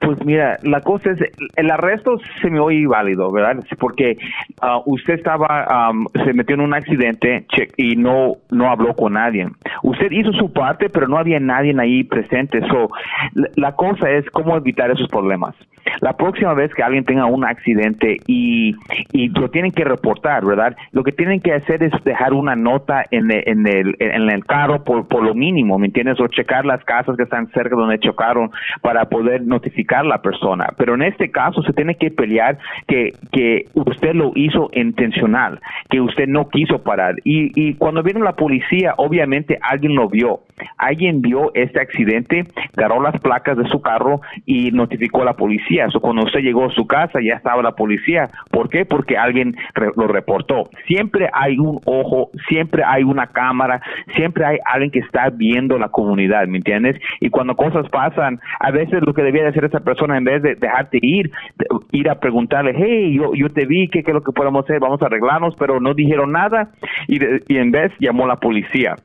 Pues 0.00 0.18
mira, 0.24 0.58
la 0.62 0.82
cosa 0.82 1.10
es, 1.10 1.18
el 1.54 1.70
arresto 1.70 2.18
se 2.40 2.50
me 2.50 2.58
oye 2.58 2.86
válido, 2.86 3.30
¿verdad? 3.30 3.64
Porque 3.78 4.18
uh, 4.62 4.82
usted 4.92 5.14
estaba, 5.14 5.90
um, 5.90 6.06
se 6.24 6.32
metió 6.32 6.54
en 6.54 6.62
un 6.62 6.74
accidente 6.74 7.46
y 7.76 7.96
no, 7.96 8.36
no 8.50 8.70
habló 8.70 8.94
con 8.94 9.14
nadie. 9.14 9.48
Usted 9.82 10.10
hizo 10.10 10.32
su 10.32 10.52
parte, 10.52 10.90
pero 10.90 11.08
no 11.08 11.16
había 11.16 11.40
nadie 11.40 11.74
ahí 11.78 12.04
presente. 12.04 12.60
So, 12.68 12.88
la 13.56 13.72
cosa 13.72 14.10
es 14.10 14.28
cómo 14.30 14.56
evitar 14.56 14.90
esos 14.90 15.08
problemas. 15.08 15.54
La 16.00 16.16
próxima 16.16 16.54
vez 16.54 16.72
que 16.74 16.82
alguien 16.82 17.04
tenga 17.04 17.26
un 17.26 17.44
accidente 17.44 18.18
y, 18.26 18.74
y 19.12 19.28
lo 19.28 19.50
tienen 19.50 19.72
que 19.72 19.84
reportar, 19.84 20.44
¿verdad? 20.44 20.76
Lo 20.92 21.02
que 21.02 21.12
tienen 21.12 21.40
que 21.40 21.52
hacer 21.52 21.82
es 21.82 21.92
dejar 22.04 22.32
una 22.32 22.54
nota 22.56 23.04
en 23.10 23.30
el, 23.30 23.42
en 23.46 23.66
el, 23.66 23.96
en 23.98 24.30
el 24.30 24.44
carro 24.44 24.84
por, 24.84 25.06
por 25.08 25.22
lo 25.22 25.34
mínimo, 25.34 25.78
¿me 25.78 25.86
entiendes? 25.86 26.20
O 26.20 26.28
checar 26.28 26.64
las 26.64 26.82
casas 26.84 27.16
que 27.16 27.24
están 27.24 27.48
cerca 27.48 27.76
donde 27.76 27.98
chocaron 27.98 28.50
para 28.82 29.06
poder 29.06 29.42
notificar 29.42 30.00
a 30.00 30.08
la 30.08 30.22
persona. 30.22 30.68
Pero 30.76 30.94
en 30.94 31.02
este 31.02 31.30
caso 31.30 31.62
se 31.62 31.72
tiene 31.72 31.96
que 31.96 32.10
pelear 32.10 32.58
que, 32.86 33.12
que 33.32 33.66
usted 33.74 34.14
lo 34.14 34.32
hizo 34.34 34.70
intencional, 34.72 35.60
que 35.88 36.00
usted 36.00 36.26
no 36.26 36.48
quiso 36.48 36.82
parar. 36.82 37.16
Y, 37.24 37.50
y 37.54 37.74
cuando 37.74 38.02
vino 38.02 38.20
la 38.20 38.32
policía, 38.32 38.94
obviamente 38.96 39.58
alguien 39.60 39.94
lo 39.94 40.08
vio. 40.08 40.40
Alguien 40.78 41.20
vio 41.20 41.52
este 41.54 41.80
accidente, 41.80 42.44
agarró 42.76 43.02
las 43.02 43.20
placas 43.20 43.58
de 43.58 43.68
su 43.68 43.80
carro 43.80 44.20
y 44.46 44.70
notificó 44.70 45.22
a 45.22 45.26
la 45.26 45.34
policía. 45.34 45.75
So, 45.90 46.00
cuando 46.00 46.24
usted 46.24 46.40
llegó 46.40 46.66
a 46.66 46.70
su 46.70 46.86
casa 46.86 47.20
ya 47.22 47.34
estaba 47.34 47.62
la 47.62 47.72
policía. 47.72 48.30
¿Por 48.50 48.68
qué? 48.68 48.84
Porque 48.84 49.16
alguien 49.16 49.54
lo 49.96 50.06
reportó. 50.08 50.64
Siempre 50.86 51.28
hay 51.32 51.58
un 51.58 51.80
ojo, 51.84 52.30
siempre 52.48 52.82
hay 52.84 53.02
una 53.02 53.26
cámara, 53.26 53.80
siempre 54.14 54.44
hay 54.44 54.58
alguien 54.64 54.90
que 54.90 55.00
está 55.00 55.30
viendo 55.30 55.78
la 55.78 55.88
comunidad, 55.88 56.46
¿me 56.46 56.58
entiendes? 56.58 57.00
Y 57.20 57.28
cuando 57.30 57.54
cosas 57.54 57.88
pasan, 57.90 58.40
a 58.60 58.70
veces 58.70 59.00
lo 59.04 59.12
que 59.12 59.22
debía 59.22 59.48
hacer 59.48 59.64
esa 59.64 59.80
persona 59.80 60.16
en 60.16 60.24
vez 60.24 60.42
de 60.42 60.54
dejarte 60.54 60.98
ir, 61.02 61.30
ir 61.92 62.08
a 62.08 62.18
preguntarle, 62.18 62.74
hey, 62.76 63.14
yo, 63.14 63.34
yo 63.34 63.48
te 63.50 63.66
vi, 63.66 63.88
¿qué, 63.88 64.02
¿qué 64.02 64.10
es 64.10 64.14
lo 64.14 64.22
que 64.22 64.32
podemos 64.32 64.64
hacer? 64.64 64.80
Vamos 64.80 65.02
a 65.02 65.06
arreglarnos, 65.06 65.54
pero 65.56 65.80
no 65.80 65.94
dijeron 65.94 66.32
nada 66.32 66.70
y, 67.06 67.18
y 67.48 67.58
en 67.58 67.70
vez 67.70 67.92
llamó 68.00 68.26
la 68.26 68.36
policía. 68.36 68.96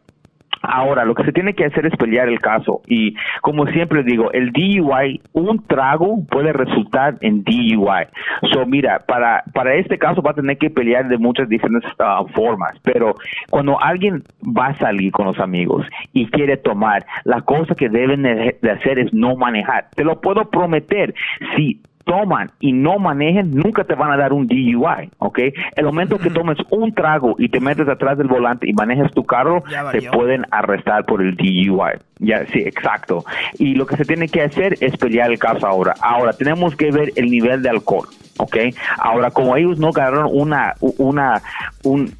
Ahora, 0.61 1.05
lo 1.05 1.15
que 1.15 1.23
se 1.23 1.31
tiene 1.31 1.53
que 1.53 1.65
hacer 1.65 1.85
es 1.85 1.95
pelear 1.95 2.27
el 2.27 2.39
caso 2.39 2.81
y 2.87 3.15
como 3.41 3.65
siempre 3.67 4.03
digo, 4.03 4.31
el 4.31 4.51
DUI, 4.51 5.21
un 5.33 5.65
trago 5.65 6.23
puede 6.29 6.53
resultar 6.53 7.15
en 7.21 7.43
DUI. 7.43 8.07
So, 8.51 8.65
mira, 8.65 8.99
para, 9.07 9.43
para 9.53 9.75
este 9.75 9.97
caso 9.97 10.21
va 10.21 10.31
a 10.31 10.35
tener 10.35 10.57
que 10.57 10.69
pelear 10.69 11.07
de 11.07 11.17
muchas 11.17 11.49
diferentes 11.49 11.89
ah, 11.99 12.23
formas, 12.33 12.77
pero 12.83 13.15
cuando 13.49 13.81
alguien 13.81 14.23
va 14.45 14.67
a 14.67 14.77
salir 14.77 15.11
con 15.11 15.25
los 15.25 15.39
amigos 15.39 15.85
y 16.13 16.27
quiere 16.27 16.57
tomar, 16.57 17.05
la 17.23 17.41
cosa 17.41 17.75
que 17.75 17.89
deben 17.89 18.23
de 18.23 18.71
hacer 18.71 18.99
es 18.99 19.13
no 19.13 19.35
manejar. 19.35 19.87
Te 19.95 20.03
lo 20.03 20.21
puedo 20.21 20.49
prometer. 20.49 21.13
Si 21.55 21.81
toman 22.11 22.51
y 22.59 22.73
no 22.73 22.99
manejen, 22.99 23.51
nunca 23.51 23.85
te 23.85 23.95
van 23.95 24.11
a 24.11 24.17
dar 24.17 24.33
un 24.33 24.45
DUI, 24.45 25.09
¿ok? 25.19 25.39
El 25.77 25.85
momento 25.85 26.17
que 26.17 26.29
tomes 26.29 26.57
un 26.69 26.93
trago 26.93 27.35
y 27.37 27.47
te 27.47 27.61
metes 27.61 27.87
atrás 27.87 28.17
del 28.17 28.27
volante 28.27 28.69
y 28.69 28.73
manejes 28.73 29.13
tu 29.13 29.23
carro, 29.23 29.63
te 29.93 30.01
pueden 30.11 30.45
arrestar 30.51 31.05
por 31.05 31.21
el 31.21 31.37
DUI. 31.37 31.99
Ya, 32.19 32.45
sí, 32.47 32.59
exacto. 32.59 33.23
Y 33.57 33.75
lo 33.75 33.85
que 33.85 33.95
se 33.95 34.03
tiene 34.03 34.27
que 34.27 34.41
hacer 34.41 34.75
es 34.81 34.97
pelear 34.97 35.31
el 35.31 35.39
caso 35.39 35.65
ahora. 35.65 35.93
Ahora, 36.01 36.33
tenemos 36.33 36.75
que 36.75 36.91
ver 36.91 37.13
el 37.15 37.31
nivel 37.31 37.61
de 37.61 37.69
alcohol, 37.69 38.07
¿ok? 38.37 38.57
Ahora, 38.99 39.31
como 39.31 39.55
ellos 39.55 39.79
no 39.79 39.91
ganaron 39.91 40.29
una, 40.31 40.73
una, 40.81 41.41
un, 41.83 42.13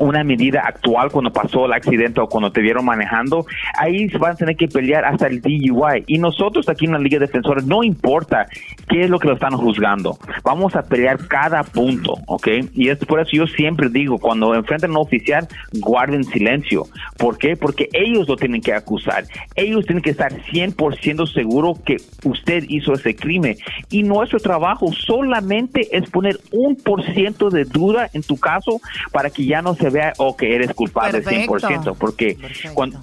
una 0.00 0.24
medida 0.24 0.62
actual 0.64 1.10
cuando 1.10 1.32
pasó 1.32 1.66
el 1.66 1.72
accidente 1.72 2.20
o 2.20 2.26
cuando 2.26 2.50
te 2.50 2.60
vieron 2.60 2.84
manejando, 2.84 3.46
ahí 3.78 4.06
van 4.18 4.32
a 4.32 4.36
tener 4.36 4.56
que 4.56 4.68
pelear 4.68 5.04
hasta 5.04 5.26
el 5.26 5.40
DUI. 5.40 6.04
Y 6.06 6.18
nosotros 6.18 6.68
aquí 6.68 6.86
en 6.86 6.92
la 6.92 6.98
Liga 6.98 7.18
Defensora, 7.18 7.62
no 7.64 7.82
importa 7.82 8.46
qué 8.88 9.04
es 9.04 9.10
lo 9.10 9.18
que 9.18 9.28
lo 9.28 9.34
están 9.34 9.56
juzgando, 9.56 10.18
vamos 10.44 10.74
a 10.76 10.82
pelear 10.82 11.26
cada 11.28 11.62
punto, 11.62 12.14
¿ok? 12.26 12.48
Y 12.74 12.88
es 12.88 12.98
por 12.98 13.20
eso 13.20 13.30
yo 13.32 13.46
siempre 13.46 13.88
digo, 13.88 14.18
cuando 14.18 14.54
enfrentan 14.54 14.90
a 14.90 14.94
un 14.94 15.06
oficial, 15.06 15.48
guarden 15.72 16.24
silencio. 16.24 16.84
¿Por 17.18 17.38
qué? 17.38 17.56
Porque 17.56 17.88
ellos 17.92 18.28
lo 18.28 18.36
tienen 18.36 18.60
que 18.60 18.72
acusar. 18.72 19.24
Ellos 19.54 19.84
tienen 19.86 20.02
que 20.02 20.10
estar 20.10 20.32
100% 20.32 21.32
seguros 21.32 21.80
que 21.80 21.96
usted 22.24 22.64
hizo 22.68 22.92
ese 22.92 23.14
crimen. 23.14 23.56
Y 23.90 24.02
nuestro 24.02 24.38
trabajo 24.38 24.92
solamente 24.92 25.96
es 25.96 26.08
poner 26.10 26.38
un 26.52 26.76
por 26.76 27.02
ciento 27.12 27.50
de 27.50 27.64
duda 27.64 28.08
en 28.12 28.22
tu 28.22 28.36
caso 28.36 28.80
para 29.12 29.30
que 29.30 29.44
ya 29.44 29.62
no 29.62 29.74
se 29.82 29.90
vea 29.90 30.12
o 30.18 30.36
que 30.36 30.54
eres 30.54 30.72
culpable 30.74 31.24
100%, 31.24 31.96
porque 31.98 32.38
cuando 32.74 33.00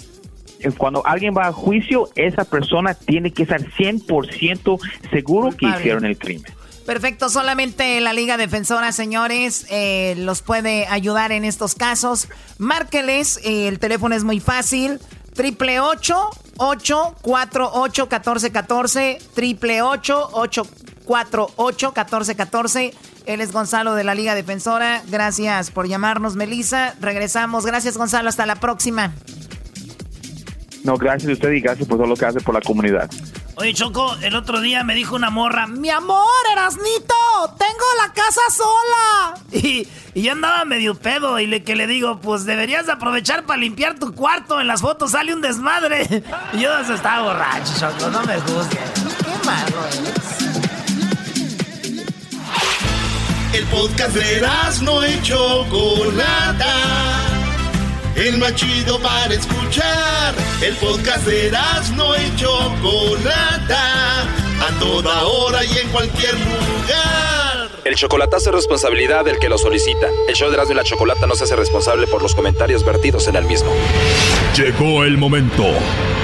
cuando 0.78 1.06
alguien 1.06 1.34
va 1.36 1.48
a 1.48 1.54
juicio, 1.54 2.10
esa 2.16 2.44
persona 2.44 2.94
tiene 2.94 3.32
que 3.32 3.44
estar 3.44 3.62
100% 3.62 4.80
seguro 5.10 5.52
que 5.52 5.68
hicieron 5.68 6.06
el 6.06 6.18
crimen. 6.18 6.52
Perfecto, 6.86 7.30
solamente 7.30 8.02
la 8.02 8.14
Liga 8.14 8.36
Defensora, 8.36 8.92
señores, 8.92 9.68
eh, 9.70 10.16
los 10.18 10.42
puede 10.42 10.88
ayudar 10.88 11.32
en 11.32 11.46
estos 11.46 11.76
casos. 11.76 12.30
Márqueles, 12.58 13.40
eh, 13.44 13.68
el 13.68 13.78
teléfono 13.80 14.16
es 14.16 14.24
muy 14.24 14.40
fácil. 14.40 15.00
Triple 15.40 15.80
848 15.80 17.16
1414 17.24 19.20
triple 19.34 19.82
848 19.82 20.64
1414 21.08 22.94
él 23.26 23.40
es 23.40 23.54
Gonzalo 23.54 23.96
de 23.96 24.04
la 24.04 24.16
Liga 24.16 24.36
Defensora. 24.36 25.02
Gracias 25.08 25.72
por 25.72 25.88
llamarnos, 25.88 26.36
Melissa. 26.36 26.96
Regresamos. 27.00 27.66
Gracias, 27.66 27.96
Gonzalo. 27.96 28.28
Hasta 28.28 28.46
la 28.48 28.56
próxima. 28.56 29.14
No, 30.84 30.98
gracias 30.98 31.30
a 31.30 31.34
usted 31.34 31.52
y 31.52 31.62
gracias 31.62 31.88
por 31.88 31.98
todo 31.98 32.08
lo 32.08 32.16
que 32.16 32.26
hace 32.26 32.40
por 32.40 32.54
la 32.54 32.62
comunidad. 32.62 33.10
Oye, 33.56 33.74
Choco, 33.74 34.16
el 34.22 34.36
otro 34.36 34.62
día 34.62 34.84
me 34.84 34.96
dijo 34.96 35.16
una 35.16 35.30
morra, 35.30 35.68
mi 35.68 35.90
amor, 35.90 36.26
Erasnito, 36.54 37.16
tengo 37.58 37.86
la 38.06 38.14
casa 38.14 38.42
sola. 38.56 39.36
Y, 39.60 39.86
y 40.14 40.22
yo 40.22 40.32
andaba 40.32 40.64
medio 40.64 40.96
pedo 40.96 41.38
y 41.40 41.46
le, 41.46 41.64
que 41.64 41.76
le 41.76 41.86
digo, 41.86 42.22
pues 42.22 42.46
deberías 42.46 42.88
aprovechar 42.88 43.46
para 43.46 43.60
limpiar 43.60 44.00
tu 44.00 44.14
cuarto. 44.14 44.62
En 44.62 44.68
las 44.68 44.82
fotos 44.82 45.12
sale 45.12 45.34
un 45.34 45.42
desmadre. 45.42 46.08
Y 46.54 46.60
yo 46.60 46.78
estaba 46.80 47.24
borracho, 47.24 47.74
Choco, 47.80 48.10
no 48.10 48.24
me 48.24 48.40
juzgues. 48.40 48.80
Qué 49.20 49.46
malo 49.46 49.86
eres. 49.88 50.60
El 53.52 53.66
podcast 53.66 54.16
de 54.16 54.48
no 54.84 55.06
y 55.06 55.22
Chocolata. 55.24 57.29
El 58.20 58.38
más 58.38 58.54
chido 58.54 59.00
para 59.00 59.34
escuchar. 59.34 60.36
El 60.62 60.76
podcast 60.76 61.26
de 61.26 61.52
no 61.96 62.16
y 62.18 62.36
Chocolata. 62.36 64.24
A 64.24 64.80
toda 64.80 65.24
hora 65.24 65.64
y 65.64 65.78
en 65.78 65.88
cualquier 65.88 66.34
lugar. 66.34 67.70
El 67.86 67.96
chocolatazo 67.96 68.50
es 68.50 68.56
responsabilidad 68.56 69.24
del 69.24 69.40
que 69.40 69.48
lo 69.48 69.58
solicita. 69.58 70.08
El 70.28 70.36
show 70.36 70.50
de 70.50 70.56
Erasmo 70.56 70.74
y 70.74 70.76
la 70.76 70.84
Chocolata 70.84 71.28
no 71.28 71.36
se 71.36 71.46
hace 71.46 71.56
responsable 71.56 72.08
por 72.08 72.22
los 72.22 72.36
comentarios 72.36 72.84
vertidos 72.84 73.30
en 73.30 73.38
el 73.38 73.46
mismo. 73.46 73.72
Llegó 74.58 75.06
el 75.06 75.18
momento 75.18 75.64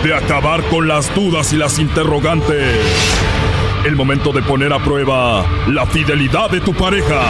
de 0.04 0.14
acabar 0.14 0.64
con 0.66 0.90
las 0.90 1.16
dudas 1.16 1.54
y 1.54 1.56
las 1.56 1.80
interrogantes 1.80 2.76
el 3.86 3.96
momento 3.96 4.32
de 4.32 4.42
poner 4.42 4.74
a 4.74 4.80
prueba 4.80 5.46
la 5.68 5.86
fidelidad 5.86 6.50
de 6.50 6.60
tu 6.60 6.74
pareja. 6.74 7.22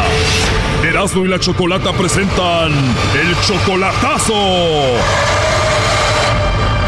Erasmo 0.84 1.26
y 1.26 1.28
la 1.28 1.38
Chocolata 1.38 1.92
presentan 1.92 2.72
el 2.72 3.36
chocolatazo. 3.42 4.34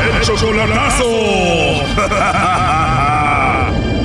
El 0.05 0.21
chocolatazo. 0.21 1.03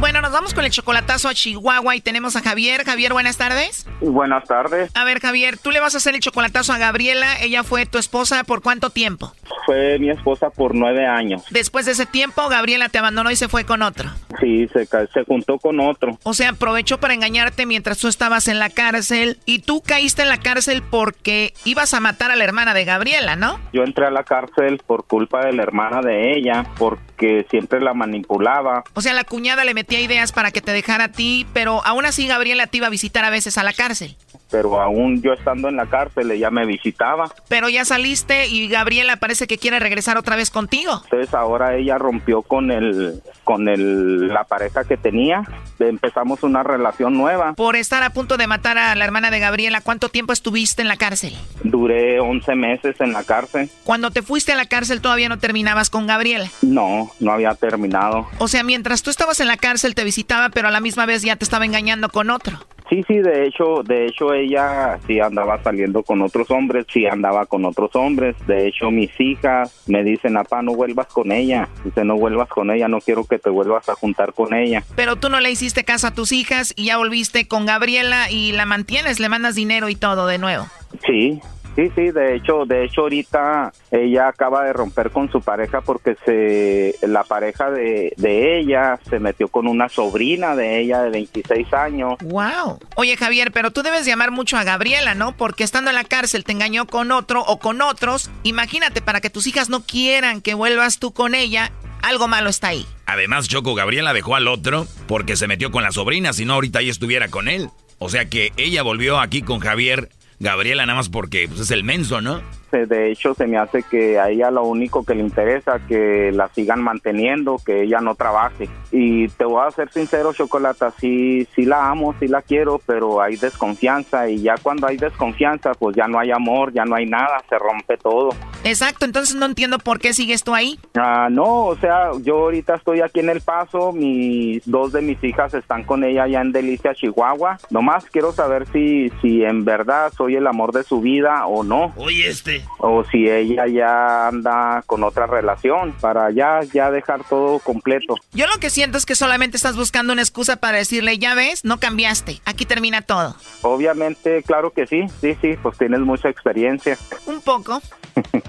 Bueno, 0.00 0.22
nos 0.22 0.32
vamos 0.32 0.54
con 0.54 0.64
el 0.64 0.70
chocolatazo 0.70 1.28
a 1.28 1.34
Chihuahua 1.34 1.94
y 1.94 2.00
tenemos 2.00 2.34
a 2.34 2.40
Javier. 2.40 2.84
Javier, 2.84 3.12
buenas 3.12 3.36
tardes. 3.36 3.86
Buenas 4.00 4.44
tardes. 4.44 4.90
A 4.94 5.04
ver, 5.04 5.20
Javier, 5.20 5.58
tú 5.58 5.70
le 5.70 5.78
vas 5.78 5.94
a 5.94 5.98
hacer 5.98 6.14
el 6.14 6.20
chocolatazo 6.20 6.72
a 6.72 6.78
Gabriela. 6.78 7.38
Ella 7.40 7.64
fue 7.64 7.84
tu 7.84 7.98
esposa 7.98 8.42
por 8.44 8.62
cuánto 8.62 8.88
tiempo? 8.88 9.34
Fue 9.70 10.00
mi 10.00 10.10
esposa 10.10 10.50
por 10.50 10.74
nueve 10.74 11.06
años. 11.06 11.44
Después 11.50 11.86
de 11.86 11.92
ese 11.92 12.04
tiempo, 12.04 12.48
Gabriela 12.48 12.88
te 12.88 12.98
abandonó 12.98 13.30
y 13.30 13.36
se 13.36 13.46
fue 13.46 13.64
con 13.64 13.82
otro. 13.82 14.10
Sí, 14.40 14.66
se, 14.72 14.84
se 14.84 15.24
juntó 15.24 15.58
con 15.58 15.78
otro. 15.78 16.18
O 16.24 16.34
sea, 16.34 16.48
aprovechó 16.48 16.98
para 16.98 17.14
engañarte 17.14 17.66
mientras 17.66 17.98
tú 17.98 18.08
estabas 18.08 18.48
en 18.48 18.58
la 18.58 18.68
cárcel 18.68 19.38
y 19.44 19.60
tú 19.60 19.80
caíste 19.80 20.22
en 20.22 20.28
la 20.28 20.38
cárcel 20.38 20.82
porque 20.82 21.54
ibas 21.64 21.94
a 21.94 22.00
matar 22.00 22.32
a 22.32 22.36
la 22.36 22.42
hermana 22.42 22.74
de 22.74 22.84
Gabriela, 22.84 23.36
¿no? 23.36 23.60
Yo 23.72 23.84
entré 23.84 24.06
a 24.06 24.10
la 24.10 24.24
cárcel 24.24 24.80
por 24.84 25.04
culpa 25.04 25.46
de 25.46 25.52
la 25.52 25.62
hermana 25.62 26.00
de 26.00 26.36
ella, 26.36 26.66
porque 26.76 27.46
siempre 27.48 27.80
la 27.80 27.94
manipulaba. 27.94 28.82
O 28.94 29.02
sea, 29.02 29.14
la 29.14 29.22
cuñada 29.22 29.64
le 29.64 29.74
metía 29.74 30.00
ideas 30.00 30.32
para 30.32 30.50
que 30.50 30.62
te 30.62 30.72
dejara 30.72 31.04
a 31.04 31.12
ti, 31.12 31.46
pero 31.52 31.86
aún 31.86 32.06
así 32.06 32.26
Gabriela 32.26 32.66
te 32.66 32.78
iba 32.78 32.88
a 32.88 32.90
visitar 32.90 33.24
a 33.24 33.30
veces 33.30 33.56
a 33.56 33.62
la 33.62 33.72
cárcel. 33.72 34.16
Pero 34.50 34.80
aún 34.80 35.22
yo 35.22 35.32
estando 35.32 35.68
en 35.68 35.76
la 35.76 35.86
cárcel, 35.86 36.28
ella 36.32 36.50
me 36.50 36.66
visitaba. 36.66 37.32
Pero 37.48 37.68
ya 37.68 37.84
saliste 37.84 38.48
y 38.48 38.66
Gabriela 38.66 39.16
parece 39.16 39.46
que 39.46 39.58
quiere 39.60 39.78
regresar 39.78 40.18
otra 40.18 40.36
vez 40.36 40.50
contigo. 40.50 41.02
Entonces 41.04 41.32
ahora 41.34 41.76
ella 41.76 41.98
rompió 41.98 42.42
con 42.42 42.70
el, 42.70 43.22
con 43.44 43.68
el, 43.68 44.28
la 44.28 44.44
pareja 44.44 44.84
que 44.84 44.96
tenía. 44.96 45.42
Empezamos 45.78 46.42
una 46.42 46.62
relación 46.62 47.16
nueva. 47.16 47.54
Por 47.54 47.76
estar 47.76 48.02
a 48.02 48.10
punto 48.10 48.36
de 48.36 48.46
matar 48.46 48.78
a 48.78 48.94
la 48.94 49.04
hermana 49.04 49.30
de 49.30 49.38
Gabriela, 49.38 49.80
¿cuánto 49.80 50.08
tiempo 50.08 50.32
estuviste 50.32 50.82
en 50.82 50.88
la 50.88 50.96
cárcel? 50.96 51.34
Duré 51.62 52.20
11 52.20 52.54
meses 52.54 53.00
en 53.00 53.12
la 53.12 53.24
cárcel. 53.24 53.70
Cuando 53.84 54.10
te 54.10 54.22
fuiste 54.22 54.52
a 54.52 54.56
la 54.56 54.66
cárcel 54.66 55.00
todavía 55.00 55.28
no 55.28 55.38
terminabas 55.38 55.90
con 55.90 56.06
Gabriela. 56.06 56.48
No, 56.62 57.10
no 57.20 57.32
había 57.32 57.54
terminado. 57.54 58.26
O 58.38 58.48
sea, 58.48 58.62
mientras 58.62 59.02
tú 59.02 59.10
estabas 59.10 59.40
en 59.40 59.48
la 59.48 59.56
cárcel 59.56 59.94
te 59.94 60.04
visitaba, 60.04 60.48
pero 60.48 60.68
a 60.68 60.70
la 60.70 60.80
misma 60.80 61.06
vez 61.06 61.22
ya 61.22 61.36
te 61.36 61.44
estaba 61.44 61.64
engañando 61.64 62.08
con 62.08 62.30
otro. 62.30 62.58
Sí, 62.90 63.04
sí, 63.06 63.18
de 63.18 63.46
hecho, 63.46 63.84
de 63.84 64.06
hecho 64.06 64.34
ella 64.34 64.98
sí 65.06 65.20
andaba 65.20 65.62
saliendo 65.62 66.02
con 66.02 66.20
otros 66.22 66.50
hombres, 66.50 66.86
sí 66.92 67.06
andaba 67.06 67.46
con 67.46 67.64
otros 67.64 67.94
hombres. 67.94 68.34
De 68.48 68.66
hecho, 68.66 68.90
mis 68.90 69.12
hijas 69.20 69.84
me 69.86 70.02
dicen, 70.02 70.34
"Papá, 70.34 70.60
no 70.60 70.74
vuelvas 70.74 71.06
con 71.06 71.30
ella." 71.30 71.68
Dice, 71.84 72.04
"No 72.04 72.16
vuelvas 72.16 72.48
con 72.48 72.68
ella, 72.72 72.88
no 72.88 73.00
quiero 73.00 73.24
que 73.24 73.38
te 73.38 73.48
vuelvas 73.48 73.88
a 73.88 73.94
juntar 73.94 74.32
con 74.34 74.52
ella." 74.54 74.82
Pero 74.96 75.14
tú 75.14 75.28
no 75.28 75.38
le 75.38 75.52
hiciste 75.52 75.84
caso 75.84 76.08
a 76.08 76.14
tus 76.14 76.32
hijas 76.32 76.74
y 76.76 76.86
ya 76.86 76.96
volviste 76.96 77.46
con 77.46 77.64
Gabriela 77.64 78.28
y 78.28 78.50
la 78.50 78.66
mantienes, 78.66 79.20
le 79.20 79.28
mandas 79.28 79.54
dinero 79.54 79.88
y 79.88 79.94
todo 79.94 80.26
de 80.26 80.38
nuevo. 80.38 80.66
Sí, 81.06 81.40
Sí, 81.80 81.90
sí, 81.94 82.10
de 82.10 82.36
hecho, 82.36 82.66
de 82.66 82.84
hecho 82.84 83.00
ahorita 83.00 83.72
ella 83.90 84.28
acaba 84.28 84.64
de 84.64 84.74
romper 84.74 85.10
con 85.10 85.32
su 85.32 85.40
pareja 85.40 85.80
porque 85.80 86.14
se 86.26 86.94
la 87.06 87.24
pareja 87.24 87.70
de, 87.70 88.12
de 88.18 88.60
ella 88.60 89.00
se 89.08 89.18
metió 89.18 89.48
con 89.48 89.66
una 89.66 89.88
sobrina 89.88 90.54
de 90.54 90.78
ella 90.78 91.00
de 91.00 91.08
26 91.08 91.72
años. 91.72 92.18
Wow. 92.20 92.80
Oye, 92.96 93.16
Javier, 93.16 93.50
pero 93.50 93.70
tú 93.70 93.82
debes 93.82 94.04
llamar 94.04 94.30
mucho 94.30 94.58
a 94.58 94.64
Gabriela, 94.64 95.14
¿no? 95.14 95.34
Porque 95.34 95.64
estando 95.64 95.88
en 95.88 95.96
la 95.96 96.04
cárcel 96.04 96.44
te 96.44 96.52
engañó 96.52 96.86
con 96.86 97.12
otro 97.12 97.40
o 97.46 97.58
con 97.58 97.80
otros. 97.80 98.30
Imagínate 98.42 99.00
para 99.00 99.22
que 99.22 99.30
tus 99.30 99.46
hijas 99.46 99.70
no 99.70 99.82
quieran 99.82 100.42
que 100.42 100.52
vuelvas 100.52 100.98
tú 100.98 101.14
con 101.14 101.34
ella, 101.34 101.72
algo 102.02 102.28
malo 102.28 102.50
está 102.50 102.68
ahí. 102.68 102.84
Además, 103.06 103.48
Choco, 103.48 103.74
Gabriela 103.74 104.12
dejó 104.12 104.36
al 104.36 104.48
otro 104.48 104.86
porque 105.08 105.34
se 105.34 105.48
metió 105.48 105.70
con 105.70 105.82
la 105.82 105.92
sobrina, 105.92 106.34
si 106.34 106.44
no 106.44 106.52
ahorita 106.52 106.80
ella 106.80 106.90
estuviera 106.90 107.28
con 107.28 107.48
él. 107.48 107.70
O 107.98 108.10
sea 108.10 108.28
que 108.28 108.52
ella 108.58 108.82
volvió 108.82 109.18
aquí 109.18 109.40
con 109.40 109.60
Javier 109.60 110.10
Gabriela 110.40 110.86
nada 110.86 110.96
más 110.96 111.10
porque 111.10 111.46
pues, 111.48 111.60
es 111.60 111.70
el 111.70 111.84
menso, 111.84 112.20
¿no? 112.20 112.42
De 112.70 113.10
hecho 113.10 113.34
se 113.34 113.46
me 113.46 113.58
hace 113.58 113.82
que 113.82 114.18
a 114.18 114.30
ella 114.30 114.50
lo 114.50 114.64
único 114.64 115.04
que 115.04 115.14
le 115.14 115.22
interesa 115.22 115.80
que 115.88 116.30
la 116.32 116.48
sigan 116.48 116.82
manteniendo, 116.82 117.56
que 117.64 117.82
ella 117.82 118.00
no 118.00 118.14
trabaje. 118.14 118.68
Y 118.92 119.28
te 119.28 119.44
voy 119.44 119.66
a 119.66 119.70
ser 119.70 119.90
sincero, 119.92 120.32
Chocolata, 120.32 120.92
sí, 121.00 121.46
sí 121.54 121.64
la 121.64 121.90
amo, 121.90 122.14
sí 122.18 122.28
la 122.28 122.42
quiero, 122.42 122.80
pero 122.84 123.20
hay 123.20 123.36
desconfianza 123.36 124.28
y 124.28 124.42
ya 124.42 124.54
cuando 124.62 124.86
hay 124.86 124.96
desconfianza, 124.96 125.72
pues 125.74 125.96
ya 125.96 126.08
no 126.08 126.18
hay 126.18 126.30
amor, 126.30 126.72
ya 126.72 126.84
no 126.84 126.96
hay 126.96 127.06
nada, 127.06 127.42
se 127.48 127.58
rompe 127.58 127.96
todo. 127.96 128.30
Exacto, 128.64 129.04
entonces 129.04 129.36
no 129.36 129.46
entiendo 129.46 129.78
por 129.78 129.98
qué 129.98 130.12
sigues 130.12 130.44
tú 130.44 130.54
ahí. 130.54 130.78
Ah, 130.94 131.28
no, 131.30 131.64
o 131.66 131.76
sea, 131.76 132.10
yo 132.22 132.38
ahorita 132.38 132.74
estoy 132.74 133.00
aquí 133.00 133.20
en 133.20 133.30
El 133.30 133.40
Paso, 133.40 133.92
mis 133.92 134.62
dos 134.70 134.92
de 134.92 135.02
mis 135.02 135.22
hijas 135.24 135.54
están 135.54 135.84
con 135.84 136.04
ella 136.04 136.24
allá 136.24 136.40
en 136.40 136.52
Delicia, 136.52 136.94
Chihuahua. 136.94 137.58
Nomás 137.70 138.04
quiero 138.06 138.32
saber 138.32 138.66
si, 138.72 139.10
si 139.20 139.44
en 139.44 139.64
verdad 139.64 140.12
soy 140.16 140.36
el 140.36 140.46
amor 140.46 140.72
de 140.72 140.82
su 140.82 141.00
vida 141.00 141.46
o 141.46 141.62
no. 141.62 141.92
Oye, 141.96 142.28
este. 142.28 142.59
O 142.78 143.04
si 143.04 143.28
ella 143.28 143.66
ya 143.66 144.28
anda 144.28 144.82
con 144.86 145.04
otra 145.04 145.26
relación 145.26 145.92
para 146.00 146.30
ya, 146.30 146.60
ya 146.72 146.90
dejar 146.90 147.24
todo 147.24 147.58
completo. 147.58 148.16
Yo 148.32 148.46
lo 148.46 148.58
que 148.60 148.70
siento 148.70 148.98
es 148.98 149.06
que 149.06 149.14
solamente 149.14 149.56
estás 149.56 149.76
buscando 149.76 150.12
una 150.12 150.22
excusa 150.22 150.56
para 150.56 150.78
decirle, 150.78 151.18
ya 151.18 151.34
ves, 151.34 151.64
no 151.64 151.78
cambiaste, 151.78 152.40
aquí 152.44 152.66
termina 152.66 153.02
todo. 153.02 153.36
Obviamente, 153.62 154.42
claro 154.42 154.70
que 154.70 154.86
sí, 154.86 155.06
sí, 155.20 155.36
sí, 155.40 155.56
pues 155.62 155.78
tienes 155.78 156.00
mucha 156.00 156.28
experiencia. 156.28 156.96
Un 157.26 157.40
poco. 157.40 157.80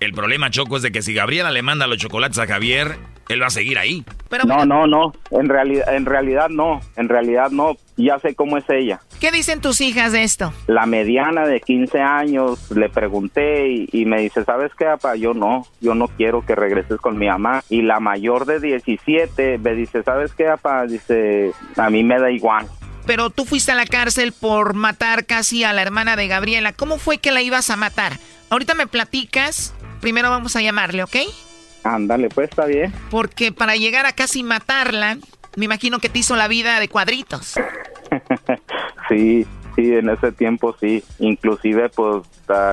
El 0.00 0.12
problema, 0.12 0.50
Choco, 0.50 0.76
es 0.76 0.82
de 0.82 0.92
que 0.92 1.02
si 1.02 1.14
Gabriela 1.14 1.50
le 1.50 1.62
manda 1.62 1.86
los 1.86 1.98
chocolates 1.98 2.38
a 2.38 2.46
Javier, 2.46 2.98
él 3.28 3.40
va 3.40 3.46
a 3.46 3.50
seguir 3.50 3.78
ahí. 3.78 4.04
no, 4.46 4.66
no, 4.66 4.86
no. 4.86 5.12
En 5.30 5.48
realidad, 5.48 5.94
en 5.94 6.04
realidad 6.04 6.48
no. 6.50 6.80
En 6.96 7.08
realidad 7.08 7.50
no. 7.50 7.76
Ya 7.96 8.18
sé 8.18 8.34
cómo 8.34 8.58
es 8.58 8.64
ella. 8.68 9.00
¿Qué 9.20 9.30
dicen 9.30 9.60
tus 9.60 9.80
hijas 9.80 10.12
de 10.12 10.24
esto? 10.24 10.52
La 10.66 10.86
mediana 10.86 11.46
de 11.46 11.60
15 11.60 12.00
años 12.00 12.70
le 12.72 12.88
pregunté 12.88 13.68
y, 13.92 14.04
me 14.04 14.20
dice, 14.20 14.44
¿sabes 14.44 14.72
qué, 14.76 14.84
papá? 14.84 15.16
Yo 15.16 15.32
no. 15.32 15.66
Yo 15.80 15.94
no 15.94 16.08
quiero 16.08 16.44
que 16.44 16.54
regreses 16.54 17.00
con 17.00 17.18
mi 17.18 17.26
mamá. 17.26 17.62
Y 17.68 17.82
la 17.82 18.00
mayor 18.00 18.46
de 18.46 18.60
17 18.60 19.58
me 19.58 19.74
dice, 19.74 20.02
¿sabes 20.02 20.32
qué, 20.34 20.44
papá? 20.44 20.86
Dice, 20.86 21.52
a 21.76 21.88
mí 21.90 22.02
me 22.02 22.18
da 22.18 22.30
igual. 22.30 22.66
Pero 23.06 23.30
tú 23.30 23.44
fuiste 23.44 23.72
a 23.72 23.74
la 23.74 23.86
cárcel 23.86 24.32
por 24.32 24.74
matar 24.74 25.26
casi 25.26 25.62
a 25.62 25.72
la 25.72 25.82
hermana 25.82 26.16
de 26.16 26.26
Gabriela. 26.26 26.72
¿Cómo 26.72 26.98
fue 26.98 27.18
que 27.18 27.32
la 27.32 27.42
ibas 27.42 27.70
a 27.70 27.76
matar? 27.76 28.18
Ahorita 28.50 28.74
me 28.74 28.86
platicas. 28.86 29.74
Primero 30.00 30.30
vamos 30.30 30.56
a 30.56 30.62
llamarle, 30.62 31.02
¿ok? 31.02 31.16
Ándale, 31.84 32.28
pues 32.30 32.48
está 32.50 32.64
bien. 32.64 32.92
Porque 33.10 33.52
para 33.52 33.76
llegar 33.76 34.06
a 34.06 34.12
casi 34.12 34.42
matarla, 34.42 35.18
me 35.56 35.66
imagino 35.66 35.98
que 35.98 36.08
te 36.08 36.18
hizo 36.18 36.34
la 36.34 36.48
vida 36.48 36.80
de 36.80 36.88
cuadritos. 36.88 37.54
Sí, 39.08 39.46
sí, 39.76 39.94
en 39.94 40.08
ese 40.08 40.32
tiempo 40.32 40.74
sí. 40.80 41.02
Inclusive 41.18 41.88
pues 41.90 42.22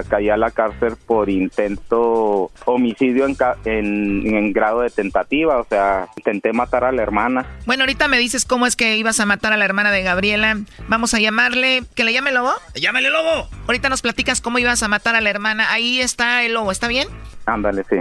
caí 0.09 0.29
a 0.29 0.37
la 0.37 0.51
cárcel 0.51 0.95
por 1.05 1.29
intento 1.29 2.51
homicidio 2.65 3.25
en, 3.25 3.35
en, 3.65 4.53
grado 4.53 4.81
de 4.81 4.89
tentativa, 4.89 5.59
o 5.59 5.65
sea, 5.65 6.07
intenté 6.17 6.53
matar 6.53 6.83
a 6.83 6.91
la 6.91 7.01
hermana. 7.01 7.45
Bueno, 7.65 7.83
ahorita 7.83 8.07
me 8.07 8.17
dices 8.17 8.45
cómo 8.45 8.67
es 8.67 8.75
que 8.75 8.97
ibas 8.97 9.19
a 9.19 9.25
matar 9.25 9.53
a 9.53 9.57
la 9.57 9.65
hermana 9.65 9.91
de 9.91 10.03
Gabriela. 10.03 10.57
Vamos 10.87 11.13
a 11.13 11.19
llamarle, 11.19 11.83
¿que 11.95 12.03
le 12.03 12.13
llame 12.13 12.31
Lobo? 12.31 12.51
¡Llámale 12.75 13.09
Lobo! 13.09 13.47
Ahorita 13.67 13.89
nos 13.89 14.01
platicas 14.01 14.41
cómo 14.41 14.59
ibas 14.59 14.83
a 14.83 14.87
matar 14.87 15.15
a 15.15 15.21
la 15.21 15.29
hermana. 15.29 15.71
Ahí 15.71 16.01
está 16.01 16.43
el 16.43 16.53
Lobo, 16.53 16.71
¿está 16.71 16.87
bien? 16.87 17.07
Ándale, 17.45 17.83
sí. 17.89 17.97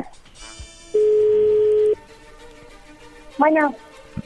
Bueno. 3.39 3.75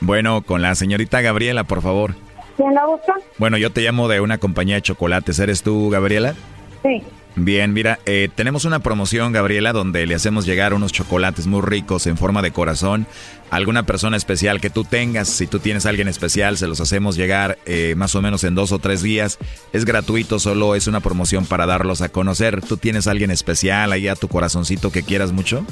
Bueno, 0.01 0.43
con 0.43 0.63
la 0.63 0.75
señorita 0.75 1.21
Gabriela, 1.21 1.65
por 1.65 1.83
favor. 1.83 2.15
¿Quién 2.57 2.75
la 2.75 2.87
busca? 2.87 3.15
Bueno, 3.39 3.57
yo 3.57 3.71
te 3.71 3.81
llamo 3.81 4.09
de 4.09 4.21
una 4.21 4.39
compañía 4.39 4.77
de 4.77 4.83
chocolates. 4.83 5.39
¿Eres 5.39 5.63
tú, 5.63 5.91
Gabriela? 5.91 6.35
Sí. 6.83 7.03
Bien, 7.37 7.73
mira, 7.73 7.99
eh, 8.07 8.29
tenemos 8.33 8.65
una 8.65 8.79
promoción, 8.79 9.33
Gabriela, 9.33 9.73
donde 9.73 10.07
le 10.07 10.15
hacemos 10.15 10.47
llegar 10.47 10.73
unos 10.73 10.93
chocolates 10.93 11.49
muy 11.49 11.63
ricos 11.63 12.07
en 12.07 12.17
forma 12.17 12.43
de 12.43 12.53
corazón 12.53 13.09
alguna 13.51 13.85
persona 13.85 14.17
especial 14.17 14.61
que 14.61 14.71
tú 14.71 14.85
tengas. 14.85 15.29
Si 15.29 15.47
tú 15.47 15.59
tienes 15.59 15.87
a 15.87 15.89
alguien 15.89 16.09
especial, 16.09 16.57
se 16.57 16.67
los 16.67 16.81
hacemos 16.81 17.17
llegar 17.17 17.59
eh, 17.67 17.95
más 17.97 18.15
o 18.15 18.23
menos 18.23 18.45
en 18.45 18.55
dos 18.55 18.73
o 18.73 18.79
tres 18.79 19.03
días. 19.03 19.39
Es 19.73 19.85
gratuito, 19.85 20.39
solo 20.39 20.75
es 20.75 20.87
una 20.87 21.01
promoción 21.01 21.47
para 21.47 21.67
darlos 21.67 22.03
a 22.03 22.09
conocer. 22.09 22.61
¿Tú 22.61 22.77
tienes 22.77 23.07
a 23.07 23.13
alguien 23.13 23.31
especial 23.31 23.93
ahí 23.93 24.09
a 24.09 24.17
tu 24.17 24.29
corazoncito 24.29 24.91
que 24.91 25.03
quieras 25.03 25.33
mucho? 25.33 25.65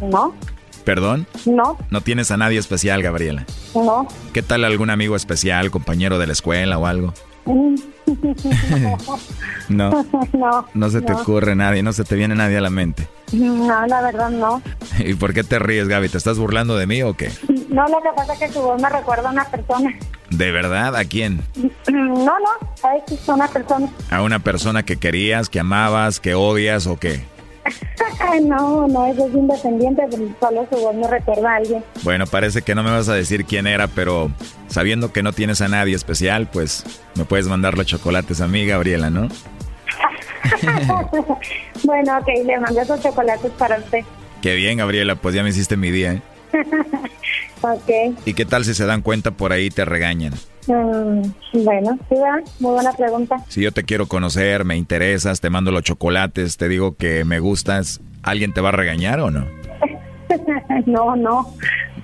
No. 0.00 0.34
¿Perdón? 0.86 1.26
No. 1.46 1.76
¿No 1.90 2.00
tienes 2.00 2.30
a 2.30 2.36
nadie 2.36 2.60
especial, 2.60 3.02
Gabriela? 3.02 3.44
No. 3.74 4.06
¿Qué 4.32 4.40
tal 4.40 4.64
algún 4.64 4.88
amigo 4.88 5.16
especial, 5.16 5.72
compañero 5.72 6.20
de 6.20 6.28
la 6.28 6.32
escuela 6.32 6.78
o 6.78 6.86
algo? 6.86 7.12
no. 9.68 9.90
No. 10.32 10.68
No 10.74 10.90
se 10.90 11.02
te 11.02 11.12
ocurre 11.12 11.56
nadie, 11.56 11.82
no 11.82 11.92
se 11.92 12.04
te 12.04 12.14
viene 12.14 12.36
nadie 12.36 12.58
a 12.58 12.60
la 12.60 12.70
mente. 12.70 13.08
No, 13.32 13.84
la 13.88 14.00
verdad 14.00 14.30
no. 14.30 14.62
¿Y 15.00 15.14
por 15.14 15.34
qué 15.34 15.42
te 15.42 15.58
ríes, 15.58 15.88
Gaby? 15.88 16.08
¿Te 16.08 16.18
estás 16.18 16.38
burlando 16.38 16.76
de 16.76 16.86
mí 16.86 17.02
o 17.02 17.14
qué? 17.14 17.32
No, 17.68 17.88
lo 17.88 18.00
que 18.00 18.10
pasa 18.14 18.34
es 18.34 18.38
que 18.38 18.48
tu 18.50 18.60
voz 18.60 18.80
me 18.80 18.88
recuerda 18.88 19.28
a 19.28 19.32
una 19.32 19.44
persona. 19.44 19.92
¿De 20.30 20.52
verdad? 20.52 20.94
¿A 20.94 21.04
quién? 21.04 21.42
No, 21.88 22.24
no, 22.24 22.30
a 22.84 23.34
una 23.34 23.48
persona. 23.48 23.88
¿A 24.08 24.22
una 24.22 24.38
persona 24.38 24.84
que 24.84 24.98
querías, 24.98 25.48
que 25.48 25.58
amabas, 25.58 26.20
que 26.20 26.36
odias 26.36 26.86
o 26.86 26.96
qué? 26.96 27.24
No, 28.42 28.86
no, 28.86 29.06
eso 29.06 29.26
es 29.26 29.34
independiente, 29.34 30.02
solo 30.40 30.66
su 30.70 30.78
voz 30.78 30.94
me 30.94 31.08
recuerda 31.08 31.52
a 31.52 31.56
alguien. 31.56 31.84
Bueno, 32.02 32.26
parece 32.26 32.62
que 32.62 32.74
no 32.74 32.82
me 32.82 32.90
vas 32.90 33.08
a 33.08 33.14
decir 33.14 33.44
quién 33.44 33.66
era, 33.66 33.88
pero 33.88 34.30
sabiendo 34.68 35.12
que 35.12 35.22
no 35.22 35.32
tienes 35.32 35.60
a 35.60 35.68
nadie 35.68 35.94
especial, 35.94 36.48
pues 36.52 36.84
me 37.14 37.24
puedes 37.24 37.48
mandar 37.48 37.76
los 37.76 37.86
chocolates 37.86 38.40
a 38.40 38.48
mí, 38.48 38.66
Gabriela, 38.66 39.10
¿no? 39.10 39.28
bueno, 41.84 42.18
ok, 42.18 42.28
le 42.44 42.60
mando 42.60 42.80
esos 42.80 43.02
chocolates 43.02 43.50
para 43.52 43.78
usted. 43.78 44.00
Qué 44.42 44.54
bien, 44.54 44.78
Gabriela, 44.78 45.16
pues 45.16 45.34
ya 45.34 45.42
me 45.42 45.50
hiciste 45.50 45.76
mi 45.76 45.90
día, 45.90 46.14
¿eh? 46.14 46.22
ok. 47.62 48.18
¿Y 48.24 48.34
qué 48.34 48.44
tal 48.44 48.64
si 48.64 48.74
se 48.74 48.86
dan 48.86 49.02
cuenta 49.02 49.30
por 49.30 49.52
ahí 49.52 49.66
y 49.66 49.70
te 49.70 49.84
regañan? 49.84 50.34
Mm, 50.66 51.62
bueno, 51.64 51.98
sí, 52.08 52.16
muy 52.60 52.72
buena 52.72 52.92
pregunta. 52.92 53.36
Si 53.48 53.62
yo 53.62 53.72
te 53.72 53.84
quiero 53.84 54.06
conocer, 54.06 54.64
me 54.64 54.76
interesas, 54.76 55.40
te 55.40 55.50
mando 55.50 55.70
los 55.70 55.82
chocolates, 55.82 56.56
te 56.56 56.68
digo 56.68 56.96
que 56.96 57.24
me 57.24 57.38
gustas, 57.38 58.00
¿alguien 58.22 58.52
te 58.52 58.60
va 58.60 58.70
a 58.70 58.72
regañar 58.72 59.20
o 59.20 59.30
no? 59.30 59.46
no, 60.86 61.16
no, 61.16 61.54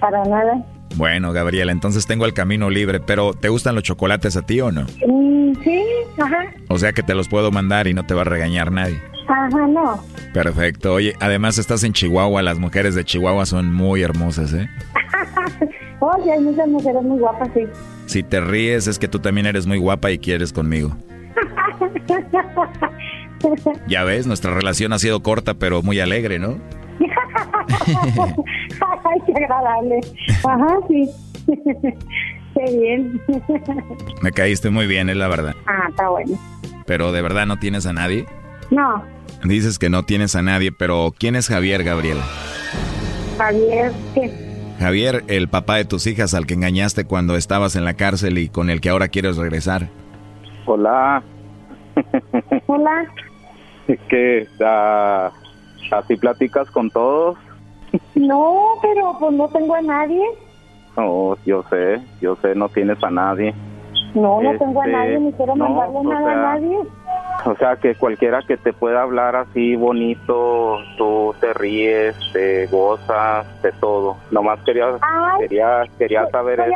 para 0.01 0.25
nada. 0.25 0.65
Bueno, 0.97 1.33
Gabriela, 1.33 1.73
entonces 1.73 2.07
tengo 2.07 2.27
el 2.27 2.35
camino 2.35 2.69
libre, 2.69 3.01
pero 3.01 3.33
¿te 3.33 3.49
gustan 3.49 3.75
los 3.75 3.83
chocolates 3.83 4.37
a 4.37 4.43
ti 4.43 4.61
o 4.61 4.71
no? 4.71 4.83
Mm, 5.07 5.55
sí, 5.65 5.83
ajá. 6.19 6.45
O 6.69 6.79
sea 6.79 6.93
que 6.93 7.03
te 7.03 7.15
los 7.15 7.29
puedo 7.29 7.51
mandar 7.51 7.87
y 7.87 7.95
no 7.95 8.05
te 8.05 8.15
va 8.15 8.21
a 8.23 8.25
regañar 8.25 8.71
nadie. 8.71 9.01
Ajá, 9.27 9.67
no. 9.67 10.05
Perfecto. 10.35 10.95
Oye, 10.95 11.15
además 11.21 11.59
estás 11.59 11.83
en 11.85 11.93
Chihuahua, 11.93 12.43
las 12.43 12.59
mujeres 12.59 12.95
de 12.95 13.05
Chihuahua 13.05 13.47
son 13.47 13.73
muy 13.73 14.03
hermosas, 14.03 14.53
¿eh? 14.53 14.69
Oye, 16.01 16.33
hay 16.33 16.41
muchas 16.41 16.69
mujeres 16.69 17.03
muy 17.03 17.19
guapas, 17.19 17.49
sí. 17.55 17.63
Si 18.13 18.23
te 18.23 18.43
ríes 18.43 18.89
es 18.89 18.99
que 18.99 19.09
tú 19.09 19.21
también 19.21 19.47
eres 19.47 19.67
muy 19.67 19.79
guapa 19.79 20.11
y 20.11 20.19
quieres 20.19 20.53
conmigo. 20.53 20.95
ya 23.89 24.05
ves, 24.05 24.27
nuestra 24.27 24.53
relación 24.53 24.93
ha 24.93 24.99
sido 24.99 25.23
corta 25.23 25.55
pero 25.55 25.83
muy 25.83 25.99
alegre, 25.99 26.39
¿no? 26.39 26.61
Ay, 27.71 29.19
qué 29.25 29.33
agradable. 29.45 30.01
Ajá, 30.45 30.79
sí. 30.89 31.09
qué 31.47 32.79
bien. 32.79 33.19
Me 34.21 34.31
caíste 34.31 34.69
muy 34.69 34.87
bien, 34.87 35.09
es 35.09 35.17
la 35.17 35.29
verdad. 35.29 35.57
Ah, 35.67 35.87
está 35.89 36.11
bueno. 36.11 36.39
Pero 36.85 37.13
de 37.13 37.23
verdad 37.23 37.47
no 37.47 37.59
tienes 37.59 37.87
a 37.87 37.95
nadie? 37.95 38.27
No. 38.71 39.03
Dices 39.43 39.79
que 39.79 39.89
no 39.89 40.03
tienes 40.03 40.37
a 40.37 40.43
nadie, 40.43 40.71
pero 40.71 41.15
¿quién 41.19 41.35
es 41.35 41.49
Javier, 41.49 41.83
Gabriela? 41.83 42.27
Javier, 43.39 43.91
¿qué? 44.13 44.52
Javier, 44.83 45.25
el 45.29 45.49
papá 45.49 45.77
de 45.77 45.85
tus 45.85 46.07
hijas 46.07 46.35
al 46.35 46.47
que 46.47 46.55
engañaste 46.55 47.05
cuando 47.05 47.37
estabas 47.37 47.77
en 47.77 47.85
la 47.85 47.95
cárcel 47.95 48.39
y 48.39 48.49
con 48.49 48.69
el 48.69 48.81
que 48.81 48.91
ahora 48.91 49.09
quieres 49.09 49.37
regresar. 49.37 49.89
Hola. 50.67 51.23
Hola. 52.67 53.07
¿Qué? 53.87 54.47
Uh, 54.59 55.95
¿Así 55.95 56.17
platicas 56.17 56.71
con 56.71 56.91
todos? 56.91 57.37
No, 58.15 58.75
pero 58.81 59.17
pues 59.19 59.33
no 59.33 59.49
tengo 59.49 59.75
a 59.75 59.83
nadie. 59.83 60.23
No, 60.97 61.37
yo 61.47 61.65
sé, 61.71 62.01
yo 62.21 62.37
sé, 62.37 62.55
no 62.55 62.69
tienes 62.69 63.03
a 63.03 63.11
nadie. 63.11 63.55
No, 64.15 64.43
no 64.43 64.59
tengo 64.59 64.83
a 64.83 64.87
este, 64.87 64.97
nadie, 64.97 65.21
ni 65.21 65.33
quiero 65.33 65.57
mandarle 65.57 66.03
nada 66.05 66.33
a 66.33 66.37
nadie. 66.55 66.79
O 67.45 67.57
sea, 67.57 67.77
que 67.77 67.95
cualquiera 67.95 68.41
que 68.43 68.57
te 68.57 68.73
pueda 68.73 69.03
hablar 69.03 69.35
así 69.35 69.75
bonito, 69.75 70.79
tú 70.97 71.35
te 71.41 71.53
ríes, 71.55 72.15
te 72.33 72.67
gozas, 72.67 73.47
de 73.63 73.73
todo. 73.73 74.17
Nomás 74.31 74.61
quería, 74.65 74.87
quería, 75.41 75.85
quería 75.99 76.27
saber 76.29 76.61
eso. 76.61 76.73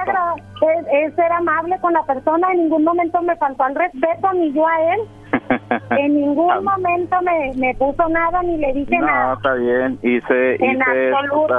Es, 0.90 1.14
ser 1.14 1.30
amable 1.32 1.78
con 1.80 1.92
la 1.92 2.02
persona, 2.04 2.50
en 2.52 2.64
ningún 2.64 2.84
momento 2.84 3.22
me 3.22 3.36
faltó 3.36 3.64
al 3.64 3.74
respeto, 3.74 4.32
ni 4.32 4.52
yo 4.52 4.66
a 4.66 4.94
él. 4.94 5.00
en 5.90 6.14
ningún 6.14 6.64
momento 6.64 7.16
me, 7.22 7.52
me 7.56 7.74
puso 7.74 8.08
nada, 8.08 8.42
ni 8.42 8.56
le 8.56 8.72
dije 8.72 8.98
nada. 8.98 9.28
No, 9.28 9.34
está 9.34 9.54
bien, 9.54 9.98
hice... 10.02 10.56
En 10.64 10.82
absoluto. 10.82 11.54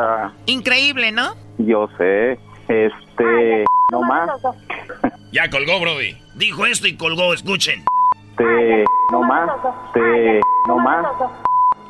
Increíble, 0.48 1.12
¿no? 1.12 1.30
Yo 1.60 1.88
sé, 1.98 2.38
este... 2.68 3.66
no 3.92 4.02
más. 4.02 4.30
Ya 5.32 5.50
colgó, 5.50 5.80
Brody. 5.80 6.18
Dijo 6.36 6.66
esto 6.66 6.88
y 6.88 6.96
colgó, 6.96 7.34
escuchen. 7.34 7.84
Te, 8.38 8.84
no 9.12 9.24
más, 9.24 9.50
te, 9.94 10.40
no 10.68 10.78
más. 10.78 11.06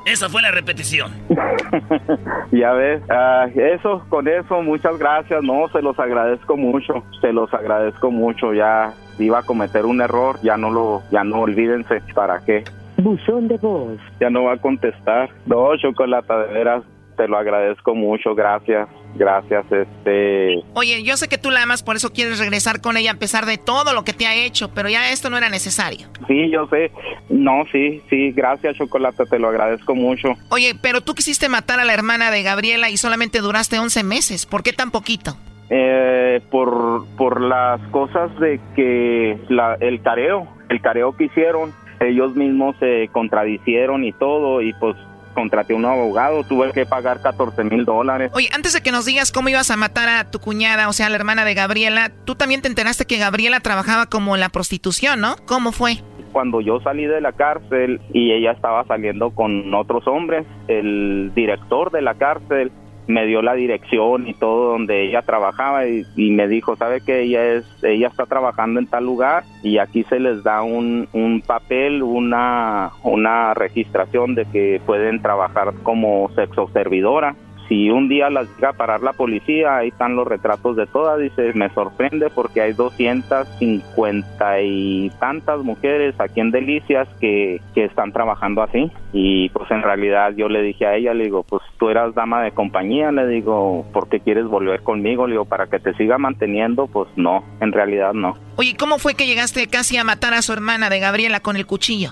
Esa 0.05 0.29
fue 0.29 0.41
la 0.41 0.51
repetición. 0.51 1.11
ya 2.51 2.71
ves, 2.71 3.01
uh, 3.09 3.59
eso, 3.59 4.05
con 4.07 4.27
eso, 4.29 4.61
muchas 4.61 4.97
gracias, 4.97 5.43
no, 5.43 5.67
se 5.67 5.81
los 5.81 5.99
agradezco 5.99 6.55
mucho, 6.55 7.03
se 7.19 7.33
los 7.33 7.53
agradezco 7.53 8.09
mucho, 8.09 8.53
ya 8.53 8.93
iba 9.19 9.39
a 9.39 9.43
cometer 9.43 9.85
un 9.85 9.99
error, 9.99 10.39
ya 10.41 10.55
no 10.55 10.71
lo, 10.71 11.03
ya 11.11 11.25
no 11.25 11.41
olvídense, 11.41 12.01
¿para 12.15 12.39
qué? 12.45 12.63
Buzón 12.97 13.49
de 13.49 13.57
voz. 13.57 13.99
Ya 14.19 14.29
no 14.29 14.45
va 14.45 14.53
a 14.53 14.57
contestar. 14.57 15.29
No, 15.45 15.75
Chocolata, 15.77 16.39
de 16.39 16.53
veras, 16.53 16.83
te 17.17 17.27
lo 17.27 17.37
agradezco 17.37 17.95
mucho, 17.95 18.35
gracias. 18.35 18.87
Gracias, 19.15 19.65
este... 19.71 20.63
Oye, 20.75 21.01
yo 21.01 21.17
sé 21.17 21.27
que 21.27 21.39
tú 21.39 21.49
la 21.49 21.63
amas, 21.63 21.81
por 21.81 21.95
eso 21.95 22.13
quieres 22.13 22.37
regresar 22.37 22.81
con 22.81 22.97
ella 22.97 23.13
a 23.13 23.15
pesar 23.15 23.47
de 23.47 23.57
todo 23.57 23.93
lo 23.93 24.03
que 24.03 24.13
te 24.13 24.27
ha 24.27 24.35
hecho, 24.35 24.69
pero 24.73 24.89
ya 24.89 25.11
esto 25.11 25.29
no 25.29 25.37
era 25.37 25.49
necesario. 25.49 26.07
Sí, 26.27 26.51
yo 26.51 26.67
sé. 26.67 26.91
No, 27.29 27.63
sí, 27.71 28.01
sí, 28.09 28.31
gracias, 28.31 28.77
Chocolate, 28.77 29.25
te 29.25 29.39
lo 29.39 29.49
agradezco 29.49 29.95
mucho. 29.95 30.29
Oye, 30.49 30.75
pero 30.81 31.01
tú 31.01 31.15
quisiste 31.15 31.49
matar 31.49 31.79
a 31.79 31.85
la 31.85 31.93
hermana 31.93 32.29
de 32.29 32.43
Gabriela 32.43 32.89
y 32.91 32.97
solamente 32.97 33.39
duraste 33.39 33.79
11 33.79 34.03
meses. 34.03 34.45
¿Por 34.45 34.61
qué 34.61 34.71
tan 34.71 34.91
poquito? 34.91 35.35
Eh, 35.69 36.39
por, 36.51 37.05
por 37.17 37.41
las 37.41 37.81
cosas 37.89 38.37
de 38.39 38.59
que 38.75 39.37
la, 39.49 39.75
el 39.79 40.01
careo, 40.01 40.47
el 40.69 40.79
careo 40.79 41.17
que 41.17 41.25
hicieron, 41.25 41.73
ellos 41.99 42.35
mismos 42.35 42.75
se 42.79 43.09
contradicieron 43.11 44.03
y 44.03 44.13
todo, 44.13 44.61
y 44.61 44.73
pues 44.73 44.95
contraté 45.37 45.75
un 45.75 45.85
abogado, 45.85 46.43
tuve 46.43 46.71
que 46.71 46.87
pagar 46.87 47.21
14 47.21 47.63
mil 47.63 47.85
dólares. 47.85 48.31
Oye, 48.33 48.49
antes 48.55 48.73
de 48.73 48.81
que 48.81 48.91
nos 48.91 49.05
digas 49.05 49.31
cómo 49.31 49.49
ibas 49.49 49.69
a 49.69 49.77
matar 49.77 50.09
a 50.09 50.31
tu 50.31 50.39
cuñada, 50.39 50.89
o 50.89 50.93
sea, 50.93 51.09
la 51.09 51.15
hermana 51.15 51.45
de 51.45 51.53
Gabriela, 51.53 52.11
tú 52.25 52.33
también 52.33 52.63
te 52.63 52.67
enteraste 52.67 53.05
que 53.05 53.19
Gabriela 53.19 53.59
trabajaba 53.59 54.07
como 54.07 54.33
en 54.33 54.39
la 54.39 54.49
prostitución, 54.49 55.21
¿no? 55.21 55.35
¿Cómo 55.45 55.71
fue? 55.73 56.01
Cuando 56.31 56.59
yo 56.59 56.79
salí 56.79 57.05
de 57.05 57.21
la 57.21 57.33
cárcel 57.33 58.01
y 58.13 58.31
ella 58.31 58.51
estaba 58.51 58.83
saliendo 58.85 59.29
con 59.29 59.71
otros 59.75 60.07
hombres, 60.07 60.47
el 60.67 61.31
director 61.35 61.91
de 61.91 62.01
la 62.01 62.15
cárcel 62.15 62.71
me 63.07 63.25
dio 63.25 63.41
la 63.41 63.53
dirección 63.53 64.27
y 64.27 64.33
todo 64.33 64.71
donde 64.71 65.03
ella 65.05 65.21
trabajaba 65.21 65.87
y, 65.87 66.05
me 66.15 66.47
dijo, 66.47 66.75
sabe 66.75 67.01
que 67.01 67.21
ella 67.21 67.45
es, 67.45 67.65
ella 67.83 68.07
está 68.07 68.25
trabajando 68.25 68.79
en 68.79 68.87
tal 68.87 69.05
lugar 69.05 69.43
y 69.63 69.77
aquí 69.77 70.03
se 70.03 70.19
les 70.19 70.43
da 70.43 70.61
un, 70.61 71.07
un 71.13 71.41
papel, 71.41 72.03
una, 72.03 72.91
una 73.03 73.53
registración 73.53 74.35
de 74.35 74.45
que 74.45 74.81
pueden 74.85 75.21
trabajar 75.21 75.73
como 75.83 76.29
sexo 76.35 76.69
servidora 76.73 77.35
si 77.67 77.89
un 77.89 78.07
día 78.07 78.29
las 78.29 78.47
llega 78.55 78.69
a 78.69 78.73
parar 78.73 79.01
la 79.01 79.13
policía, 79.13 79.77
ahí 79.77 79.89
están 79.89 80.15
los 80.15 80.27
retratos 80.27 80.75
de 80.75 80.85
todas, 80.87 81.19
dice, 81.19 81.51
me 81.53 81.69
sorprende 81.69 82.29
porque 82.29 82.61
hay 82.61 82.73
250 82.73 84.61
y 84.61 85.11
tantas 85.19 85.59
mujeres 85.59 86.15
aquí 86.19 86.39
en 86.39 86.51
Delicias 86.51 87.07
que, 87.19 87.61
que 87.73 87.85
están 87.85 88.11
trabajando 88.11 88.61
así 88.61 88.91
y 89.13 89.49
pues 89.49 89.69
en 89.71 89.81
realidad 89.81 90.33
yo 90.35 90.49
le 90.49 90.61
dije 90.61 90.85
a 90.85 90.95
ella, 90.95 91.13
le 91.13 91.25
digo, 91.25 91.43
pues 91.43 91.61
tú 91.79 91.89
eras 91.89 92.13
dama 92.15 92.41
de 92.41 92.51
compañía, 92.51 93.11
le 93.11 93.27
digo, 93.27 93.85
¿por 93.93 94.09
qué 94.09 94.19
quieres 94.19 94.45
volver 94.45 94.81
conmigo? 94.81 95.27
Le 95.27 95.33
digo, 95.33 95.45
para 95.45 95.67
que 95.67 95.79
te 95.79 95.93
siga 95.95 96.17
manteniendo, 96.17 96.87
pues 96.87 97.09
no, 97.15 97.43
en 97.59 97.71
realidad 97.71 98.13
no. 98.13 98.35
Oye, 98.55 98.75
¿cómo 98.77 98.99
fue 98.99 99.15
que 99.15 99.27
llegaste 99.27 99.67
casi 99.67 99.97
a 99.97 100.03
matar 100.03 100.33
a 100.33 100.41
su 100.41 100.53
hermana 100.53 100.89
de 100.89 100.99
Gabriela 100.99 101.39
con 101.39 101.55
el 101.55 101.65
cuchillo? 101.65 102.11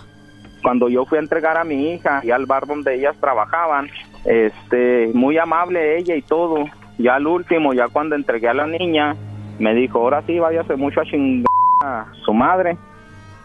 Cuando 0.62 0.90
yo 0.90 1.06
fui 1.06 1.18
a 1.18 1.22
entregar 1.22 1.58
a 1.58 1.64
mi 1.64 1.94
hija 1.94 2.22
y 2.24 2.32
al 2.32 2.46
bar 2.46 2.66
donde 2.66 2.96
ellas 2.96 3.16
trabajaban, 3.20 3.90
este, 4.26 5.12
muy 5.14 5.38
amable 5.38 5.98
ella 5.98 6.16
y 6.16 6.22
todo. 6.22 6.66
Ya 6.98 7.16
al 7.16 7.28
último, 7.28 7.74
ya 7.74 7.88
cuando 7.88 8.16
entregué 8.16 8.48
a 8.48 8.54
la 8.54 8.68
niña, 8.68 9.16
me 9.60 9.74
dijo, 9.74 10.00
ahora 10.00 10.24
sí, 10.26 10.40
váyase 10.40 10.76
mucho 10.76 11.02
a 11.02 11.06
chingar 11.06 11.48
a 11.84 12.06
su 12.24 12.34
madre. 12.34 12.78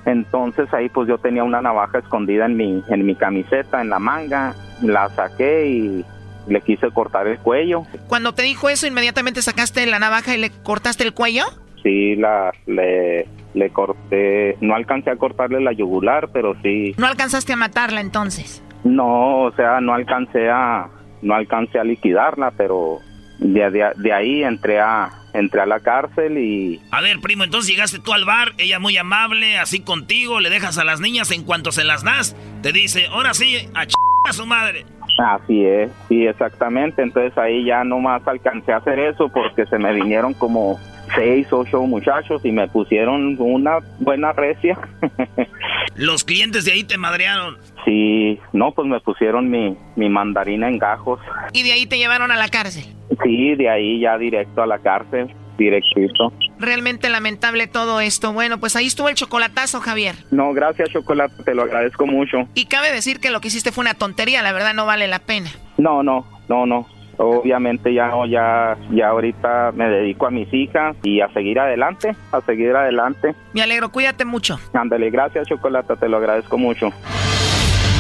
Entonces 0.07 0.73
ahí 0.73 0.89
pues 0.89 1.09
yo 1.09 1.19
tenía 1.19 1.45
una 1.45 1.61
navaja 1.61 1.99
escondida 1.99 2.47
en 2.47 2.57
mi, 2.57 2.83
en 2.89 3.05
mi 3.05 3.15
camiseta, 3.15 3.83
en 3.83 3.91
la 3.91 3.99
manga, 3.99 4.55
la 4.83 5.09
saqué 5.11 5.67
y 5.67 6.05
le 6.47 6.61
quise 6.63 6.91
cortar 6.91 7.27
el 7.27 7.39
cuello. 7.39 7.85
Cuando 8.09 8.33
te 8.33 8.43
dijo 8.43 8.69
eso, 8.71 8.87
inmediatamente 8.87 9.43
sacaste 9.43 9.85
la 9.87 9.99
navaja 9.99 10.35
y 10.35 10.39
le 10.39 10.51
cortaste 10.51 11.05
el 11.05 11.13
cuello? 11.13 11.45
Sí, 11.83 12.17
la, 12.17 12.53
le, 12.67 13.27
le 13.55 13.71
corté, 13.71 14.57
no 14.61 14.75
alcancé 14.75 15.11
a 15.11 15.17
cortarle 15.17 15.61
la 15.61 15.73
yugular, 15.73 16.29
pero 16.33 16.55
sí. 16.63 16.95
¿No 16.97 17.07
alcanzaste 17.07 17.53
a 17.53 17.57
matarla 17.57 18.01
entonces? 18.01 18.63
No, 18.85 19.43
o 19.43 19.53
sea, 19.53 19.81
no 19.81 19.95
alcancé 19.95 20.49
a, 20.49 20.89
no 21.23 21.35
alcancé 21.35 21.79
a 21.79 21.85
liquidarla, 21.85 22.53
pero 22.57 22.99
de, 23.39 23.93
de, 23.97 24.13
ahí 24.13 24.43
entré 24.43 24.81
a, 24.81 25.11
entré 25.33 25.61
a 25.61 25.67
la 25.67 25.81
cárcel 25.81 26.39
y... 26.39 26.81
A 26.91 27.01
ver, 27.01 27.21
primo, 27.21 27.45
entonces 27.45 27.71
llegaste 27.71 27.99
tú 27.99 28.13
al 28.13 28.25
bar, 28.25 28.53
ella 28.59 28.79
muy 28.79 28.97
amable, 28.97 29.59
así 29.59 29.81
contigo, 29.81 30.41
le 30.41 30.51
dejas 30.51 30.79
a 30.79 30.85
las 30.85 31.01
niñas 31.01 31.31
en 31.31 31.45
cuanto 31.45 31.73
se 31.73 31.85
las 31.85 32.05
das, 32.05 32.37
te 32.63 32.73
dice, 32.73 33.07
ahora 33.07 33.35
sí, 33.35 33.69
a, 33.75 33.87
ch 33.87 33.95
a 34.29 34.33
su 34.33 34.47
madre. 34.47 34.85
Así 35.19 35.65
es, 35.65 35.91
sí, 36.09 36.27
exactamente, 36.27 37.03
entonces 37.03 37.37
ahí 37.37 37.65
ya 37.65 37.85
no 37.85 37.99
más 37.99 38.27
alcancé 38.27 38.73
a 38.73 38.79
hacer 38.79 38.99
eso 38.99 39.29
porque 39.29 39.67
se 39.67 39.79
me 39.79 39.93
vinieron 39.93 40.35
como 40.35 40.79
seis, 41.15 41.47
ocho 41.51 41.83
muchachos 41.83 42.45
y 42.45 42.53
me 42.53 42.69
pusieron 42.69 43.37
una 43.39 43.79
buena 43.99 44.33
recia. 44.33 44.79
Los 45.97 46.25
clientes 46.25 46.65
de 46.65 46.73
ahí 46.73 46.85
te 46.85 46.99
madrearon. 46.99 47.59
Sí, 47.85 48.39
no, 48.53 48.73
pues 48.73 48.87
me 48.89 49.01
pusieron 49.01 49.51
mi, 49.51 49.77
mi 49.97 50.09
mandarina 50.09 50.69
en 50.69 50.79
gajos. 50.79 51.21
¿Y 51.53 51.63
de 51.63 51.73
ahí 51.73 51.87
te 51.87 51.99
llevaron 51.99 52.31
a 52.31 52.37
la 52.37 52.49
cárcel? 52.49 52.85
Sí, 53.23 53.55
de 53.55 53.69
ahí 53.69 54.01
ya 54.01 54.17
directo 54.19 54.63
a 54.63 54.67
la 54.67 54.79
cárcel, 54.79 55.35
directito. 55.59 56.33
Realmente 56.59 57.09
lamentable 57.09 57.67
todo 57.67 58.01
esto. 58.01 58.33
Bueno, 58.33 58.59
pues 58.59 58.77
ahí 58.77 58.87
estuvo 58.87 59.09
el 59.09 59.15
chocolatazo, 59.15 59.81
Javier. 59.81 60.15
No, 60.31 60.53
gracias, 60.53 60.91
Chocolate, 60.91 61.43
te 61.45 61.55
lo 61.55 61.63
agradezco 61.63 62.07
mucho. 62.07 62.49
Y 62.55 62.67
cabe 62.67 62.93
decir 62.93 63.21
que 63.21 63.31
lo 63.31 63.41
que 63.41 63.49
hiciste 63.49 63.73
fue 63.73 63.83
una 63.83 63.95
tontería, 63.95 64.43
la 64.43 64.53
verdad 64.53 64.75
no 64.75 64.87
vale 64.87 65.09
la 65.09 65.19
pena. 65.19 65.51
No, 65.79 66.03
no, 66.03 66.27
no, 66.49 66.67
no 66.67 67.00
obviamente 67.21 67.93
ya 67.93 68.09
no, 68.09 68.27
ya, 68.27 68.77
ya 68.91 69.09
ahorita 69.09 69.73
me 69.73 69.89
dedico 69.89 70.27
a 70.27 70.31
mis 70.31 70.53
hijas 70.53 70.97
y 71.03 71.21
a 71.21 71.29
seguir 71.33 71.59
adelante, 71.59 72.17
a 72.33 72.41
seguir 72.41 72.75
adelante. 72.75 73.35
Me 73.53 73.63
alegro, 73.63 73.91
cuídate 73.91 74.25
mucho. 74.25 74.59
Ándale, 74.73 75.11
gracias 75.11 75.49
Chocolata, 75.49 75.97
te 75.97 76.09
lo 76.09 76.17
agradezco 76.17 76.59
mucho. 76.59 76.91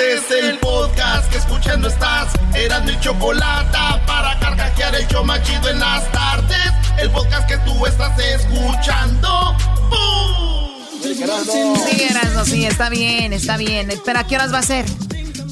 Este 0.00 0.38
es 0.38 0.44
el 0.44 0.58
podcast 0.60 1.30
que 1.30 1.36
escuchando 1.36 1.86
estás. 1.86 2.32
Eran 2.54 2.86
mi 2.86 2.98
chocolate 3.00 3.76
para 4.06 4.38
carcajear 4.40 4.94
el 4.94 5.06
yo 5.08 5.22
machido 5.22 5.68
en 5.68 5.78
las 5.78 6.10
tardes. 6.10 6.72
El 6.96 7.10
podcast 7.10 7.46
que 7.46 7.58
tú 7.58 7.84
estás 7.84 8.18
escuchando. 8.18 9.54
¡Bum! 9.90 11.02
Sí, 11.02 12.02
Erasmo, 12.08 12.44
sí, 12.46 12.64
está 12.64 12.88
bien, 12.88 13.34
está 13.34 13.58
bien. 13.58 13.90
Pero 14.02 14.20
¿a 14.20 14.24
qué 14.26 14.36
horas 14.36 14.54
va 14.54 14.60
a 14.60 14.62
ser? 14.62 14.86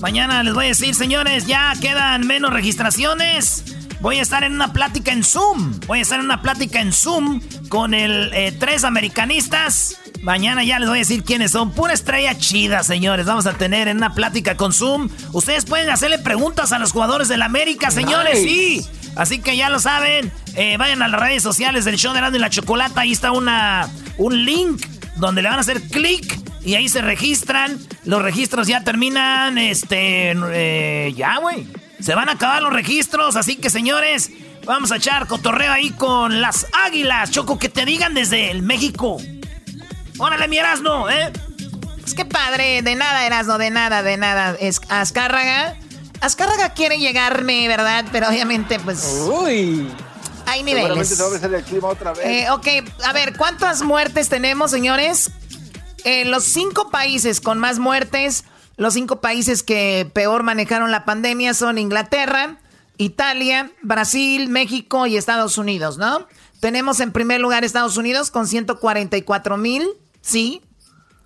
Mañana 0.01 0.43
les 0.43 0.55
voy 0.55 0.65
a 0.65 0.69
decir, 0.69 0.95
señores, 0.95 1.47
ya 1.47 1.75
quedan 1.79 2.27
menos 2.27 2.51
registraciones. 2.51 3.65
Voy 4.01 4.19
a 4.19 4.23
estar 4.23 4.45
en 4.45 4.55
una 4.55 4.73
plática 4.73 5.13
en 5.13 5.25
Zoom. 5.25 5.79
Voy 5.87 5.99
a 5.99 6.03
estar 6.03 6.21
en 6.21 6.25
una 6.25 6.41
plática 6.41 6.81
en 6.81 6.95
Zoom 6.95 7.43
con 7.69 7.93
el 7.93 8.31
eh, 8.33 8.57
tres 8.59 8.85
americanistas 8.85 9.99
Mañana 10.23 10.65
ya 10.65 10.79
les 10.79 10.89
voy 10.89 10.99
a 10.99 11.01
decir 11.01 11.23
quiénes 11.23 11.53
son. 11.53 11.73
Pura 11.73 11.93
estrella 11.93 12.37
chida, 12.37 12.83
señores. 12.83 13.27
Vamos 13.27 13.47
a 13.47 13.55
tener 13.55 13.89
en 13.89 13.99
una 13.99 14.15
plática 14.15 14.57
con 14.57 14.73
Zoom. 14.73 15.09
Ustedes 15.33 15.65
pueden 15.65 15.91
hacerle 15.91 16.19
preguntas 16.19 16.73
a 16.73 16.79
los 16.79 16.93
jugadores 16.93 17.29
del 17.29 17.43
América, 17.43 17.91
señores. 17.91 18.41
Sí. 18.43 18.85
Así 19.17 19.39
que 19.41 19.57
ya 19.57 19.69
lo 19.69 19.79
saben. 19.79 20.33
Eh, 20.55 20.77
vayan 20.77 21.03
a 21.03 21.09
las 21.09 21.21
redes 21.21 21.43
sociales 21.43 21.85
del 21.85 21.97
show 21.97 22.13
de 22.13 22.19
Erasmo 22.19 22.37
y 22.37 22.41
la 22.41 22.51
Chocolata. 22.51 23.03
Ahí 23.03 23.13
está 23.13 23.33
una, 23.33 23.89
un 24.17 24.45
link 24.45 24.85
donde 25.17 25.43
le 25.43 25.49
van 25.49 25.59
a 25.59 25.61
hacer 25.61 25.81
clic 25.83 26.39
y 26.65 26.75
ahí 26.75 26.89
se 26.89 27.01
registran. 27.01 27.79
Los 28.05 28.21
registros 28.21 28.67
ya 28.67 28.83
terminan. 28.83 29.57
Este. 29.57 30.33
Eh, 30.53 31.15
ya, 31.17 31.39
güey. 31.39 31.67
Se 32.01 32.15
van 32.15 32.29
a 32.29 32.33
acabar 32.33 32.63
los 32.63 32.73
registros. 32.73 33.37
Así 33.37 33.57
que, 33.57 33.71
señores, 33.71 34.31
vamos 34.67 34.93
a 34.93 34.97
echar 34.97 35.27
cotorreo 35.27 35.73
ahí 35.73 35.91
con 35.91 36.41
las 36.41 36.67
águilas. 36.87 37.31
Choco, 37.31 37.59
que 37.59 37.69
te 37.69 37.85
digan 37.85 38.15
desde 38.15 38.51
el 38.51 38.63
México. 38.63 39.19
Órale, 40.19 40.49
mi 40.49 40.59
Erasmo, 40.59 41.09
¿eh? 41.09 41.33
Pues 42.01 42.15
qué 42.15 42.25
padre, 42.25 42.83
de 42.83 42.95
nada, 42.97 43.25
Erasmo, 43.25 43.57
de 43.57 43.71
nada, 43.71 44.03
de 44.03 44.17
nada. 44.17 44.57
Es 44.59 44.81
Azcárraga. 44.89 45.77
Azcárraga 46.21 46.71
quiere 46.75 46.99
llegarme, 46.99 47.69
¿verdad? 47.69 48.05
Pero 48.11 48.29
obviamente, 48.29 48.81
pues. 48.81 49.05
Uy. 49.31 49.89
Hay 50.47 50.63
niveles. 50.63 51.09
Seguramente 51.09 51.39
te 51.41 51.49
va 51.49 51.57
a 51.57 51.59
el 51.59 51.65
clima 51.65 51.89
otra 51.89 52.13
vez. 52.13 52.27
Eh, 52.27 52.51
ok, 52.51 52.67
a 53.05 53.13
ver, 53.13 53.37
¿cuántas 53.37 53.83
muertes 53.83 54.29
tenemos, 54.29 54.71
señores? 54.71 55.31
Eh, 56.05 56.25
los 56.25 56.45
cinco 56.45 56.91
países 56.91 57.41
con 57.41 57.59
más 57.59 57.79
muertes, 57.79 58.45
los 58.77 58.95
cinco 58.95 59.21
países 59.21 59.63
que 59.63 60.11
peor 60.15 60.43
manejaron 60.43 60.91
la 60.91 61.05
pandemia 61.05 61.55
son 61.55 61.79
Inglaterra, 61.79 62.57
Italia, 62.97 63.71
Brasil, 63.83 64.49
México 64.49 65.07
y 65.07 65.17
Estados 65.17 65.59
Unidos, 65.59 65.99
¿no? 65.99 66.27
Tenemos 66.61 66.99
en 67.01 67.13
primer 67.13 67.41
lugar 67.41 67.65
Estados 67.65 67.97
Unidos 67.97 68.31
con 68.31 68.49
144 68.49 69.57
mil 69.59 69.87
Sí, 70.21 70.63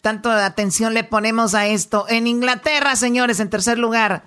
tanto 0.00 0.30
atención 0.30 0.94
le 0.94 1.02
ponemos 1.02 1.54
a 1.54 1.66
esto? 1.66 2.06
En 2.08 2.28
Inglaterra, 2.28 2.94
señores, 2.94 3.40
en 3.40 3.50
tercer 3.50 3.78
lugar, 3.78 4.24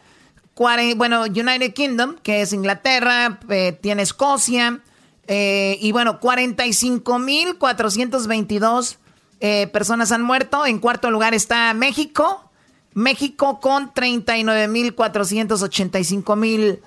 bueno, 0.56 1.24
United 1.24 1.74
Kingdom, 1.74 2.16
que 2.24 2.42
es 2.42 2.54
Inglaterra, 2.54 3.40
eh, 3.50 3.78
tiene 3.82 4.04
Escocia, 4.04 4.82
eh, 5.28 5.78
y 5.82 5.92
bueno, 5.92 6.20
45.422 6.20 8.98
eh, 9.40 9.68
personas 9.68 10.12
han 10.12 10.22
muerto. 10.22 10.66
En 10.66 10.80
cuarto 10.80 11.10
lugar 11.12 11.34
está 11.34 11.74
México, 11.74 12.52
México 12.94 13.60
con 13.60 13.94
39.485 13.94 16.36
mil 16.36 16.82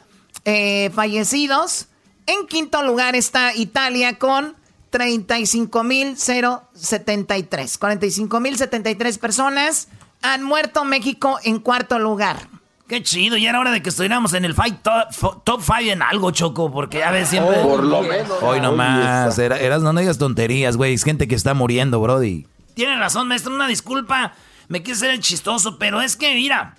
eh, 0.45 0.91
fallecidos. 0.95 1.89
En 2.27 2.47
quinto 2.47 2.83
lugar 2.83 3.17
está 3.17 3.55
Italia 3.55 4.19
con 4.19 4.55
35.073. 4.93 7.79
45.073 7.79 9.19
personas 9.19 9.89
han 10.23 10.43
muerto. 10.43 10.85
México 10.85 11.39
en 11.43 11.59
cuarto 11.59 11.99
lugar. 11.99 12.58
Qué 12.89 13.03
chido, 13.03 13.37
ya 13.37 13.51
era 13.51 13.61
hora 13.61 13.71
de 13.71 13.83
que 13.83 13.91
estuviéramos 13.91 14.33
en 14.33 14.47
el 14.47 14.55
fight 14.55 14.81
top 14.81 15.61
5 15.61 15.75
en 15.81 16.01
algo, 16.01 16.31
Choco, 16.31 16.73
porque 16.73 17.05
a 17.05 17.11
veces 17.11 17.29
siempre... 17.29 17.61
por 17.61 17.85
lo 17.85 18.03
menos. 18.03 18.43
Hoy 18.43 18.63
nomás, 18.63 19.39
eras, 19.39 19.83
no 19.83 19.93
digas 19.93 20.17
tonterías, 20.17 20.79
güey, 20.79 20.95
es 20.95 21.05
gente 21.05 21.29
que 21.29 21.35
está 21.35 21.53
muriendo, 21.53 22.01
brody. 22.01 22.47
Tiene 22.73 22.99
razón, 22.99 23.29
maestro, 23.29 23.55
una 23.55 23.69
disculpa, 23.69 24.33
me 24.69 24.83
quise 24.83 25.01
ser 25.01 25.11
el 25.11 25.21
chistoso, 25.21 25.79
pero 25.79 26.01
es 26.01 26.17
que, 26.17 26.35
mira, 26.35 26.77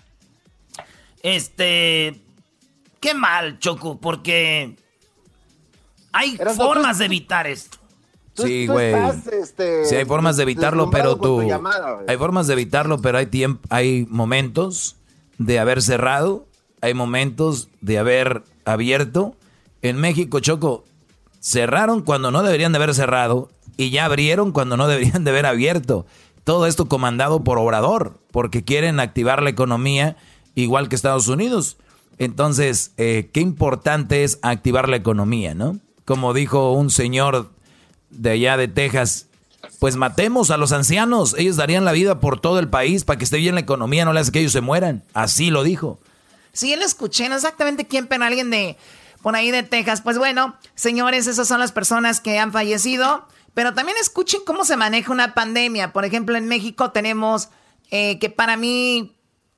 este... 1.22 2.20
Qué 3.00 3.14
mal, 3.14 3.60
Choco, 3.60 4.00
porque 4.00 4.76
hay 6.12 6.38
formas 6.56 6.98
de 6.98 7.06
evitar 7.06 7.46
esto. 7.46 7.78
Sí, 8.34 8.66
güey. 8.66 8.96
Este, 9.32 9.86
sí, 9.86 9.96
hay 9.96 10.06
formas 10.06 10.38
de 10.38 10.44
evitarlo, 10.44 10.90
pero 10.90 11.18
tú... 11.18 11.42
hay 12.08 12.18
formas 12.18 12.48
de 12.48 12.54
evitarlo, 12.54 13.00
pero 13.00 13.20
hay, 13.20 13.28
tiempo, 13.28 13.62
hay 13.70 14.08
momentos 14.10 14.99
de 15.40 15.58
haber 15.58 15.82
cerrado, 15.82 16.46
hay 16.82 16.94
momentos 16.94 17.70
de 17.82 17.98
haber 17.98 18.44
abierto. 18.66 19.36
En 19.82 19.98
México, 19.98 20.40
Choco, 20.40 20.86
cerraron 21.40 22.02
cuando 22.02 22.30
no 22.30 22.44
deberían 22.44 22.74
de 22.74 22.78
haber 22.78 22.94
cerrado 22.94 23.50
y 23.78 23.90
ya 23.90 24.06
abrieron 24.06 24.52
cuando 24.52 24.78
no 24.78 24.88
deberían 24.88 25.24
de 25.24 25.32
haber 25.32 25.48
abierto. 25.48 26.06
Todo 26.44 26.68
esto 26.68 26.88
comandado 26.88 27.44
por 27.44 27.58
Obrador, 27.58 28.20
porque 28.32 28.64
quieren 28.64 29.00
activar 29.00 29.42
la 29.42 29.50
economía 29.50 30.18
igual 30.56 30.90
que 30.90 30.96
Estados 30.96 31.28
Unidos. 31.28 31.78
Entonces, 32.18 32.94
eh, 32.98 33.30
qué 33.32 33.40
importante 33.40 34.24
es 34.24 34.40
activar 34.42 34.90
la 34.90 34.98
economía, 34.98 35.56
¿no? 35.56 35.80
Como 36.04 36.34
dijo 36.34 36.74
un 36.74 36.90
señor 36.90 37.52
de 38.10 38.32
allá 38.32 38.58
de 38.58 38.68
Texas, 38.68 39.29
pues 39.80 39.96
matemos 39.96 40.52
a 40.52 40.58
los 40.58 40.72
ancianos. 40.72 41.36
Ellos 41.38 41.56
darían 41.56 41.86
la 41.86 41.92
vida 41.92 42.20
por 42.20 42.40
todo 42.40 42.60
el 42.60 42.70
país 42.70 43.04
para 43.04 43.18
que 43.18 43.24
esté 43.24 43.38
bien 43.38 43.56
la 43.56 43.62
economía, 43.62 44.06
no 44.06 44.14
le 44.14 44.20
hace 44.20 44.32
que 44.32 44.40
ellos 44.40 44.52
se 44.52 44.62
mueran. 44.62 45.04
Así 45.14 45.50
lo 45.52 45.64
dijo. 45.64 46.00
Sí, 46.52 46.76
lo 46.76 46.84
escuché, 46.84 47.30
no 47.30 47.36
exactamente 47.36 47.88
quién, 47.88 48.08
pero 48.08 48.24
alguien 48.26 48.50
de 48.50 48.78
por 49.22 49.36
ahí 49.36 49.52
de 49.52 49.64
Texas. 49.64 50.02
Pues 50.02 50.18
bueno, 50.18 50.56
señores, 50.76 51.28
esas 51.28 51.48
son 51.48 51.60
las 51.60 51.72
personas 51.72 52.22
que 52.22 52.40
han 52.40 52.52
fallecido. 52.52 53.28
Pero 53.54 53.74
también 53.74 53.98
escuchen 54.00 54.42
cómo 54.46 54.64
se 54.64 54.78
maneja 54.78 55.12
una 55.12 55.34
pandemia. 55.34 55.92
Por 55.92 56.06
ejemplo, 56.06 56.38
en 56.38 56.48
México 56.48 56.92
tenemos 56.92 57.50
eh, 57.92 58.20
que 58.20 58.30
para 58.30 58.58
mí 58.58 59.16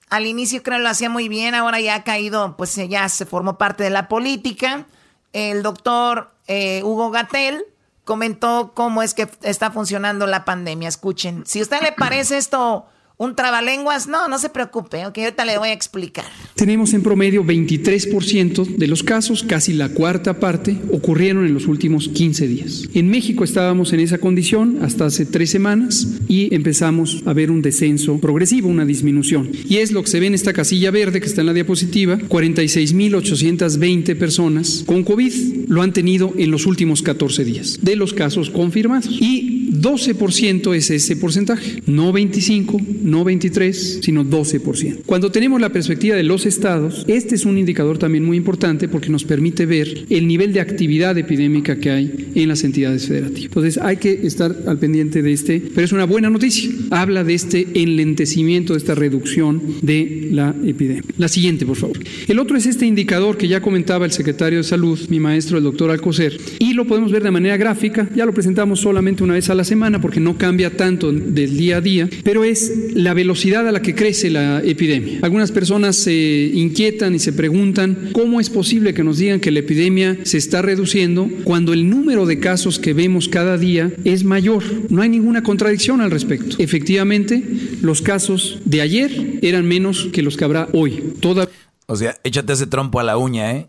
al 0.09 0.25
inicio 0.25 0.61
creo 0.63 0.79
lo 0.79 0.89
hacía 0.89 1.09
muy 1.09 1.29
bien, 1.29 1.55
ahora 1.55 1.79
ya 1.79 1.95
ha 1.95 2.03
caído, 2.03 2.57
pues 2.57 2.75
ya 2.75 3.07
se 3.09 3.25
formó 3.25 3.57
parte 3.57 3.83
de 3.83 3.89
la 3.89 4.07
política. 4.07 4.85
El 5.33 5.63
doctor 5.63 6.33
eh, 6.47 6.81
Hugo 6.83 7.11
Gatel 7.11 7.63
comentó 8.11 8.73
cómo 8.75 9.03
es 9.03 9.13
que 9.13 9.29
está 9.41 9.71
funcionando 9.71 10.27
la 10.27 10.43
pandemia. 10.43 10.89
Escuchen, 10.89 11.45
si 11.45 11.59
a 11.59 11.61
usted 11.61 11.81
le 11.81 11.93
parece 11.93 12.35
esto 12.35 12.87
un 13.21 13.35
trabalenguas, 13.35 14.07
no, 14.07 14.27
no 14.27 14.39
se 14.39 14.49
preocupe, 14.49 15.05
ok, 15.05 15.19
ahorita 15.19 15.45
le 15.45 15.59
voy 15.59 15.69
a 15.69 15.73
explicar. 15.73 16.25
Tenemos 16.55 16.95
en 16.95 17.03
promedio 17.03 17.43
23% 17.43 18.77
de 18.77 18.87
los 18.87 19.03
casos, 19.03 19.43
casi 19.43 19.73
la 19.73 19.89
cuarta 19.89 20.39
parte, 20.39 20.75
ocurrieron 20.91 21.45
en 21.45 21.53
los 21.53 21.67
últimos 21.67 22.07
15 22.07 22.47
días. 22.47 22.89
En 22.95 23.09
México 23.09 23.43
estábamos 23.43 23.93
en 23.93 23.99
esa 23.99 24.17
condición 24.17 24.79
hasta 24.81 25.05
hace 25.05 25.27
tres 25.27 25.51
semanas 25.51 26.07
y 26.27 26.55
empezamos 26.55 27.21
a 27.27 27.33
ver 27.33 27.51
un 27.51 27.61
descenso 27.61 28.17
progresivo, 28.17 28.69
una 28.69 28.85
disminución. 28.85 29.51
Y 29.69 29.77
es 29.77 29.91
lo 29.91 30.01
que 30.01 30.09
se 30.09 30.19
ve 30.19 30.25
en 30.25 30.33
esta 30.33 30.51
casilla 30.51 30.89
verde 30.89 31.21
que 31.21 31.27
está 31.27 31.41
en 31.41 31.47
la 31.47 31.53
diapositiva, 31.53 32.17
46.820 32.17 34.17
personas 34.17 34.83
con 34.87 35.03
COVID 35.03 35.67
lo 35.67 35.83
han 35.83 35.93
tenido 35.93 36.33
en 36.37 36.49
los 36.49 36.65
últimos 36.65 37.03
14 37.03 37.45
días 37.45 37.77
de 37.83 37.95
los 37.95 38.13
casos 38.13 38.49
confirmados. 38.49 39.15
Y 39.21 39.61
12% 39.71 40.75
es 40.75 40.91
ese 40.91 41.15
porcentaje, 41.15 41.81
no 41.85 42.11
25, 42.11 42.77
no 43.11 43.23
23, 43.23 43.99
sino 44.01 44.23
12%. 44.23 45.03
Cuando 45.05 45.31
tenemos 45.31 45.59
la 45.59 45.69
perspectiva 45.69 46.15
de 46.15 46.23
los 46.23 46.45
estados, 46.45 47.05
este 47.07 47.35
es 47.35 47.45
un 47.45 47.57
indicador 47.57 47.97
también 47.97 48.23
muy 48.23 48.37
importante 48.37 48.87
porque 48.87 49.09
nos 49.09 49.25
permite 49.25 49.65
ver 49.65 50.05
el 50.09 50.27
nivel 50.27 50.53
de 50.53 50.61
actividad 50.61 51.17
epidémica 51.17 51.75
que 51.75 51.91
hay 51.91 52.31
en 52.33 52.47
las 52.47 52.63
entidades 52.63 53.07
federativas. 53.07 53.51
Entonces 53.51 53.77
hay 53.77 53.97
que 53.97 54.25
estar 54.25 54.55
al 54.65 54.79
pendiente 54.79 55.21
de 55.21 55.33
este, 55.33 55.61
pero 55.75 55.85
es 55.85 55.91
una 55.91 56.05
buena 56.05 56.29
noticia. 56.29 56.71
Habla 56.89 57.23
de 57.23 57.33
este 57.33 57.67
enlentecimiento, 57.73 58.73
de 58.73 58.79
esta 58.79 58.95
reducción 58.95 59.61
de 59.81 60.29
la 60.31 60.55
epidemia. 60.65 61.03
La 61.17 61.27
siguiente, 61.27 61.65
por 61.65 61.75
favor. 61.75 61.99
El 62.27 62.39
otro 62.39 62.57
es 62.57 62.65
este 62.65 62.85
indicador 62.85 63.37
que 63.37 63.47
ya 63.47 63.61
comentaba 63.61 64.05
el 64.05 64.11
secretario 64.11 64.59
de 64.59 64.63
Salud, 64.63 64.99
mi 65.09 65.19
maestro, 65.19 65.57
el 65.57 65.63
doctor 65.63 65.91
Alcocer, 65.91 66.39
y 66.59 66.73
lo 66.73 66.85
podemos 66.85 67.11
ver 67.11 67.23
de 67.23 67.31
manera 67.31 67.57
gráfica. 67.57 68.09
Ya 68.15 68.25
lo 68.25 68.33
presentamos 68.33 68.79
solamente 68.79 69.23
una 69.23 69.33
vez 69.33 69.49
a 69.49 69.55
la 69.55 69.63
semana 69.63 69.99
porque 69.99 70.19
no 70.19 70.37
cambia 70.37 70.69
tanto 70.69 71.11
del 71.11 71.57
día 71.57 71.77
a 71.77 71.81
día, 71.81 72.09
pero 72.23 72.43
es 72.43 72.95
la 73.01 73.13
velocidad 73.13 73.67
a 73.67 73.71
la 73.71 73.81
que 73.81 73.95
crece 73.95 74.29
la 74.29 74.59
epidemia. 74.59 75.19
Algunas 75.21 75.51
personas 75.51 75.95
se 75.95 76.51
inquietan 76.53 77.15
y 77.15 77.19
se 77.19 77.33
preguntan 77.33 78.09
cómo 78.13 78.39
es 78.39 78.49
posible 78.49 78.93
que 78.93 79.03
nos 79.03 79.17
digan 79.17 79.39
que 79.39 79.51
la 79.51 79.59
epidemia 79.59 80.17
se 80.23 80.37
está 80.37 80.61
reduciendo 80.61 81.27
cuando 81.43 81.73
el 81.73 81.89
número 81.89 82.25
de 82.25 82.39
casos 82.39 82.79
que 82.79 82.93
vemos 82.93 83.27
cada 83.27 83.57
día 83.57 83.91
es 84.03 84.23
mayor. 84.23 84.63
No 84.89 85.01
hay 85.01 85.09
ninguna 85.09 85.43
contradicción 85.43 86.01
al 86.01 86.11
respecto. 86.11 86.55
Efectivamente, 86.59 87.43
los 87.81 88.01
casos 88.01 88.59
de 88.65 88.81
ayer 88.81 89.39
eran 89.41 89.65
menos 89.67 90.07
que 90.13 90.21
los 90.21 90.37
que 90.37 90.45
habrá 90.45 90.67
hoy. 90.73 91.13
Toda 91.19 91.47
o 91.87 91.97
sea, 91.97 92.15
échate 92.23 92.53
ese 92.53 92.67
trompo 92.67 93.01
a 93.01 93.03
la 93.03 93.17
uña, 93.17 93.51
¿eh? 93.51 93.67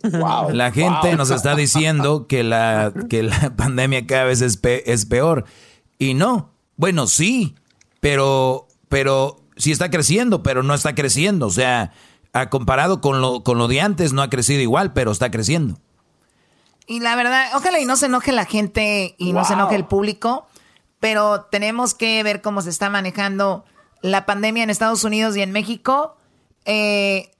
la 0.53 0.71
gente 0.71 1.17
nos 1.17 1.31
está 1.31 1.57
diciendo 1.57 2.29
que 2.29 2.45
la, 2.45 2.93
que 3.09 3.25
la 3.25 3.53
pandemia 3.57 4.07
cada 4.07 4.25
vez 4.25 4.43
es, 4.43 4.61
es 4.63 5.07
peor. 5.07 5.45
Y 5.99 6.15
no. 6.15 6.51
Bueno, 6.77 7.09
sí, 7.09 7.57
pero 7.99 8.69
pero 8.93 9.41
sí 9.57 9.73
está 9.73 9.91
creciendo, 9.91 10.43
pero 10.43 10.63
no 10.63 10.75
está 10.75 10.95
creciendo. 10.95 11.47
O 11.47 11.51
sea, 11.51 11.93
comparado 12.51 13.01
con 13.01 13.23
lo, 13.23 13.43
con 13.43 13.57
lo 13.57 13.67
de 13.67 13.81
antes, 13.81 14.13
no 14.13 14.21
ha 14.21 14.29
crecido 14.29 14.61
igual, 14.61 14.93
pero 14.93 15.11
está 15.11 15.31
creciendo. 15.31 15.79
Y 16.87 17.01
la 17.01 17.17
verdad, 17.17 17.47
ojalá 17.55 17.81
y 17.81 17.87
no 17.87 17.97
se 17.97 18.07
enoje 18.07 18.33
la 18.33 18.45
gente 18.45 19.15
y 19.17 19.33
no 19.33 19.47
se 19.47 19.55
enoje 19.55 19.77
el 19.77 19.87
público, 19.87 20.47
pero 21.01 21.45
tenemos 21.45 21.95
que 21.95 22.23
ver 22.23 22.43
cómo 22.43 22.61
se 22.61 22.69
está 22.69 22.91
manejando 22.91 23.65
la 24.03 24.27
pandemia 24.27 24.63
en 24.63 24.69
Estados 24.69 25.05
Unidos 25.05 25.39
y 25.39 25.41
en 25.41 25.53
México. 25.53 26.19
Eh, 26.67 27.31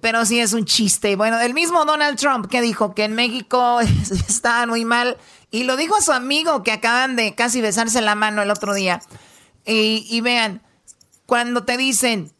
pero 0.00 0.24
sí 0.24 0.38
es 0.38 0.52
un 0.52 0.64
chiste. 0.64 1.16
Bueno, 1.16 1.40
el 1.40 1.54
mismo 1.54 1.84
Donald 1.86 2.20
Trump 2.20 2.46
que 2.46 2.60
dijo 2.60 2.94
que 2.94 3.02
en 3.02 3.16
México 3.16 3.80
está 4.28 4.64
muy 4.68 4.84
mal 4.84 5.16
y 5.50 5.64
lo 5.64 5.76
dijo 5.76 5.96
a 5.96 6.02
su 6.02 6.12
amigo 6.12 6.62
que 6.62 6.70
acaban 6.70 7.16
de 7.16 7.34
casi 7.34 7.60
besarse 7.60 8.00
la 8.00 8.14
mano 8.14 8.42
el 8.42 8.50
otro 8.52 8.74
día. 8.74 9.02
Y, 9.66 10.06
y 10.08 10.20
vean, 10.20 10.62
cuando 11.30 11.62
te 11.62 11.76
dicen, 11.76 12.32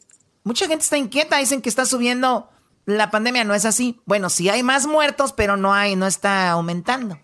mucha 0.43 0.67
gente 0.67 0.83
está 0.83 0.97
inquieta, 0.97 1.37
dicen 1.37 1.63
que 1.63 1.69
está 1.69 1.87
subiendo 1.87 2.51
la 2.87 3.13
pandemia, 3.13 3.45
no 3.45 3.55
es 3.55 3.65
así. 3.65 4.01
Bueno, 4.05 4.31
sí 4.31 4.49
hay 4.49 4.65
más 4.65 4.89
muertos, 4.89 5.33
pero 5.33 5.57
no 5.57 5.73
hay, 5.73 5.95
no 5.95 6.09
está 6.09 6.51
aumentando. 6.51 7.17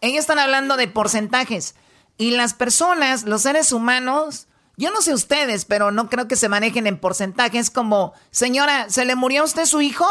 Ellos 0.00 0.22
están 0.22 0.40
hablando 0.40 0.76
de 0.76 0.88
porcentajes. 0.88 1.76
Y 2.18 2.32
las 2.32 2.52
personas, 2.52 3.22
los 3.22 3.42
seres 3.42 3.70
humanos, 3.70 4.48
yo 4.76 4.90
no 4.90 5.02
sé 5.02 5.14
ustedes, 5.14 5.66
pero 5.66 5.92
no 5.92 6.10
creo 6.10 6.26
que 6.26 6.34
se 6.34 6.48
manejen 6.48 6.88
en 6.88 6.98
porcentajes 6.98 7.70
como, 7.70 8.12
señora, 8.32 8.90
¿se 8.90 9.04
le 9.04 9.14
murió 9.14 9.42
a 9.42 9.44
usted 9.44 9.66
su 9.66 9.82
hijo? 9.82 10.08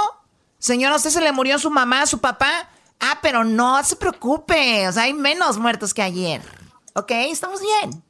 Señora, 0.58 0.94
¿a 0.94 0.98
usted 1.00 1.10
se 1.10 1.20
le 1.20 1.34
murió 1.34 1.60
su 1.60 1.70
mamá, 1.70 2.06
su 2.06 2.20
papá? 2.20 2.70
Ah, 3.02 3.20
pero 3.22 3.44
no 3.44 3.84
se 3.84 3.98
preocupe, 3.98 4.88
o 4.88 4.92
sea, 4.94 5.04
hay 5.04 5.14
menos 5.14 5.58
muertos 5.58 5.94
que 5.94 6.02
ayer. 6.02 6.42
¿Ok? 6.94 7.12
Estamos 7.12 7.60
bien. 7.60 8.02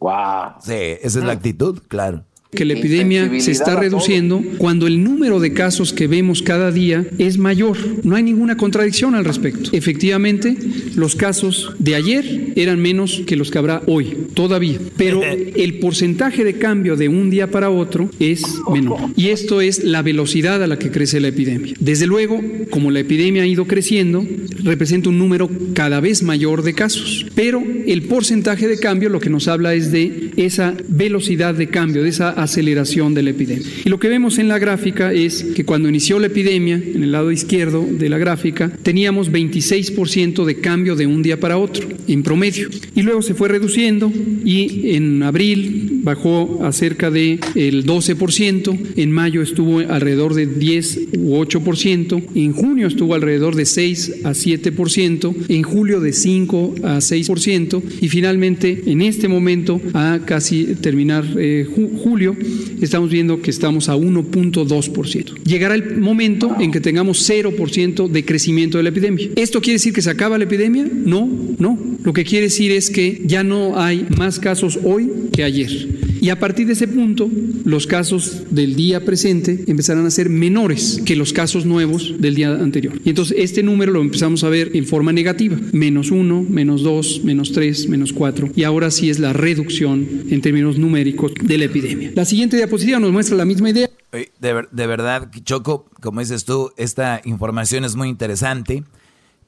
Wow. 0.00 0.54
Sí, 0.60 0.72
esa 0.72 1.18
es 1.18 1.24
la 1.24 1.32
actitud, 1.32 1.82
claro 1.88 2.24
que 2.54 2.64
la 2.64 2.74
epidemia 2.74 3.30
se 3.40 3.50
está 3.50 3.76
reduciendo 3.76 4.42
cuando 4.58 4.86
el 4.86 5.02
número 5.02 5.40
de 5.40 5.52
casos 5.52 5.92
que 5.92 6.06
vemos 6.06 6.42
cada 6.42 6.70
día 6.70 7.04
es 7.18 7.38
mayor. 7.38 7.76
No 8.04 8.16
hay 8.16 8.22
ninguna 8.22 8.56
contradicción 8.56 9.14
al 9.14 9.24
respecto. 9.24 9.70
Efectivamente, 9.72 10.56
los 10.94 11.16
casos 11.16 11.74
de 11.78 11.94
ayer 11.94 12.52
eran 12.56 12.80
menos 12.80 13.22
que 13.26 13.36
los 13.36 13.50
que 13.50 13.58
habrá 13.58 13.82
hoy, 13.86 14.16
todavía. 14.34 14.78
Pero 14.96 15.22
el 15.22 15.78
porcentaje 15.78 16.44
de 16.44 16.54
cambio 16.54 16.96
de 16.96 17.08
un 17.08 17.30
día 17.30 17.50
para 17.50 17.70
otro 17.70 18.10
es 18.18 18.42
menor. 18.72 18.98
Y 19.16 19.28
esto 19.28 19.60
es 19.60 19.84
la 19.84 20.02
velocidad 20.02 20.62
a 20.62 20.66
la 20.66 20.78
que 20.78 20.90
crece 20.90 21.20
la 21.20 21.28
epidemia. 21.28 21.74
Desde 21.80 22.06
luego, 22.06 22.40
como 22.70 22.90
la 22.90 23.00
epidemia 23.00 23.42
ha 23.42 23.46
ido 23.46 23.66
creciendo, 23.66 24.26
representa 24.62 25.08
un 25.08 25.18
número 25.18 25.50
cada 25.74 26.00
vez 26.00 26.22
mayor 26.22 26.62
de 26.62 26.74
casos. 26.74 27.26
Pero 27.34 27.62
el 27.86 28.02
porcentaje 28.02 28.68
de 28.68 28.78
cambio 28.78 29.08
lo 29.08 29.20
que 29.20 29.30
nos 29.30 29.48
habla 29.48 29.74
es 29.74 29.92
de 29.92 30.30
esa 30.36 30.74
velocidad 30.88 31.54
de 31.54 31.68
cambio, 31.68 32.02
de 32.02 32.08
esa 32.08 32.30
aceleración 32.44 33.14
de 33.14 33.22
la 33.22 33.30
epidemia. 33.30 33.66
Y 33.84 33.88
lo 33.88 33.98
que 33.98 34.08
vemos 34.08 34.38
en 34.38 34.48
la 34.48 34.58
gráfica 34.58 35.12
es 35.12 35.44
que 35.54 35.64
cuando 35.64 35.88
inició 35.88 36.18
la 36.18 36.28
epidemia, 36.28 36.76
en 36.76 37.02
el 37.02 37.12
lado 37.12 37.30
izquierdo 37.30 37.86
de 37.86 38.08
la 38.08 38.18
gráfica, 38.18 38.70
teníamos 38.82 39.30
26% 39.30 40.44
de 40.44 40.60
cambio 40.60 40.96
de 40.96 41.06
un 41.06 41.22
día 41.22 41.38
para 41.40 41.58
otro, 41.58 41.88
en 42.06 42.22
promedio. 42.22 42.68
Y 42.94 43.02
luego 43.02 43.22
se 43.22 43.34
fue 43.34 43.48
reduciendo 43.48 44.12
y 44.44 44.94
en 44.94 45.22
abril 45.22 45.93
bajó 46.04 46.60
a 46.62 46.72
cerca 46.72 47.10
del 47.10 47.40
el 47.54 47.84
12%, 47.86 48.78
en 48.96 49.10
mayo 49.10 49.42
estuvo 49.42 49.80
alrededor 49.80 50.34
de 50.34 50.46
10 50.46 50.98
u 51.18 51.36
8%, 51.36 52.22
en 52.34 52.52
junio 52.52 52.86
estuvo 52.86 53.14
alrededor 53.14 53.56
de 53.56 53.64
6 53.64 54.20
a 54.24 54.30
7%, 54.30 55.34
en 55.48 55.62
julio 55.62 56.00
de 56.00 56.12
5 56.12 56.74
a 56.82 56.98
6% 56.98 57.82
y 58.00 58.08
finalmente 58.08 58.82
en 58.86 59.02
este 59.02 59.28
momento 59.28 59.80
a 59.94 60.20
casi 60.24 60.74
terminar 60.80 61.24
eh, 61.38 61.66
julio 62.02 62.36
estamos 62.80 63.10
viendo 63.10 63.40
que 63.40 63.50
estamos 63.50 63.88
a 63.88 63.96
1.2%. 63.96 65.42
Llegará 65.44 65.74
el 65.74 65.98
momento 65.98 66.54
en 66.60 66.70
que 66.70 66.80
tengamos 66.80 67.28
0% 67.28 68.08
de 68.08 68.24
crecimiento 68.24 68.76
de 68.76 68.84
la 68.84 68.90
epidemia. 68.90 69.28
¿Esto 69.36 69.60
quiere 69.60 69.74
decir 69.74 69.92
que 69.92 70.02
se 70.02 70.10
acaba 70.10 70.38
la 70.38 70.44
epidemia? 70.44 70.86
No, 70.92 71.28
no. 71.58 71.78
Lo 72.02 72.12
que 72.12 72.24
quiere 72.24 72.46
decir 72.46 72.72
es 72.72 72.90
que 72.90 73.22
ya 73.24 73.42
no 73.42 73.80
hay 73.80 74.06
más 74.16 74.38
casos 74.38 74.78
hoy 74.84 75.10
que 75.34 75.44
ayer. 75.44 75.88
Y 76.20 76.30
a 76.30 76.38
partir 76.38 76.66
de 76.66 76.72
ese 76.72 76.88
punto, 76.88 77.28
los 77.64 77.86
casos 77.86 78.44
del 78.50 78.76
día 78.76 79.04
presente 79.04 79.64
empezarán 79.66 80.06
a 80.06 80.10
ser 80.10 80.30
menores 80.30 81.02
que 81.04 81.16
los 81.16 81.34
casos 81.34 81.66
nuevos 81.66 82.14
del 82.18 82.34
día 82.34 82.50
anterior. 82.50 82.98
Y 83.04 83.10
entonces 83.10 83.36
este 83.40 83.62
número 83.62 83.92
lo 83.92 84.00
empezamos 84.00 84.42
a 84.44 84.48
ver 84.48 84.70
en 84.74 84.86
forma 84.86 85.12
negativa. 85.12 85.58
Menos 85.72 86.10
1, 86.10 86.46
menos 86.48 86.82
2, 86.82 87.24
menos 87.24 87.52
3, 87.52 87.88
menos 87.88 88.12
4. 88.12 88.52
Y 88.56 88.62
ahora 88.62 88.90
sí 88.90 89.10
es 89.10 89.18
la 89.18 89.32
reducción 89.34 90.24
en 90.30 90.40
términos 90.40 90.78
numéricos 90.78 91.32
de 91.42 91.58
la 91.58 91.64
epidemia. 91.66 92.12
La 92.14 92.24
siguiente 92.24 92.56
diapositiva 92.56 92.98
nos 93.00 93.12
muestra 93.12 93.36
la 93.36 93.44
misma 93.44 93.70
idea. 93.70 93.90
De, 94.12 94.30
de 94.70 94.86
verdad, 94.86 95.30
Choco, 95.44 95.90
como 96.00 96.20
dices 96.20 96.44
tú, 96.44 96.72
esta 96.78 97.20
información 97.24 97.84
es 97.84 97.96
muy 97.96 98.08
interesante. 98.08 98.84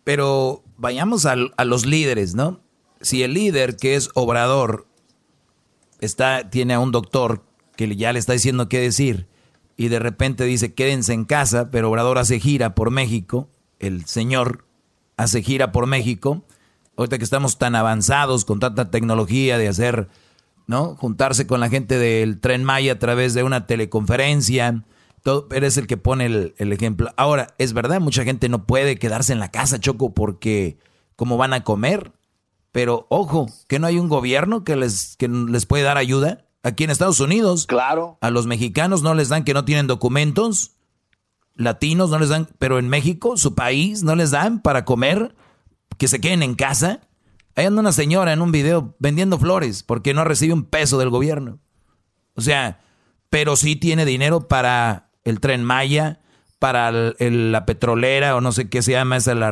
Pero 0.05 0.62
vayamos 0.76 1.24
a, 1.26 1.37
a 1.57 1.64
los 1.64 1.87
líderes, 1.87 2.34
¿no? 2.34 2.61
Si 3.01 3.22
el 3.22 3.34
líder 3.34 3.76
que 3.76 3.95
es 3.95 4.11
obrador 4.14 4.87
está, 6.01 6.51
tiene 6.51 6.74
a 6.74 6.80
un 6.80 6.92
doctor 6.92 7.44
que 7.76 7.94
ya 7.97 8.12
le 8.12 8.18
está 8.18 8.32
diciendo 8.32 8.68
qué 8.68 8.80
decir 8.80 9.26
y 9.76 9.88
de 9.88 9.99
repente 9.99 10.44
dice 10.44 10.74
quédense 10.74 11.12
en 11.12 11.24
casa, 11.24 11.70
pero 11.70 11.90
Obrador 11.90 12.18
hace 12.18 12.40
gira 12.40 12.74
por 12.74 12.90
México, 12.90 13.49
el 13.78 14.07
señor 14.07 14.64
hace 15.16 15.42
gira 15.42 15.72
por 15.72 15.86
México, 15.86 16.44
ahorita 16.97 17.18
que 17.18 17.24
estamos 17.24 17.59
tan 17.59 17.74
avanzados 17.74 18.44
con 18.44 18.59
tanta 18.59 18.90
tecnología 18.90 19.59
de 19.59 19.68
hacer, 19.68 20.09
¿no? 20.66 20.97
Juntarse 20.97 21.47
con 21.47 21.61
la 21.61 21.68
gente 21.68 21.99
del 21.99 22.40
tren 22.40 22.64
Maya 22.64 22.92
a 22.92 22.99
través 22.99 23.34
de 23.34 23.42
una 23.42 23.66
teleconferencia, 23.66 24.82
todo, 25.22 25.49
eres 25.53 25.76
el 25.76 25.86
que 25.86 25.97
pone 25.97 26.26
el, 26.26 26.55
el 26.57 26.72
ejemplo. 26.72 27.12
Ahora, 27.16 27.55
es 27.59 27.72
verdad, 27.72 28.01
mucha 28.01 28.24
gente 28.24 28.49
no 28.49 28.64
puede 28.64 28.97
quedarse 28.97 29.32
en 29.32 29.40
la 29.40 29.51
casa, 29.51 29.78
Choco, 29.78 30.14
porque 30.14 30.78
¿cómo 31.16 31.36
van 31.36 31.53
a 31.53 31.64
comer? 31.64 32.12
Pero 32.77 33.07
ojo, 33.09 33.47
que 33.68 33.79
no 33.79 33.87
hay 33.87 33.99
un 33.99 34.11
gobierno 34.11 34.62
que 34.62 34.77
les, 34.77 35.16
que 35.16 35.29
les 35.29 35.64
puede 35.64 35.83
dar 35.83 35.97
ayuda. 35.97 36.45
Aquí 36.62 36.85
en 36.85 36.91
Estados 36.91 37.20
Unidos, 37.20 37.64
claro. 37.64 38.18
a 38.20 38.29
los 38.29 38.45
mexicanos 38.45 39.01
no 39.01 39.14
les 39.14 39.31
dan 39.31 39.45
que 39.45 39.55
no 39.55 39.64
tienen 39.64 39.87
documentos, 39.87 40.72
latinos 41.55 42.11
no 42.11 42.18
les 42.18 42.29
dan, 42.29 42.51
pero 42.59 42.79
en 42.79 42.91
México, 42.91 43.39
su 43.39 43.55
país, 43.55 44.03
no 44.03 44.14
les 44.14 44.31
dan 44.31 44.61
para 44.61 44.85
comer, 44.85 45.35
que 45.97 46.07
se 46.07 46.20
queden 46.20 46.43
en 46.43 46.55
casa. 46.55 47.01
Ahí 47.55 47.64
anda 47.64 47.81
una 47.81 47.93
señora 47.93 48.35
en 48.35 48.43
un 48.43 48.53
video 48.53 48.95
vendiendo 48.99 49.39
flores 49.39 49.83
porque 49.83 50.12
no 50.12 50.24
recibe 50.24 50.53
un 50.53 50.64
peso 50.64 50.99
del 50.99 51.09
gobierno. 51.09 51.59
O 52.35 52.43
sea, 52.43 52.83
pero 53.31 53.57
sí 53.57 53.77
tiene 53.77 54.05
dinero 54.05 54.49
para 54.49 55.12
el 55.24 55.41
tren 55.41 55.64
Maya, 55.64 56.20
para 56.59 56.93
la 56.93 57.64
petrolera 57.64 58.37
o 58.37 58.43
no 58.43 58.53
sé 58.53 58.68
qué 58.68 58.83
se 58.83 58.93
llama 58.93 59.16
esa 59.16 59.35
la 59.35 59.51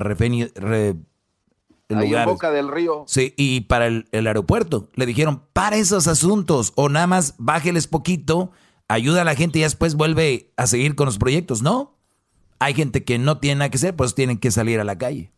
Ahí 1.99 2.15
en 2.15 2.25
Boca 2.25 2.51
del 2.51 2.69
Río. 2.69 3.05
Sí, 3.07 3.35
y 3.37 3.63
para 3.63 3.87
el, 3.87 4.07
aeropuerto. 4.13 4.89
Le 4.95 5.07
dijeron, 5.07 5.43
para 5.53 5.77
esos 5.77 6.07
asuntos, 6.07 6.73
o 6.77 6.89
nada 6.89 7.07
más 7.07 7.35
bájeles 7.39 7.87
poquito, 7.87 8.51
ayuda 8.89 9.23
a 9.23 9.25
la 9.25 9.35
gente 9.35 9.59
y 9.59 9.63
después 9.63 9.95
vuelve 9.95 10.53
a 10.57 10.67
seguir 10.67 10.95
con 10.95 11.07
los 11.07 11.19
proyectos. 11.19 11.63
No, 11.63 11.97
hay 12.59 12.75
gente 12.75 13.05
que 13.05 13.19
no 13.19 13.39
tiene 13.39 13.61
nada 13.61 13.71
que 13.71 13.77
hacer, 13.77 13.95
pues 13.97 14.15
tienen 14.15 14.39
que 14.39 14.51
salir 14.51 14.81
a 14.81 14.85
la 14.85 14.99
calle. 14.99 15.33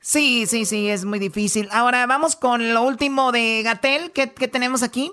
Sí, 0.00 0.46
sí, 0.46 0.64
sí, 0.64 0.88
es 0.88 1.04
muy 1.04 1.18
difícil. 1.18 1.68
Ahora 1.72 2.06
vamos 2.06 2.34
con 2.34 2.72
lo 2.72 2.82
último 2.82 3.32
de 3.32 3.62
Gatel. 3.62 4.12
¿Qué, 4.12 4.32
qué 4.32 4.48
tenemos 4.48 4.82
aquí? 4.82 5.12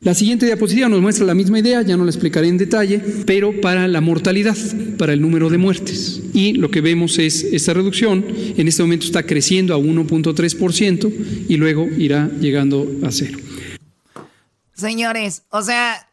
La 0.00 0.14
siguiente 0.14 0.46
diapositiva 0.46 0.88
nos 0.88 1.00
muestra 1.00 1.26
la 1.26 1.34
misma 1.34 1.58
idea, 1.58 1.82
ya 1.82 1.96
no 1.96 2.04
la 2.04 2.10
explicaré 2.10 2.46
en 2.46 2.56
detalle, 2.56 3.00
pero 3.26 3.60
para 3.60 3.88
la 3.88 4.00
mortalidad, 4.00 4.56
para 4.96 5.12
el 5.12 5.20
número 5.20 5.50
de 5.50 5.58
muertes. 5.58 6.20
Y 6.32 6.52
lo 6.52 6.70
que 6.70 6.80
vemos 6.80 7.18
es 7.18 7.42
esta 7.42 7.74
reducción, 7.74 8.24
en 8.28 8.68
este 8.68 8.82
momento 8.82 9.06
está 9.06 9.24
creciendo 9.24 9.74
a 9.74 9.78
1.3% 9.78 11.46
y 11.48 11.56
luego 11.56 11.84
irá 11.84 12.28
llegando 12.40 12.86
a 13.04 13.10
cero. 13.10 13.38
Señores, 14.72 15.42
o 15.50 15.62
sea, 15.62 16.08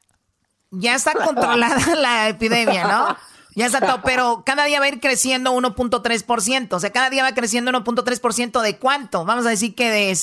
ya 0.72 0.96
está 0.96 1.14
controlada 1.14 1.96
la 1.96 2.30
epidemia, 2.30 2.88
¿no? 2.88 3.16
Ya 3.54 3.68
está 3.68 3.82
todo, 3.82 4.02
pero 4.04 4.42
cada 4.46 4.66
día 4.66 4.80
va 4.80 4.86
a 4.86 4.90
ir 4.90 5.00
creciendo 5.00 5.54
1.3%, 5.54 6.74
o 6.74 6.80
sea, 6.80 6.90
cada 6.90 7.12
día 7.12 7.22
va 7.22 7.36
creciendo 7.36 7.72
1.3% 7.72 8.62
de 8.64 8.78
cuánto? 8.78 9.26
Vamos 9.26 9.46
a 9.46 9.50
decir 9.50 9.76
que 9.76 9.92
de, 9.92 10.18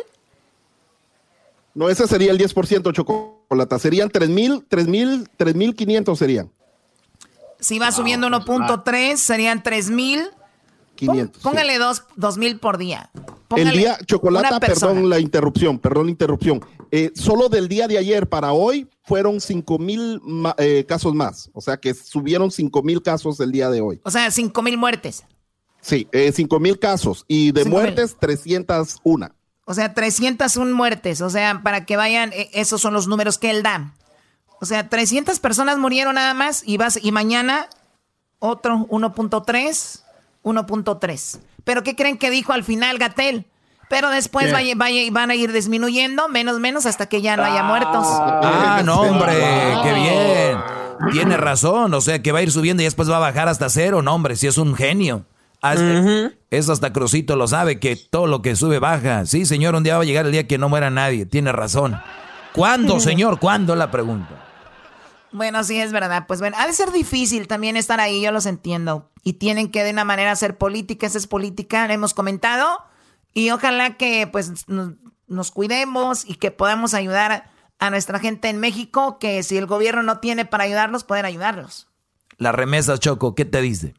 No, 1.74 1.90
ese 1.90 2.08
sería 2.08 2.32
el 2.32 2.38
10% 2.38 2.94
chocolate. 2.94 3.80
Serían 3.80 4.10
3.000, 4.10 4.66
3.000, 4.70 5.30
3.500 5.38 6.16
serían. 6.16 6.52
Si 7.60 7.80
va 7.80 7.92
subiendo 7.92 8.28
1.3, 8.28 9.16
serían 9.18 9.64
3.000. 9.64 10.30
500. 10.96 11.42
Póngale 11.42 11.80
2.000 11.80 12.60
por 12.60 12.78
día. 12.78 13.10
El 13.56 13.72
día, 13.72 13.98
chocolate, 14.06 14.60
perdón 14.60 15.10
la 15.10 15.20
interrupción, 15.20 15.80
perdón 15.80 16.06
la 16.06 16.12
interrupción. 16.12 16.62
Eh, 16.92 17.12
solo 17.16 17.50
del 17.50 17.68
día 17.68 17.88
de 17.88 17.98
ayer 17.98 18.28
para 18.28 18.54
hoy 18.54 18.88
fueron 19.04 19.42
5 19.42 19.80
mil 19.80 20.22
eh, 20.58 20.86
casos 20.88 21.14
más. 21.14 21.50
O 21.54 21.62
sea 21.62 21.78
que 21.78 21.94
subieron 21.94 22.52
5 22.52 22.84
mil 22.84 23.02
casos 23.02 23.40
el 23.40 23.52
día 23.52 23.70
de 23.70 23.82
hoy. 23.82 24.00
O 24.04 24.12
sea, 24.12 24.30
5 24.30 24.62
mil 24.62 24.78
muertes. 24.78 25.24
Sí, 25.82 26.08
eh, 26.12 26.32
5 26.32 26.60
mil 26.60 26.78
casos 26.80 27.26
y 27.28 27.52
de 27.52 27.66
muertes 27.66 28.18
301. 28.20 29.30
O 29.66 29.74
sea, 29.74 29.94
301 29.94 30.76
muertes. 30.76 31.22
O 31.22 31.30
sea, 31.30 31.62
para 31.64 31.86
que 31.86 31.96
vayan, 31.96 32.34
eh, 32.34 32.50
esos 32.54 32.82
son 32.82 32.94
los 32.94 33.08
números 33.08 33.38
que 33.38 33.52
él 33.52 33.64
da. 33.64 33.94
O 34.60 34.66
sea, 34.66 34.90
300 34.90 35.40
personas 35.40 35.78
murieron 35.78 36.16
nada 36.16 36.34
más 36.34 36.64
y, 36.66 36.78
vas, 36.78 37.00
y 37.02 37.12
mañana 37.12 37.70
otro 38.40 38.88
1.3, 38.90 40.02
1.3. 40.44 41.40
Pero 41.70 41.84
¿qué 41.84 41.96
creen 41.96 42.18
que 42.18 42.32
dijo 42.32 42.52
al 42.52 42.64
final 42.64 42.98
Gatel? 42.98 43.46
Pero 43.92 44.10
después 44.10 44.52
vaya, 44.52 44.74
van 44.76 45.30
a 45.30 45.36
ir 45.36 45.52
disminuyendo, 45.52 46.28
menos, 46.28 46.60
menos, 46.60 46.88
hasta 46.88 47.06
que 47.06 47.22
ya 47.22 47.38
no 47.38 47.44
haya 47.44 47.62
muertos. 47.62 48.08
Ah, 48.10 48.82
no, 48.84 49.02
hombre, 49.02 49.34
qué 49.84 49.94
bien. 49.94 50.58
Tiene 51.12 51.38
razón, 51.38 51.94
o 51.94 52.02
sea 52.02 52.24
que 52.24 52.32
va 52.32 52.40
a 52.40 52.42
ir 52.42 52.52
subiendo 52.52 52.82
y 52.82 52.86
después 52.86 53.08
va 53.08 53.18
a 53.18 53.20
bajar 53.20 53.48
hasta 53.50 53.70
cero. 53.70 54.02
No, 54.02 54.16
hombre, 54.16 54.36
si 54.36 54.48
es 54.48 54.58
un 54.58 54.74
genio. 54.74 55.28
Eso 56.50 56.74
hasta 56.74 56.92
Crucito 56.92 57.36
lo 57.36 57.48
sabe, 57.48 57.80
que 57.80 57.96
todo 57.96 58.26
lo 58.26 58.42
que 58.42 58.56
sube 58.56 58.80
baja. 58.80 59.28
Sí, 59.28 59.46
señor, 59.46 59.76
un 59.76 59.84
día 59.84 59.98
va 59.98 60.02
a 60.02 60.06
llegar 60.06 60.26
el 60.26 60.32
día 60.32 60.48
que 60.48 60.58
no 60.58 60.70
muera 60.70 60.90
nadie. 60.90 61.28
Tiene 61.28 61.52
razón. 61.52 62.02
¿Cuándo, 62.52 63.00
señor? 63.00 63.40
¿Cuándo? 63.40 63.76
La 63.76 63.92
pregunta. 63.92 64.49
Bueno, 65.32 65.64
sí, 65.64 65.80
es 65.80 65.92
verdad. 65.92 66.26
Pues 66.28 66.40
bueno, 66.40 66.58
ha 66.60 66.68
de 66.68 66.74
ser 66.74 66.92
difícil 66.92 67.48
también 67.48 67.78
estar 67.78 68.00
ahí, 68.00 68.22
yo 68.22 68.32
los 68.32 68.46
entiendo. 68.46 69.10
Y 69.24 69.34
tienen 69.34 69.70
que 69.72 69.84
de 69.84 69.92
una 69.92 70.06
manera 70.06 70.32
hacer 70.32 70.58
política, 70.58 71.08
esa 71.08 71.18
es 71.18 71.28
política, 71.28 71.92
hemos 71.92 72.14
comentado. 72.14 72.84
Y 73.34 73.52
ojalá 73.52 73.98
que 73.98 74.28
pues 74.28 74.68
nos, 74.68 75.52
cuidemos 75.52 76.28
y 76.28 76.36
que 76.36 76.52
podamos 76.52 76.94
ayudar 76.94 77.52
a 77.78 77.90
nuestra 77.90 78.20
gente 78.20 78.50
en 78.50 78.60
México, 78.60 79.20
que 79.20 79.44
si 79.44 79.58
el 79.58 79.66
gobierno 79.66 80.04
no 80.04 80.20
tiene 80.20 80.46
para 80.46 80.64
ayudarlos, 80.66 81.04
pueden 81.04 81.26
ayudarlos. 81.26 81.88
La 82.38 82.52
remesa, 82.52 82.98
Choco, 82.98 83.36
¿qué 83.36 83.46
te 83.46 83.62
dice? 83.62 83.94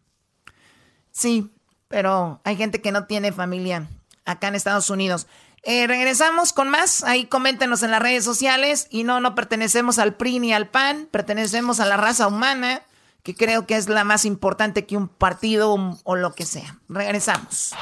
Sí, 1.12 1.50
pero 1.88 2.40
hay 2.44 2.56
gente 2.56 2.80
que 2.80 2.92
no 2.92 3.06
tiene 3.06 3.32
familia 3.32 3.88
acá 4.24 4.48
en 4.48 4.54
Estados 4.54 4.90
Unidos. 4.90 5.26
Eh, 5.62 5.86
regresamos 5.86 6.52
con 6.52 6.68
más. 6.68 7.04
Ahí 7.04 7.26
coméntenos 7.26 7.82
en 7.82 7.90
las 7.90 8.00
redes 8.00 8.24
sociales. 8.24 8.86
Y 8.90 9.04
no, 9.04 9.20
no 9.20 9.34
pertenecemos 9.34 9.98
al 9.98 10.14
PRI 10.14 10.38
ni 10.38 10.52
al 10.52 10.68
PAN. 10.68 11.08
Pertenecemos 11.10 11.80
a 11.80 11.86
la 11.86 11.96
raza 11.96 12.26
humana, 12.26 12.82
que 13.22 13.34
creo 13.34 13.66
que 13.66 13.76
es 13.76 13.88
la 13.88 14.04
más 14.04 14.24
importante 14.24 14.86
que 14.86 14.96
un 14.96 15.08
partido 15.08 15.98
o, 16.04 16.16
lo 16.16 16.34
que 16.34 16.46
sea. 16.46 16.78
Regresamos. 16.88 17.74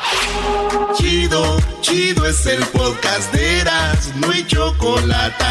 Chido, 0.97 1.59
chido 1.81 2.27
es 2.27 2.45
el 2.47 2.65
podcast 2.67 3.33
de 3.33 3.61
Eras. 3.61 4.13
No 4.17 4.31
hay 4.31 4.47
chocolate. 4.47 5.45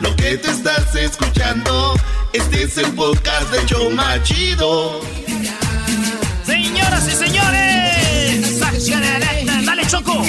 Lo 0.00 0.14
que 0.16 0.38
te 0.38 0.50
estás 0.50 0.94
escuchando, 0.94 1.94
este 2.32 2.62
es 2.62 2.78
el 2.78 2.92
podcast 2.94 3.50
de 3.50 3.66
Choma 3.66 4.22
Chido. 4.22 5.00
Señoras 6.44 7.06
y 7.08 7.16
señores, 7.16 8.60
dale 9.66 9.86
Choco. 9.86 10.22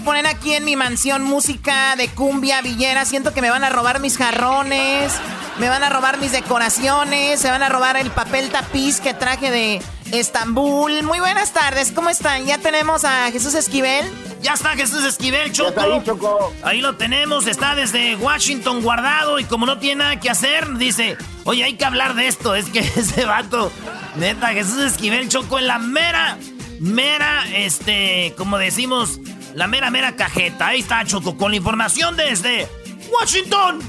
Poner 0.00 0.26
aquí 0.26 0.54
en 0.54 0.64
mi 0.64 0.76
mansión 0.76 1.22
música 1.22 1.96
de 1.96 2.08
cumbia 2.08 2.62
villera. 2.62 3.04
Siento 3.04 3.32
que 3.32 3.42
me 3.42 3.50
van 3.50 3.64
a 3.64 3.70
robar 3.70 4.00
mis 4.00 4.16
jarrones, 4.16 5.12
me 5.58 5.68
van 5.68 5.82
a 5.82 5.88
robar 5.88 6.18
mis 6.18 6.32
decoraciones, 6.32 7.40
se 7.40 7.50
van 7.50 7.62
a 7.62 7.68
robar 7.68 7.96
el 7.96 8.10
papel 8.10 8.50
tapiz 8.50 9.00
que 9.00 9.14
traje 9.14 9.50
de 9.50 9.82
Estambul. 10.12 11.02
Muy 11.02 11.20
buenas 11.20 11.52
tardes, 11.52 11.92
¿cómo 11.92 12.08
están? 12.08 12.46
Ya 12.46 12.58
tenemos 12.58 13.04
a 13.04 13.30
Jesús 13.30 13.54
Esquivel. 13.54 14.04
Ya 14.42 14.54
está 14.54 14.70
Jesús 14.70 15.04
Esquivel, 15.04 15.52
Choco. 15.52 15.80
Ahí, 15.80 16.02
Choco. 16.04 16.52
ahí 16.62 16.80
lo 16.80 16.96
tenemos, 16.96 17.46
está 17.46 17.74
desde 17.74 18.16
Washington 18.16 18.82
guardado 18.82 19.38
y 19.38 19.44
como 19.44 19.66
no 19.66 19.78
tiene 19.78 20.04
nada 20.04 20.20
que 20.20 20.30
hacer, 20.30 20.78
dice, 20.78 21.16
oye, 21.44 21.64
hay 21.64 21.74
que 21.74 21.84
hablar 21.84 22.14
de 22.14 22.26
esto. 22.26 22.54
Es 22.54 22.70
que 22.70 22.78
ese 22.96 23.24
vato, 23.24 23.70
neta, 24.16 24.48
Jesús 24.48 24.78
Esquivel, 24.78 25.28
Choco, 25.28 25.58
en 25.58 25.66
la 25.66 25.78
mera, 25.78 26.38
mera, 26.80 27.44
este, 27.54 28.34
como 28.36 28.56
decimos, 28.56 29.20
la 29.54 29.66
mera, 29.66 29.90
mera 29.90 30.16
cajeta. 30.16 30.68
Ahí 30.68 30.80
está, 30.80 31.04
Choco, 31.04 31.36
con 31.36 31.50
la 31.50 31.56
información 31.56 32.16
desde 32.16 32.68
Washington. 33.12 33.80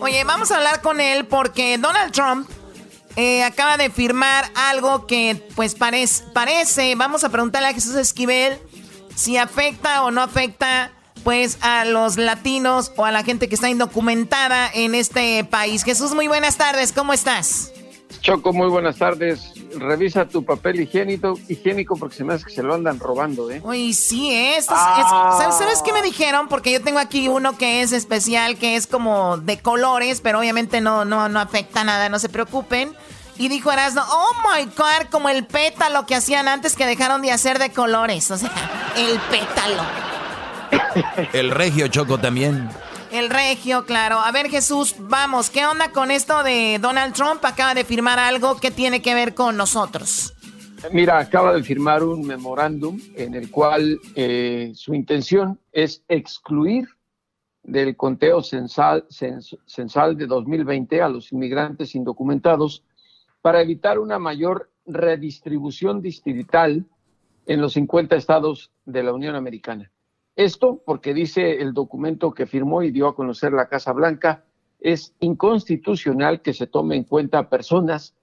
Oye, 0.00 0.24
vamos 0.24 0.50
a 0.50 0.56
hablar 0.56 0.80
con 0.80 1.00
él 1.00 1.26
porque 1.26 1.78
Donald 1.78 2.12
Trump 2.12 2.48
eh, 3.16 3.42
acaba 3.44 3.76
de 3.76 3.90
firmar 3.90 4.50
algo 4.54 5.06
que 5.06 5.42
pues 5.56 5.74
parece, 5.74 6.24
parece, 6.32 6.94
vamos 6.94 7.24
a 7.24 7.28
preguntarle 7.28 7.68
a 7.68 7.74
Jesús 7.74 7.94
Esquivel 7.96 8.58
si 9.14 9.36
afecta 9.36 10.02
o 10.04 10.10
no 10.10 10.22
afecta 10.22 10.92
pues 11.24 11.58
a 11.60 11.84
los 11.84 12.16
latinos 12.16 12.92
o 12.96 13.04
a 13.04 13.10
la 13.10 13.22
gente 13.22 13.48
que 13.48 13.54
está 13.54 13.68
indocumentada 13.68 14.70
en 14.72 14.94
este 14.94 15.44
país. 15.44 15.84
Jesús, 15.84 16.14
muy 16.14 16.28
buenas 16.28 16.56
tardes, 16.56 16.92
¿cómo 16.92 17.12
estás? 17.12 17.72
Choco, 18.22 18.52
muy 18.52 18.68
buenas 18.68 18.96
tardes. 18.96 19.52
Revisa 19.78 20.26
tu 20.26 20.44
papel 20.44 20.80
higiénico, 20.80 21.38
higiénico 21.48 21.96
porque 21.96 22.16
se 22.16 22.24
me 22.24 22.34
hace 22.34 22.44
que 22.44 22.50
se 22.50 22.62
lo 22.62 22.74
andan 22.74 22.98
robando, 22.98 23.50
¿eh? 23.50 23.60
Uy, 23.64 23.92
sí, 23.94 24.32
¿eh? 24.32 24.56
es, 24.56 24.66
ah. 24.68 25.52
¿sabes, 25.56 25.82
qué 25.82 25.92
me 25.92 26.02
dijeron? 26.02 26.48
Porque 26.48 26.72
yo 26.72 26.82
tengo 26.82 26.98
aquí 26.98 27.28
uno 27.28 27.56
que 27.56 27.82
es 27.82 27.92
especial, 27.92 28.58
que 28.58 28.76
es 28.76 28.86
como 28.86 29.38
de 29.38 29.58
colores, 29.60 30.20
pero 30.20 30.40
obviamente 30.40 30.80
no, 30.80 31.04
no, 31.04 31.28
no 31.28 31.40
afecta 31.40 31.84
nada, 31.84 32.08
no 32.08 32.18
se 32.18 32.28
preocupen. 32.28 32.94
Y 33.38 33.48
dijo 33.48 33.72
Erasmo, 33.72 34.02
oh 34.10 34.34
my 34.44 34.64
god, 34.76 35.08
como 35.10 35.30
el 35.30 35.46
pétalo 35.46 36.04
que 36.04 36.14
hacían 36.14 36.46
antes 36.46 36.76
que 36.76 36.84
dejaron 36.84 37.22
de 37.22 37.32
hacer 37.32 37.58
de 37.58 37.70
colores. 37.70 38.30
O 38.30 38.36
sea, 38.36 38.50
el 38.96 39.18
pétalo. 39.30 39.82
El 41.32 41.50
regio 41.50 41.88
Choco 41.88 42.18
también. 42.18 42.68
El 43.12 43.28
regio, 43.28 43.84
claro. 43.86 44.18
A 44.18 44.30
ver, 44.30 44.48
Jesús, 44.48 44.94
vamos, 44.98 45.50
¿qué 45.50 45.66
onda 45.66 45.90
con 45.90 46.12
esto 46.12 46.44
de 46.44 46.78
Donald 46.80 47.12
Trump? 47.12 47.44
Acaba 47.44 47.74
de 47.74 47.84
firmar 47.84 48.20
algo 48.20 48.56
que 48.56 48.70
tiene 48.70 49.02
que 49.02 49.14
ver 49.14 49.34
con 49.34 49.56
nosotros. 49.56 50.32
Mira, 50.92 51.18
acaba 51.18 51.52
de 51.52 51.62
firmar 51.62 52.04
un 52.04 52.26
memorándum 52.26 53.00
en 53.16 53.34
el 53.34 53.50
cual 53.50 53.98
eh, 54.14 54.72
su 54.74 54.94
intención 54.94 55.58
es 55.72 56.04
excluir 56.08 56.88
del 57.62 57.96
conteo 57.96 58.42
censal, 58.42 59.04
censal 59.66 60.16
de 60.16 60.26
2020 60.26 61.02
a 61.02 61.08
los 61.08 61.32
inmigrantes 61.32 61.94
indocumentados 61.94 62.84
para 63.42 63.60
evitar 63.60 63.98
una 63.98 64.18
mayor 64.18 64.70
redistribución 64.86 66.00
distrital 66.00 66.86
en 67.46 67.60
los 67.60 67.72
50 67.74 68.16
estados 68.16 68.70
de 68.84 69.02
la 69.02 69.12
Unión 69.12 69.34
Americana. 69.34 69.90
Esto 70.36 70.82
porque 70.84 71.14
dice 71.14 71.60
el 71.60 71.72
documento 71.74 72.32
que 72.32 72.46
firmó 72.46 72.82
y 72.82 72.90
dio 72.90 73.08
a 73.08 73.14
conocer 73.14 73.52
la 73.52 73.68
Casa 73.68 73.92
Blanca, 73.92 74.44
es 74.78 75.14
inconstitucional 75.20 76.40
que 76.40 76.54
se 76.54 76.66
tome 76.66 76.96
en 76.96 77.04
cuenta 77.04 77.48
personas 77.48 78.14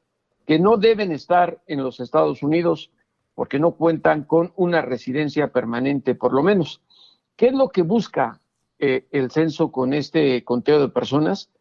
que 0.46 0.60
no 0.60 0.78
deben 0.78 1.12
estar 1.12 1.62
en 1.68 1.84
los 1.84 2.00
Estados 2.00 2.42
Unidos 2.42 2.92
porque 3.36 3.60
no 3.60 3.74
cuentan 3.74 4.24
con 4.24 4.52
una 4.56 4.82
residencia 4.82 5.52
permanente, 5.52 6.16
por 6.16 6.34
lo 6.34 6.42
menos. 6.42 6.82
¿Qué 7.36 7.48
es 7.48 7.54
lo 7.54 7.70
que 7.70 7.84
busca 7.84 8.42
eh, 8.80 9.06
el 9.12 9.30
censo 9.30 9.72
con 9.72 9.94
este 9.94 10.44
conteo 10.44 10.80
de 10.80 10.90
personas? 10.90 11.52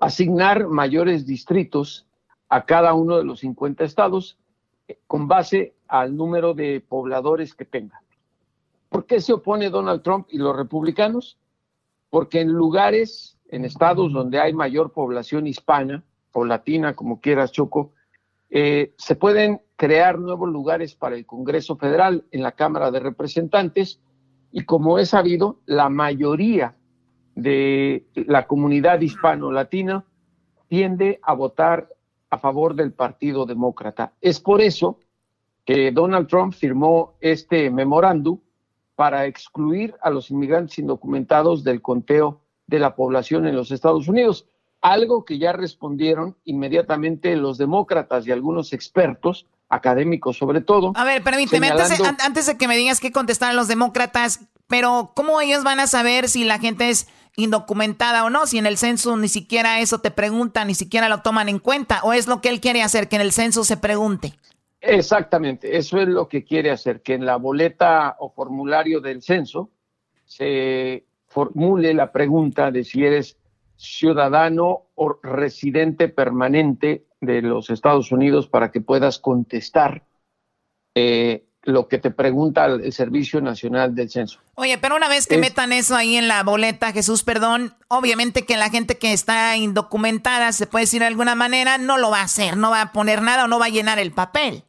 Asignar 0.00 0.68
mayores 0.68 1.26
distritos 1.26 2.06
a 2.48 2.64
cada 2.64 2.94
uno 2.94 3.18
de 3.18 3.24
los 3.24 3.40
50 3.40 3.84
estados 3.84 4.38
eh, 4.86 4.98
con 5.06 5.28
base 5.28 5.74
al 5.86 6.16
número 6.16 6.54
de 6.54 6.80
pobladores 6.80 7.54
que 7.54 7.66
tenga. 7.66 8.00
¿Por 8.88 9.06
qué 9.06 9.20
se 9.20 9.32
opone 9.32 9.70
Donald 9.70 10.02
Trump 10.02 10.28
y 10.30 10.38
los 10.38 10.56
republicanos? 10.56 11.38
Porque 12.10 12.40
en 12.40 12.48
lugares, 12.48 13.38
en 13.48 13.64
estados 13.64 14.12
donde 14.12 14.40
hay 14.40 14.52
mayor 14.52 14.92
población 14.92 15.46
hispana 15.46 16.04
o 16.32 16.44
latina, 16.44 16.94
como 16.94 17.20
quieras, 17.20 17.52
Choco, 17.52 17.92
eh, 18.50 18.94
se 18.96 19.14
pueden 19.14 19.60
crear 19.76 20.18
nuevos 20.18 20.48
lugares 20.48 20.94
para 20.94 21.16
el 21.16 21.26
Congreso 21.26 21.76
Federal 21.76 22.24
en 22.30 22.42
la 22.42 22.52
Cámara 22.52 22.90
de 22.90 23.00
Representantes 23.00 24.00
y 24.50 24.64
como 24.64 24.98
es 24.98 25.10
sabido, 25.10 25.60
la 25.66 25.90
mayoría 25.90 26.74
de 27.34 28.06
la 28.14 28.46
comunidad 28.46 29.00
hispano-latina 29.00 30.04
tiende 30.68 31.20
a 31.22 31.34
votar 31.34 31.88
a 32.30 32.38
favor 32.38 32.74
del 32.74 32.92
Partido 32.92 33.46
Demócrata. 33.46 34.14
Es 34.20 34.40
por 34.40 34.60
eso 34.60 34.98
que 35.64 35.92
Donald 35.92 36.28
Trump 36.28 36.54
firmó 36.54 37.14
este 37.20 37.70
memorándum 37.70 38.40
para 38.98 39.26
excluir 39.26 39.94
a 40.02 40.10
los 40.10 40.28
inmigrantes 40.28 40.76
indocumentados 40.80 41.62
del 41.62 41.80
conteo 41.80 42.40
de 42.66 42.80
la 42.80 42.96
población 42.96 43.46
en 43.46 43.54
los 43.54 43.70
Estados 43.70 44.08
Unidos, 44.08 44.46
algo 44.80 45.24
que 45.24 45.38
ya 45.38 45.52
respondieron 45.52 46.36
inmediatamente 46.44 47.36
los 47.36 47.58
demócratas 47.58 48.26
y 48.26 48.32
algunos 48.32 48.72
expertos, 48.72 49.46
académicos 49.68 50.36
sobre 50.36 50.62
todo. 50.62 50.90
A 50.96 51.04
ver, 51.04 51.22
permíteme, 51.22 51.68
antes, 51.68 52.46
de, 52.46 52.56
que 52.58 52.66
me 52.66 52.76
digas 52.76 52.98
qué 52.98 53.12
contestaron 53.12 53.54
los 53.54 53.68
demócratas, 53.68 54.40
Pero 54.66 55.12
¿cómo 55.14 55.40
ellos 55.40 55.62
van 55.62 55.78
a 55.78 55.86
saber 55.86 56.28
si 56.28 56.42
la 56.42 56.58
gente 56.58 56.90
es 56.90 57.06
indocumentada 57.36 58.24
o 58.24 58.30
no? 58.30 58.48
Si 58.48 58.58
en 58.58 58.66
el 58.66 58.78
censo 58.78 59.16
ni 59.16 59.28
siquiera 59.28 59.78
eso 59.78 60.00
te 60.00 60.10
preguntan, 60.10 60.66
ni 60.66 60.74
siquiera 60.74 61.08
lo 61.08 61.22
toman 61.22 61.48
en 61.48 61.60
cuenta. 61.60 62.00
¿O 62.02 62.12
es 62.12 62.26
lo 62.26 62.40
que 62.40 62.48
él 62.48 62.60
quiere 62.60 62.82
hacer, 62.82 63.08
que 63.08 63.14
en 63.14 63.22
el 63.22 63.30
censo 63.30 63.62
se 63.62 63.76
pregunte? 63.76 64.34
Exactamente, 64.80 65.76
eso 65.76 66.00
es 66.00 66.08
lo 66.08 66.28
que 66.28 66.44
quiere 66.44 66.70
hacer, 66.70 67.02
que 67.02 67.14
en 67.14 67.26
la 67.26 67.36
boleta 67.36 68.16
o 68.20 68.30
formulario 68.30 69.00
del 69.00 69.22
censo 69.22 69.70
se 70.24 71.04
formule 71.26 71.94
la 71.94 72.12
pregunta 72.12 72.70
de 72.70 72.84
si 72.84 73.04
eres 73.04 73.38
ciudadano 73.76 74.86
o 74.94 75.18
residente 75.22 76.08
permanente 76.08 77.06
de 77.20 77.42
los 77.42 77.70
Estados 77.70 78.12
Unidos 78.12 78.48
para 78.48 78.70
que 78.70 78.80
puedas 78.80 79.18
contestar 79.18 80.04
eh, 80.94 81.44
lo 81.62 81.86
que 81.86 81.98
te 81.98 82.10
pregunta 82.10 82.66
el 82.66 82.92
Servicio 82.92 83.40
Nacional 83.40 83.94
del 83.94 84.10
Censo. 84.10 84.40
Oye, 84.54 84.78
pero 84.78 84.96
una 84.96 85.08
vez 85.08 85.26
que 85.26 85.38
metan 85.38 85.72
eso 85.72 85.94
ahí 85.94 86.16
en 86.16 86.26
la 86.26 86.42
boleta, 86.42 86.92
Jesús, 86.92 87.22
perdón, 87.22 87.74
obviamente 87.88 88.46
que 88.46 88.56
la 88.56 88.70
gente 88.70 88.96
que 88.96 89.12
está 89.12 89.56
indocumentada, 89.56 90.52
se 90.52 90.66
puede 90.66 90.84
decir 90.84 91.00
de 91.00 91.06
alguna 91.06 91.34
manera, 91.34 91.78
no 91.78 91.98
lo 91.98 92.10
va 92.10 92.20
a 92.20 92.24
hacer, 92.24 92.56
no 92.56 92.70
va 92.70 92.80
a 92.80 92.92
poner 92.92 93.22
nada 93.22 93.44
o 93.44 93.48
no 93.48 93.58
va 93.58 93.66
a 93.66 93.70
llenar 93.70 93.98
el 93.98 94.12
papel. 94.12 94.64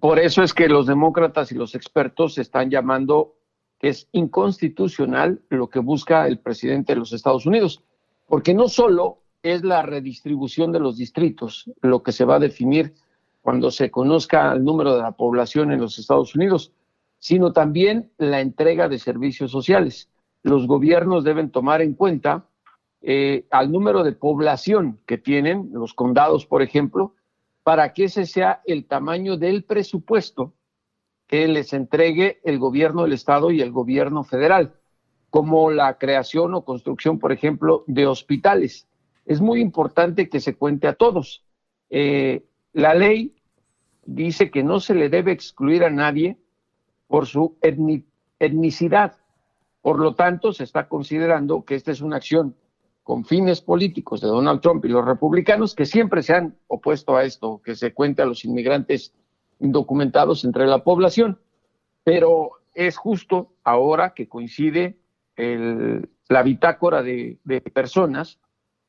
Por 0.00 0.18
eso 0.18 0.42
es 0.42 0.54
que 0.54 0.68
los 0.68 0.86
demócratas 0.86 1.52
y 1.52 1.54
los 1.54 1.74
expertos 1.74 2.38
están 2.38 2.70
llamando 2.70 3.34
que 3.78 3.88
es 3.88 4.08
inconstitucional 4.12 5.42
lo 5.50 5.68
que 5.68 5.78
busca 5.78 6.26
el 6.26 6.38
presidente 6.38 6.94
de 6.94 7.00
los 7.00 7.12
Estados 7.12 7.44
Unidos, 7.44 7.82
porque 8.26 8.54
no 8.54 8.68
solo 8.68 9.18
es 9.42 9.62
la 9.62 9.82
redistribución 9.82 10.72
de 10.72 10.80
los 10.80 10.96
distritos 10.96 11.70
lo 11.82 12.02
que 12.02 12.12
se 12.12 12.24
va 12.24 12.36
a 12.36 12.40
definir 12.40 12.94
cuando 13.42 13.70
se 13.70 13.90
conozca 13.90 14.52
el 14.52 14.64
número 14.64 14.96
de 14.96 15.02
la 15.02 15.12
población 15.12 15.70
en 15.70 15.80
los 15.80 15.98
Estados 15.98 16.34
Unidos, 16.34 16.72
sino 17.18 17.52
también 17.52 18.10
la 18.16 18.40
entrega 18.40 18.88
de 18.88 18.98
servicios 18.98 19.50
sociales. 19.50 20.08
Los 20.42 20.66
gobiernos 20.66 21.24
deben 21.24 21.50
tomar 21.50 21.82
en 21.82 21.92
cuenta 21.92 22.46
eh, 23.02 23.46
al 23.50 23.70
número 23.70 24.02
de 24.02 24.12
población 24.12 24.98
que 25.04 25.18
tienen, 25.18 25.68
los 25.74 25.92
condados, 25.92 26.46
por 26.46 26.62
ejemplo, 26.62 27.14
para 27.64 27.94
que 27.94 28.04
ese 28.04 28.26
sea 28.26 28.62
el 28.66 28.86
tamaño 28.86 29.36
del 29.36 29.64
presupuesto 29.64 30.52
que 31.26 31.48
les 31.48 31.72
entregue 31.72 32.38
el 32.44 32.58
gobierno 32.58 33.02
del 33.02 33.14
estado 33.14 33.50
y 33.50 33.62
el 33.62 33.72
gobierno 33.72 34.22
federal, 34.22 34.74
como 35.30 35.70
la 35.70 35.98
creación 35.98 36.54
o 36.54 36.64
construcción, 36.64 37.18
por 37.18 37.32
ejemplo, 37.32 37.82
de 37.86 38.06
hospitales. 38.06 38.86
Es 39.24 39.40
muy 39.40 39.60
importante 39.60 40.28
que 40.28 40.40
se 40.40 40.54
cuente 40.54 40.86
a 40.86 40.92
todos. 40.92 41.42
Eh, 41.88 42.44
la 42.74 42.92
ley 42.92 43.34
dice 44.04 44.50
que 44.50 44.62
no 44.62 44.78
se 44.78 44.94
le 44.94 45.08
debe 45.08 45.32
excluir 45.32 45.84
a 45.84 45.90
nadie 45.90 46.36
por 47.08 47.26
su 47.26 47.56
etnicidad. 48.38 49.16
Por 49.80 49.98
lo 49.98 50.14
tanto, 50.14 50.52
se 50.52 50.64
está 50.64 50.88
considerando 50.88 51.64
que 51.64 51.76
esta 51.76 51.90
es 51.90 52.02
una 52.02 52.16
acción 52.16 52.56
con 53.04 53.26
fines 53.26 53.60
políticos 53.60 54.22
de 54.22 54.28
Donald 54.28 54.62
Trump 54.62 54.84
y 54.86 54.88
los 54.88 55.04
republicanos 55.04 55.74
que 55.74 55.84
siempre 55.84 56.22
se 56.22 56.32
han 56.32 56.56
opuesto 56.66 57.16
a 57.16 57.24
esto, 57.24 57.60
que 57.62 57.76
se 57.76 57.92
cuente 57.92 58.22
a 58.22 58.24
los 58.24 58.44
inmigrantes 58.46 59.12
indocumentados 59.60 60.44
entre 60.44 60.66
la 60.66 60.82
población. 60.82 61.38
Pero 62.02 62.52
es 62.74 62.96
justo 62.96 63.52
ahora 63.62 64.14
que 64.14 64.26
coincide 64.26 64.96
la 65.36 66.42
bitácora 66.42 67.02
de, 67.02 67.38
personas 67.74 68.40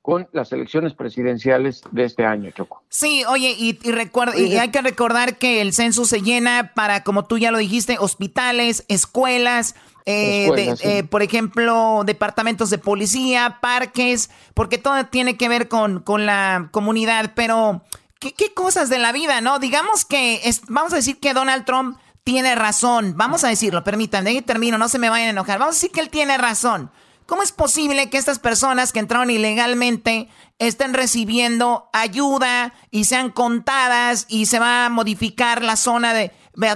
con 0.05 0.27
las 0.33 0.51
elecciones 0.51 0.93
presidenciales 0.93 1.81
de 1.89 2.03
este 2.03 2.27
año, 2.27 2.51
Choco. 2.51 2.83
Sí, 2.89 3.23
oye, 3.27 3.55
y, 3.57 3.73
recuerda, 3.89 4.37
y 4.37 4.55
hay 4.55 4.69
que 4.69 4.83
recordar 4.83 5.39
que 5.39 5.61
el 5.61 5.73
censo 5.73 6.05
se 6.05 6.21
llena 6.21 6.73
para, 6.75 7.03
como 7.03 7.25
tú 7.25 7.39
ya 7.39 7.49
lo 7.49 7.57
dijiste, 7.57 7.97
hospitales, 7.99 8.85
escuelas, 8.87 9.73
eh, 10.05 10.75
eh, 10.83 11.03
por 11.05 11.23
ejemplo, 11.23 12.03
departamentos 12.05 12.69
de 12.69 12.77
policía, 12.77 13.57
parques, 13.61 14.29
porque 14.53 14.77
todo 14.77 15.07
tiene 15.07 15.37
que 15.37 15.49
ver 15.49 15.67
con, 15.69 16.01
con 16.01 16.27
la 16.27 16.69
comunidad, 16.69 17.31
pero 17.35 17.81
¿qué, 18.19 18.53
cosas 18.53 18.89
de 18.89 18.99
la 18.99 19.11
vida, 19.11 19.41
¿no? 19.41 19.57
Digamos 19.57 20.05
que, 20.05 20.41
es, 20.43 20.61
vamos 20.67 20.93
a 20.93 20.97
decir 20.97 21.19
que 21.19 21.33
Donald 21.33 21.65
Trump 21.65 21.97
tiene 22.23 22.53
razón, 22.53 23.15
vamos 23.17 23.43
a 23.43 23.47
decirlo, 23.47 23.83
permítanme, 23.83 24.33
y 24.33 24.41
termino, 24.43 24.77
no 24.77 24.87
se 24.87 24.99
me 24.99 25.09
vayan 25.09 25.29
a 25.29 25.31
enojar, 25.31 25.57
vamos 25.57 25.73
a 25.73 25.77
decir 25.77 25.89
que 25.89 26.01
él 26.01 26.09
tiene 26.09 26.37
razón. 26.37 26.91
¿Cómo 27.25 27.41
es 27.43 27.51
posible 27.51 28.09
que 28.09 28.17
estas 28.17 28.39
personas 28.39 28.91
que 28.93 28.99
entraron 28.99 29.31
ilegalmente 29.31 30.29
estén 30.59 30.93
recibiendo 30.93 31.89
ayuda 31.91 32.73
y 32.91 33.05
sean 33.05 33.31
contadas 33.31 34.25
y 34.29 34.45
se 34.45 34.59
va 34.59 34.85
a 34.85 34.89
modificar 34.89 35.63
la 35.63 35.75
zona 35.75 36.13
de 36.13 36.31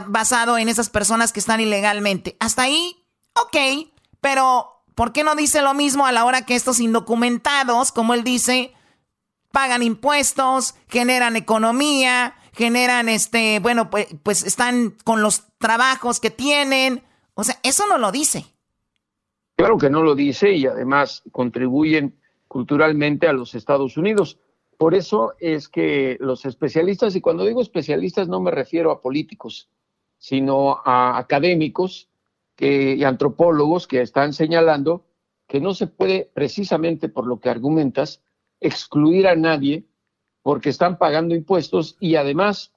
basado 0.08 0.58
en 0.58 0.68
esas 0.68 0.90
personas 0.90 1.32
que 1.32 1.40
están 1.40 1.62
ilegalmente? 1.62 2.36
Hasta 2.40 2.64
ahí 2.64 3.00
Ok, 3.42 3.58
pero 4.22 4.84
¿por 4.96 5.14
qué 5.14 5.24
no 5.24 5.36
dice 5.36 5.62
lo 5.62 5.74
mismo 5.74 6.06
a 6.06 6.12
la 6.12 6.26
hora 6.26 6.46
que 6.46 6.56
estos 6.56 6.80
indocumentados, 6.80 7.92
como 7.92 8.14
él 8.14 8.24
dice, 8.24 8.74
pagan 9.52 9.84
impuestos, 9.84 10.76
generan 10.90 11.36
economía, 11.36 12.36
generan 12.54 13.08
este, 13.08 13.60
bueno, 13.60 13.90
pues, 13.90 14.08
pues 14.24 14.44
están 14.44 14.96
con 15.04 15.22
los 15.22 15.44
trabajos 15.58 16.20
que 16.20 16.32
tienen? 16.32 17.04
O 17.34 17.44
sea, 17.44 17.60
eso 17.64 17.86
no 17.88 17.98
lo 17.98 18.12
dice. 18.12 18.54
Claro 19.60 19.78
que 19.78 19.90
no 19.90 20.04
lo 20.04 20.16
dice 20.16 20.54
y 20.54 20.68
además 20.68 21.22
contribuyen 21.34 22.18
culturalmente 22.48 23.28
a 23.28 23.34
los 23.34 23.56
Estados 23.56 23.98
Unidos. 23.98 24.40
Por 24.78 24.96
eso 24.96 25.34
es 25.38 25.68
que 25.68 26.16
los 26.22 26.46
especialistas, 26.46 27.14
y 27.18 27.20
cuando 27.20 27.44
digo 27.44 27.62
especialistas 27.62 28.30
no 28.30 28.40
me 28.40 28.52
refiero 28.52 28.90
a 28.90 29.02
políticos, 29.02 29.68
sino 30.18 30.80
a 30.86 31.18
académicos, 31.18 32.08
y 32.58 33.04
antropólogos 33.04 33.86
que 33.86 34.00
están 34.00 34.32
señalando 34.32 35.04
que 35.46 35.60
no 35.60 35.74
se 35.74 35.88
puede, 35.88 36.32
precisamente 36.34 37.10
por 37.10 37.28
lo 37.28 37.42
que 37.42 37.50
argumentas, 37.50 38.24
excluir 38.62 39.28
a 39.28 39.36
nadie 39.36 39.84
porque 40.42 40.70
están 40.70 40.98
pagando 40.98 41.36
impuestos 41.36 41.98
y 42.00 42.16
además 42.16 42.72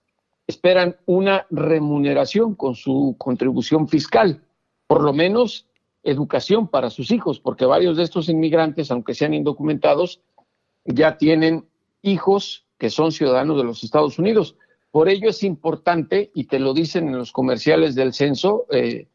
esperan 0.48 0.96
una 1.06 1.46
remuneración 1.48 2.56
con 2.56 2.74
su 2.74 3.14
contribución 3.18 3.86
fiscal, 3.86 4.42
por 4.88 5.04
lo 5.04 5.12
menos 5.12 5.68
educación 6.02 6.68
para 6.68 6.90
sus 6.90 7.10
hijos, 7.10 7.40
porque 7.40 7.64
varios 7.64 7.96
de 7.96 8.02
estos 8.02 8.28
inmigrantes, 8.28 8.90
aunque 8.90 9.14
sean 9.14 9.34
indocumentados, 9.34 10.20
ya 10.84 11.16
tienen 11.16 11.66
hijos 12.02 12.66
que 12.78 12.90
son 12.90 13.12
ciudadanos 13.12 13.56
de 13.56 13.64
los 13.64 13.84
Estados 13.84 14.18
Unidos. 14.18 14.56
Por 14.90 15.08
ello 15.08 15.30
es 15.30 15.42
importante, 15.42 16.30
y 16.34 16.44
te 16.44 16.58
lo 16.58 16.74
dicen 16.74 17.08
en 17.08 17.18
los 17.18 17.32
comerciales 17.32 17.94
del 17.94 18.12
censo, 18.12 18.66
eh, 18.70 19.08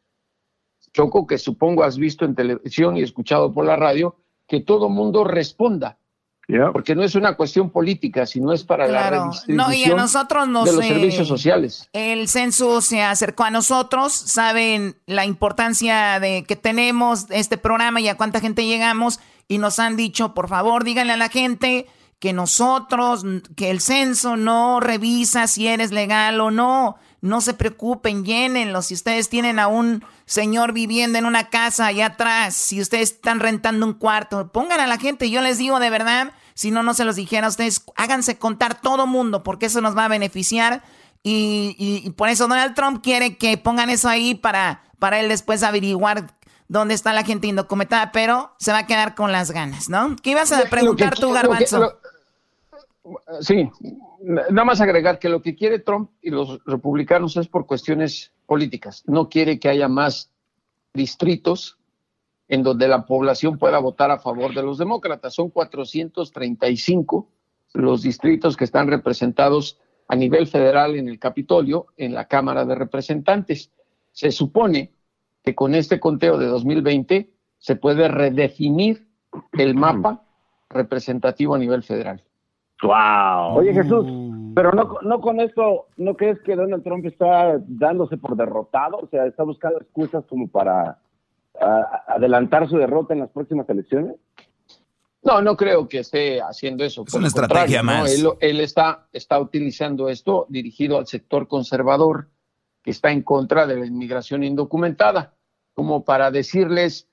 Choco, 0.94 1.28
que 1.28 1.38
supongo 1.38 1.84
has 1.84 1.98
visto 1.98 2.26
en 2.26 2.34
televisión 2.34 2.98
y 2.98 3.02
escuchado 3.02 3.54
por 3.54 3.66
la 3.66 3.76
radio, 3.76 4.16
que 4.48 4.62
todo 4.62 4.90
mundo 4.90 5.24
responda. 5.24 6.00
Porque 6.72 6.96
no 6.96 7.04
es 7.04 7.14
una 7.16 7.36
cuestión 7.36 7.70
política, 7.70 8.26
sino 8.26 8.54
es 8.54 8.64
para 8.64 8.88
la 8.88 9.10
redistribución 9.10 9.58
no, 9.58 9.74
y 9.74 9.84
a 9.84 9.96
nosotros 9.96 10.48
nos, 10.48 10.66
de 10.66 10.74
los 10.74 10.86
servicios 10.86 11.28
sociales. 11.28 11.90
El 11.92 12.30
censo 12.30 12.80
se 12.80 13.02
acercó 13.02 13.44
a 13.44 13.50
nosotros, 13.50 14.14
saben 14.14 14.96
la 15.08 15.26
importancia 15.26 16.22
de 16.22 16.46
que 16.48 16.56
tenemos 16.56 17.26
este 17.32 17.58
programa 17.58 18.00
y 18.00 18.08
a 18.08 18.16
cuánta 18.16 18.40
gente 18.40 18.66
llegamos 18.66 19.20
y 19.50 19.58
nos 19.58 19.80
han 19.80 19.98
dicho, 19.98 20.34
por 20.34 20.48
favor, 20.48 20.86
díganle 20.86 21.14
a 21.14 21.18
la 21.18 21.28
gente 21.28 21.88
que 22.20 22.32
nosotros, 22.32 23.26
que 23.58 23.70
el 23.70 23.82
censo 23.82 24.38
no 24.38 24.80
revisa 24.80 25.48
si 25.48 25.68
eres 25.68 25.92
legal 25.92 26.40
o 26.40 26.50
no. 26.50 26.98
No 27.22 27.42
se 27.42 27.54
preocupen, 27.54 28.24
llénenlo. 28.24 28.82
Si 28.82 28.94
ustedes 28.94 29.30
tienen 29.30 29.60
a 29.60 29.68
un 29.68 30.04
señor 30.26 30.74
viviendo 30.74 31.18
en 31.18 31.26
una 31.26 31.50
casa 31.50 31.88
allá 31.88 32.08
atrás, 32.08 32.56
si 32.56 32.80
ustedes 32.80 33.14
están 33.14 33.40
rentando 33.40 33.86
un 33.86 33.94
cuarto, 33.94 34.52
pongan 34.52 34.80
a 34.80 34.88
la 34.88 34.98
gente. 34.98 35.30
Yo 35.30 35.42
les 35.42 35.58
digo 35.58 35.80
de 35.80 35.90
verdad, 35.90 36.32
si 36.54 36.72
no, 36.72 36.84
no 36.84 36.94
se 36.94 37.06
los 37.06 37.16
dijera 37.16 37.48
a 37.48 37.50
ustedes, 37.50 37.84
háganse 37.96 38.38
contar 38.38 38.80
todo 38.80 39.08
mundo, 39.08 39.44
porque 39.44 39.68
eso 39.68 39.82
nos 39.82 39.98
va 39.98 40.06
a 40.06 40.10
beneficiar. 40.10 40.84
Y, 41.24 42.10
por 42.16 42.30
eso 42.30 42.48
Donald 42.48 42.74
Trump 42.74 43.04
quiere 43.04 43.38
que 43.38 43.58
pongan 43.58 43.90
eso 43.90 44.08
ahí 44.08 44.34
para, 44.34 44.84
para 44.98 45.20
él 45.20 45.28
después 45.28 45.62
averiguar 45.64 46.34
dónde 46.70 46.94
está 46.94 47.14
la 47.14 47.24
gente 47.24 47.48
indocumentada, 47.48 48.12
pero 48.12 48.56
se 48.60 48.72
va 48.72 48.80
a 48.80 48.88
quedar 48.88 49.16
con 49.16 49.32
las 49.32 49.52
ganas, 49.52 49.90
¿no? 49.90 50.16
¿Qué 50.16 50.32
ibas 50.32 50.52
a 50.52 50.66
preguntar 50.66 51.16
tú, 51.16 51.32
Garbanzo? 51.32 52.00
Sí, 53.42 53.70
nada 54.22 54.66
más 54.66 54.82
agregar 54.82 55.20
que 55.20 55.30
lo 55.30 55.42
que 55.42 55.56
quiere 55.56 55.80
Trump 55.80 56.12
y 56.22 56.30
los 56.30 56.64
republicanos 56.66 57.38
es 57.38 57.48
por 57.48 57.66
cuestiones 57.66 58.34
políticas. 58.46 59.04
No 59.08 59.30
quiere 59.30 59.60
que 59.60 59.70
haya 59.70 59.88
más 59.88 60.32
distritos 60.94 61.78
en 62.48 62.64
donde 62.64 62.88
la 62.88 63.06
población 63.06 63.58
pueda 63.58 63.80
votar 63.80 64.12
a 64.12 64.20
favor 64.20 64.54
de 64.54 64.64
los 64.64 64.78
demócratas. 64.78 65.34
Son 65.34 65.50
435 65.50 67.30
los 67.74 68.02
distritos 68.02 68.56
que 68.56 68.64
están 68.64 68.88
representados 68.88 69.80
a 70.08 70.16
nivel 70.16 70.48
federal 70.48 70.96
en 70.96 71.10
el 71.10 71.20
Capitolio, 71.20 71.88
en 71.98 72.14
la 72.14 72.26
Cámara 72.26 72.66
de 72.66 72.76
Representantes. 72.76 73.72
Se 74.12 74.32
supone 74.32 74.94
que 75.44 75.54
con 75.54 75.76
este 75.76 76.00
conteo 76.00 76.38
de 76.38 76.48
2020 76.48 77.30
se 77.58 77.76
puede 77.76 78.08
redefinir 78.08 79.08
el 79.54 79.76
mapa 79.76 80.26
representativo 80.70 81.56
a 81.56 81.60
nivel 81.60 81.84
federal. 81.84 82.24
Wow. 82.84 83.58
Oye 83.58 83.74
Jesús, 83.74 84.06
pero 84.54 84.72
no, 84.72 84.98
no 85.02 85.20
con 85.20 85.40
esto, 85.40 85.88
¿no 85.98 86.16
crees 86.16 86.40
que 86.42 86.56
Donald 86.56 86.84
Trump 86.84 87.06
está 87.06 87.60
dándose 87.68 88.18
por 88.18 88.36
derrotado? 88.36 88.98
O 88.98 89.08
sea, 89.08 89.26
está 89.26 89.44
buscando 89.44 89.80
excusas 89.80 90.24
como 90.26 90.48
para 90.48 91.00
adelantar 91.60 92.68
su 92.70 92.78
derrota 92.78 93.14
en 93.14 93.22
las 93.22 93.30
próximas 93.30 93.68
elecciones? 93.70 94.16
No, 95.24 95.42
no 95.42 95.58
creo 95.58 95.90
que 95.90 96.00
esté 96.00 96.42
haciendo 96.42 96.84
eso. 96.84 97.04
Es 97.06 97.14
una 97.14 97.28
estrategia 97.28 97.84
más. 97.84 98.24
Él, 98.40 98.60
está, 98.60 99.08
está 99.12 99.40
utilizando 99.40 100.10
esto 100.10 100.46
dirigido 100.50 100.98
al 100.98 101.08
sector 101.08 101.48
conservador 101.48 102.30
que 102.84 102.92
está 102.92 103.12
en 103.12 103.24
contra 103.24 103.68
de 103.68 103.76
la 103.78 103.86
inmigración 103.86 104.44
indocumentada, 104.44 105.34
como 105.74 106.06
para 106.06 106.32
decirles, 106.32 107.10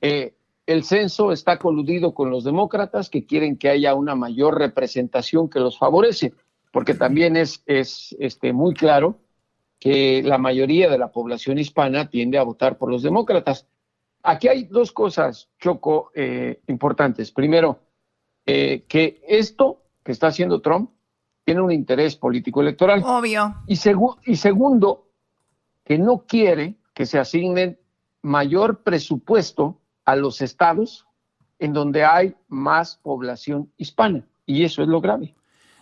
eh, 0.00 0.34
el 0.66 0.84
censo 0.84 1.32
está 1.32 1.58
coludido 1.58 2.14
con 2.14 2.30
los 2.30 2.44
demócratas 2.44 3.10
que 3.10 3.26
quieren 3.26 3.56
que 3.56 3.68
haya 3.68 3.94
una 3.94 4.14
mayor 4.14 4.58
representación 4.58 5.48
que 5.48 5.60
los 5.60 5.78
favorece, 5.78 6.32
porque 6.70 6.94
también 6.94 7.36
es, 7.36 7.62
es 7.66 8.16
este, 8.18 8.52
muy 8.52 8.74
claro 8.74 9.18
que 9.78 10.22
la 10.22 10.38
mayoría 10.38 10.88
de 10.88 10.98
la 10.98 11.10
población 11.10 11.58
hispana 11.58 12.08
tiende 12.08 12.38
a 12.38 12.44
votar 12.44 12.78
por 12.78 12.90
los 12.90 13.02
demócratas. 13.02 13.66
Aquí 14.22 14.46
hay 14.46 14.64
dos 14.64 14.92
cosas, 14.92 15.48
Choco, 15.58 16.12
eh, 16.14 16.60
importantes. 16.68 17.32
Primero, 17.32 17.80
eh, 18.46 18.84
que 18.86 19.20
esto 19.26 19.82
que 20.04 20.12
está 20.12 20.28
haciendo 20.28 20.60
Trump 20.60 20.90
tiene 21.44 21.60
un 21.60 21.72
interés 21.72 22.14
político 22.14 22.60
electoral. 22.60 23.02
Obvio. 23.04 23.56
Y, 23.66 23.72
y 23.72 24.36
segundo, 24.36 25.08
que 25.84 25.98
no 25.98 26.24
quiere 26.28 26.76
que 26.94 27.04
se 27.04 27.18
asignen 27.18 27.80
mayor 28.22 28.84
presupuesto 28.84 29.81
a 30.04 30.16
los 30.16 30.40
estados 30.40 31.06
en 31.58 31.72
donde 31.72 32.04
hay 32.04 32.34
más 32.48 32.96
población 33.02 33.70
hispana. 33.76 34.24
Y 34.46 34.64
eso 34.64 34.82
es 34.82 34.88
lo 34.88 35.00
grave. 35.00 35.34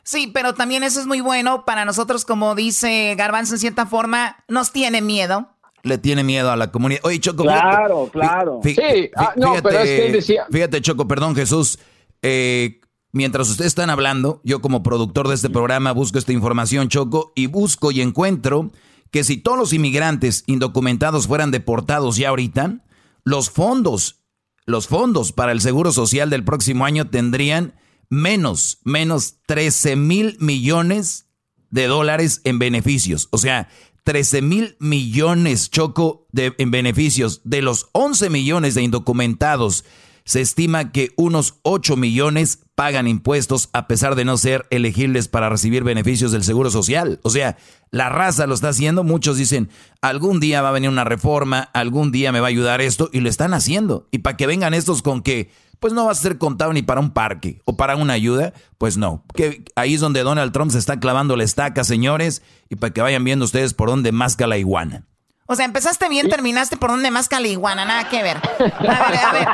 Sí, 0.02 0.30
pero 0.32 0.54
también 0.54 0.82
eso 0.82 1.00
es 1.00 1.06
muy 1.06 1.20
bueno 1.20 1.64
para 1.64 1.84
nosotros, 1.84 2.24
como 2.24 2.54
dice 2.54 3.14
Garbanzo, 3.16 3.54
en 3.54 3.60
cierta 3.60 3.86
forma, 3.86 4.44
nos 4.48 4.72
tiene 4.72 5.00
miedo 5.00 5.48
le 5.82 5.98
tiene 5.98 6.24
miedo 6.24 6.50
a 6.50 6.56
la 6.56 6.70
comunidad. 6.70 7.00
Oye, 7.04 7.20
Choco. 7.20 7.42
Claro, 7.42 8.08
claro. 8.12 8.60
sí, 8.62 8.76
ah, 9.16 9.32
no, 9.36 9.54
pero 9.62 9.78
es 9.78 9.88
que 9.88 10.12
decía. 10.12 10.46
Fíjate, 10.50 10.80
Choco, 10.82 11.08
perdón, 11.08 11.34
Jesús. 11.34 11.78
Eh, 12.22 12.80
mientras 13.12 13.48
ustedes 13.48 13.68
están 13.68 13.90
hablando, 13.90 14.40
yo 14.44 14.60
como 14.60 14.82
productor 14.82 15.28
de 15.28 15.34
este 15.34 15.50
programa 15.50 15.92
busco 15.92 16.18
esta 16.18 16.32
información, 16.32 16.88
Choco, 16.88 17.32
y 17.34 17.46
busco 17.46 17.90
y 17.90 18.00
encuentro 18.00 18.70
que 19.10 19.24
si 19.24 19.38
todos 19.38 19.58
los 19.58 19.72
inmigrantes 19.72 20.44
indocumentados 20.46 21.26
fueran 21.26 21.50
deportados 21.50 22.16
ya 22.16 22.28
ahorita, 22.28 22.80
los 23.24 23.50
fondos, 23.50 24.22
los 24.66 24.86
fondos 24.86 25.32
para 25.32 25.52
el 25.52 25.60
Seguro 25.60 25.92
Social 25.92 26.30
del 26.30 26.44
próximo 26.44 26.84
año 26.84 27.08
tendrían 27.08 27.74
menos, 28.08 28.78
menos 28.84 29.36
13 29.46 29.96
mil 29.96 30.36
millones 30.40 31.26
de 31.70 31.86
dólares 31.86 32.40
en 32.44 32.58
beneficios. 32.58 33.28
O 33.30 33.38
sea, 33.38 33.68
13 34.04 34.42
mil 34.42 34.76
millones, 34.80 35.70
Choco, 35.70 36.26
de, 36.32 36.54
en 36.58 36.70
beneficios. 36.70 37.42
De 37.44 37.62
los 37.62 37.88
11 37.92 38.30
millones 38.30 38.74
de 38.74 38.82
indocumentados, 38.82 39.84
se 40.24 40.40
estima 40.40 40.92
que 40.92 41.12
unos 41.16 41.60
8 41.62 41.96
millones 41.96 42.60
pagan 42.80 43.08
impuestos 43.08 43.68
a 43.74 43.86
pesar 43.86 44.14
de 44.14 44.24
no 44.24 44.38
ser 44.38 44.64
elegibles 44.70 45.28
para 45.28 45.50
recibir 45.50 45.84
beneficios 45.84 46.32
del 46.32 46.44
Seguro 46.44 46.70
Social. 46.70 47.20
O 47.22 47.28
sea, 47.28 47.58
la 47.90 48.08
raza 48.08 48.46
lo 48.46 48.54
está 48.54 48.70
haciendo. 48.70 49.04
Muchos 49.04 49.36
dicen, 49.36 49.68
algún 50.00 50.40
día 50.40 50.62
va 50.62 50.70
a 50.70 50.72
venir 50.72 50.88
una 50.88 51.04
reforma, 51.04 51.68
algún 51.74 52.10
día 52.10 52.32
me 52.32 52.40
va 52.40 52.46
a 52.46 52.48
ayudar 52.48 52.80
esto, 52.80 53.10
y 53.12 53.20
lo 53.20 53.28
están 53.28 53.52
haciendo. 53.52 54.08
Y 54.12 54.20
para 54.20 54.38
que 54.38 54.46
vengan 54.46 54.72
estos 54.72 55.02
con 55.02 55.20
que 55.20 55.50
pues 55.78 55.92
no 55.92 56.06
va 56.06 56.12
a 56.12 56.14
ser 56.14 56.38
contado 56.38 56.72
ni 56.72 56.80
para 56.80 57.02
un 57.02 57.10
parque 57.10 57.60
o 57.66 57.76
para 57.76 57.96
una 57.96 58.14
ayuda, 58.14 58.54
pues 58.78 58.96
no. 58.96 59.24
Que 59.34 59.62
ahí 59.76 59.92
es 59.92 60.00
donde 60.00 60.22
Donald 60.22 60.52
Trump 60.52 60.70
se 60.70 60.78
está 60.78 60.98
clavando 60.98 61.36
la 61.36 61.44
estaca, 61.44 61.84
señores, 61.84 62.40
y 62.70 62.76
para 62.76 62.94
que 62.94 63.02
vayan 63.02 63.24
viendo 63.24 63.44
ustedes 63.44 63.74
por 63.74 63.90
dónde 63.90 64.10
masca 64.10 64.46
la 64.46 64.56
iguana. 64.56 65.04
O 65.50 65.56
sea, 65.56 65.64
empezaste 65.64 66.08
bien, 66.08 66.28
terminaste 66.28 66.76
por 66.76 66.90
dónde 66.90 67.10
masca 67.10 67.40
la 67.40 67.48
iguana, 67.48 67.84
nada 67.84 68.08
que 68.08 68.22
ver. 68.22 68.36
A 68.36 69.10
ver, 69.10 69.18
a 69.18 69.32
ver, 69.32 69.48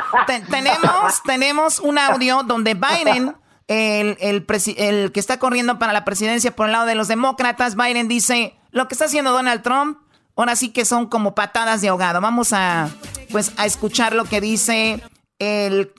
tenemos, 0.47 1.23
tenemos 1.25 1.79
un 1.79 1.97
audio 1.97 2.43
donde 2.43 2.75
Biden, 2.75 3.35
el, 3.67 4.15
el, 4.21 4.45
el 4.77 5.11
que 5.11 5.19
está 5.19 5.39
corriendo 5.39 5.79
para 5.79 5.93
la 5.93 6.05
presidencia 6.05 6.55
por 6.55 6.67
el 6.67 6.73
lado 6.73 6.85
de 6.85 6.93
los 6.93 7.07
demócratas, 7.07 7.75
Biden 7.75 8.07
dice, 8.07 8.53
lo 8.69 8.87
que 8.87 8.93
está 8.93 9.05
haciendo 9.05 9.31
Donald 9.31 9.63
Trump, 9.63 9.97
ahora 10.35 10.55
sí 10.55 10.69
que 10.69 10.85
son 10.85 11.07
como 11.07 11.33
patadas 11.33 11.81
de 11.81 11.87
ahogado. 11.87 12.21
Vamos 12.21 12.53
a, 12.53 12.91
pues, 13.31 13.53
a 13.57 13.65
escuchar 13.65 14.13
lo 14.13 14.25
que 14.25 14.39
dice 14.39 15.01
el 15.39 15.91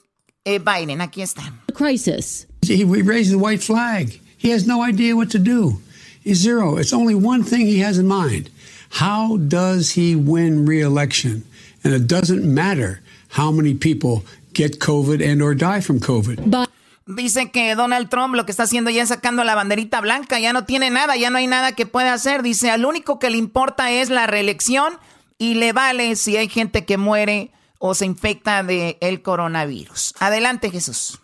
eh, 0.45 0.61
Biden. 0.61 1.01
Aquí 1.01 1.23
está. 1.23 1.43
Crisis. 1.75 2.47
He 2.63 2.85
raised 2.85 3.33
the 3.33 3.37
white 3.37 3.65
flag. 3.65 4.21
He 4.41 4.55
has 4.55 4.65
no 4.65 4.85
idea 4.87 5.17
what 5.17 5.31
to 5.31 5.41
do. 5.41 5.81
He's 6.25 6.39
zero. 6.39 6.79
It's 6.79 6.93
only 6.93 7.17
one 7.17 7.43
thing 7.43 7.67
he 7.67 7.83
has 7.83 7.99
in 7.99 8.07
mind. 8.07 8.51
How 8.91 9.37
does 9.37 9.97
he 9.97 10.17
win 10.17 10.65
re-election? 10.65 11.45
And 11.85 11.95
it 11.95 12.07
doesn't 12.07 12.45
matter 12.45 13.01
how 13.29 13.51
many 13.53 13.75
people 13.75 14.25
get 14.55 14.79
COVID 14.79 15.25
and 15.25 15.43
or 15.43 15.55
die 15.55 15.81
from 15.81 16.01
COVID. 16.01 16.51
But 16.51 16.69
Dice 17.09 17.51
que 17.51 17.75
Donald 17.75 18.11
Trump 18.11 18.35
lo 18.35 18.45
que 18.45 18.53
está 18.53 18.65
haciendo 18.65 18.91
ya 18.91 19.03
es 19.03 19.09
sacando 19.09 19.43
la 19.43 19.55
banderita 19.55 20.03
blanca, 20.03 20.39
ya 20.41 20.53
no 20.53 20.67
tiene 20.67 20.91
nada, 20.91 21.17
ya 21.17 21.31
no 21.31 21.39
hay 21.39 21.47
nada 21.47 21.73
que 21.73 21.87
pueda 21.87 22.13
hacer. 22.13 22.43
Dice, 22.43 22.71
al 22.71 22.85
único 22.85 23.19
que 23.19 23.31
le 23.31 23.39
importa 23.39 23.91
es 23.91 24.11
la 24.11 24.27
reelección 24.27 24.93
y 25.39 25.55
le 25.55 25.73
vale 25.73 26.17
si 26.17 26.37
hay 26.37 26.51
gente 26.51 26.85
que 26.85 26.99
muere 26.99 27.51
o 27.79 27.95
se 27.95 28.05
infecta 28.05 28.63
de 28.63 28.99
el 29.01 29.23
coronavirus. 29.23 30.13
Adelante, 30.19 30.71
Jesús. 30.71 31.19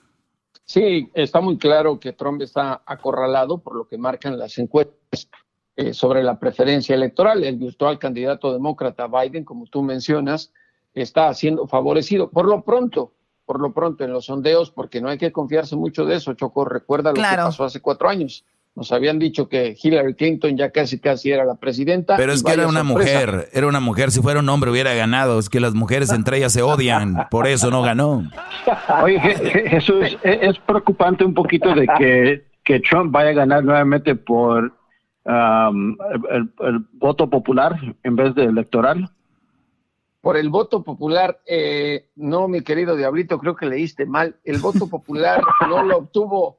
Sí, 0.64 1.10
está 1.12 1.42
muy 1.42 1.58
claro 1.58 2.00
que 2.00 2.14
Trump 2.14 2.40
está 2.40 2.80
acorralado 2.86 3.58
por 3.58 3.76
lo 3.76 3.86
que 3.86 3.98
marcan 3.98 4.38
las 4.38 4.56
encuestas 4.56 4.96
eh, 5.76 5.92
sobre 5.92 6.22
la 6.22 6.38
preferencia 6.38 6.94
electoral. 6.94 7.42
El 7.42 7.56
virtual 7.56 7.98
candidato 7.98 8.52
demócrata 8.52 9.08
Biden, 9.08 9.44
como 9.44 9.66
tú 9.66 9.82
mencionas, 9.82 10.52
está 10.94 11.32
siendo 11.34 11.66
favorecido. 11.66 12.30
Por 12.30 12.46
lo 12.46 12.62
pronto, 12.62 13.12
por 13.44 13.60
lo 13.60 13.72
pronto 13.72 14.04
en 14.04 14.12
los 14.12 14.26
sondeos, 14.26 14.70
porque 14.70 15.00
no 15.00 15.08
hay 15.08 15.18
que 15.18 15.32
confiarse 15.32 15.76
mucho 15.76 16.04
de 16.04 16.16
eso, 16.16 16.34
Choco, 16.34 16.64
recuerda 16.64 17.10
lo 17.10 17.16
que 17.16 17.22
pasó 17.22 17.64
hace 17.64 17.80
cuatro 17.80 18.08
años. 18.08 18.44
Nos 18.76 18.90
habían 18.90 19.20
dicho 19.20 19.48
que 19.48 19.76
Hillary 19.80 20.14
Clinton 20.14 20.56
ya 20.56 20.70
casi 20.70 20.98
casi 20.98 21.30
era 21.30 21.44
la 21.44 21.54
presidenta. 21.54 22.16
Pero 22.16 22.32
es 22.32 22.42
que 22.42 22.52
era 22.52 22.66
una 22.66 22.82
mujer, 22.82 23.48
era 23.52 23.68
una 23.68 23.78
mujer. 23.78 24.10
Si 24.10 24.20
fuera 24.20 24.40
un 24.40 24.48
hombre 24.48 24.70
hubiera 24.70 24.94
ganado. 24.94 25.38
Es 25.38 25.48
que 25.48 25.60
las 25.60 25.74
mujeres 25.74 26.10
entre 26.10 26.38
ellas 26.38 26.52
se 26.52 26.62
odian, 26.62 27.28
por 27.30 27.46
eso 27.46 27.70
no 27.70 27.82
ganó. 27.82 28.28
Oye, 29.02 29.20
Jesús, 29.20 30.18
e-, 30.24 30.38
es 30.42 30.58
preocupante 30.58 31.24
un 31.24 31.34
poquito 31.34 31.72
de 31.72 31.86
que, 31.98 32.44
que 32.64 32.80
Trump 32.80 33.12
vaya 33.12 33.30
a 33.30 33.34
ganar 33.34 33.62
nuevamente 33.62 34.16
por 34.16 34.72
um, 35.24 35.96
el, 36.30 36.86
voto 36.92 37.28
popular 37.28 37.78
en 38.02 38.16
vez 38.16 38.34
de 38.34 38.44
electoral. 38.44 39.10
Por 40.20 40.36
el 40.36 40.48
voto 40.48 40.82
popular, 40.82 41.40
eh, 41.46 42.08
no, 42.16 42.48
mi 42.48 42.62
querido 42.62 42.96
Diablito, 42.96 43.38
creo 43.38 43.56
que 43.56 43.66
leíste 43.66 44.06
mal. 44.06 44.36
El 44.44 44.58
voto 44.58 44.88
popular 44.88 45.42
no 45.68 45.82
lo 45.82 45.98
obtuvo 45.98 46.58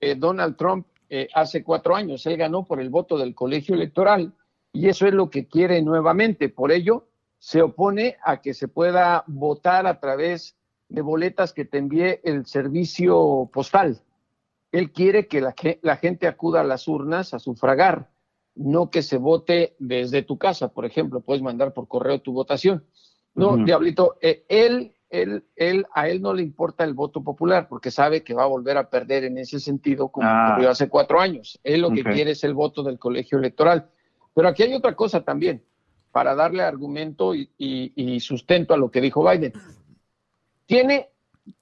eh, 0.00 0.14
Donald 0.14 0.56
Trump 0.56 0.86
eh, 1.08 1.28
hace 1.34 1.62
cuatro 1.62 1.96
años. 1.96 2.26
Él 2.26 2.36
ganó 2.36 2.64
por 2.64 2.80
el 2.80 2.90
voto 2.90 3.16
del 3.16 3.34
colegio 3.34 3.74
electoral 3.74 4.32
y 4.72 4.88
eso 4.88 5.06
es 5.06 5.14
lo 5.14 5.30
que 5.30 5.46
quiere 5.46 5.80
nuevamente. 5.80 6.48
Por 6.50 6.72
ello, 6.72 7.06
se 7.38 7.62
opone 7.62 8.16
a 8.22 8.40
que 8.42 8.54
se 8.54 8.68
pueda 8.68 9.24
votar 9.26 9.86
a 9.86 10.00
través 10.00 10.56
de 10.88 11.00
boletas 11.00 11.52
que 11.52 11.64
te 11.64 11.78
envíe 11.78 12.20
el 12.22 12.46
servicio 12.46 13.48
postal. 13.52 14.00
Él 14.72 14.92
quiere 14.92 15.26
que 15.26 15.40
la, 15.40 15.96
gente 15.96 16.26
acuda 16.26 16.60
a 16.60 16.64
las 16.64 16.88
urnas 16.88 17.34
a 17.34 17.38
sufragar, 17.38 18.10
no 18.54 18.90
que 18.90 19.02
se 19.02 19.16
vote 19.16 19.76
desde 19.78 20.22
tu 20.22 20.38
casa, 20.38 20.68
por 20.68 20.84
ejemplo, 20.84 21.20
puedes 21.20 21.42
mandar 21.42 21.72
por 21.72 21.88
correo 21.88 22.20
tu 22.20 22.32
votación. 22.32 22.84
No, 23.34 23.56
Diablito, 23.58 24.16
eh, 24.22 24.44
él 24.48 24.96
él, 25.08 25.44
él, 25.54 25.86
a 25.94 26.08
él 26.08 26.20
no 26.20 26.34
le 26.34 26.42
importa 26.42 26.84
el 26.84 26.94
voto 26.94 27.22
popular 27.22 27.68
porque 27.68 27.90
sabe 27.90 28.24
que 28.24 28.34
va 28.34 28.44
a 28.44 28.48
volver 28.48 28.76
a 28.76 28.90
perder 28.90 29.24
en 29.24 29.38
ese 29.38 29.60
sentido 29.60 30.08
como 30.08 30.26
ah. 30.28 30.50
ocurrió 30.50 30.70
hace 30.70 30.88
cuatro 30.88 31.20
años. 31.20 31.60
Él 31.62 31.82
lo 31.82 31.90
que 31.90 32.02
quiere 32.02 32.32
es 32.32 32.44
el 32.44 32.54
voto 32.54 32.82
del 32.82 32.98
colegio 32.98 33.38
electoral. 33.38 33.88
Pero 34.34 34.48
aquí 34.48 34.64
hay 34.64 34.74
otra 34.74 34.94
cosa 34.94 35.22
también, 35.22 35.64
para 36.10 36.34
darle 36.34 36.62
argumento 36.62 37.34
y, 37.34 38.20
sustento 38.20 38.74
a 38.74 38.76
lo 38.76 38.90
que 38.90 39.00
dijo 39.00 39.28
Biden. 39.28 39.52
Tiene, 40.66 41.10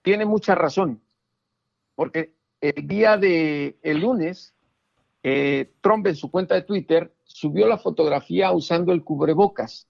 tiene 0.03 0.25
mucha 0.25 0.55
razón, 0.55 1.01
porque 1.95 2.35
el 2.65 2.89
día 2.89 3.19
de 3.19 3.79
el 3.83 4.01
lunes, 4.01 4.55
eh, 5.23 5.75
Trump 5.83 6.07
en 6.07 6.17
su 6.17 6.31
cuenta 6.31 6.55
de 6.55 6.63
Twitter 6.63 7.15
subió 7.25 7.67
la 7.67 7.77
fotografía 7.77 8.53
usando 8.53 8.93
el 8.93 9.05
cubrebocas 9.05 9.87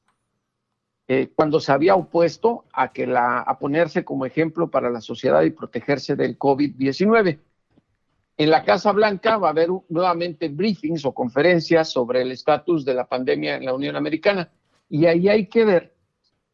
eh, 1.06 1.30
cuando 1.36 1.60
se 1.60 1.70
había 1.70 1.94
opuesto 1.94 2.64
a, 2.72 2.92
que 2.92 3.06
la, 3.06 3.42
a 3.42 3.58
ponerse 3.60 4.04
como 4.04 4.26
ejemplo 4.26 4.70
para 4.70 4.90
la 4.90 5.00
sociedad 5.00 5.42
y 5.42 5.50
protegerse 5.50 6.16
del 6.16 6.36
COVID-19. 6.36 7.38
En 8.38 8.50
la 8.50 8.64
Casa 8.64 8.90
Blanca 8.90 9.36
va 9.36 9.48
a 9.48 9.50
haber 9.52 9.68
nuevamente 9.88 10.48
briefings 10.48 11.04
o 11.04 11.14
conferencias 11.14 11.92
sobre 11.92 12.22
el 12.22 12.32
estatus 12.32 12.84
de 12.84 12.94
la 12.94 13.06
pandemia 13.06 13.54
en 13.54 13.66
la 13.66 13.74
Unión 13.74 13.94
Americana. 13.94 14.50
Y 14.88 15.06
ahí 15.06 15.28
hay 15.28 15.46
que 15.46 15.64
ver 15.64 15.94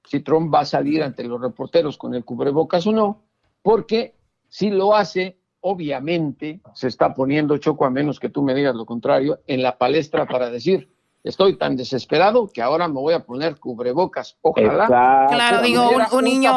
si 0.04 0.20
Trump 0.20 0.52
va 0.52 0.60
a 0.60 0.66
salir 0.66 1.02
ante 1.02 1.24
los 1.24 1.40
reporteros 1.40 1.96
con 1.96 2.14
el 2.14 2.26
cubrebocas 2.26 2.86
o 2.86 2.92
no, 2.92 3.24
porque 3.62 4.16
si 4.48 4.68
lo 4.68 4.94
hace, 4.94 5.39
obviamente 5.60 6.60
se 6.74 6.88
está 6.88 7.14
poniendo 7.14 7.56
choco, 7.58 7.84
a 7.84 7.90
menos 7.90 8.18
que 8.18 8.28
tú 8.28 8.42
me 8.42 8.54
digas 8.54 8.74
lo 8.74 8.86
contrario, 8.86 9.40
en 9.46 9.62
la 9.62 9.78
palestra 9.78 10.26
para 10.26 10.50
decir, 10.50 10.88
Estoy 11.22 11.58
tan 11.58 11.76
desesperado 11.76 12.48
que 12.48 12.62
ahora 12.62 12.88
me 12.88 12.94
voy 12.94 13.12
a 13.12 13.20
poner 13.20 13.58
cubrebocas. 13.58 14.38
Ojalá. 14.40 14.86
Claro, 15.28 15.60
digo, 15.60 15.90
un, 16.12 16.24
niño, 16.24 16.50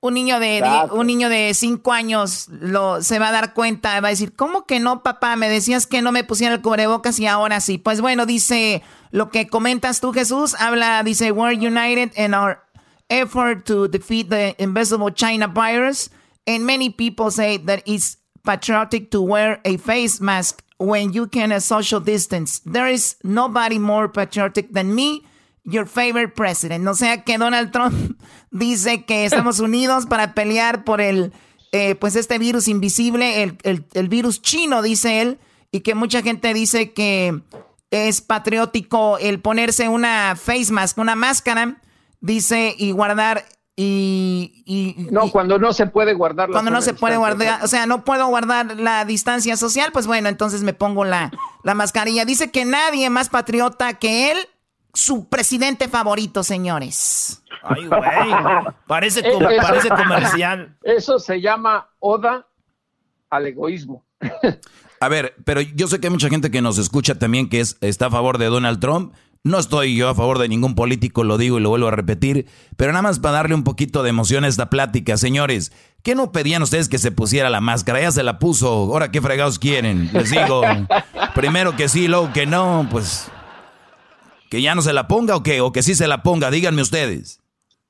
un 0.00 0.14
niño 0.14 0.40
de 0.40 0.88
un 0.90 1.06
niño 1.06 1.28
de 1.28 1.54
cinco 1.54 1.92
años 1.92 2.48
lo 2.48 3.00
se 3.00 3.20
va 3.20 3.28
a 3.28 3.32
dar 3.32 3.54
cuenta, 3.54 4.00
va 4.00 4.08
a 4.08 4.10
decir, 4.10 4.34
¿cómo 4.34 4.66
que 4.66 4.80
no, 4.80 5.04
papá? 5.04 5.36
Me 5.36 5.48
decías 5.48 5.86
que 5.86 6.02
no 6.02 6.10
me 6.10 6.24
pusiera 6.24 6.52
el 6.52 6.62
cubrebocas 6.62 7.20
y 7.20 7.28
ahora 7.28 7.60
sí. 7.60 7.78
Pues 7.78 8.00
bueno, 8.00 8.26
dice 8.26 8.82
lo 9.12 9.30
que 9.30 9.46
comentas 9.46 10.00
tú, 10.00 10.12
Jesús, 10.12 10.56
habla, 10.58 11.04
dice, 11.04 11.30
we're 11.30 11.54
united 11.54 12.10
in 12.16 12.34
our 12.34 12.58
effort 13.08 13.64
to 13.66 13.86
defeat 13.86 14.30
the 14.30 14.56
invisible 14.58 15.12
China 15.14 15.46
virus, 15.46 16.10
and 16.46 16.66
many 16.66 16.90
people 16.90 17.30
say 17.30 17.56
that 17.58 17.82
it's 17.86 18.16
patriotic 18.44 19.10
to 19.10 19.20
wear 19.20 19.60
a 19.64 19.76
face 19.76 20.20
mask 20.20 20.62
when 20.78 21.12
you 21.12 21.26
can 21.26 21.52
a 21.52 21.60
social 21.60 22.00
distance. 22.00 22.60
There 22.64 22.88
is 22.88 23.16
nobody 23.22 23.78
more 23.78 24.08
patriotic 24.08 24.72
than 24.72 24.94
me, 24.94 25.24
your 25.64 25.86
favorite 25.86 26.34
president. 26.34 26.88
O 26.88 26.94
sea 26.94 27.22
que 27.22 27.38
Donald 27.38 27.70
Trump 27.70 28.18
dice 28.50 29.04
que 29.04 29.26
estamos 29.26 29.60
unidos 29.60 30.06
para 30.06 30.34
pelear 30.34 30.84
por 30.84 31.00
el, 31.00 31.32
eh, 31.72 31.94
pues 31.94 32.16
este 32.16 32.38
virus 32.38 32.66
invisible, 32.66 33.42
el, 33.42 33.58
el, 33.62 33.84
el 33.92 34.08
virus 34.08 34.40
chino, 34.40 34.82
dice 34.82 35.20
él, 35.20 35.38
y 35.70 35.80
que 35.80 35.94
mucha 35.94 36.22
gente 36.22 36.54
dice 36.54 36.92
que 36.92 37.42
es 37.90 38.20
patriótico 38.20 39.18
el 39.18 39.40
ponerse 39.40 39.88
una 39.88 40.36
face 40.36 40.72
mask, 40.72 40.98
una 40.98 41.14
máscara, 41.14 41.80
dice, 42.20 42.74
y 42.76 42.92
guardar 42.92 43.44
y, 43.82 45.06
no, 45.10 45.30
cuando 45.30 45.58
no 45.58 45.72
se 45.72 45.86
puede 45.86 46.12
guardar. 46.12 46.50
Cuando 46.50 46.70
no 46.70 46.82
se 46.82 46.92
puede 46.92 47.16
guardar, 47.16 47.64
o 47.64 47.66
sea, 47.66 47.86
no 47.86 48.04
puedo 48.04 48.26
guardar 48.26 48.78
la 48.78 49.06
distancia 49.06 49.56
social, 49.56 49.90
pues 49.92 50.06
bueno, 50.06 50.28
entonces 50.28 50.62
me 50.62 50.74
pongo 50.74 51.04
la, 51.04 51.30
la 51.62 51.74
mascarilla. 51.74 52.26
Dice 52.26 52.50
que 52.50 52.66
nadie 52.66 53.08
más 53.08 53.30
patriota 53.30 53.94
que 53.94 54.32
él, 54.32 54.38
su 54.92 55.28
presidente 55.28 55.88
favorito, 55.88 56.42
señores. 56.42 57.42
Ay, 57.62 57.86
güey. 57.86 58.02
Parece, 58.86 59.22
parece 59.62 59.88
comercial. 59.88 60.76
Eso 60.82 61.18
se 61.18 61.40
llama 61.40 61.88
oda 62.00 62.46
al 63.30 63.46
egoísmo. 63.46 64.04
A 65.02 65.08
ver, 65.08 65.34
pero 65.46 65.62
yo 65.62 65.86
sé 65.86 65.98
que 65.98 66.08
hay 66.08 66.12
mucha 66.12 66.28
gente 66.28 66.50
que 66.50 66.60
nos 66.60 66.76
escucha 66.76 67.18
también 67.18 67.48
que 67.48 67.60
es, 67.60 67.78
está 67.80 68.06
a 68.06 68.10
favor 68.10 68.36
de 68.36 68.44
Donald 68.46 68.80
Trump 68.80 69.14
no 69.42 69.58
estoy 69.58 69.96
yo 69.96 70.08
a 70.08 70.14
favor 70.14 70.38
de 70.38 70.48
ningún 70.48 70.74
político, 70.74 71.24
lo 71.24 71.38
digo 71.38 71.58
y 71.58 71.62
lo 71.62 71.70
vuelvo 71.70 71.88
a 71.88 71.92
repetir, 71.92 72.46
pero 72.76 72.92
nada 72.92 73.02
más 73.02 73.18
para 73.18 73.36
darle 73.36 73.54
un 73.54 73.64
poquito 73.64 74.02
de 74.02 74.10
emoción 74.10 74.44
a 74.44 74.48
esta 74.48 74.68
plática. 74.68 75.16
Señores, 75.16 75.72
¿qué 76.02 76.14
no 76.14 76.30
pedían 76.32 76.62
ustedes 76.62 76.88
que 76.88 76.98
se 76.98 77.10
pusiera 77.10 77.48
la 77.48 77.60
máscara? 77.60 78.00
Ya 78.00 78.12
se 78.12 78.22
la 78.22 78.38
puso, 78.38 78.68
ahora 78.68 79.10
qué 79.10 79.22
fregados 79.22 79.58
quieren. 79.58 80.10
Les 80.12 80.30
digo, 80.30 80.62
primero 81.34 81.74
que 81.74 81.88
sí, 81.88 82.06
luego 82.06 82.32
que 82.32 82.46
no, 82.46 82.86
pues 82.90 83.30
que 84.50 84.60
ya 84.60 84.74
no 84.74 84.82
se 84.82 84.92
la 84.92 85.08
ponga 85.08 85.36
o 85.36 85.42
que, 85.42 85.60
o 85.60 85.72
que 85.72 85.82
sí 85.82 85.94
se 85.94 86.06
la 86.06 86.22
ponga, 86.22 86.50
díganme 86.50 86.82
ustedes 86.82 87.39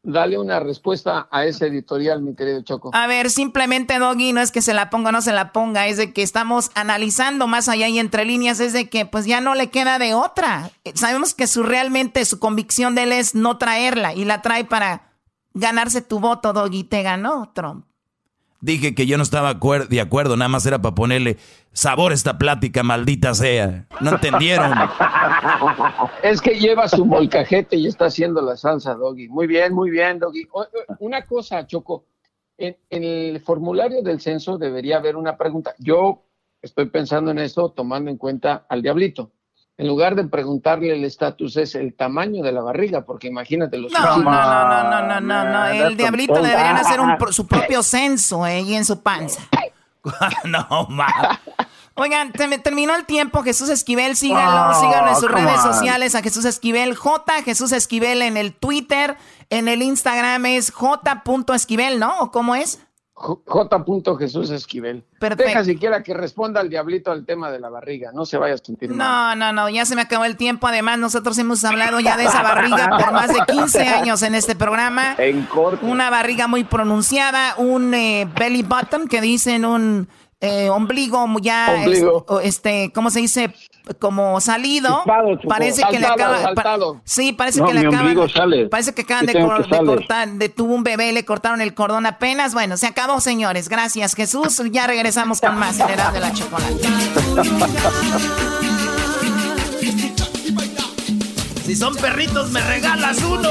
dale 0.02 0.38
una 0.38 0.60
respuesta 0.60 1.28
a 1.30 1.44
ese 1.44 1.66
editorial, 1.66 2.22
mi 2.22 2.34
querido 2.34 2.62
Choco. 2.62 2.90
A 2.92 3.06
ver, 3.06 3.30
simplemente, 3.30 3.98
Doggy, 3.98 4.32
no 4.32 4.40
es 4.40 4.50
que 4.50 4.62
se 4.62 4.74
la 4.74 4.90
ponga 4.90 5.10
o 5.10 5.12
no 5.12 5.20
se 5.20 5.32
la 5.32 5.52
ponga, 5.52 5.86
es 5.86 5.96
de 5.96 6.12
que 6.12 6.22
estamos 6.22 6.70
analizando 6.74 7.46
más 7.46 7.68
allá 7.68 7.88
y 7.88 7.98
entre 7.98 8.24
líneas, 8.24 8.60
es 8.60 8.72
de 8.72 8.88
que 8.88 9.06
pues 9.06 9.26
ya 9.26 9.40
no 9.40 9.54
le 9.54 9.70
queda 9.70 9.98
de 9.98 10.14
otra. 10.14 10.70
Sabemos 10.94 11.34
que 11.34 11.46
su 11.46 11.62
realmente 11.62 12.24
su 12.24 12.38
convicción 12.38 12.94
de 12.94 13.04
él 13.04 13.12
es 13.12 13.34
no 13.34 13.58
traerla 13.58 14.14
y 14.14 14.24
la 14.24 14.42
trae 14.42 14.64
para 14.64 15.12
ganarse 15.54 16.00
tu 16.00 16.20
voto, 16.20 16.52
Doggy, 16.52 16.84
te 16.84 17.02
ganó 17.02 17.52
Trump. 17.54 17.89
Dije 18.60 18.94
que 18.94 19.06
yo 19.06 19.16
no 19.16 19.22
estaba 19.22 19.54
de 19.54 20.00
acuerdo, 20.00 20.36
nada 20.36 20.48
más 20.48 20.66
era 20.66 20.82
para 20.82 20.94
ponerle 20.94 21.38
sabor 21.72 22.12
a 22.12 22.14
esta 22.14 22.36
plática, 22.36 22.82
maldita 22.82 23.34
sea. 23.34 23.86
No 24.00 24.10
entendieron. 24.10 24.72
es 26.22 26.40
que 26.42 26.58
lleva 26.58 26.86
su 26.86 27.06
molcajete 27.06 27.76
y 27.76 27.86
está 27.86 28.06
haciendo 28.06 28.42
la 28.42 28.56
salsa, 28.56 28.94
Doggy. 28.94 29.28
Muy 29.28 29.46
bien, 29.46 29.72
muy 29.72 29.90
bien, 29.90 30.18
Doggy. 30.18 30.46
Una 30.98 31.24
cosa, 31.24 31.66
Choco. 31.66 32.04
En, 32.58 32.76
en, 32.90 33.04
el 33.04 33.40
formulario 33.40 34.02
del 34.02 34.20
censo 34.20 34.58
debería 34.58 34.98
haber 34.98 35.16
una 35.16 35.38
pregunta. 35.38 35.74
Yo 35.78 36.22
estoy 36.60 36.86
pensando 36.86 37.30
en 37.30 37.38
eso 37.38 37.70
tomando 37.70 38.10
en 38.10 38.18
cuenta 38.18 38.66
al 38.68 38.82
diablito 38.82 39.32
en 39.80 39.88
lugar 39.88 40.14
de 40.14 40.24
preguntarle 40.24 40.92
el 40.92 41.04
estatus, 41.04 41.56
es 41.56 41.74
el 41.74 41.94
tamaño 41.94 42.42
de 42.42 42.52
la 42.52 42.60
barriga, 42.60 43.00
porque 43.00 43.28
imagínate 43.28 43.78
los... 43.78 43.90
No, 43.90 44.18
no, 44.18 44.22
no, 44.22 44.90
no, 44.90 45.02
no, 45.06 45.20
no, 45.22 45.44
no, 45.44 45.66
el 45.68 45.96
diablito 45.96 46.34
deberían 46.34 46.76
hacer 46.76 47.00
un, 47.00 47.16
su 47.32 47.46
propio 47.46 47.82
censo 47.82 48.46
eh, 48.46 48.60
y 48.60 48.74
en 48.74 48.84
su 48.84 49.02
panza. 49.02 49.40
no, 50.44 50.86
ma. 50.90 51.40
Oigan, 51.94 52.30
terminó 52.32 52.94
el 52.94 53.06
tiempo, 53.06 53.42
Jesús 53.42 53.70
Esquivel, 53.70 54.16
síganlo, 54.16 54.74
síganlo 54.74 55.12
en 55.12 55.16
sus 55.16 55.30
redes 55.30 55.62
sociales 55.62 56.14
a 56.14 56.20
Jesús 56.20 56.44
Esquivel, 56.44 56.94
J 56.94 57.42
Jesús 57.42 57.72
Esquivel 57.72 58.20
en 58.20 58.36
el 58.36 58.52
Twitter, 58.52 59.16
en 59.48 59.66
el 59.66 59.80
Instagram 59.80 60.44
es 60.44 60.72
J. 60.72 61.22
Esquivel, 61.54 61.98
¿no? 61.98 62.18
¿O 62.18 62.30
cómo 62.30 62.54
es? 62.54 62.80
J. 63.20 63.84
Jesús 64.18 64.50
Esquivel. 64.50 65.04
Perfecto. 65.18 65.44
Deja 65.44 65.64
siquiera 65.64 66.02
que 66.02 66.14
responda 66.14 66.60
al 66.60 66.70
diablito 66.70 67.12
al 67.12 67.26
tema 67.26 67.50
de 67.50 67.60
la 67.60 67.68
barriga, 67.68 68.12
no 68.14 68.24
se 68.24 68.38
vaya 68.38 68.54
a 68.54 68.58
sentir 68.58 68.88
mal. 68.94 68.98
No, 68.98 69.36
no, 69.36 69.52
no, 69.52 69.68
ya 69.68 69.84
se 69.84 69.94
me 69.94 70.00
acabó 70.00 70.24
el 70.24 70.36
tiempo. 70.36 70.66
Además, 70.66 70.98
nosotros 70.98 71.36
hemos 71.36 71.62
hablado 71.64 72.00
ya 72.00 72.16
de 72.16 72.24
esa 72.24 72.42
barriga 72.42 72.88
por 72.98 73.12
más 73.12 73.28
de 73.28 73.40
15 73.46 73.82
años 73.82 74.22
en 74.22 74.34
este 74.34 74.56
programa. 74.56 75.16
En 75.18 75.42
corto. 75.42 75.84
Una 75.84 76.08
barriga 76.08 76.46
muy 76.46 76.64
pronunciada, 76.64 77.54
un 77.58 77.92
eh, 77.92 78.26
belly 78.38 78.62
button 78.62 79.06
que 79.06 79.20
dicen 79.20 79.66
un 79.66 80.08
eh, 80.40 80.70
ombligo 80.70 81.26
ya, 81.42 81.84
este, 82.42 82.90
¿cómo 82.94 83.10
se 83.10 83.20
dice? 83.20 83.54
Como 83.98 84.40
salido. 84.40 85.02
parece 85.48 85.82
que 85.90 85.98
le 85.98 86.06
acaba. 86.06 86.52
sí, 87.04 87.32
parece 87.32 87.62
que 87.62 87.74
le 87.74 87.86
acaban. 87.86 88.16
Parece 88.70 88.94
que 88.94 89.02
acaban 89.02 89.26
de, 89.26 89.40
cortar, 89.84 90.28
de 90.28 90.48
tuvo 90.48 90.74
un 90.74 90.84
bebé, 90.84 91.12
le 91.12 91.24
cortaron 91.24 91.60
el 91.60 91.74
cordón 91.74 92.06
apenas. 92.06 92.54
Bueno, 92.54 92.76
se 92.76 92.86
acabó, 92.86 93.20
señores. 93.20 93.68
Gracias, 93.68 94.14
Jesús. 94.14 94.62
Ya 94.70 94.86
regresamos 94.86 95.40
con 95.40 95.58
más 95.58 95.76
General 95.76 96.12
de 96.12 96.20
la 96.20 96.32
Chocolate. 96.32 96.88
si 101.66 101.76
son 101.76 101.94
perritos, 101.96 102.50
me 102.50 102.60
regalas 102.60 103.22
uno. 103.22 103.48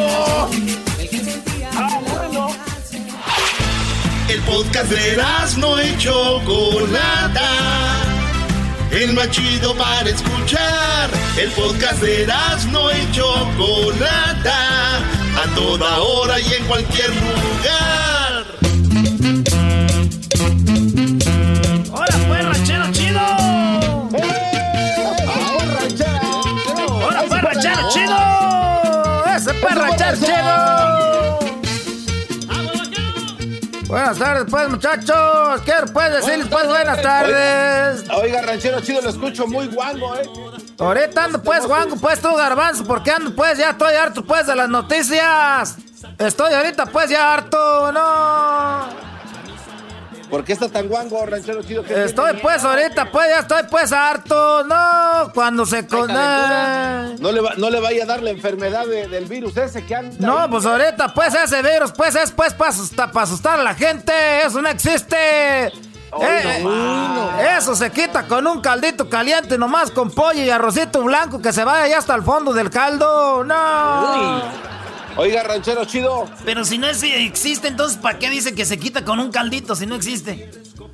Ah, 1.76 2.00
bueno. 2.08 2.48
El 4.30 4.42
podcast 4.42 4.92
de 4.92 5.18
no 5.58 5.82
y 5.82 5.98
Chocolata. 5.98 8.09
El 8.92 9.14
más 9.14 9.30
chido 9.30 9.76
para 9.76 10.10
escuchar. 10.10 11.10
El 11.38 11.52
podcast 11.52 12.02
de 12.02 12.28
no 12.72 12.92
y 12.92 13.12
Chocolata. 13.12 14.98
A 14.98 15.56
toda 15.56 16.00
hora 16.00 16.40
y 16.40 16.54
en 16.54 16.66
cualquier 16.66 17.10
lugar. 17.10 18.46
¡Hola, 21.92 22.18
pues, 22.28 22.46
ranchero 22.46 22.92
chido! 22.92 23.22
¡Hola, 27.06 27.24
pues, 27.28 27.44
ranchero 27.44 27.90
chido! 27.94 28.18
¡Ese 29.36 29.54
pues, 29.54 29.76
ranchero 29.76 30.18
chido! 30.18 30.69
Buenas 33.90 34.20
tardes, 34.20 34.46
pues, 34.52 34.70
muchachos. 34.70 35.62
¿Qué 35.66 35.74
puedes 35.92 36.24
decirles, 36.24 36.48
pues, 36.48 36.68
buenas 36.68 37.02
tardes? 37.02 38.06
Oiga, 38.12 38.44
ranchero 38.44 38.80
chido, 38.82 39.02
lo 39.02 39.10
escucho 39.10 39.48
muy 39.48 39.66
guango, 39.66 40.16
¿eh? 40.16 40.30
Ahorita 40.78 41.24
ando, 41.24 41.42
pues, 41.42 41.66
guango, 41.66 41.96
pues, 41.96 42.22
tú, 42.22 42.32
garbanzo, 42.36 42.84
porque 42.84 43.10
ando, 43.10 43.36
pues, 43.36 43.58
ya 43.58 43.72
estoy 43.72 43.96
harto, 43.96 44.24
pues, 44.24 44.46
de 44.46 44.56
las 44.56 44.70
noticias. 44.70 45.78
Estoy 46.20 46.54
ahorita, 46.54 46.86
pues, 46.86 47.10
ya 47.10 47.34
harto, 47.34 47.92
no. 47.92 49.09
¿Por 50.30 50.44
qué 50.44 50.54
estás 50.54 50.72
tan 50.72 50.88
guango, 50.88 51.26
ranchero 51.26 51.64
chido? 51.64 51.84
Estoy 51.84 52.34
pues 52.42 52.64
ahorita, 52.64 53.12
pues 53.12 53.30
ya 53.30 53.40
estoy 53.40 53.64
pues 53.70 53.92
harto. 53.92 54.64
No, 54.64 55.32
cuando 55.34 55.66
se... 55.66 55.88
Con... 55.88 56.08
No 56.08 57.32
le, 57.32 57.42
no 57.58 57.70
le 57.70 57.80
vaya 57.80 58.04
a 58.04 58.06
dar 58.06 58.22
la 58.22 58.30
enfermedad 58.30 58.86
del 58.86 59.26
virus 59.26 59.58
ese 59.58 59.86
que 59.86 59.96
anda... 59.96 60.16
No, 60.20 60.50
pues 60.50 60.66
ahorita 60.66 61.14
pues 61.14 61.34
ese 61.34 61.62
virus 61.62 61.92
pues 61.92 62.16
es 62.16 62.32
pues 62.32 62.54
para 62.54 62.70
asustar, 62.70 63.12
para 63.12 63.24
asustar 63.24 63.60
a 63.60 63.64
la 63.64 63.74
gente. 63.74 64.14
Eso 64.46 64.62
no 64.62 64.70
existe. 64.70 65.72
Eh, 66.22 66.66
eso 67.58 67.76
se 67.76 67.92
quita 67.92 68.24
con 68.24 68.48
un 68.48 68.62
caldito 68.62 69.10
caliente 69.10 69.58
nomás 69.58 69.92
con 69.92 70.10
pollo 70.10 70.44
y 70.44 70.50
arrocito 70.50 71.04
blanco 71.04 71.40
que 71.40 71.54
se 71.54 71.64
vaya 71.64 71.88
ya 71.88 71.98
hasta 72.00 72.16
el 72.16 72.24
fondo 72.24 72.54
del 72.54 72.70
caldo. 72.70 73.44
No. 73.44 74.79
Oiga, 75.20 75.44
ranchero 75.44 75.84
chido. 75.84 76.30
Pero 76.46 76.64
si 76.64 76.78
no 76.78 76.88
existe, 76.88 77.68
entonces 77.68 77.98
¿para 77.98 78.18
qué 78.18 78.30
dice 78.30 78.56
que 78.56 78.66
se 78.66 78.80
quita 78.80 79.04
con 79.04 79.20
un 79.20 79.32
caldito 79.32 79.76
si 79.76 79.86
no 79.86 79.96
existe? 79.96 80.50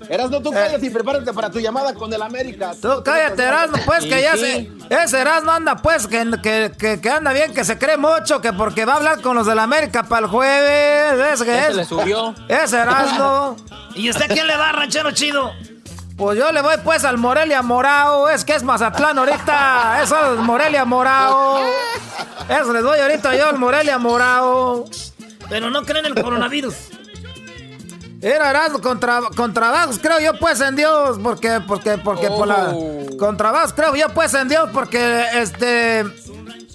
Erasno, 0.10 0.42
tú 0.42 0.52
cállate 0.52 0.84
y 0.84 0.90
prepárate 0.90 1.32
para 1.32 1.52
tu 1.52 1.60
llamada 1.60 1.94
con 1.94 2.12
el 2.12 2.20
América. 2.20 2.72
Tú 2.82 3.04
cállate, 3.04 3.44
Erasno, 3.44 3.78
pues 3.86 4.04
que 4.04 4.20
ya 4.20 4.36
se. 4.36 4.72
Ese 4.90 5.22
Erasno 5.22 5.52
anda, 5.52 5.76
pues, 5.76 6.08
que, 6.08 6.26
que, 6.42 7.00
que, 7.00 7.10
anda 7.10 7.34
bien, 7.34 7.54
que 7.54 7.64
se 7.64 7.78
cree 7.78 7.98
mucho, 7.98 8.42
que 8.42 8.52
porque 8.52 8.84
va 8.84 8.94
a 8.94 8.96
hablar 8.98 9.22
con 9.22 9.36
los 9.36 9.46
del 9.46 9.60
América 9.60 10.04
para 10.04 10.26
el 10.26 10.32
jueves. 10.32 11.34
Es 11.34 11.44
que 11.44 11.68
es. 11.68 11.76
le 11.76 11.86
subió. 11.86 12.34
Ese 12.48 12.78
Erasno. 12.78 13.56
¿Y 13.96 14.10
usted 14.10 14.26
quién 14.28 14.48
le 14.48 14.58
da, 14.58 14.72
ranchero 14.72 15.12
chido? 15.12 15.54
Pues 16.18 16.38
yo 16.38 16.52
le 16.52 16.62
voy 16.62 16.76
pues 16.84 17.04
al 17.04 17.18
Morelia 17.18 17.62
Morao. 17.62 18.30
Es 18.30 18.46
que 18.46 18.56
es 18.56 18.64
Mazatlán 18.64 19.18
ahorita. 19.18 20.02
Eso 20.02 20.34
es 20.34 20.40
Morelia 20.40 20.86
Morao. 20.86 21.60
Eso 22.48 22.72
les 22.72 22.84
doy 22.84 23.00
ahorita 23.00 23.36
yo 23.36 23.50
al 23.50 23.60
Morelia 23.60 23.98
Morao. 23.98 24.86
Pero 25.50 25.70
no 25.70 25.84
creen 25.84 26.06
el 26.06 26.16
coronavirus. 26.16 26.76
Era 28.22 28.50
Erasmo 28.50 28.80
con, 28.80 29.00
con, 29.36 29.54
trabajos, 29.54 30.00
creo 30.00 30.20
yo 30.20 30.40
pues 30.40 30.60
en 30.60 30.76
Dios, 30.76 31.20
porque, 31.22 31.62
porque, 31.68 32.00
porque 32.00 32.28
por 32.30 32.48
la. 32.48 32.72
Oh. 32.74 33.06
Con 33.20 33.38
trabajos, 33.38 33.74
creo 33.74 33.96
yo 33.96 34.10
pues 34.10 34.34
en 34.34 34.48
Dios, 34.48 34.70
porque 34.74 35.26
este. 35.34 36.06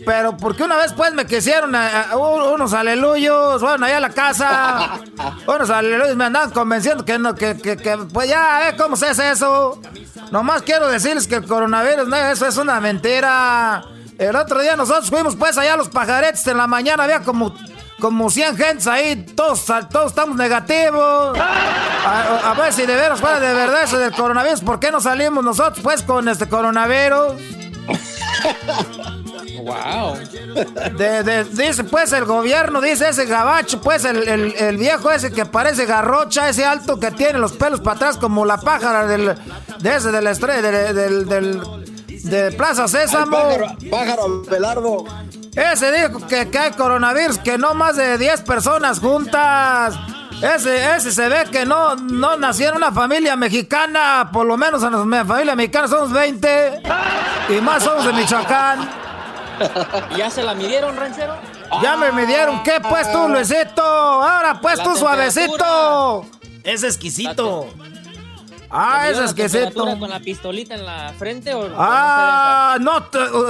Pero 0.05 0.37
porque 0.37 0.63
una 0.63 0.77
vez 0.77 0.93
pues 0.93 1.13
me 1.13 1.27
quisieron 1.27 1.75
unos 2.15 2.73
aleluyos, 2.73 3.61
bueno, 3.61 3.87
allá 3.87 3.99
a 3.99 4.01
la 4.01 4.11
casa, 4.11 5.01
unos 5.47 5.71
aleluyos 5.71 6.17
me 6.17 6.25
andaban 6.25 6.51
convenciendo 6.51 7.05
que 7.05 7.19
no, 7.19 7.35
que, 7.35 7.57
que, 7.57 7.77
que 7.77 7.97
pues 8.13 8.29
ya, 8.29 8.69
eh, 8.69 8.77
¿cómo 8.77 8.97
se 8.97 9.07
hace 9.07 9.31
eso? 9.31 9.81
Nomás 10.31 10.63
quiero 10.63 10.89
decirles 10.89 11.27
que 11.27 11.37
el 11.37 11.47
coronavirus, 11.47 12.09
no, 12.09 12.17
eso 12.17 12.47
es 12.47 12.57
una 12.57 12.81
mentira. 12.81 13.85
El 14.19 14.37
otro 14.37 14.61
día 14.61 14.77
nosotros 14.77 15.09
fuimos 15.09 15.37
pues 15.37 15.57
allá 15.59 15.75
a 15.75 15.77
los 15.77 15.89
pajaretes 15.89 16.47
en 16.47 16.57
la 16.57 16.67
mañana, 16.67 17.05
había 17.05 17.21
como 17.21 17.55
como 18.01 18.31
100 18.31 18.57
gentes 18.57 18.87
ahí, 18.87 19.27
todos, 19.37 19.65
todos 19.91 20.07
estamos 20.07 20.37
negativos. 20.37 21.39
A, 21.39 22.55
ver 22.59 22.73
si 22.73 22.87
de 22.87 22.95
veras 22.95 23.21
fuera 23.21 23.39
de 23.39 23.53
verdad 23.53 23.83
eso 23.85 23.99
del 23.99 24.13
coronavirus, 24.13 24.63
¿por 24.63 24.81
qué 24.81 24.91
no 24.91 25.01
salimos 25.01 25.45
nosotros 25.45 25.81
pues 25.83 26.03
con 26.03 26.29
este 26.29 26.49
coronavirus? 26.49 27.35
Wow. 29.65 30.19
dice 31.53 31.85
pues 31.85 32.13
el 32.13 32.25
gobierno, 32.25 32.81
dice 32.81 33.09
ese 33.09 33.27
gabacho, 33.27 33.81
pues 33.81 34.05
el, 34.05 34.77
viejo 34.79 35.11
ese 35.11 35.33
que 35.33 35.47
parece 35.47 35.87
garrocha, 35.87 36.49
ese 36.49 36.65
alto 36.65 36.99
que 36.99 37.11
tiene 37.11 37.39
los 37.39 37.53
pelos 37.53 37.81
para 37.81 37.97
atrás 37.97 38.17
como 38.17 38.45
la 38.45 38.59
pájara 38.59 39.07
del, 39.07 39.35
de 39.79 39.97
ese 39.97 40.11
de 40.11 40.23
la 40.23 40.31
estrella, 40.31 40.93
del, 40.93 41.27
del, 41.27 41.63
de 42.07 42.53
Plaza 42.53 42.89
Sésamo. 42.89 43.37
Pájaro, 43.37 43.67
pájaro 43.91 44.43
Belardo. 44.43 45.05
Ese 45.55 45.91
dijo 45.91 46.27
que, 46.27 46.49
que 46.49 46.59
hay 46.59 46.71
coronavirus, 46.73 47.39
que 47.39 47.59
no 47.59 47.75
más 47.75 47.97
de 47.97 48.19
10 48.19 48.43
personas 48.43 49.01
juntas. 49.01 49.99
Ese, 50.43 50.97
ese 50.97 51.13
se 51.13 51.29
ve 51.29 51.45
que 51.51 51.67
no, 51.67 51.97
no 51.97 52.37
nació 52.37 52.71
en 52.71 52.77
una 52.77 52.93
familia 52.93 53.37
mexicana. 53.37 54.31
Por 54.33 54.47
lo 54.47 54.57
menos 54.57 54.83
en 54.83 54.93
la 54.93 55.25
familia 55.25 55.55
mexicana 55.55 55.89
somos 55.89 56.13
20. 56.13 56.83
Y 57.51 57.61
más 57.61 57.83
somos 57.83 58.07
de 58.07 58.13
Michoacán. 58.13 59.10
¿Ya 60.17 60.31
se 60.31 60.43
la 60.43 60.55
midieron, 60.55 60.97
ranchero? 60.97 61.37
Ya 61.83 61.97
me 61.97 62.13
midieron. 62.13 62.63
¿Qué 62.63 62.81
pues 62.89 63.11
tú, 63.13 63.29
Luisito? 63.29 63.83
Ahora 63.83 64.61
pues 64.61 64.83
tú, 64.83 64.97
suavecito. 64.97 66.27
Es 66.65 66.83
exquisito. 66.83 67.69
Ah, 68.73 69.09
es 69.11 69.51
se 69.51 69.73
con 69.73 70.09
la 70.09 70.21
pistolita 70.21 70.77
en 70.77 70.87
la 70.87 71.13
frente 71.19 71.53
o 71.55 71.69
Ah, 71.77 72.77
no, 72.81 72.99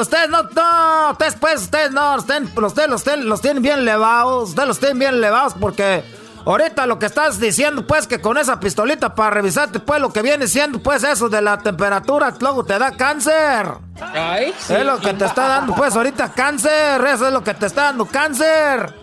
ustedes 0.01 0.31
no, 0.31 0.45
no, 0.45 1.11
ustedes 1.13 1.37
pues, 1.39 1.63
ustedes 1.63 1.91
no, 1.91 2.17
ustedes, 2.17 2.49
ustedes 2.57 3.25
los 3.25 3.43
tienen 3.43 3.63
bien 3.63 3.81
elevados, 3.81 4.51
ustedes 4.51 4.69
los 4.69 4.79
tienen 4.79 4.99
bien 4.99 5.15
elevados 5.15 5.55
porque 5.61 6.03
ahorita 6.45 6.87
lo 6.87 6.99
que 6.99 7.07
estás 7.07 7.39
diciendo 7.41 7.87
pues 7.87 8.07
que 8.07 8.21
con 8.21 8.39
esa 8.39 8.61
pistolita 8.61 9.15
para 9.15 9.31
revisarte 9.31 9.81
pues 9.81 10.01
lo 10.01 10.13
que 10.13 10.23
viene 10.23 10.47
siendo 10.49 10.83
pues 10.83 11.05
eso 11.05 11.29
de 11.29 11.43
la 11.43 11.59
temperatura 11.59 12.35
luego 12.41 12.65
te 12.65 12.79
da 12.79 12.93
cáncer. 12.93 13.67
Ay, 14.01 14.55
sí, 14.59 14.75
es 14.75 14.85
lo 14.85 14.99
que 14.99 15.15
te 15.15 15.25
está 15.25 15.49
dando 15.49 15.75
pues 15.75 15.95
ahorita 15.95 16.33
cáncer, 16.33 17.05
eso 17.07 17.27
es 17.27 17.33
lo 17.33 17.43
que 17.43 17.55
te 17.55 17.67
está 17.67 17.85
dando 17.85 18.07
cáncer. 18.07 18.95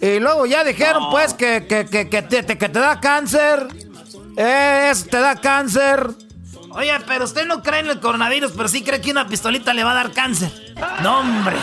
Y 0.00 0.18
luego 0.18 0.46
ya 0.46 0.64
dijeron 0.64 1.10
pues 1.10 1.34
que, 1.34 1.66
que, 1.66 1.84
que, 1.86 2.08
que, 2.08 2.22
te, 2.22 2.56
que 2.58 2.68
te 2.68 2.78
da 2.78 3.00
cáncer. 3.00 3.68
Eso 4.36 5.06
te 5.10 5.20
da 5.20 5.36
cáncer. 5.36 6.10
Oye, 6.72 6.92
pero 7.06 7.24
usted 7.24 7.46
no 7.46 7.62
cree 7.62 7.80
en 7.80 7.88
el 7.88 8.00
coronavirus, 8.00 8.52
pero 8.56 8.68
sí 8.68 8.82
cree 8.82 9.00
que 9.00 9.10
una 9.10 9.26
pistolita 9.26 9.74
le 9.74 9.84
va 9.84 9.92
a 9.92 9.94
dar 9.94 10.12
cáncer. 10.12 10.50
No, 11.02 11.20
hombre. 11.20 11.56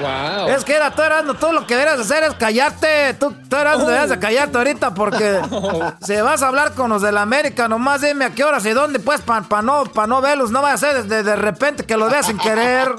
Wow. 0.00 0.48
Es 0.48 0.62
que 0.62 0.74
era, 0.74 0.90
tú 0.90 1.00
eras, 1.00 1.24
todo 1.40 1.52
lo 1.52 1.66
que 1.66 1.74
deberías 1.74 1.98
hacer 1.98 2.22
es 2.22 2.34
callarte. 2.34 3.14
Tú, 3.14 3.34
tú 3.48 3.56
eras, 3.56 3.78
deberías 3.78 4.10
de 4.10 4.18
callarte 4.18 4.58
ahorita 4.58 4.92
porque 4.94 5.40
si 6.02 6.14
vas 6.16 6.42
a 6.42 6.48
hablar 6.48 6.74
con 6.74 6.90
los 6.90 7.00
de 7.00 7.12
la 7.12 7.22
América, 7.22 7.66
nomás 7.66 8.02
dime 8.02 8.26
a 8.26 8.30
qué 8.30 8.44
horas 8.44 8.66
y 8.66 8.70
dónde, 8.70 8.98
pues, 8.98 9.22
para 9.22 9.62
no, 9.62 9.84
pa 9.86 10.06
no 10.06 10.20
verlos. 10.20 10.50
No 10.50 10.60
vaya 10.60 10.74
a 10.74 10.78
ser 10.78 11.04
de, 11.04 11.22
de 11.22 11.36
repente 11.36 11.84
que 11.84 11.96
lo 11.96 12.10
veas 12.10 12.26
sin 12.26 12.38
querer. 12.38 12.94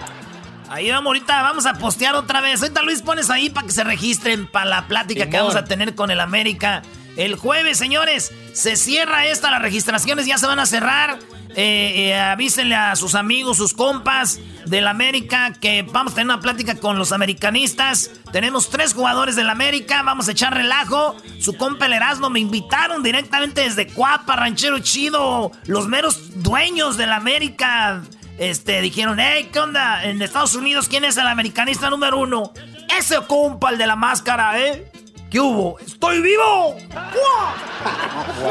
Ahí 0.70 0.90
vamos 0.90 1.06
ahorita, 1.06 1.42
vamos 1.42 1.66
a 1.66 1.74
postear 1.74 2.14
otra 2.14 2.40
vez. 2.40 2.60
Ahorita 2.62 2.82
Luis 2.82 3.00
pones 3.00 3.30
ahí 3.30 3.48
para 3.48 3.66
que 3.66 3.72
se 3.72 3.84
registren 3.84 4.46
para 4.46 4.66
la 4.66 4.86
plática 4.86 5.26
que 5.26 5.38
vamos 5.38 5.56
a 5.56 5.64
tener 5.64 5.94
con 5.94 6.10
el 6.10 6.20
América. 6.20 6.82
El 7.18 7.34
jueves, 7.34 7.76
señores, 7.76 8.32
se 8.52 8.76
cierra 8.76 9.26
esta, 9.26 9.50
las 9.50 9.60
registraciones 9.60 10.24
ya 10.24 10.38
se 10.38 10.46
van 10.46 10.60
a 10.60 10.66
cerrar. 10.66 11.18
Eh, 11.56 12.10
eh, 12.10 12.14
avísenle 12.16 12.76
a 12.76 12.94
sus 12.94 13.16
amigos, 13.16 13.56
sus 13.56 13.74
compas 13.74 14.38
del 14.66 14.86
América 14.86 15.52
que 15.60 15.82
vamos 15.82 16.12
a 16.12 16.14
tener 16.14 16.26
una 16.26 16.40
plática 16.40 16.76
con 16.76 16.96
los 16.96 17.10
americanistas. 17.10 18.12
Tenemos 18.30 18.70
tres 18.70 18.94
jugadores 18.94 19.34
del 19.34 19.50
América, 19.50 20.04
vamos 20.04 20.28
a 20.28 20.32
echar 20.32 20.54
relajo. 20.54 21.16
Su 21.40 21.56
compa 21.56 21.86
el 21.86 21.94
Erasmo 21.94 22.30
me 22.30 22.38
invitaron 22.38 23.02
directamente 23.02 23.62
desde 23.62 23.88
Cuapa, 23.88 24.36
Ranchero 24.36 24.78
Chido. 24.78 25.50
Los 25.66 25.88
meros 25.88 26.40
dueños 26.40 26.96
del 26.96 27.12
América 27.12 28.00
este, 28.38 28.80
dijeron, 28.80 29.18
hey, 29.18 29.48
¿qué 29.52 29.58
onda? 29.58 30.04
En 30.04 30.22
Estados 30.22 30.54
Unidos, 30.54 30.86
¿quién 30.88 31.04
es 31.04 31.16
el 31.16 31.26
americanista 31.26 31.90
número 31.90 32.18
uno? 32.18 32.52
Ese 32.96 33.16
compa, 33.26 33.70
el 33.70 33.78
de 33.78 33.88
la 33.88 33.96
máscara, 33.96 34.60
¿eh? 34.60 34.92
¿Qué 35.30 35.40
hubo? 35.40 35.78
¡Estoy 35.78 36.22
vivo! 36.22 36.76
Wow. 36.94 38.48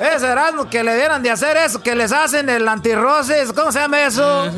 Es 0.00 0.22
Erasmo 0.22 0.70
que 0.70 0.84
le 0.84 0.94
dieran 0.96 1.22
de 1.22 1.30
hacer 1.30 1.56
eso, 1.56 1.82
que 1.82 1.94
les 1.94 2.12
hacen 2.12 2.48
el 2.48 2.68
antirroces. 2.68 3.52
¿Cómo 3.52 3.72
se 3.72 3.80
llama 3.80 4.06
eso? 4.06 4.50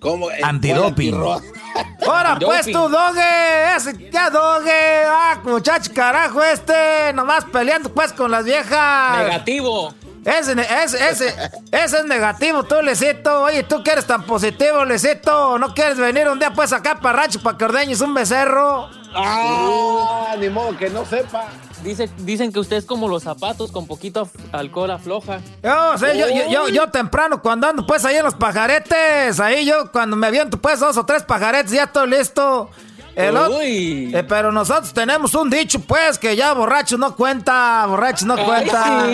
¿Cómo? 0.00 0.28
Antidoping. 0.42 1.14
Ahora 2.06 2.38
pues 2.38 2.66
tu 2.66 2.88
doge, 2.88 3.76
ese 3.76 4.10
ya 4.10 4.28
doge, 4.28 5.04
ah, 5.06 5.40
muchacho 5.42 5.90
carajo 5.94 6.42
este, 6.42 7.12
nomás 7.14 7.44
peleando 7.44 7.88
pues 7.88 8.12
con 8.12 8.30
las 8.30 8.44
viejas. 8.44 9.18
Negativo. 9.18 9.94
Ese, 10.24 10.52
ese, 10.52 11.10
ese, 11.10 11.34
ese 11.72 11.98
es 11.98 12.04
negativo, 12.04 12.62
tú, 12.62 12.76
Lecito. 12.80 13.42
Oye, 13.42 13.64
tú 13.64 13.82
que 13.82 13.90
eres 13.90 14.06
tan 14.06 14.24
positivo, 14.24 14.84
Lecito. 14.84 15.58
¿No 15.58 15.74
quieres 15.74 15.98
venir 15.98 16.28
un 16.28 16.38
día 16.38 16.52
pues 16.52 16.72
acá 16.72 17.00
para 17.00 17.22
rancho 17.22 17.40
para 17.42 17.58
que 17.58 17.64
ordeñes 17.64 18.00
un 18.00 18.14
becerro? 18.14 18.88
Ah, 19.14 20.34
ni 20.38 20.48
modo 20.48 20.76
que 20.76 20.88
no 20.90 21.04
sepa. 21.04 21.48
Dice, 21.82 22.08
dicen 22.18 22.52
que 22.52 22.60
usted 22.60 22.76
es 22.76 22.84
como 22.84 23.08
los 23.08 23.24
zapatos 23.24 23.72
con 23.72 23.88
poquito 23.88 24.28
alcohol 24.52 24.92
afloja. 24.92 25.40
Yo, 25.62 25.98
sé, 25.98 26.16
yo, 26.16 26.26
yo, 26.48 26.68
yo, 26.68 26.90
temprano 26.90 27.42
cuando 27.42 27.66
ando 27.66 27.84
pues 27.84 28.04
ahí 28.04 28.16
en 28.16 28.24
los 28.24 28.34
pajaretes, 28.34 29.40
ahí 29.40 29.66
yo 29.66 29.90
cuando 29.90 30.14
me 30.14 30.30
viento 30.30 30.58
pues 30.58 30.78
dos 30.78 30.96
o 30.96 31.04
tres 31.04 31.24
pajaretes 31.24 31.72
ya 31.72 31.88
todo 31.88 32.06
listo. 32.06 32.70
Uy. 33.16 34.10
Eh, 34.14 34.24
pero 34.26 34.52
nosotros 34.52 34.94
tenemos 34.94 35.34
un 35.34 35.50
dicho 35.50 35.80
pues 35.80 36.18
que 36.18 36.36
ya 36.36 36.52
borracho 36.52 36.96
no 36.96 37.16
cuenta, 37.16 37.84
borracho 37.86 38.24
no 38.24 38.36
cuenta. 38.44 39.06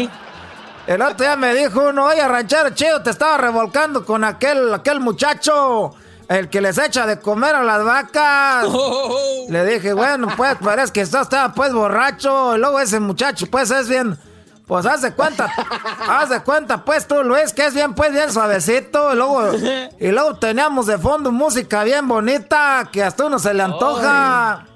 El 0.89 1.02
otro 1.02 1.19
día 1.19 1.36
me 1.36 1.55
dijo 1.55 1.90
uno, 1.90 2.06
oye 2.06 2.27
ranchero 2.27 2.70
chido, 2.70 3.02
te 3.02 3.10
estaba 3.10 3.36
revolcando 3.36 4.06
con 4.06 4.24
aquel, 4.24 4.73
aquel 4.73 5.01
muchacho. 5.01 5.94
El 6.31 6.48
que 6.48 6.62
les 6.62 6.78
echa 6.78 7.05
de 7.05 7.20
comer 7.20 7.55
a 7.55 7.62
las 7.62 7.85
vacas. 7.85 8.66
Le 9.51 9.66
dije, 9.66 9.93
bueno, 9.93 10.28
pues 10.35 10.56
parece 10.56 10.90
que 10.94 11.02
estaba 11.02 11.52
pues 11.52 11.74
borracho. 11.74 12.56
Y 12.56 12.59
luego 12.59 12.81
ese 12.81 13.01
muchacho, 13.01 13.47
pues 13.51 13.70
es 13.70 13.86
bien. 13.86 14.19
Pues 14.66 14.86
haz 14.86 15.02
de 15.02 15.12
cuenta, 15.12 15.52
haz 16.09 16.31
de 16.31 16.40
cuenta, 16.40 16.82
pues 16.82 17.06
tú, 17.06 17.23
Luis, 17.23 17.52
que 17.52 17.66
es 17.66 17.74
bien, 17.74 17.94
pues 17.94 18.12
bien 18.12 18.32
suavecito. 18.32 19.12
Y 19.12 19.16
luego, 19.16 19.52
y 20.01 20.09
luego 20.09 20.36
teníamos 20.36 20.86
de 20.86 20.97
fondo 20.97 21.31
música 21.31 21.85
bien 21.85 22.09
bonita 22.09 22.89
que 22.90 23.02
hasta 23.02 23.27
uno 23.27 23.39
se 23.39 23.52
le 23.52 23.62
antoja. 23.62 24.66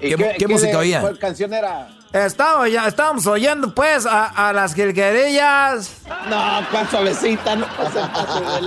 ¿Qué, 0.00 0.48
música 0.48 0.78
oía? 0.78 1.02
¿Cuál 1.02 1.18
canción 1.18 1.52
era? 1.52 1.97
Estaba, 2.12 2.66
ya, 2.68 2.86
estábamos 2.86 3.26
oyendo 3.26 3.74
pues 3.74 4.06
a, 4.06 4.52
las 4.54 4.74
jilguerillas. 4.74 6.00
No, 6.28 6.66
cuán 6.70 6.90
suavecita, 6.90 7.54
no 7.54 7.66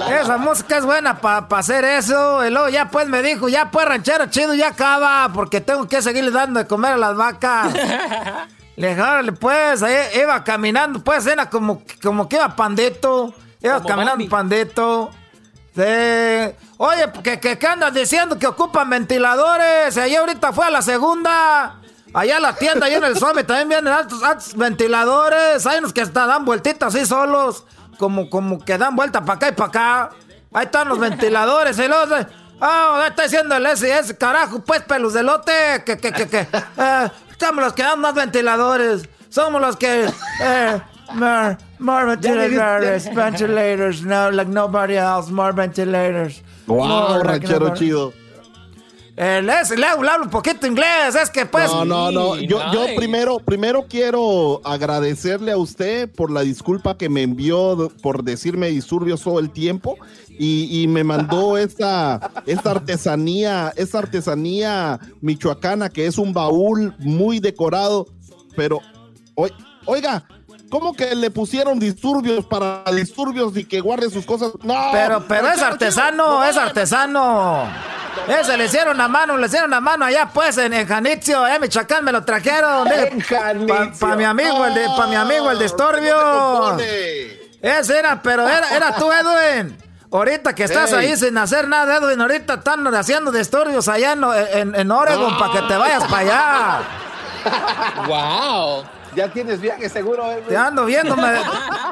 Esa 0.09 0.37
música 0.37 0.77
es 0.77 0.85
buena 0.85 1.19
para 1.19 1.47
hacer 1.57 1.83
eso. 1.83 2.45
Y 2.45 2.51
luego 2.51 2.69
ya 2.69 2.89
pues 2.89 3.07
me 3.07 3.23
dijo, 3.23 3.49
ya 3.49 3.71
pues 3.71 3.87
ranchero 3.87 4.27
chido, 4.27 4.53
ya 4.53 4.69
acaba, 4.69 5.31
porque 5.33 5.59
tengo 5.59 5.87
que 5.87 6.01
seguirle 6.03 6.29
dando 6.29 6.59
de 6.59 6.67
comer 6.67 6.93
a 6.93 6.97
las 6.97 7.15
vacas. 7.15 7.73
Le 8.77 8.95
dije, 8.95 9.31
pues, 9.33 9.83
ahí 9.83 9.95
iba 10.21 10.43
caminando, 10.43 11.03
pues 11.03 11.27
era 11.27 11.49
como, 11.49 11.83
como 12.01 12.29
que 12.29 12.37
iba 12.37 12.55
pandito. 12.55 13.33
Iba 13.61 13.83
caminando 13.83 14.27
pandito. 14.29 15.11
Oye, 16.77 17.11
¿qué, 17.23 17.39
qué, 17.39 17.67
andas 17.67 17.93
diciendo? 17.93 18.39
Que 18.39 18.47
ocupan 18.47 18.89
ventiladores. 18.89 19.97
Ahí 19.97 20.15
ahorita 20.15 20.51
fue 20.51 20.65
a 20.65 20.69
la 20.69 20.81
segunda. 20.81 21.80
Allá 22.13 22.37
en 22.37 22.41
la 22.41 22.55
tienda, 22.55 22.85
allá 22.87 22.97
en 22.97 23.03
el 23.05 23.17
Summit, 23.17 23.45
también 23.45 23.69
vienen 23.69 23.93
altos, 23.93 24.21
altos 24.21 24.55
ventiladores. 24.55 25.65
Hay 25.65 25.79
unos 25.79 25.93
que 25.93 26.01
hasta 26.01 26.25
dan 26.25 26.43
vueltitas 26.43 26.93
así 26.93 27.05
solos. 27.05 27.65
Como, 27.97 28.29
como 28.29 28.59
que 28.59 28.77
dan 28.77 28.95
vuelta 28.95 29.23
para 29.23 29.35
acá 29.37 29.47
y 29.49 29.51
para 29.53 29.69
acá. 29.69 30.09
Ahí 30.53 30.65
están 30.65 30.89
los 30.89 30.99
ventiladores. 30.99 31.77
Y 31.79 31.87
los, 31.87 32.09
ah, 32.59 33.05
está 33.07 33.23
diciendo 33.23 33.55
el 33.55 33.65
ese, 33.65 34.17
carajo, 34.17 34.59
pues, 34.59 34.81
pelos 34.81 35.13
de 35.13 35.23
lote. 35.23 35.83
Que, 35.85 35.97
que, 35.97 36.11
que, 36.11 36.27
que. 36.27 36.47
Eh, 36.77 37.11
estamos 37.29 37.63
los 37.63 37.73
que 37.73 37.83
dan 37.83 37.99
más 37.99 38.13
ventiladores. 38.13 39.07
Somos 39.29 39.61
los 39.61 39.77
que. 39.77 40.09
Eh, 40.41 40.81
more, 41.13 41.57
more 41.79 42.05
ventilators, 42.05 43.13
ventilators, 43.13 44.03
no, 44.03 44.31
like 44.31 44.49
nobody 44.49 44.95
else, 44.95 45.31
more 45.31 45.53
ventilators. 45.53 46.41
Wow, 46.67 47.23
ranchero 47.23 47.73
chido. 47.73 48.13
Eh, 49.23 49.39
le, 49.39 49.53
le, 49.77 49.85
hablo 49.85 50.23
un 50.23 50.31
poquito 50.31 50.65
inglés, 50.65 51.13
es 51.13 51.29
que 51.29 51.45
pues... 51.45 51.71
No, 51.71 51.85
no, 51.85 52.11
no, 52.11 52.35
yo, 52.37 52.59
yo 52.73 52.87
primero, 52.95 53.37
primero 53.37 53.85
quiero 53.87 54.61
agradecerle 54.63 55.51
a 55.51 55.57
usted 55.57 56.11
por 56.11 56.31
la 56.31 56.41
disculpa 56.41 56.97
que 56.97 57.07
me 57.07 57.21
envió 57.21 57.91
por 58.01 58.23
decirme 58.23 58.69
disturbios 58.69 59.21
todo 59.21 59.37
el 59.37 59.51
tiempo 59.51 59.95
y, 60.27 60.81
y 60.81 60.87
me 60.87 61.03
mandó 61.03 61.55
esta, 61.59 62.31
esta 62.47 62.71
artesanía, 62.71 63.71
esta 63.75 63.99
artesanía 63.99 64.99
michoacana 65.21 65.89
que 65.89 66.07
es 66.07 66.17
un 66.17 66.33
baúl 66.33 66.95
muy 66.97 67.39
decorado, 67.39 68.07
pero, 68.55 68.79
oiga, 69.85 70.27
¿Cómo 70.71 70.93
que 70.93 71.13
le 71.15 71.29
pusieron 71.29 71.79
disturbios 71.79 72.45
para 72.45 72.83
disturbios 72.93 73.57
y 73.57 73.65
que 73.65 73.81
guarde 73.81 74.09
sus 74.09 74.25
cosas? 74.25 74.53
No. 74.63 74.89
Pero, 74.93 75.25
pero 75.27 75.49
es 75.49 75.61
artesano, 75.61 76.45
es 76.45 76.55
artesano. 76.55 77.67
Ese 78.25 78.55
le 78.55 78.65
hicieron 78.65 78.99
a 79.01 79.09
mano, 79.09 79.35
le 79.35 79.47
hicieron 79.47 79.73
a 79.73 79.81
mano 79.81 80.05
allá 80.05 80.29
pues 80.33 80.57
en, 80.57 80.73
en 80.73 80.87
Janitzio, 80.87 81.45
eh, 81.45 81.59
Michoacán, 81.59 82.05
me 82.05 82.13
lo 82.13 82.23
trajeron. 82.23 82.87
Para 82.87 83.91
pa 83.99 84.15
mi 84.15 84.23
amigo, 84.23 84.65
el 84.65 84.73
de, 84.73 84.85
pa 84.95 85.07
mi 85.07 85.15
amigo 85.15 85.51
el 85.51 85.59
de 85.59 85.65
Estorbio. 85.65 86.77
Ese 86.79 87.99
era, 87.99 88.21
pero 88.21 88.47
era, 88.47 88.73
era 88.73 88.95
tú, 88.95 89.11
Edwin. 89.11 89.77
Ahorita 90.09 90.55
que 90.55 90.63
estás 90.63 90.93
ahí 90.93 91.17
sin 91.17 91.37
hacer 91.37 91.67
nada, 91.67 91.97
Edwin, 91.97 92.21
ahorita 92.21 92.53
están 92.55 92.87
haciendo 92.95 93.29
disturbios 93.29 93.89
allá 93.89 94.13
en, 94.53 94.73
en, 94.73 94.91
Oregon 94.91 95.37
para 95.37 95.51
que 95.51 95.61
te 95.67 95.75
vayas 95.75 96.03
para 96.05 96.17
allá. 96.17 96.79
¡Wow! 98.07 99.00
Ya 99.15 99.27
tienes 99.31 99.59
viaje 99.59 99.89
seguro, 99.89 100.31
eh, 100.31 100.43
Te 100.47 100.55
ando 100.55 100.85
viendo, 100.85 101.15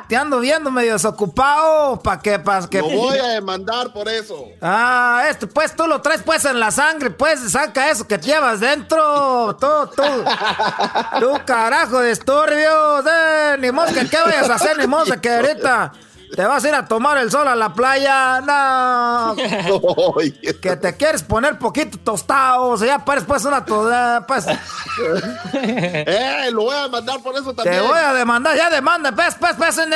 te 0.08 0.16
ando 0.16 0.40
viendo 0.40 0.72
medio 0.72 0.94
desocupado, 0.94 2.00
¿para 2.00 2.22
qué? 2.22 2.40
¿Para 2.40 2.68
que 2.68 2.80
Lo 2.80 2.90
voy 2.90 3.18
a 3.18 3.28
demandar 3.28 3.92
por 3.92 4.08
eso. 4.08 4.48
Ah, 4.62 5.26
esto, 5.30 5.48
pues 5.48 5.76
tú 5.76 5.86
lo 5.86 6.02
traes 6.02 6.24
pues 6.24 6.46
en 6.46 6.60
la 6.60 6.72
sangre, 6.72 7.10
pues 7.10 7.52
saca 7.52 7.90
eso 7.90 8.08
que 8.08 8.18
llevas 8.18 8.60
dentro. 8.60 9.56
Tú, 9.58 9.68
tú. 9.96 10.04
tú, 11.20 11.40
carajo 11.46 12.00
de 12.00 12.12
estorbios. 12.12 13.06
Eh, 13.06 13.58
ni 13.60 13.72
modo 13.72 13.94
que 13.94 14.08
qué 14.08 14.18
vayas 14.18 14.50
a 14.50 14.56
hacer, 14.56 14.78
ni 14.78 14.88
modo 14.88 15.06
que 15.20 15.30
ahorita 15.30 15.92
¿Te 16.36 16.46
vas 16.46 16.64
a 16.64 16.70
ir 16.70 16.76
a 16.76 16.86
tomar 16.86 17.18
el 17.18 17.32
sol 17.32 17.48
a 17.48 17.56
la 17.56 17.74
playa? 17.74 18.42
No. 18.42 19.36
que 20.62 20.76
te 20.78 20.96
quieres 20.96 21.24
poner 21.24 21.58
poquito 21.58 21.98
tostado. 21.98 22.70
O 22.70 22.78
sea, 22.78 22.88
ya 22.88 23.06
pares 23.06 23.24
pues 23.26 23.44
una 23.46 23.66
toda. 23.66 24.26
Pues. 24.28 24.46
eh, 25.54 26.50
lo 26.52 26.64
voy 26.64 26.76
a 26.76 26.84
demandar 26.84 27.22
por 27.22 27.36
eso 27.36 27.54
también. 27.54 27.82
Te 27.82 27.88
voy 27.88 27.98
a 27.98 28.14
demandar, 28.14 28.56
ya 28.56 28.70
demanda. 28.70 29.12
Pues, 29.12 29.36
pues, 29.40 29.56
pues, 29.58 29.76
no 29.76 29.96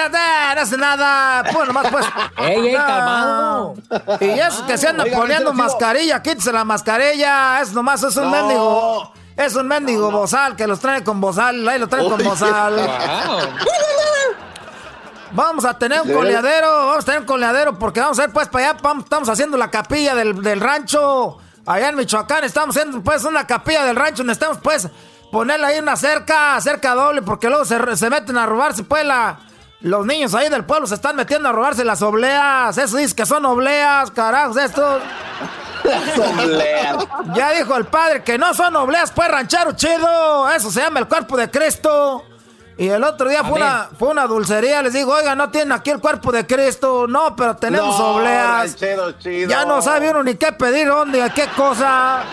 hace 0.62 0.78
nada. 0.78 1.44
Pues 1.52 1.68
nomás, 1.68 1.88
pues. 1.92 2.06
¡Ey, 2.38 2.68
ey, 2.68 2.74
calmado! 2.74 3.76
Y 4.20 4.30
eso 4.40 4.66
que 4.66 4.78
se 4.78 4.88
anda 4.88 5.06
poniendo 5.14 5.54
mascarilla, 5.54 6.22
quítese 6.22 6.52
la 6.52 6.64
mascarilla. 6.64 7.62
Es 7.62 7.74
nomás, 7.74 8.02
es 8.04 8.16
un 8.18 8.32
mendigo. 8.32 9.14
Es 9.36 9.56
un 9.56 9.68
mendigo 9.68 10.12
bozal 10.12 10.56
que 10.56 10.68
los 10.68 10.80
trae 10.80 11.04
con 11.04 11.20
bozal. 11.20 11.68
Ahí 11.68 11.80
lo 11.80 11.88
trae 11.88 12.08
con 12.08 12.24
bozal. 12.24 12.90
Vamos 15.34 15.66
a 15.66 15.78
tener 15.78 16.02
un 16.02 16.14
coleadero, 16.14 16.68
vamos 16.68 17.04
a 17.04 17.06
tener 17.06 17.22
un 17.22 17.26
coleadero 17.26 17.80
porque 17.80 18.00
vamos 18.00 18.20
a 18.20 18.26
ir 18.26 18.30
pues 18.30 18.48
para 18.48 18.70
allá, 18.70 18.78
estamos 19.00 19.30
haciendo 19.30 19.58
la 19.58 19.72
capilla 19.72 20.14
del, 20.14 20.62
rancho, 20.62 21.40
allá 21.66 21.90
en 21.90 21.96
Michoacán, 21.96 22.44
estamos 22.44 22.78
haciendo 22.78 23.02
pues 23.02 23.24
una 23.24 23.48
capilla 23.48 23.84
del 23.84 23.96
rancho 23.96 24.18
donde 24.18 24.34
estamos 24.34 24.60
pues 24.62 24.88
ponerle 25.32 25.66
ahí 25.66 25.80
una 25.80 25.96
cerca, 25.96 26.62
cerca 26.62 26.94
doble, 26.94 27.24
porque 27.24 27.50
luego 27.50 27.66
se, 27.66 28.10
meten 28.10 28.38
a 28.38 28.46
robarse 28.46 28.84
pues 28.84 29.06
la... 29.06 29.40
Los 29.82 30.06
niños 30.06 30.34
ahí 30.34 30.48
del 30.48 30.64
pueblo 30.64 30.88
se 30.88 30.96
están 30.96 31.18
metiendo 31.18 31.50
a 31.50 31.52
robarse 31.52 31.84
las 31.84 32.02
obleas. 32.02 32.78
Eso 32.78 32.96
dice 32.96 33.14
que 33.14 33.26
son 33.26 33.46
obleas, 33.46 34.12
carajos, 34.12 34.56
estos. 34.56 35.02
obleas. 36.42 37.06
Ya 37.36 37.52
dijo 37.52 37.76
el 37.76 37.84
padre 37.84 38.24
que 38.24 38.38
no 38.38 38.54
son 38.54 38.74
obleas, 38.78 39.12
pues 39.12 39.28
ranchero 39.28 39.74
chido. 39.74 40.50
Eso 40.52 40.72
se 40.72 40.80
llama 40.80 41.02
el 41.02 41.10
cuerpo 41.10 41.36
de 41.36 41.52
Cristo. 41.52 42.24
Y 42.78 42.88
el 42.88 43.04
otro 43.04 43.30
día 43.30 43.44
fue 43.44 43.54
una, 43.54 43.90
fue 43.98 44.10
una, 44.10 44.26
dulcería, 44.26 44.82
les 44.82 44.94
digo, 44.94 45.14
oiga, 45.14 45.36
no 45.36 45.52
tienen 45.52 45.72
aquí 45.74 45.92
el 45.92 46.00
cuerpo 46.00 46.32
de 46.32 46.46
Cristo. 46.48 47.06
No, 47.08 47.36
pero 47.36 47.56
tenemos 47.56 48.00
obleas. 48.00 48.76
Ya 49.48 49.66
no 49.66 49.82
sabe 49.82 50.10
uno 50.10 50.24
ni 50.24 50.36
qué 50.36 50.52
pedir, 50.52 50.88
dónde, 50.88 51.32
qué 51.36 51.48
cosa. 51.56 52.24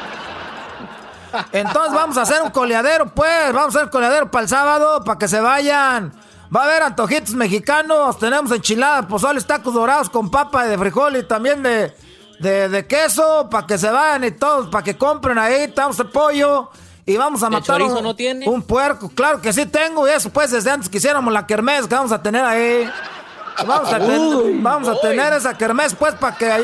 Entonces 1.52 1.92
vamos 1.94 2.16
a 2.16 2.22
hacer 2.22 2.42
un 2.42 2.50
coleadero, 2.50 3.06
pues. 3.06 3.52
Vamos 3.52 3.74
a 3.76 3.80
hacer 3.80 3.90
coleadero 3.90 4.30
para 4.30 4.42
el 4.42 4.48
sábado, 4.48 5.04
para 5.04 5.18
que 5.18 5.28
se 5.28 5.40
vayan. 5.40 6.12
Va 6.54 6.62
a 6.62 6.64
haber 6.64 6.82
antojitos 6.82 7.34
mexicanos. 7.34 8.18
Tenemos 8.18 8.50
enchiladas, 8.50 9.06
pozoles, 9.06 9.46
tacos 9.46 9.74
dorados 9.74 10.10
con 10.10 10.30
papa 10.30 10.64
de 10.64 10.76
frijol 10.76 11.16
y 11.16 11.22
también 11.22 11.62
de, 11.62 11.92
de, 12.40 12.86
queso, 12.86 13.48
para 13.50 13.66
que 13.66 13.78
se 13.78 13.90
vayan 13.90 14.24
y 14.24 14.32
todos, 14.32 14.68
para 14.68 14.82
que 14.82 14.96
compren 14.96 15.38
ahí. 15.38 15.62
Estamos 15.62 15.98
el 16.00 16.08
pollo. 16.08 16.70
Y 17.10 17.16
vamos 17.16 17.42
a 17.42 17.50
matar 17.50 17.82
un, 17.82 18.02
no 18.02 18.14
tiene? 18.14 18.48
un 18.48 18.62
puerco. 18.62 19.08
Claro 19.08 19.40
que 19.40 19.52
sí 19.52 19.66
tengo. 19.66 20.06
Y 20.06 20.12
eso 20.12 20.30
pues 20.30 20.52
desde 20.52 20.70
antes 20.70 20.88
que 20.88 20.98
hiciéramos 20.98 21.32
la 21.32 21.44
kermés 21.44 21.88
que 21.88 21.94
vamos 21.96 22.12
a 22.12 22.22
tener 22.22 22.44
ahí. 22.44 22.88
Vamos 23.66 23.92
a, 23.92 23.98
vamos 23.98 24.88
a 24.88 25.00
tener 25.00 25.32
esa 25.32 25.58
kermés 25.58 25.94
pues 25.94 26.14
para 26.14 26.36
que 26.36 26.50
ahí, 26.50 26.62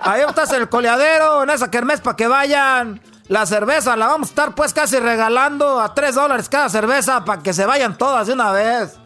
ahí 0.00 0.22
estás 0.28 0.52
en 0.52 0.62
el 0.62 0.68
coleadero, 0.68 1.44
en 1.44 1.50
esa 1.50 1.70
kermés 1.70 2.00
para 2.00 2.16
que 2.16 2.26
vayan. 2.26 3.00
La 3.28 3.46
cerveza 3.46 3.96
la 3.96 4.08
vamos 4.08 4.28
a 4.28 4.30
estar 4.30 4.54
pues 4.54 4.74
casi 4.74 4.98
regalando 4.98 5.80
a 5.80 5.94
3 5.94 6.14
dólares 6.14 6.48
cada 6.48 6.68
cerveza 6.68 7.24
para 7.24 7.40
que 7.40 7.52
se 7.52 7.64
vayan 7.64 7.96
todas 7.96 8.26
de 8.26 8.32
una 8.32 8.50
vez. 8.50 8.98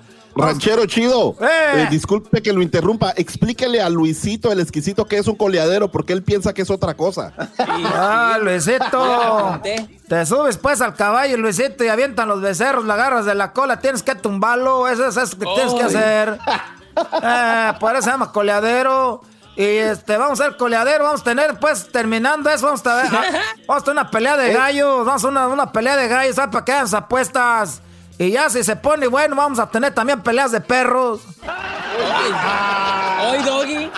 Ranchero 0.46 0.86
chido, 0.86 1.36
eh. 1.40 1.82
Eh, 1.82 1.88
disculpe 1.90 2.42
que 2.42 2.52
lo 2.52 2.62
interrumpa. 2.62 3.12
Explíquele 3.16 3.80
a 3.80 3.88
Luisito 3.88 4.52
el 4.52 4.60
exquisito 4.60 5.06
que 5.06 5.18
es 5.18 5.26
un 5.26 5.36
coleadero 5.36 5.90
porque 5.90 6.12
él 6.12 6.22
piensa 6.22 6.52
que 6.52 6.62
es 6.62 6.70
otra 6.70 6.94
cosa. 6.94 7.32
Ah, 7.58 8.38
Luisito. 8.40 9.60
Te 10.08 10.26
subes 10.26 10.56
pues 10.56 10.80
al 10.80 10.94
caballo, 10.94 11.36
Luisito, 11.36 11.84
y 11.84 11.88
avientan 11.88 12.28
los 12.28 12.40
becerros, 12.40 12.84
la 12.84 12.94
agarras 12.94 13.26
de 13.26 13.34
la 13.34 13.52
cola, 13.52 13.80
tienes 13.80 14.02
que 14.02 14.14
tumbarlo, 14.14 14.88
eso 14.88 15.06
es 15.06 15.16
eso 15.16 15.38
que 15.38 15.46
tienes 15.54 15.74
que 15.74 15.82
hacer. 15.82 16.38
Eh, 17.22 17.72
por 17.78 17.92
eso 17.92 18.02
se 18.02 18.10
llama 18.10 18.32
coleadero. 18.32 19.22
Y 19.54 19.62
este, 19.62 20.16
vamos 20.16 20.40
a 20.40 20.44
hacer 20.44 20.56
coleadero, 20.56 21.04
vamos 21.04 21.20
a 21.20 21.24
tener, 21.24 21.58
pues, 21.58 21.90
terminando 21.90 22.48
eso, 22.48 22.66
vamos 22.66 22.86
a, 22.86 22.94
ver, 22.94 23.10
vamos 23.66 23.82
a 23.82 23.84
tener 23.84 24.00
una 24.00 24.10
pelea 24.10 24.36
de 24.36 24.52
gallos, 24.52 25.04
vamos 25.04 25.24
a 25.24 25.28
una, 25.28 25.48
una 25.48 25.72
pelea 25.72 25.96
de 25.96 26.06
gallos, 26.06 26.36
¿sabes? 26.36 26.52
Para 26.52 26.64
que 26.64 26.72
hagan 26.72 26.94
apuestas. 26.94 27.82
Y 28.18 28.32
ya 28.32 28.50
si 28.50 28.64
se 28.64 28.74
pone 28.74 29.06
bueno, 29.06 29.36
vamos 29.36 29.60
a 29.60 29.70
tener 29.70 29.94
también 29.94 30.20
peleas 30.22 30.50
de 30.50 30.60
perros. 30.60 31.20
Hoy, 33.22 33.42
Doggy. 33.44 33.90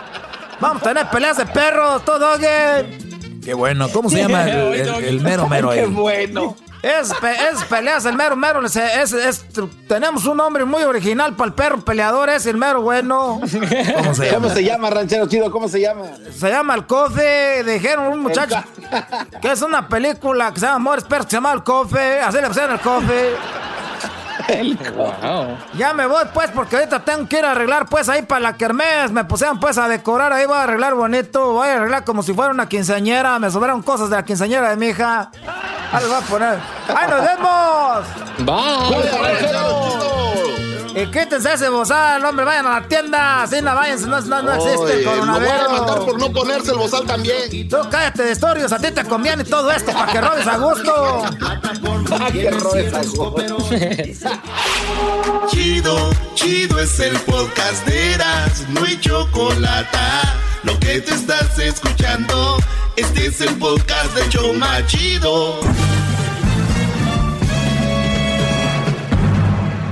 Vamos 0.60 0.82
a 0.82 0.88
tener 0.88 1.08
peleas 1.08 1.38
de 1.38 1.46
perros, 1.46 2.04
todo 2.04 2.18
Doggy. 2.18 3.40
Qué 3.42 3.54
bueno. 3.54 3.88
¿Cómo 3.90 4.10
se 4.10 4.18
llama 4.18 4.44
el, 4.44 5.20
mero 5.20 5.48
mero 5.48 5.70
ahí? 5.70 5.80
Qué 5.80 5.86
bueno. 5.86 6.54
Es, 6.82 7.10
es, 7.10 7.64
peleas, 7.64 8.04
el 8.04 8.14
mero 8.14 8.36
mero. 8.36 8.62
Es, 8.64 9.44
tenemos 9.88 10.26
un 10.26 10.36
nombre 10.36 10.66
muy 10.66 10.82
original 10.82 11.34
para 11.34 11.48
el 11.48 11.54
perro 11.54 11.80
peleador, 11.82 12.28
es 12.28 12.44
el 12.44 12.56
mero 12.56 12.82
bueno. 12.82 13.40
¿Cómo 13.96 14.14
se 14.14 14.26
llama? 14.26 14.34
¿Cómo 14.34 14.50
se 14.50 14.64
llama, 14.64 14.90
ranchero 14.90 15.28
chido? 15.28 15.50
¿Cómo 15.50 15.68
se 15.68 15.80
llama? 15.80 16.04
Se 16.34 16.50
llama 16.50 16.74
El 16.74 16.86
Cofe. 16.86 17.64
Dijeron 17.64 18.12
un 18.12 18.20
muchacho 18.20 18.62
que 19.40 19.52
es 19.52 19.62
una 19.62 19.88
película 19.88 20.52
que 20.52 20.60
se 20.60 20.66
llama 20.66 20.76
Amores 20.76 21.04
Perros, 21.04 21.26
se 21.28 21.36
llama 21.36 21.52
El 21.52 21.62
Cofe. 21.62 22.20
Así 22.20 22.38
le 22.38 22.48
pusieron 22.48 22.72
El 22.72 22.80
Cofe. 22.80 23.30
Ya 25.74 25.92
me 25.92 26.06
voy 26.06 26.24
pues 26.32 26.50
porque 26.50 26.76
ahorita 26.76 27.00
tengo 27.00 27.28
que 27.28 27.38
ir 27.38 27.44
a 27.44 27.52
arreglar 27.52 27.86
pues 27.86 28.08
ahí 28.08 28.22
para 28.22 28.40
la 28.40 28.56
kermés. 28.56 29.10
Me 29.10 29.24
pusieron 29.24 29.60
pues 29.60 29.78
a 29.78 29.88
decorar 29.88 30.32
ahí, 30.32 30.46
voy 30.46 30.56
a 30.56 30.62
arreglar 30.64 30.94
bonito. 30.94 31.52
Voy 31.52 31.68
a 31.68 31.76
arreglar 31.76 32.04
como 32.04 32.22
si 32.22 32.32
fuera 32.32 32.50
una 32.50 32.68
quinceañera. 32.68 33.38
Me 33.38 33.50
sobraron 33.50 33.82
cosas 33.82 34.10
de 34.10 34.16
la 34.16 34.24
quinceañera 34.24 34.70
de 34.70 34.76
mi 34.76 34.88
hija. 34.88 35.30
Ahí 35.92 36.00
les 36.00 36.08
voy 36.08 36.18
a 36.18 36.20
poner. 36.20 36.58
¡Ahí 36.88 37.10
nos 37.10 37.24
vemos! 37.24 38.06
¡Bye! 38.38 40.09
Y 40.94 41.06
quítense 41.06 41.52
ese 41.52 41.68
bozal, 41.68 42.24
hombre, 42.24 42.44
vayan 42.44 42.66
a 42.66 42.80
la 42.80 42.88
tienda. 42.88 43.42
Así 43.42 43.60
no 43.62 43.74
vayan, 43.74 44.00
no, 44.08 44.20
no, 44.20 44.42
no 44.42 44.54
existe 44.54 45.00
el 45.00 45.04
coronavirus. 45.04 45.62
Lo 45.62 45.68
voy 45.68 45.78
a 45.78 45.80
matar 45.80 45.98
por 46.00 46.18
no 46.18 46.32
ponerse 46.32 46.72
el 46.72 46.78
bozal 46.78 47.06
también. 47.06 47.68
Tú 47.68 47.76
cállate 47.90 48.24
de 48.24 48.32
historios, 48.32 48.72
a 48.72 48.78
ti 48.78 48.90
te 48.90 49.04
conviene 49.04 49.44
todo 49.44 49.70
esto 49.70 49.92
para 49.92 50.12
que 50.12 50.20
robes 50.20 50.46
a 50.46 50.56
gusto. 50.56 51.22
para 52.08 52.30
que 52.32 52.50
robes 52.50 52.94
a 52.94 53.02
gusto. 53.02 53.36
chido, 55.48 56.10
chido 56.34 56.80
es 56.80 57.00
el 57.00 57.18
podcast 57.20 57.86
de 57.86 58.14
Eras, 58.14 58.64
no 58.68 58.84
hay 58.84 58.98
chocolate. 59.00 59.98
Lo 60.62 60.78
que 60.78 61.00
te 61.00 61.14
estás 61.14 61.58
escuchando, 61.58 62.58
este 62.96 63.26
es 63.26 63.40
el 63.40 63.56
podcast 63.56 64.14
de 64.14 64.28
Choma 64.28 64.86
Chido. 64.86 65.60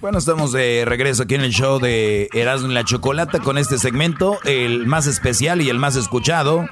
Bueno, 0.00 0.16
estamos 0.16 0.52
de 0.52 0.84
regreso 0.86 1.24
aquí 1.24 1.34
en 1.34 1.42
el 1.42 1.52
show 1.52 1.78
de 1.78 2.30
Erasmo 2.32 2.68
la 2.68 2.84
Chocolata 2.84 3.38
con 3.40 3.58
este 3.58 3.78
segmento, 3.78 4.38
el 4.44 4.86
más 4.86 5.06
especial 5.06 5.60
y 5.60 5.68
el 5.68 5.78
más 5.78 5.94
escuchado, 5.94 6.66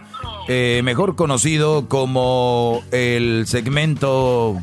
eh, 0.49 0.81
mejor 0.83 1.15
conocido 1.15 1.89
como 1.89 2.83
el 2.91 3.47
segmento 3.47 4.57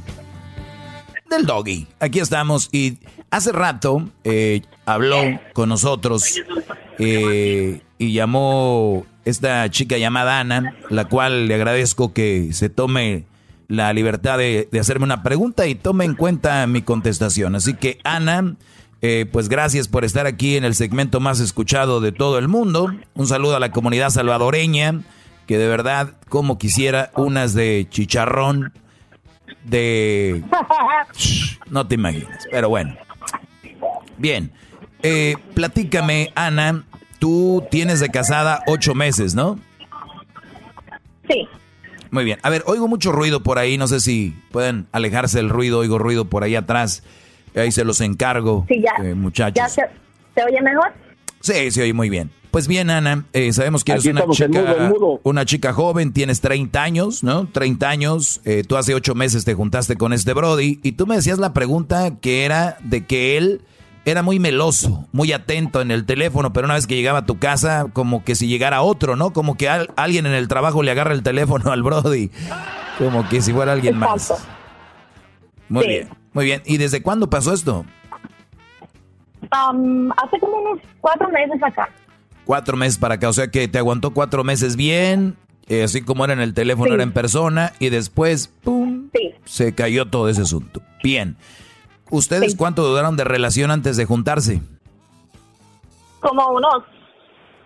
del 1.29 1.45
doggy. 1.45 1.85
Aquí 1.99 2.19
estamos 2.19 2.69
y 2.71 2.97
hace 3.29 3.51
rato 3.51 4.09
eh, 4.23 4.63
habló 4.87 5.21
con 5.53 5.69
nosotros 5.69 6.41
eh, 6.97 7.81
y 7.99 8.13
llamó 8.13 9.05
esta 9.25 9.69
chica 9.69 9.99
llamada 9.99 10.39
Ana, 10.39 10.75
la 10.89 11.05
cual 11.05 11.47
le 11.47 11.53
agradezco 11.53 12.13
que 12.13 12.51
se 12.51 12.69
tome 12.69 13.25
la 13.67 13.91
libertad 13.93 14.37
de, 14.37 14.67
hacerme 14.79 15.05
una 15.05 15.23
pregunta 15.23 15.67
y 15.67 15.75
tome 15.75 16.05
en 16.05 16.15
cuenta 16.15 16.65
mi 16.67 16.81
contestación. 16.81 17.55
Así 17.55 17.73
que 17.73 17.99
Ana, 18.03 18.55
eh, 19.01 19.25
pues 19.31 19.49
gracias 19.49 19.87
por 19.87 20.05
estar 20.05 20.25
aquí 20.27 20.55
en 20.57 20.65
el 20.65 20.75
segmento 20.75 21.19
más 21.19 21.39
escuchado 21.39 22.01
de 22.01 22.11
todo 22.11 22.37
el 22.37 22.47
mundo. 22.47 22.93
Un 23.13 23.27
saludo 23.27 23.55
a 23.55 23.59
la 23.59 23.71
comunidad 23.71 24.09
salvadoreña, 24.09 25.01
que 25.47 25.57
de 25.57 25.67
verdad, 25.67 26.13
como 26.29 26.57
quisiera, 26.57 27.11
unas 27.15 27.53
de 27.53 27.87
chicharrón, 27.89 28.73
de... 29.63 30.43
No 31.69 31.87
te 31.87 31.95
imaginas, 31.95 32.45
pero 32.51 32.69
bueno. 32.69 32.95
Bien, 34.17 34.51
eh, 35.01 35.35
platícame, 35.55 36.31
Ana, 36.35 36.85
tú 37.19 37.63
tienes 37.69 37.99
de 37.99 38.09
casada 38.09 38.61
ocho 38.67 38.93
meses, 38.93 39.35
¿no? 39.35 39.59
Sí. 41.27 41.47
Muy 42.15 42.23
bien. 42.23 42.39
A 42.43 42.49
ver, 42.49 42.63
oigo 42.65 42.87
mucho 42.87 43.11
ruido 43.11 43.43
por 43.43 43.59
ahí. 43.59 43.77
No 43.77 43.89
sé 43.89 43.99
si 43.99 44.33
pueden 44.51 44.87
alejarse 44.93 45.39
del 45.39 45.49
ruido. 45.49 45.79
Oigo 45.79 45.99
ruido 45.99 46.23
por 46.23 46.45
ahí 46.45 46.55
atrás. 46.55 47.03
Ahí 47.53 47.73
se 47.73 47.83
los 47.83 47.99
encargo, 47.99 48.65
sí, 48.69 48.81
ya, 48.81 49.03
eh, 49.03 49.13
muchachos. 49.13 49.55
¿Ya 49.55 49.67
se, 49.67 49.81
oye 50.43 50.61
mejor? 50.61 50.93
Sí, 51.41 51.71
se 51.71 51.83
oye 51.83 51.93
muy 51.93 52.09
bien. 52.09 52.31
Pues 52.51 52.69
bien, 52.69 52.89
Ana, 52.89 53.25
eh, 53.33 53.51
sabemos 53.51 53.83
que 53.83 53.91
eres 53.91 54.05
una 54.05 54.25
chica, 54.29 54.93
una 55.23 55.45
chica 55.45 55.73
joven, 55.73 56.13
tienes 56.13 56.39
30 56.39 56.81
años, 56.81 57.21
¿no? 57.21 57.47
30 57.47 57.89
años, 57.89 58.41
eh, 58.45 58.63
tú 58.65 58.77
hace 58.77 58.95
8 58.95 59.13
meses 59.13 59.43
te 59.43 59.53
juntaste 59.53 59.97
con 59.97 60.13
este 60.13 60.33
Brody 60.33 60.79
y 60.83 60.93
tú 60.93 61.05
me 61.05 61.17
decías 61.17 61.37
la 61.37 61.53
pregunta 61.53 62.13
que 62.21 62.45
era 62.45 62.77
de 62.81 63.05
que 63.05 63.37
él 63.37 63.61
era 64.05 64.21
muy 64.21 64.39
meloso, 64.39 65.07
muy 65.11 65.33
atento 65.33 65.81
en 65.81 65.89
el 65.89 66.05
teléfono, 66.05 66.53
pero 66.53 66.65
una 66.65 66.75
vez 66.75 66.85
que 66.85 66.95
llegaba 66.95 67.19
a 67.19 67.25
tu 67.25 67.39
casa, 67.39 67.87
como 67.91 68.23
que 68.23 68.35
si 68.35 68.47
llegara 68.47 68.83
otro, 68.83 69.15
¿no? 69.15 69.33
Como 69.33 69.57
que 69.57 69.67
alguien 69.67 70.27
en 70.27 70.33
el 70.33 70.47
trabajo 70.47 70.83
le 70.83 70.91
agarra 70.91 71.13
el 71.13 71.23
teléfono 71.23 71.71
al 71.71 71.81
Brody, 71.81 72.29
como 72.99 73.27
que 73.27 73.41
si 73.41 73.51
fuera 73.51 73.73
alguien 73.73 73.97
más. 73.97 74.33
Muy 75.67 75.87
bien, 75.87 76.09
muy 76.33 76.45
bien. 76.45 76.61
¿Y 76.65 76.77
desde 76.77 77.01
cuándo 77.01 77.29
pasó 77.29 77.51
esto? 77.51 77.83
Um, 79.41 80.11
hace 80.11 80.39
como 80.39 80.57
unos 80.57 80.79
cuatro 81.01 81.27
meses 81.29 81.61
acá. 81.61 81.89
Cuatro 82.45 82.77
meses 82.77 82.99
para 82.99 83.15
acá, 83.15 83.29
o 83.29 83.33
sea 83.33 83.49
que 83.49 83.67
te 83.67 83.79
aguantó 83.79 84.13
cuatro 84.13 84.43
meses 84.43 84.75
bien, 84.75 85.35
eh, 85.67 85.83
así 85.83 86.03
como 86.03 86.25
era 86.25 86.33
en 86.33 86.41
el 86.41 86.53
teléfono, 86.53 86.93
era 86.93 87.01
en 87.01 87.11
persona, 87.11 87.73
y 87.79 87.89
después, 87.89 88.51
¡pum! 88.63 89.09
Se 89.45 89.73
cayó 89.73 90.05
todo 90.05 90.29
ese 90.29 90.43
asunto. 90.43 90.83
Bien. 91.03 91.37
¿Ustedes 92.15 92.55
cuánto 92.55 92.83
duraron 92.83 93.17
de 93.17 93.25
relación 93.25 93.71
antes 93.71 93.97
de 93.97 94.05
juntarse? 94.05 94.61
Como 96.21 96.47
unos 96.47 96.83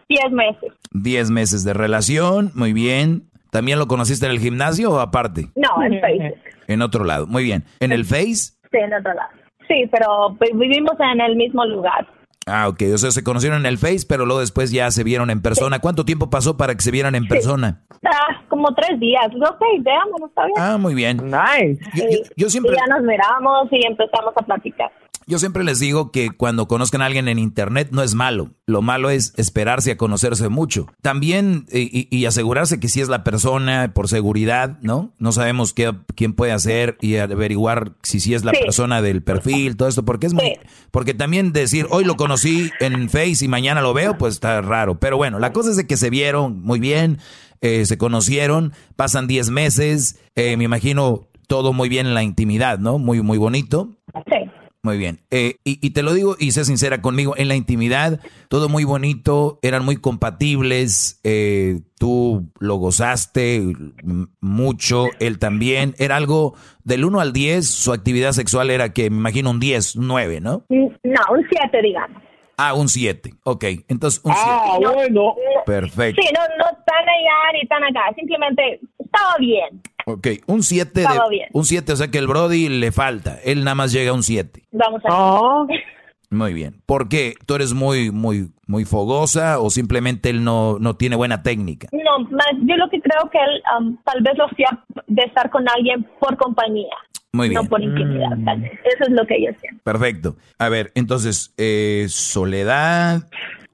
10 0.09 0.31
meses. 0.31 0.73
10 0.91 1.29
meses 1.29 1.63
de 1.63 1.73
relación, 1.73 2.51
muy 2.55 2.73
bien. 2.73 3.29
¿También 3.51 3.77
lo 3.77 3.87
conociste 3.87 4.25
en 4.25 4.31
el 4.31 4.39
gimnasio 4.39 4.91
o 4.91 4.99
aparte? 4.99 5.49
No, 5.55 5.83
en 5.83 5.99
Facebook. 6.01 6.39
En 6.67 6.83
otro 6.83 7.03
lado, 7.03 7.25
muy 7.25 7.43
bien. 7.43 7.63
¿En 7.79 7.91
el 7.91 8.05
Face? 8.05 8.53
Sí, 8.71 8.77
en 8.77 8.93
otro 8.93 9.11
lado. 9.15 9.29
Sí, 9.67 9.89
pero 9.91 10.37
vivimos 10.53 10.93
en 10.99 11.19
el 11.19 11.35
mismo 11.35 11.65
lugar. 11.65 12.07
Ah, 12.49 12.67
ok. 12.67 12.81
O 12.93 12.97
sea, 12.97 13.11
se 13.11 13.23
conocieron 13.23 13.59
en 13.59 13.65
el 13.65 13.77
Face, 13.77 14.05
pero 14.07 14.25
luego 14.25 14.41
después 14.41 14.71
ya 14.71 14.89
se 14.91 15.03
vieron 15.03 15.29
en 15.29 15.41
persona. 15.41 15.79
¿Cuánto 15.79 16.05
tiempo 16.05 16.29
pasó 16.29 16.57
para 16.57 16.75
que 16.75 16.81
se 16.81 16.91
vieran 16.91 17.15
en 17.15 17.27
persona? 17.27 17.81
Ah, 18.05 18.41
como 18.49 18.73
tres 18.75 18.99
días. 18.99 19.27
Ok, 19.27 19.61
veamos, 19.81 20.21
está 20.27 20.45
bien. 20.45 20.55
Ah, 20.57 20.77
muy 20.77 20.95
bien. 20.95 21.17
Nice. 21.25 21.79
Yo, 22.35 22.49
siempre... 22.49 22.73
Y 22.73 22.75
ya 22.75 22.95
nos 22.95 23.03
miramos 23.03 23.67
y 23.71 23.85
empezamos 23.85 24.33
a 24.35 24.41
platicar. 24.41 24.91
Yo 25.29 25.37
siempre 25.37 25.63
les 25.63 25.79
digo 25.79 26.11
que 26.11 26.31
cuando 26.31 26.67
conozcan 26.67 27.03
a 27.03 27.05
alguien 27.05 27.27
en 27.27 27.37
internet 27.37 27.89
no 27.91 28.01
es 28.01 28.15
malo. 28.15 28.49
Lo 28.65 28.81
malo 28.81 29.11
es 29.11 29.31
esperarse 29.37 29.91
a 29.91 29.95
conocerse 29.95 30.49
mucho. 30.49 30.87
También 31.03 31.67
y, 31.71 32.25
asegurarse 32.25 32.79
que 32.79 32.87
si 32.87 32.99
es 32.99 33.09
la 33.09 33.23
persona 33.23 33.91
por 33.93 34.07
seguridad, 34.07 34.79
¿no? 34.81 35.13
No 35.19 35.31
sabemos 35.31 35.73
qué, 35.73 35.93
quién 36.15 36.33
puede 36.33 36.51
hacer 36.51 36.97
y 36.99 37.17
averiguar 37.17 37.91
si 38.01 38.19
sí 38.19 38.33
es 38.33 38.43
la 38.43 38.53
persona 38.53 39.03
del 39.03 39.21
perfil, 39.21 39.77
todo 39.77 39.87
esto, 39.87 40.03
porque 40.03 40.25
es 40.25 40.33
muy, 40.33 40.57
porque 40.89 41.13
también 41.13 41.53
decir 41.53 41.85
hoy 41.91 42.05
lo 42.05 42.15
conocí 42.15 42.71
en 42.79 43.07
Face 43.07 43.45
y 43.45 43.47
mañana 43.47 43.81
lo 43.81 43.93
veo, 43.93 44.17
pues 44.17 44.33
está 44.33 44.59
raro. 44.61 44.99
Pero 44.99 45.17
bueno, 45.17 45.37
la 45.37 45.53
cosa 45.53 45.69
es 45.69 45.77
de 45.77 45.85
que 45.85 45.97
se 45.97 46.09
vieron 46.09 46.59
muy 46.63 46.79
bien, 46.79 47.19
eh, 47.61 47.85
se 47.85 47.99
conocieron, 47.99 48.73
pasan 48.95 49.27
10 49.27 49.51
meses, 49.51 50.19
eh, 50.33 50.57
me 50.57 50.63
imagino 50.63 51.27
todo 51.47 51.71
muy 51.71 51.87
bien 51.87 52.07
en 52.07 52.15
la 52.15 52.23
intimidad, 52.23 52.79
¿no? 52.79 52.97
Muy, 52.97 53.21
muy 53.21 53.37
bonito. 53.37 53.89
Sí. 54.25 54.58
Muy 54.81 54.97
bien. 54.97 55.19
Eh, 55.29 55.55
y, 55.65 55.89
te 55.89 56.03
lo 56.03 56.13
digo 56.13 56.37
y 56.39 56.51
sé 56.51 56.63
sincera 56.63 57.01
conmigo, 57.01 57.33
en 57.35 57.49
la 57.49 57.55
intimidad, 57.55 58.21
todo 58.47 58.69
muy 58.69 58.85
bonito, 58.85 59.59
eran 59.61 59.83
muy 59.83 59.97
compatibles, 59.97 61.19
eh, 61.25 61.81
tú 61.97 62.49
lo 62.59 62.75
gozaste 62.75 63.61
mucho, 64.39 65.07
él 65.19 65.37
también. 65.37 65.95
Era 65.97 66.15
algo 66.15 66.55
del 66.85 67.03
1 67.03 67.19
al 67.19 67.33
10, 67.33 67.67
su 67.67 67.91
actividad 67.91 68.31
sexual 68.31 68.69
era 68.69 68.93
que 68.93 69.09
me 69.09 69.17
imagino 69.17 69.49
un 69.51 69.59
10, 69.59 69.97
un 69.97 70.07
9, 70.07 70.39
¿no? 70.39 70.63
Mm, 70.69 70.87
no, 71.03 71.21
un 71.31 71.45
7, 71.49 71.81
digamos. 71.83 72.28
Ah, 72.61 72.73
un 72.73 72.89
7. 72.89 73.35
Ok, 73.43 73.63
entonces 73.87 74.19
un 74.25 74.33
7. 74.33 74.49
Ah, 74.49 74.77
bueno. 74.81 75.33
Perfecto. 75.65 76.21
Sí, 76.21 76.27
no, 76.33 76.41
no 76.57 76.65
tan 76.85 77.07
allá 77.07 77.53
ni 77.53 77.65
tan 77.69 77.83
acá, 77.85 78.13
simplemente 78.17 78.81
estaba 78.99 79.37
bien. 79.39 79.81
Ok, 80.05 80.27
un 80.45 80.61
7 80.61 81.05
un 81.53 81.63
7, 81.63 81.93
o 81.93 81.95
sea 81.95 82.09
que 82.09 82.17
el 82.17 82.27
Brody 82.27 82.67
le 82.67 82.91
falta, 82.91 83.37
él 83.45 83.63
nada 83.63 83.75
más 83.75 83.93
llega 83.93 84.11
a 84.11 84.13
un 84.13 84.23
7. 84.23 84.63
Vamos 84.73 85.01
a 85.05 85.65
ver. 85.69 85.79
Muy 86.31 86.53
bien. 86.53 86.81
¿Por 86.85 87.07
qué? 87.07 87.33
¿Tú 87.45 87.55
eres 87.55 87.73
muy 87.73 88.11
muy 88.11 88.51
muy 88.67 88.83
fogosa 88.83 89.59
o 89.59 89.69
simplemente 89.69 90.29
él 90.29 90.43
no, 90.43 90.77
no 90.79 90.95
tiene 90.95 91.15
buena 91.15 91.41
técnica? 91.41 91.87
No, 91.91 92.27
yo 92.67 92.75
lo 92.75 92.89
que 92.89 92.99
creo 92.99 93.29
que 93.31 93.39
él 93.39 93.63
um, 93.79 93.97
tal 94.03 94.21
vez 94.21 94.37
lo 94.37 94.45
hacía 94.45 94.67
de 95.07 95.23
estar 95.23 95.49
con 95.49 95.67
alguien 95.69 96.05
por 96.19 96.35
compañía. 96.37 96.93
Muy 97.31 97.49
bien. 97.49 97.61
No 97.61 97.69
por 97.69 97.81
intimidad, 97.81 98.37
tal 98.43 98.61
vez. 98.61 98.71
Eso 98.85 99.03
es 99.03 99.11
lo 99.11 99.25
que 99.27 99.43
yo 99.43 99.51
siento. 99.59 99.83
Perfecto. 99.83 100.35
A 100.57 100.69
ver, 100.69 100.91
entonces, 100.95 101.53
eh, 101.57 102.07
soledad, 102.09 103.27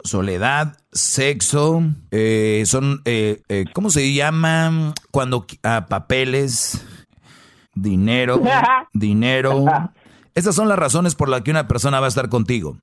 soledad, 0.05 0.77
sexo, 0.91 1.83
eh, 2.11 2.63
son, 2.65 3.01
eh, 3.05 3.41
eh, 3.49 3.65
¿cómo 3.73 3.89
se 3.89 4.13
llaman 4.13 4.93
cuando 5.11 5.45
ah, 5.63 5.87
papeles, 5.89 6.85
dinero, 7.73 8.41
dinero? 8.93 9.65
Esas 10.33 10.53
son 10.53 10.67
las 10.67 10.77
razones 10.77 11.15
por 11.15 11.29
las 11.29 11.41
que 11.41 11.51
una 11.51 11.67
persona 11.67 11.99
va 12.01 12.07
a 12.07 12.09
estar 12.09 12.27
contigo. 12.27 12.77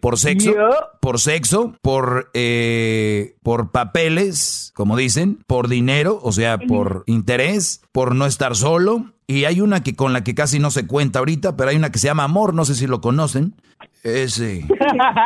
por 0.00 0.18
sexo, 0.18 0.52
por 1.00 1.18
sexo, 1.18 1.74
por, 1.80 2.30
por 3.42 3.70
papeles, 3.70 4.72
como 4.74 4.94
dicen, 4.94 5.38
por 5.46 5.68
dinero, 5.68 6.20
o 6.22 6.32
sea, 6.32 6.58
por 6.58 7.04
interés, 7.06 7.82
por 7.92 8.14
no 8.14 8.26
estar 8.26 8.54
solo. 8.56 9.06
Y 9.30 9.44
hay 9.44 9.60
una 9.60 9.82
que 9.82 9.94
con 9.94 10.14
la 10.14 10.24
que 10.24 10.34
casi 10.34 10.58
no 10.58 10.70
se 10.70 10.86
cuenta 10.86 11.18
ahorita, 11.18 11.54
pero 11.54 11.68
hay 11.68 11.76
una 11.76 11.92
que 11.92 11.98
se 11.98 12.06
llama 12.06 12.24
amor, 12.24 12.54
no 12.54 12.64
sé 12.64 12.74
si 12.74 12.86
lo 12.86 13.02
conocen. 13.02 13.54
Ese. 14.02 14.64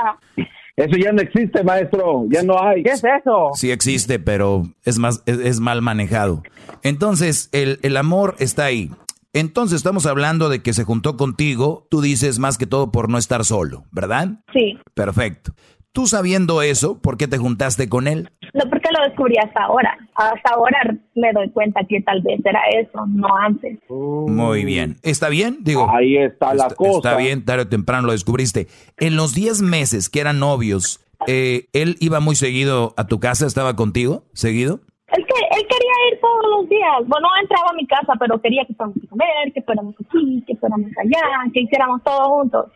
Eso 0.77 0.97
ya 0.97 1.13
no 1.13 1.23
existe, 1.23 1.63
maestro. 1.63 2.25
Ya 2.29 2.43
no 2.43 2.61
hay. 2.61 2.83
¿Qué 2.83 2.91
es 2.91 3.05
eso? 3.05 3.51
Sí 3.55 3.71
existe, 3.71 4.19
pero 4.19 4.63
es 4.85 4.99
más 4.99 5.23
es, 5.27 5.61
mal 5.61 5.83
manejado. 5.83 6.43
Entonces, 6.83 7.51
el, 7.53 7.79
el 7.83 7.97
amor 7.97 8.37
está 8.39 8.65
ahí. 8.65 8.91
Entonces 9.35 9.77
estamos 9.77 10.07
hablando 10.07 10.49
de 10.49 10.63
que 10.63 10.73
se 10.73 10.85
juntó 10.85 11.17
contigo, 11.17 11.87
tú 11.91 12.01
dices 12.01 12.39
más 12.39 12.57
que 12.59 12.67
todo 12.67 12.91
por 12.91 13.11
no 13.11 13.19
estar 13.19 13.45
solo, 13.45 13.85
¿verdad? 13.91 14.41
Sí. 14.53 14.79
Perfecto. 14.95 15.53
Tú 15.93 16.07
sabiendo 16.07 16.63
eso, 16.63 16.99
¿por 16.99 17.19
qué 17.19 17.29
te 17.29 17.37
juntaste 17.37 17.91
con 17.91 18.09
él? 18.09 18.31
No, 18.55 18.65
porque 18.71 18.89
lo 18.97 19.05
descubrí 19.07 19.37
hasta 19.37 19.65
ahora. 19.65 19.95
Hasta 20.15 20.55
ahora 20.55 20.79
me 21.15 21.33
doy 21.35 21.51
cuenta 21.51 21.83
que 21.87 22.01
tal 22.01 22.23
vez 22.23 22.41
era 22.45 22.61
eso, 22.81 23.05
no 23.09 23.29
antes. 23.37 23.79
Muy 23.91 24.65
bien. 24.65 24.97
¿Está 25.03 25.29
bien? 25.29 25.59
Digo. 25.61 25.91
Ahí 25.91 26.17
está 26.17 26.55
la 26.55 26.71
cosa. 26.71 27.11
Está 27.11 27.17
bien, 27.19 27.45
tarde 27.45 27.65
o 27.65 27.69
temprano 27.69 28.07
lo 28.07 28.13
descubriste. 28.13 28.69
En 28.99 29.17
los 29.17 29.35
10 29.35 29.61
meses 29.61 30.09
que 30.09 30.21
eran 30.21 30.39
novios, 30.39 31.05
eh, 31.27 31.67
¿él 31.75 31.97
iba 32.01 32.21
muy 32.21 32.37
seguido 32.37 32.95
a 32.97 33.07
tu 33.07 33.21
casa? 33.21 33.47
¿Estaba 33.47 33.77
contigo? 33.77 34.25
¿Seguido? 34.33 34.81
Él, 35.09 35.27
que, 35.27 35.59
él 35.59 35.67
quería 35.69 36.11
ir 36.11 36.21
todos 36.23 36.59
los 36.59 36.69
días. 36.71 37.07
Bueno, 37.07 37.29
entraba 37.43 37.69
a 37.71 37.75
mi 37.75 37.87
casa, 37.87 38.15
pero 38.19 38.41
quería 38.41 38.65
que 38.65 38.73
fuéramos 38.73 38.97
a 39.05 39.09
comer, 39.09 39.53
que 39.55 39.61
fuéramos 39.61 39.95
aquí, 40.07 40.43
que 40.47 40.57
fuéramos 40.57 40.91
allá, 40.99 41.53
que 41.53 41.61
hiciéramos 41.61 42.03
todo 42.03 42.31
juntos. 42.31 42.67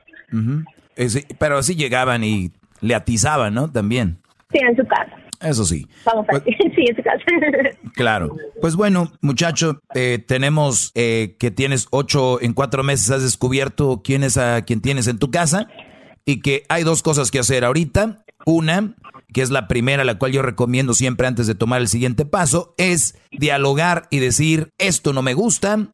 pero 1.38 1.56
así 1.56 1.74
llegaban 1.74 2.22
y 2.22 2.50
le 2.80 2.94
atizaban, 2.94 3.54
¿no? 3.54 3.70
También. 3.70 4.18
Sí, 4.52 4.58
en 4.60 4.76
su 4.76 4.86
casa. 4.86 5.16
Eso 5.40 5.64
sí. 5.64 5.86
Vamos 6.04 6.26
a 6.28 6.32
pues, 6.32 6.44
sí, 6.74 6.84
en 6.88 7.02
caso. 7.02 7.24
Claro. 7.94 8.36
Pues 8.60 8.76
bueno, 8.76 9.12
muchacho, 9.20 9.80
eh, 9.94 10.22
tenemos 10.26 10.92
eh, 10.94 11.36
que 11.38 11.50
tienes 11.50 11.88
ocho, 11.90 12.40
en 12.40 12.54
cuatro 12.54 12.82
meses 12.82 13.10
has 13.10 13.22
descubierto 13.22 14.02
quién 14.02 14.22
es 14.22 14.38
a 14.38 14.62
quien 14.62 14.80
tienes 14.80 15.06
en 15.08 15.18
tu 15.18 15.30
casa 15.30 15.68
y 16.24 16.40
que 16.40 16.64
hay 16.68 16.84
dos 16.84 17.02
cosas 17.02 17.30
que 17.30 17.38
hacer 17.38 17.64
ahorita. 17.64 18.22
Una, 18.48 18.94
que 19.32 19.42
es 19.42 19.50
la 19.50 19.66
primera, 19.66 20.04
la 20.04 20.18
cual 20.18 20.30
yo 20.30 20.40
recomiendo 20.40 20.94
siempre 20.94 21.26
antes 21.26 21.48
de 21.48 21.56
tomar 21.56 21.80
el 21.80 21.88
siguiente 21.88 22.24
paso, 22.24 22.74
es 22.78 23.18
dialogar 23.32 24.06
y 24.10 24.20
decir, 24.20 24.70
esto 24.78 25.12
no 25.12 25.20
me 25.20 25.34
gusta, 25.34 25.88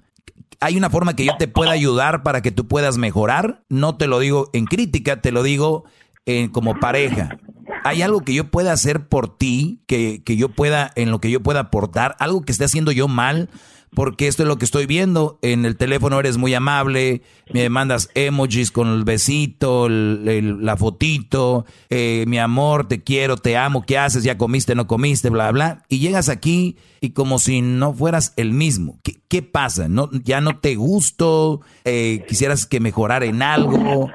hay 0.62 0.76
una 0.76 0.90
forma 0.90 1.16
que 1.16 1.24
yo 1.24 1.36
te 1.38 1.48
pueda 1.48 1.72
ayudar 1.72 2.22
para 2.22 2.40
que 2.40 2.52
tú 2.52 2.68
puedas 2.68 2.96
mejorar. 2.96 3.64
No 3.68 3.96
te 3.96 4.06
lo 4.06 4.20
digo 4.20 4.48
en 4.52 4.66
crítica, 4.66 5.20
te 5.20 5.32
lo 5.32 5.42
digo 5.42 5.84
en, 6.26 6.48
como 6.48 6.78
pareja. 6.78 7.38
¿Hay 7.84 8.02
algo 8.02 8.20
que 8.20 8.34
yo 8.34 8.50
pueda 8.50 8.72
hacer 8.72 9.08
por 9.08 9.36
ti, 9.36 9.80
que, 9.86 10.22
que 10.24 10.36
yo 10.36 10.48
pueda, 10.48 10.92
en 10.94 11.10
lo 11.10 11.20
que 11.20 11.30
yo 11.30 11.42
pueda 11.42 11.60
aportar, 11.60 12.16
algo 12.18 12.42
que 12.42 12.52
esté 12.52 12.64
haciendo 12.64 12.92
yo 12.92 13.08
mal? 13.08 13.48
porque 13.94 14.26
esto 14.26 14.42
es 14.42 14.48
lo 14.48 14.56
que 14.56 14.64
estoy 14.64 14.86
viendo. 14.86 15.38
En 15.42 15.64
el 15.64 15.76
teléfono 15.76 16.18
eres 16.18 16.38
muy 16.38 16.54
amable, 16.54 17.22
me 17.52 17.68
mandas 17.68 18.08
emojis 18.14 18.70
con 18.70 18.88
el 18.88 19.04
besito, 19.04 19.88
la 19.88 20.76
fotito, 20.76 21.66
eh, 21.90 22.24
mi 22.26 22.38
amor, 22.38 22.88
te 22.88 23.02
quiero, 23.02 23.36
te 23.36 23.56
amo, 23.56 23.84
¿qué 23.84 23.98
haces? 23.98 24.24
¿Ya 24.24 24.38
comiste, 24.38 24.74
no 24.74 24.86
comiste? 24.86 25.28
Bla, 25.28 25.50
bla. 25.50 25.82
Y 25.88 25.98
llegas 25.98 26.28
aquí 26.28 26.76
y 27.00 27.10
como 27.10 27.38
si 27.38 27.60
no 27.60 27.92
fueras 27.92 28.32
el 28.36 28.52
mismo. 28.52 28.98
¿Qué, 29.02 29.42
pasa? 29.42 29.88
¿No, 29.88 30.10
¿Ya 30.24 30.40
no 30.40 30.58
te 30.58 30.74
gusto? 30.74 31.60
Eh, 31.84 32.24
¿Quisieras 32.28 32.66
que 32.66 32.80
mejorara 32.80 33.26
en 33.26 33.42
algo? 33.42 34.10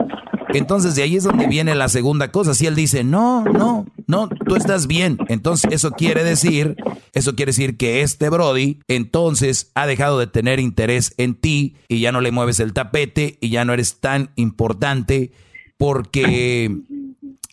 Entonces 0.50 0.96
de 0.96 1.04
ahí 1.04 1.16
es 1.16 1.24
donde 1.24 1.48
viene 1.48 1.76
la 1.76 1.90
segunda 1.90 2.32
cosa. 2.32 2.54
Si 2.54 2.66
él 2.66 2.76
dice, 2.76 3.04
no, 3.04 3.44
no, 3.44 3.86
no, 4.08 4.30
tú 4.30 4.56
estás 4.56 4.88
bien. 4.88 5.18
Entonces 5.28 5.72
eso 5.72 5.92
quiere 5.92 6.24
decir, 6.24 6.76
eso 7.14 7.36
quiere 7.36 7.52
decir 7.52 7.78
que 7.78 8.02
este 8.02 8.30
Brody 8.30 8.80
entonces 8.88 9.72
ha 9.76 9.86
dejado 9.88 10.20
de 10.20 10.28
tener 10.28 10.60
interés 10.60 11.14
en 11.18 11.36
ti 11.36 11.76
y 11.88 12.00
ya 12.00 12.12
no 12.12 12.22
le 12.22 12.32
mueves 12.32 12.60
el 12.60 12.74
tapete 12.74 13.38
y 13.42 13.50
ya 13.50 13.66
no 13.66 13.74
eres 13.74 14.00
tan 14.00 14.32
importante 14.36 15.32
porque 15.78 16.76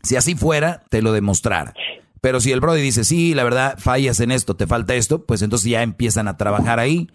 si 0.02 0.16
así 0.16 0.34
fuera, 0.34 0.84
te 0.90 1.02
lo 1.02 1.12
demostrara. 1.12 1.74
Pero 2.20 2.40
si 2.40 2.52
el 2.52 2.60
Brody 2.60 2.80
dice, 2.80 3.04
sí, 3.04 3.34
la 3.34 3.44
verdad, 3.44 3.74
fallas 3.78 4.18
en 4.20 4.30
esto, 4.30 4.56
te 4.56 4.66
falta 4.66 4.94
esto, 4.94 5.24
pues 5.24 5.42
entonces 5.42 5.68
ya 5.68 5.82
empiezan 5.82 6.26
a 6.26 6.36
trabajar 6.38 6.78
ahí. 6.80 7.10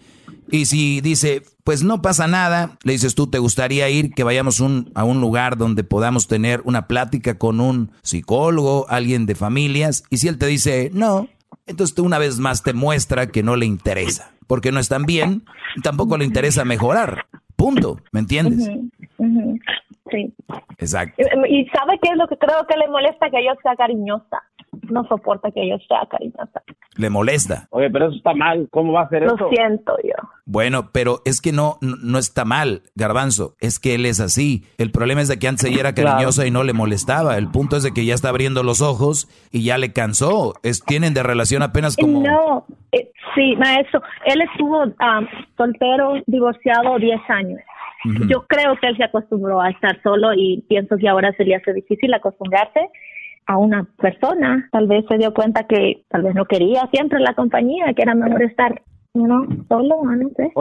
Y 0.51 0.65
si 0.65 1.01
dice, 1.01 1.43
pues 1.63 1.83
no 1.83 2.01
pasa 2.01 2.27
nada, 2.27 2.77
le 2.83 2.93
dices 2.93 3.15
tú, 3.15 3.27
¿te 3.27 3.37
gustaría 3.37 3.89
ir 3.89 4.13
que 4.13 4.23
vayamos 4.23 4.59
un, 4.59 4.91
a 4.95 5.03
un 5.03 5.21
lugar 5.21 5.57
donde 5.57 5.83
podamos 5.83 6.27
tener 6.27 6.61
una 6.65 6.87
plática 6.87 7.37
con 7.37 7.59
un 7.59 7.91
psicólogo, 8.01 8.87
alguien 8.89 9.25
de 9.25 9.35
familias? 9.35 10.03
Y 10.09 10.17
si 10.17 10.27
él 10.27 10.37
te 10.37 10.47
dice, 10.47 10.89
no, 10.93 11.27
entonces 11.67 11.95
tú 11.95 12.05
una 12.05 12.17
vez 12.17 12.39
más 12.39 12.63
te 12.63 12.73
muestra 12.73 13.27
que 13.27 13.43
no 13.43 13.55
le 13.55 13.65
interesa, 13.65 14.31
porque 14.47 14.71
no 14.71 14.79
están 14.79 15.05
bien, 15.05 15.43
tampoco 15.83 16.17
le 16.17 16.25
interesa 16.25 16.65
mejorar. 16.65 17.25
Punto, 17.55 17.99
¿me 18.11 18.21
entiendes? 18.21 18.69
Sí. 20.09 20.33
Exacto. 20.79 21.21
¿Y 21.47 21.65
sabe 21.67 21.99
qué 22.01 22.09
es 22.09 22.17
lo 22.17 22.27
que 22.27 22.37
creo 22.37 22.65
que 22.67 22.77
le 22.77 22.87
molesta? 22.87 23.29
Que 23.29 23.43
yo 23.45 23.51
sea 23.61 23.75
cariñosa 23.75 24.41
no 24.89 25.05
soporta 25.07 25.51
que 25.51 25.67
yo 25.67 25.77
sea 25.87 26.07
cariñosa. 26.09 26.61
Le 26.95 27.09
molesta. 27.09 27.67
Oye, 27.71 27.89
pero 27.89 28.07
eso 28.07 28.17
está 28.17 28.33
mal. 28.33 28.67
¿Cómo 28.71 28.93
va 28.93 29.03
a 29.03 29.09
ser 29.09 29.23
eso? 29.23 29.35
Lo 29.37 29.49
siento 29.49 29.95
yo. 30.03 30.15
Bueno, 30.45 30.89
pero 30.91 31.21
es 31.25 31.41
que 31.41 31.51
no, 31.51 31.77
no 31.81 32.17
está 32.17 32.45
mal, 32.45 32.83
Garbanzo. 32.95 33.55
Es 33.59 33.79
que 33.79 33.95
él 33.95 34.05
es 34.05 34.19
así. 34.19 34.63
El 34.77 34.91
problema 34.91 35.21
es 35.21 35.27
de 35.27 35.39
que 35.39 35.47
antes 35.47 35.65
ella 35.65 35.79
era 35.79 35.93
cariñosa 35.95 36.45
y 36.45 36.51
no 36.51 36.63
le 36.63 36.73
molestaba. 36.73 37.37
El 37.37 37.49
punto 37.49 37.77
es 37.77 37.83
de 37.83 37.93
que 37.93 38.05
ya 38.05 38.13
está 38.13 38.29
abriendo 38.29 38.63
los 38.63 38.81
ojos 38.81 39.27
y 39.51 39.63
ya 39.63 39.77
le 39.77 39.93
cansó. 39.93 40.53
Es, 40.63 40.83
tienen 40.83 41.13
de 41.13 41.23
relación 41.23 41.61
apenas 41.61 41.95
como... 41.95 42.21
No, 42.21 42.65
eh, 42.91 43.11
sí, 43.35 43.55
maestro. 43.57 44.01
Él 44.25 44.41
estuvo 44.41 44.83
um, 44.83 45.27
soltero, 45.57 46.13
divorciado 46.27 46.97
10 46.97 47.19
años. 47.29 47.59
Yo 48.29 48.45
creo 48.47 48.77
que 48.79 48.87
él 48.87 48.95
se 48.95 49.03
acostumbró 49.03 49.59
a 49.59 49.69
estar 49.69 50.01
solo 50.01 50.33
y 50.33 50.63
pienso 50.69 50.95
que 50.95 51.09
ahora 51.09 51.33
se 51.33 51.43
le 51.43 51.55
hace 51.55 51.73
difícil 51.73 52.13
acostumbrarse 52.13 52.89
a 53.49 53.57
una 53.57 53.83
persona, 53.97 54.69
tal 54.71 54.87
vez 54.87 55.03
se 55.09 55.17
dio 55.17 55.33
cuenta 55.33 55.63
que 55.63 56.03
tal 56.07 56.21
vez 56.21 56.35
no 56.35 56.45
quería 56.45 56.87
siempre 56.91 57.19
la 57.19 57.33
compañía, 57.33 57.91
que 57.95 58.03
era 58.03 58.13
mejor 58.13 58.43
estar 58.43 58.79
no, 59.15 59.47
solo, 59.67 60.03
no 60.03 60.29
sé. 60.37 60.51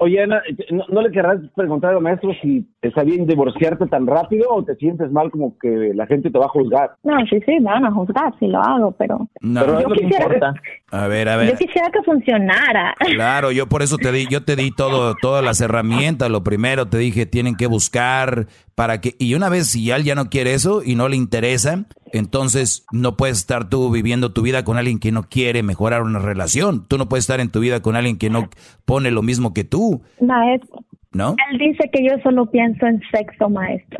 Oye, 0.00 0.22
Ana, 0.22 0.42
¿no, 0.70 1.02
le 1.02 1.10
querrás 1.10 1.38
preguntar 1.54 1.94
al 1.94 2.00
maestro 2.00 2.32
si 2.42 2.66
está 2.82 3.04
bien 3.04 3.26
divorciarte 3.26 3.86
tan 3.86 4.06
rápido 4.06 4.48
o 4.50 4.64
te 4.64 4.74
sientes 4.76 5.10
mal 5.12 5.30
como 5.30 5.56
que 5.58 5.92
la 5.94 6.06
gente 6.06 6.30
te 6.30 6.38
va 6.38 6.46
a 6.46 6.48
juzgar? 6.48 6.92
No, 7.04 7.18
sí, 7.26 7.38
sí, 7.44 7.52
me 7.60 7.70
van 7.70 7.84
a 7.84 7.92
juzgar 7.92 8.32
si 8.38 8.46
lo 8.46 8.60
hago, 8.60 8.92
pero, 8.92 9.28
no. 9.40 9.60
pero 9.60 9.80
yo 9.82 9.88
quisiera, 9.94 10.54
A 10.90 11.06
ver, 11.06 11.28
a 11.28 11.36
ver. 11.36 11.50
Yo 11.50 11.56
quisiera 11.58 11.90
que 11.90 12.02
funcionara. 12.02 12.94
Claro, 13.14 13.52
yo 13.52 13.68
por 13.68 13.82
eso 13.82 13.96
te 13.98 14.10
di, 14.12 14.26
yo 14.30 14.44
te 14.44 14.56
di 14.56 14.70
todo, 14.70 15.14
todas 15.20 15.44
las 15.44 15.60
herramientas. 15.60 16.30
Lo 16.30 16.42
primero 16.42 16.86
te 16.86 16.98
dije, 16.98 17.26
tienen 17.26 17.56
que 17.56 17.66
buscar 17.66 18.46
para 18.74 19.02
que, 19.02 19.14
y 19.18 19.34
una 19.34 19.50
vez 19.50 19.66
si 19.66 19.90
él 19.90 20.04
ya 20.04 20.14
no 20.14 20.30
quiere 20.30 20.54
eso 20.54 20.82
y 20.82 20.94
no 20.94 21.08
le 21.08 21.16
interesa, 21.16 21.84
entonces 22.12 22.86
no 22.92 23.16
puedes 23.16 23.38
estar 23.38 23.68
tú 23.68 23.90
viviendo 23.90 24.32
tu 24.32 24.42
vida 24.42 24.64
con 24.64 24.78
alguien 24.78 24.98
que 24.98 25.12
no 25.12 25.24
quiere 25.24 25.62
mejorar 25.62 26.02
una 26.02 26.18
relación. 26.18 26.86
Tú 26.86 26.98
no 26.98 27.08
puedes 27.08 27.24
estar 27.24 27.40
en 27.40 27.50
tu 27.50 27.60
vida 27.60 27.80
con 27.82 27.96
alguien 27.96 28.16
que 28.16 28.30
no 28.30 28.48
pone 28.84 29.10
lo 29.10 29.22
mismo 29.22 29.52
que 29.52 29.64
tú. 29.64 29.89
Maestro. 30.20 30.84
¿No? 31.12 31.34
Él 31.50 31.58
dice 31.58 31.90
que 31.92 32.04
yo 32.04 32.16
solo 32.22 32.46
pienso 32.46 32.86
en 32.86 33.00
sexo, 33.10 33.48
maestro. 33.48 33.98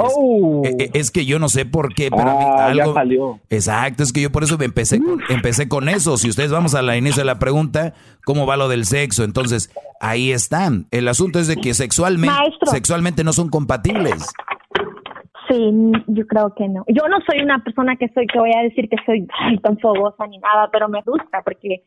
Oh. 0.00 0.62
Es, 0.92 1.10
que 1.10 1.24
yo 1.24 1.38
no 1.38 1.48
sé 1.48 1.66
por 1.66 1.92
qué, 1.94 2.08
pero 2.10 2.28
ah, 2.28 2.66
algo, 2.66 2.94
salió. 2.94 3.40
Exacto, 3.50 4.02
es 4.02 4.12
que 4.12 4.20
yo 4.22 4.30
por 4.30 4.44
eso 4.44 4.56
empecé 4.60 5.00
con, 5.00 5.20
empecé 5.28 5.68
con 5.68 5.88
eso. 5.88 6.16
Si 6.16 6.28
ustedes 6.28 6.52
vamos 6.52 6.74
a 6.74 6.82
la 6.82 6.96
inicio 6.96 7.20
de 7.22 7.26
la 7.26 7.38
pregunta, 7.38 7.94
¿cómo 8.24 8.46
va 8.46 8.56
lo 8.56 8.68
del 8.68 8.84
sexo? 8.84 9.24
Entonces, 9.24 9.72
ahí 10.00 10.30
están. 10.30 10.86
El 10.90 11.08
asunto 11.08 11.38
es 11.38 11.48
de 11.48 11.56
que 11.56 11.74
sexualmente, 11.74 12.34
sexualmente 12.66 13.22
no 13.24 13.32
son 13.32 13.50
compatibles. 13.50 14.32
Sí, 15.48 15.72
yo 16.08 16.26
creo 16.26 16.54
que 16.54 16.68
no. 16.68 16.84
Yo 16.88 17.08
no 17.08 17.18
soy 17.28 17.40
una 17.42 17.62
persona 17.64 17.96
que 17.96 18.08
soy, 18.10 18.26
que 18.26 18.38
voy 18.38 18.52
a 18.52 18.62
decir 18.62 18.88
que 18.88 18.96
soy 19.06 19.26
tan 19.62 19.78
fogosa 19.78 20.26
ni 20.26 20.38
nada, 20.38 20.68
pero 20.72 20.88
me 20.88 21.02
gusta 21.02 21.42
porque 21.42 21.82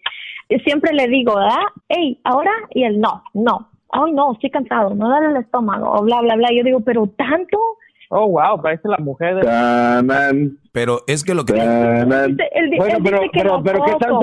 siempre 0.63 0.93
le 0.93 1.07
digo, 1.07 1.35
¿verdad? 1.35 1.63
Hey, 1.89 2.19
ahora 2.23 2.51
y 2.71 2.83
él 2.83 2.99
no, 2.99 3.23
no. 3.33 3.67
Ay, 3.91 4.13
no, 4.13 4.33
estoy 4.33 4.49
cansado, 4.49 4.95
no 4.95 5.09
dale 5.09 5.27
el 5.27 5.37
estómago, 5.37 5.91
o 5.91 6.03
bla, 6.03 6.21
bla, 6.21 6.35
bla. 6.35 6.49
Yo 6.55 6.63
digo, 6.63 6.79
pero 6.81 7.07
tanto. 7.17 7.57
Oh, 8.13 8.27
wow, 8.27 8.61
parece 8.61 8.89
la 8.89 8.97
mujer 8.97 9.35
de... 9.35 10.51
Pero 10.73 11.01
es 11.07 11.23
que 11.23 11.33
lo 11.33 11.45
que... 11.45 11.53
bueno, 11.53 12.97
pero, 13.03 13.21
pero, 13.31 13.63
pero, 13.63 13.83
¿qué 13.85 13.91
tanto 13.99 14.19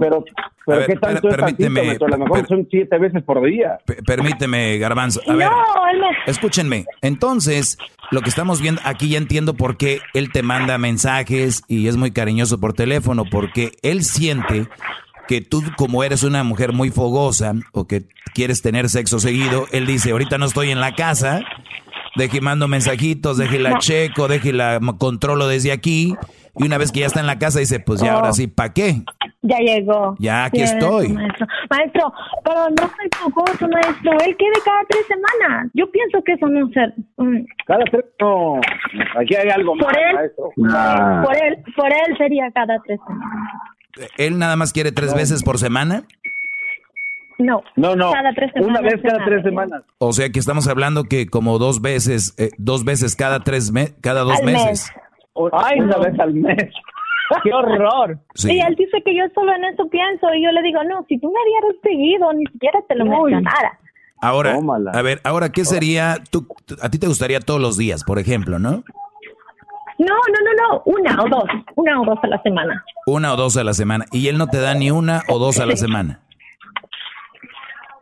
Pero, 0.00 0.24
pero 0.66 0.86
¿qué 0.86 0.96
tanto 0.96 1.28
es 1.28 1.36
permíteme, 1.36 1.90
A 2.00 2.08
lo 2.08 2.18
mejor 2.18 2.46
son 2.48 2.66
siete 2.68 2.98
veces 2.98 3.22
por 3.22 3.40
día. 3.44 3.78
Permíteme, 4.06 4.76
Garbanzo. 4.78 5.20
A 5.28 5.34
ver, 5.34 5.50
escúchenme. 6.26 6.84
Entonces, 7.00 7.78
lo 8.10 8.22
que 8.22 8.28
estamos 8.28 8.60
viendo 8.60 8.80
aquí 8.84 9.10
ya 9.10 9.18
entiendo 9.18 9.54
por 9.54 9.76
qué 9.76 10.00
él 10.14 10.32
te 10.32 10.42
manda 10.42 10.76
mensajes 10.78 11.62
y 11.68 11.86
es 11.86 11.96
muy 11.96 12.10
cariñoso 12.10 12.60
por 12.60 12.72
teléfono, 12.72 13.24
porque 13.30 13.72
él 13.82 14.02
siente 14.02 14.66
que 15.28 15.40
tú 15.40 15.62
como 15.76 16.04
eres 16.04 16.22
una 16.22 16.44
mujer 16.44 16.72
muy 16.72 16.90
fogosa 16.90 17.54
o 17.72 17.86
que 17.86 18.02
quieres 18.34 18.62
tener 18.62 18.88
sexo 18.88 19.18
seguido, 19.18 19.66
él 19.72 19.86
dice, 19.86 20.10
ahorita 20.10 20.38
no 20.38 20.46
estoy 20.46 20.70
en 20.70 20.80
la 20.80 20.94
casa, 20.94 21.42
deje 22.16 22.40
mando 22.40 22.68
mensajitos, 22.68 23.36
deje 23.38 23.58
la 23.58 23.78
checo, 23.78 24.28
deje 24.28 24.52
la 24.52 24.80
controlo 24.98 25.46
desde 25.46 25.72
aquí. 25.72 26.14
Y 26.56 26.64
una 26.64 26.76
vez 26.76 26.92
que 26.92 27.00
ya 27.00 27.06
está 27.06 27.20
en 27.20 27.26
la 27.26 27.38
casa 27.38 27.60
dice, 27.60 27.80
pues 27.80 28.00
ya 28.00 28.14
ahora 28.14 28.30
oh. 28.30 28.32
sí, 28.34 28.46
¿para 28.46 28.72
qué? 28.72 29.02
Ya 29.40 29.58
llegó. 29.58 30.14
Ya 30.18 30.44
aquí 30.44 30.60
estoy. 30.60 31.08
Maestro. 31.08 31.46
maestro, 31.68 32.12
pero 32.44 32.60
no 32.70 32.88
soy 32.88 33.08
fogoso, 33.18 33.68
maestro. 33.68 34.12
Él 34.24 34.36
quiere 34.36 34.54
cada 34.64 34.84
tres 34.88 35.04
semanas. 35.08 35.70
Yo 35.74 35.90
pienso 35.90 36.22
que 36.22 36.32
eso 36.34 36.46
no 36.46 36.68
ser. 36.68 36.94
Cada 37.66 37.84
tres, 37.90 38.04
no. 38.20 38.60
Aquí 39.18 39.34
hay 39.34 39.48
algo 39.48 39.72
por 39.76 39.86
más, 39.86 39.96
él, 39.96 40.14
maestro. 40.14 40.52
Por, 40.54 41.36
él, 41.42 41.58
por 41.74 41.86
él 41.86 42.16
sería 42.18 42.50
cada 42.52 42.78
tres 42.86 43.00
semanas. 43.04 43.62
¿Él 44.16 44.38
nada 44.38 44.56
más 44.56 44.72
quiere 44.72 44.92
tres 44.92 45.14
veces 45.14 45.42
por 45.42 45.58
semana? 45.58 46.04
No, 47.38 47.62
no, 47.76 47.96
no. 47.96 48.12
Cada 48.12 48.32
tres 48.34 48.52
Una 48.56 48.80
vez 48.80 49.00
cada 49.02 49.24
tres 49.24 49.42
semanas. 49.42 49.82
O 49.98 50.12
sea 50.12 50.30
que 50.30 50.38
estamos 50.38 50.68
hablando 50.68 51.04
que 51.04 51.26
como 51.26 51.58
dos 51.58 51.80
veces, 51.82 52.34
eh, 52.38 52.50
dos 52.58 52.84
veces 52.84 53.16
cada 53.16 53.40
tres 53.40 53.72
meses, 53.72 53.94
cada 54.00 54.22
dos 54.22 54.42
meses. 54.42 54.90
Ay, 55.52 55.80
una 55.80 55.98
vez 55.98 56.18
al 56.20 56.34
mes. 56.34 56.56
¡Qué 57.42 57.52
horror! 57.52 58.18
Sí. 58.34 58.52
Y 58.52 58.60
él 58.60 58.74
dice 58.76 59.02
que 59.04 59.16
yo 59.16 59.24
solo 59.34 59.54
en 59.54 59.64
eso 59.64 59.88
pienso 59.88 60.26
y 60.34 60.44
yo 60.44 60.52
le 60.52 60.62
digo, 60.62 60.84
no, 60.84 61.04
si 61.08 61.18
tú 61.18 61.32
me 61.32 61.40
dieras 61.50 61.80
seguido, 61.82 62.32
ni 62.34 62.44
siquiera 62.46 62.78
te 62.86 62.94
lo 62.94 63.06
mencionara. 63.06 63.78
Ahora, 64.20 64.56
a 64.92 65.02
ver, 65.02 65.20
ahora, 65.24 65.50
¿qué 65.50 65.64
sería? 65.64 66.18
Tú, 66.30 66.46
a 66.80 66.90
ti 66.90 66.98
te 66.98 67.08
gustaría 67.08 67.40
todos 67.40 67.60
los 67.60 67.76
días, 67.76 68.04
por 68.04 68.20
ejemplo, 68.20 68.60
¿no? 68.60 68.84
No, 70.02 70.14
no, 70.14 70.38
no, 70.44 70.52
no, 70.62 70.82
una 70.86 71.22
o 71.22 71.28
dos, 71.28 71.44
una 71.76 72.00
o 72.00 72.04
dos 72.04 72.18
a 72.22 72.26
la 72.26 72.42
semana. 72.42 72.84
Una 73.06 73.32
o 73.34 73.36
dos 73.36 73.56
a 73.56 73.62
la 73.62 73.72
semana. 73.72 74.04
¿Y 74.10 74.26
él 74.26 74.36
no 74.36 74.48
te 74.48 74.60
da 74.60 74.74
ni 74.74 74.90
una 74.90 75.22
o 75.28 75.38
dos 75.38 75.60
a 75.60 75.66
la 75.66 75.76
semana? 75.76 76.20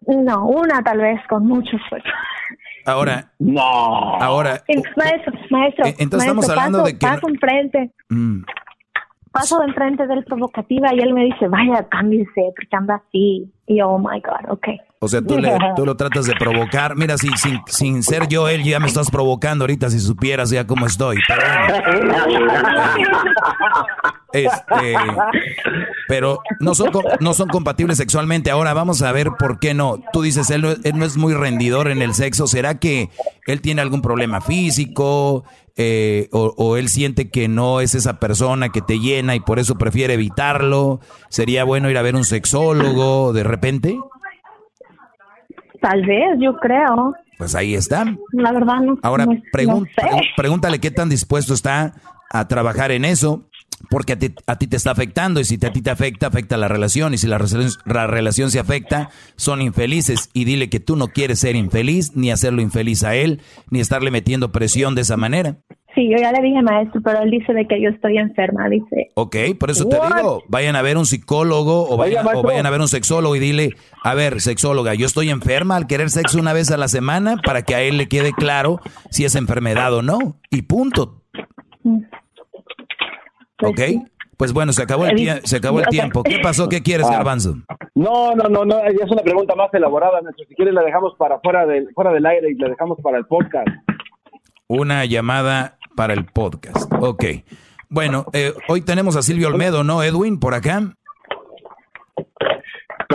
No, 0.06 0.46
una 0.46 0.82
tal 0.82 0.98
vez 0.98 1.20
con 1.28 1.46
mucho 1.46 1.76
esfuerzo. 1.76 2.08
Ahora. 2.86 3.30
No. 3.38 4.16
Ahora. 4.18 4.62
Maestro, 4.96 5.32
maestro. 5.50 5.84
Entonces 5.98 6.28
estamos 6.28 6.48
hablando 6.48 6.82
de 6.84 6.92
que. 6.98 7.06
Paso 7.06 7.28
enfrente. 7.28 7.92
Mm. 8.08 8.44
paso 9.30 9.62
enfrente 9.62 10.06
del 10.06 10.24
provocativa 10.24 10.94
y 10.94 11.00
él 11.00 11.12
me 11.12 11.24
dice, 11.24 11.48
vaya, 11.48 11.86
cámbiese, 11.88 12.52
porque 12.56 12.76
anda 12.76 12.94
así. 12.94 13.52
Y 13.66 13.78
yo, 13.78 13.90
oh 13.90 13.98
my 13.98 14.20
God, 14.20 14.50
ok. 14.50 14.68
O 15.02 15.08
sea, 15.08 15.22
tú, 15.22 15.38
le, 15.38 15.50
tú 15.76 15.86
lo 15.86 15.96
tratas 15.96 16.26
de 16.26 16.34
provocar. 16.34 16.94
Mira, 16.94 17.16
si, 17.16 17.28
sin, 17.36 17.60
sin 17.66 18.02
ser 18.02 18.28
yo 18.28 18.48
él, 18.48 18.62
ya 18.62 18.78
me 18.80 18.86
estás 18.86 19.10
provocando 19.10 19.64
ahorita 19.64 19.88
si 19.88 19.98
supieras 19.98 20.50
ya 20.50 20.66
cómo 20.66 20.86
estoy. 20.86 21.16
Este, 24.32 24.94
pero 26.06 26.40
no 26.60 26.74
son, 26.74 26.90
no 27.18 27.34
son 27.34 27.48
compatibles 27.48 27.96
sexualmente. 27.96 28.50
Ahora 28.50 28.74
vamos 28.74 29.00
a 29.02 29.10
ver 29.10 29.30
por 29.38 29.58
qué 29.58 29.72
no. 29.72 30.00
Tú 30.12 30.22
dices, 30.22 30.50
él 30.50 30.78
él 30.84 30.98
no 30.98 31.04
es 31.06 31.16
muy 31.16 31.32
rendidor 31.32 31.88
en 31.88 32.02
el 32.02 32.14
sexo. 32.14 32.46
¿Será 32.46 32.78
que 32.78 33.08
él 33.46 33.60
tiene 33.62 33.80
algún 33.80 34.02
problema 34.02 34.40
físico? 34.40 35.44
Eh, 35.76 36.28
o, 36.32 36.76
él 36.76 36.90
siente 36.90 37.30
que 37.30 37.48
no 37.48 37.80
es 37.80 37.94
esa 37.94 38.20
persona 38.20 38.68
que 38.68 38.82
te 38.82 38.98
llena 38.98 39.34
y 39.34 39.40
por 39.40 39.58
eso 39.58 39.78
prefiere 39.78 40.12
evitarlo. 40.12 41.00
¿Sería 41.30 41.64
bueno 41.64 41.88
ir 41.88 41.96
a 41.96 42.02
ver 42.02 42.16
un 42.16 42.24
sexólogo 42.24 43.32
de 43.32 43.44
repente? 43.44 43.98
Tal 45.80 46.04
vez, 46.04 46.38
yo 46.38 46.56
creo. 46.56 47.14
Pues 47.38 47.54
ahí 47.54 47.74
está. 47.74 48.04
La 48.32 48.52
verdad 48.52 48.80
no. 48.82 48.98
Ahora 49.02 49.26
pregúntale 50.36 50.78
qué 50.78 50.90
tan 50.90 51.08
dispuesto 51.08 51.54
está 51.54 51.94
a 52.30 52.46
trabajar 52.48 52.92
en 52.92 53.04
eso, 53.04 53.48
porque 53.88 54.12
a 54.12 54.18
ti, 54.18 54.34
a 54.46 54.56
ti, 54.56 54.66
te 54.66 54.76
está 54.76 54.90
afectando 54.90 55.40
y 55.40 55.44
si 55.44 55.54
a 55.64 55.72
ti 55.72 55.82
te 55.82 55.90
afecta, 55.90 56.26
afecta 56.26 56.56
la 56.56 56.68
relación 56.68 57.14
y 57.14 57.18
si 57.18 57.26
la, 57.26 57.40
la 57.86 58.06
relación 58.06 58.50
se 58.50 58.60
afecta, 58.60 59.10
son 59.36 59.62
infelices 59.62 60.30
y 60.32 60.44
dile 60.44 60.68
que 60.68 60.80
tú 60.80 60.96
no 60.96 61.08
quieres 61.08 61.40
ser 61.40 61.56
infeliz, 61.56 62.14
ni 62.14 62.30
hacerlo 62.30 62.60
infeliz 62.60 63.02
a 63.02 63.14
él, 63.14 63.40
ni 63.70 63.80
estarle 63.80 64.10
metiendo 64.10 64.52
presión 64.52 64.94
de 64.94 65.00
esa 65.00 65.16
manera. 65.16 65.56
Sí, 65.94 66.08
yo 66.08 66.18
ya 66.18 66.30
le 66.30 66.40
dije 66.40 66.62
maestro, 66.62 67.00
pero 67.02 67.20
él 67.22 67.30
dice 67.30 67.52
de 67.52 67.66
que 67.66 67.80
yo 67.82 67.90
estoy 67.90 68.16
enferma, 68.18 68.68
dice. 68.68 69.10
Ok, 69.14 69.36
por 69.58 69.70
eso 69.70 69.88
te 69.88 69.96
digo, 69.96 70.42
vayan 70.46 70.76
a 70.76 70.82
ver 70.82 70.96
un 70.96 71.06
psicólogo 71.06 71.88
o 71.88 71.96
vayan, 71.96 72.24
o 72.32 72.42
vayan, 72.42 72.66
a 72.66 72.70
ver 72.70 72.80
un 72.80 72.88
sexólogo 72.88 73.34
y 73.34 73.40
dile, 73.40 73.70
a 74.04 74.14
ver, 74.14 74.40
sexóloga, 74.40 74.94
yo 74.94 75.06
estoy 75.06 75.30
enferma 75.30 75.74
al 75.74 75.88
querer 75.88 76.10
sexo 76.10 76.38
una 76.38 76.52
vez 76.52 76.70
a 76.70 76.76
la 76.76 76.86
semana 76.86 77.36
para 77.44 77.62
que 77.62 77.74
a 77.74 77.82
él 77.82 77.96
le 77.96 78.08
quede 78.08 78.32
claro 78.32 78.80
si 79.10 79.24
es 79.24 79.34
enfermedad 79.34 79.92
o 79.92 80.02
no. 80.02 80.36
Y 80.50 80.62
punto. 80.62 81.22
Mm. 81.82 82.02
¿Ok? 83.62 83.80
Pues 84.36 84.52
bueno, 84.52 84.72
se 84.72 84.82
acabó 84.82 85.06
el, 85.06 85.40
se 85.44 85.56
acabó 85.56 85.80
el 85.80 85.86
tiempo. 85.88 86.22
¿Qué 86.22 86.38
pasó? 86.42 86.68
¿Qué 86.68 86.82
quieres, 86.82 87.06
ah. 87.08 87.12
Garbanzo? 87.12 87.56
No, 87.94 88.34
no, 88.34 88.48
no, 88.48 88.64
no, 88.64 88.78
es 88.84 89.10
una 89.10 89.22
pregunta 89.22 89.54
más 89.54 89.74
elaborada, 89.74 90.20
Si 90.48 90.54
quieres 90.54 90.72
la 90.72 90.82
dejamos 90.82 91.14
para 91.18 91.40
fuera 91.40 91.66
del, 91.66 91.92
fuera 91.94 92.12
del 92.12 92.24
aire 92.24 92.50
y 92.50 92.54
la 92.54 92.68
dejamos 92.68 92.98
para 93.02 93.18
el 93.18 93.26
podcast. 93.26 93.68
Una 94.68 95.04
llamada 95.04 95.76
para 96.00 96.14
el 96.14 96.24
podcast. 96.24 96.90
Ok. 96.98 97.24
Bueno, 97.90 98.24
eh, 98.32 98.54
hoy 98.68 98.80
tenemos 98.80 99.16
a 99.16 99.22
Silvio 99.22 99.48
Olmedo, 99.48 99.84
¿no, 99.84 100.02
Edwin, 100.02 100.40
por 100.40 100.54
acá? 100.54 100.94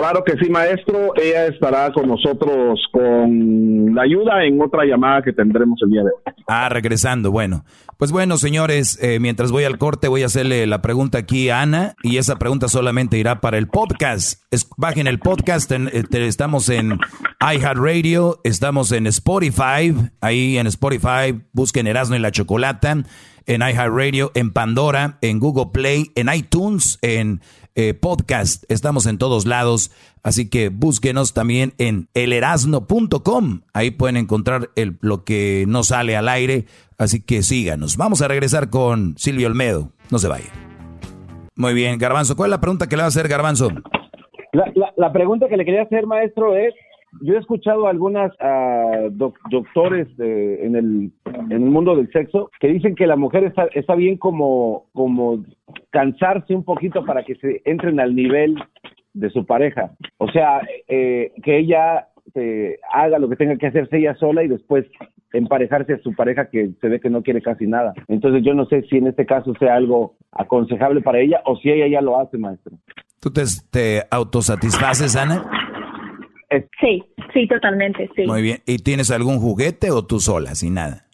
Claro 0.06 0.24
que 0.24 0.34
sí, 0.38 0.52
maestro. 0.52 1.14
Ella 1.16 1.48
estará 1.48 1.92
con 1.92 2.08
nosotros 2.08 2.80
con 2.92 3.96
la 3.96 4.04
ayuda 4.04 4.46
en 4.46 4.62
otra 4.62 4.86
llamada 4.86 5.24
que 5.24 5.34
tendremos 5.34 5.80
el 5.82 5.90
día 5.90 6.04
de 6.04 6.10
hoy. 6.10 6.34
Ah, 6.48 6.70
regresando. 6.70 7.32
Bueno, 7.32 7.66
pues 7.98 8.12
bueno, 8.12 8.38
señores, 8.38 9.00
eh, 9.02 9.20
mientras 9.20 9.52
voy 9.52 9.64
al 9.64 9.80
corte 9.80 10.08
voy 10.08 10.22
a 10.22 10.28
hacerle 10.28 10.68
la 10.68 10.84
pregunta 10.84 11.18
aquí 11.18 11.50
a 11.50 11.62
Ana 11.62 11.96
y 12.04 12.18
esa 12.18 12.38
pregunta 12.38 12.68
solamente 12.68 13.18
irá 13.18 13.42
para 13.42 13.58
el 13.58 13.68
podcast. 13.68 14.44
bajen 14.78 15.08
el 15.08 15.18
podcast, 15.18 15.72
eh, 15.72 16.04
estamos 16.12 16.70
en 16.70 17.00
iHeartRadio, 17.42 18.42
estamos 18.44 18.92
en 18.92 19.08
Spotify, 19.08 19.92
ahí 20.22 20.60
en 20.60 20.68
Spotify 20.68 21.42
busquen 21.52 21.88
Erasmo 21.88 22.16
y 22.16 22.20
la 22.20 22.30
Chocolata, 22.30 22.92
en 23.48 23.62
iHeartRadio, 23.62 24.32
en 24.36 24.52
Pandora, 24.52 25.18
en 25.22 25.40
Google 25.40 25.72
Play, 25.74 26.12
en 26.14 26.30
iTunes, 26.32 27.00
en 27.02 27.42
eh, 27.76 27.94
podcast. 27.94 28.64
Estamos 28.72 29.06
en 29.06 29.18
todos 29.18 29.46
lados, 29.46 29.92
así 30.24 30.50
que 30.50 30.70
búsquenos 30.70 31.34
también 31.34 31.74
en 31.78 32.08
elerasno.com. 32.14 33.62
Ahí 33.74 33.92
pueden 33.92 34.18
encontrar 34.18 34.70
el, 34.76 34.98
lo 35.02 35.24
que 35.24 35.66
no 35.68 35.84
sale 35.84 36.16
al 36.16 36.30
aire, 36.30 36.66
así 36.98 37.22
que 37.22 37.44
síganos. 37.44 37.98
Vamos 37.98 38.22
a 38.22 38.28
regresar 38.28 38.70
con 38.70 39.18
Silvio 39.18 39.48
Olmedo. 39.48 39.92
No 40.12 40.20
se 40.20 40.28
vaya. 40.28 40.52
Muy 41.56 41.74
bien, 41.74 41.98
Garbanzo, 42.00 42.36
¿cuál 42.36 42.50
es 42.50 42.52
la 42.52 42.62
pregunta 42.62 42.88
que 42.88 42.96
le 42.96 43.02
va 43.02 43.06
a 43.06 43.10
hacer 43.10 43.28
Garbanzo? 43.28 43.70
La, 44.52 44.94
la, 44.96 45.12
pregunta 45.12 45.48
que 45.50 45.58
le 45.58 45.66
quería 45.66 45.84
hacer, 45.84 46.06
maestro, 46.06 46.56
es, 46.56 46.74
yo 47.22 47.36
he 47.36 47.40
escuchado 47.40 47.88
a 47.88 47.90
algunas 47.90 48.32
uh, 48.34 49.10
doctores 49.50 50.08
en, 50.20 50.76
el, 50.76 51.12
en, 51.26 51.52
el, 51.52 51.60
mundo 51.60 51.96
del 51.96 52.12
sexo 52.12 52.52
que 52.60 52.68
dicen 52.68 52.96
que 52.96 53.08
la 53.08 53.16
mujer 53.16 53.44
está, 53.46 53.68
está 53.74 53.96
bien 53.96 54.18
como, 54.18 54.86
como 54.94 55.44
cansarse 55.92 56.56
un 56.56 56.64
poquito 56.64 57.06
para 57.06 57.24
que 57.24 57.36
se 57.36 57.62
entren 57.66 58.00
al 58.00 58.16
nivel 58.16 58.56
de 59.14 59.30
su 59.30 59.46
pareja. 59.46 59.92
O 60.18 60.30
sea, 60.30 60.62
eh, 60.88 61.32
que 61.44 61.58
ella 61.58 62.10
eh, 62.34 62.80
haga 62.92 63.20
lo 63.20 63.30
que 63.30 63.38
tenga 63.38 63.56
que 63.58 63.68
hacerse 63.68 63.98
ella 63.98 64.16
sola 64.16 64.44
y 64.44 64.48
después 64.48 64.86
emparejarse 65.32 65.94
a 65.94 66.00
su 66.00 66.14
pareja 66.14 66.50
que 66.50 66.72
se 66.80 66.88
ve 66.88 67.00
que 67.00 67.10
no 67.10 67.24
quiere 67.24 67.42
casi 67.42 67.68
nada. 67.68 67.94
Entonces 68.08 68.44
yo 68.44 68.54
no 68.54 68.66
sé 68.66 68.84
si 68.84 68.98
en 68.98 69.08
este 69.08 69.26
caso 69.26 69.54
sea 69.60 69.76
algo 69.76 70.16
aconsejable 70.32 71.02
para 71.02 71.20
ella 71.20 71.42
o 71.46 71.58
si 71.58 71.70
ella 71.70 71.88
ya 71.88 72.02
lo 72.02 72.20
hace, 72.20 72.38
maestro. 72.38 72.74
¿Tú 73.20 73.32
te, 73.32 73.44
te 73.72 74.04
autosatisfaces, 74.12 75.16
Ana? 75.16 75.44
Sí, 76.80 77.04
sí, 77.34 77.48
totalmente, 77.48 78.10
sí. 78.16 78.26
Muy 78.26 78.42
bien. 78.42 78.62
¿Y 78.66 78.78
tienes 78.80 79.12
algún 79.12 79.40
juguete 79.40 79.92
o 79.92 80.06
tú 80.06 80.20
sola, 80.20 80.56
sin 80.56 80.76
nada? 80.76 81.06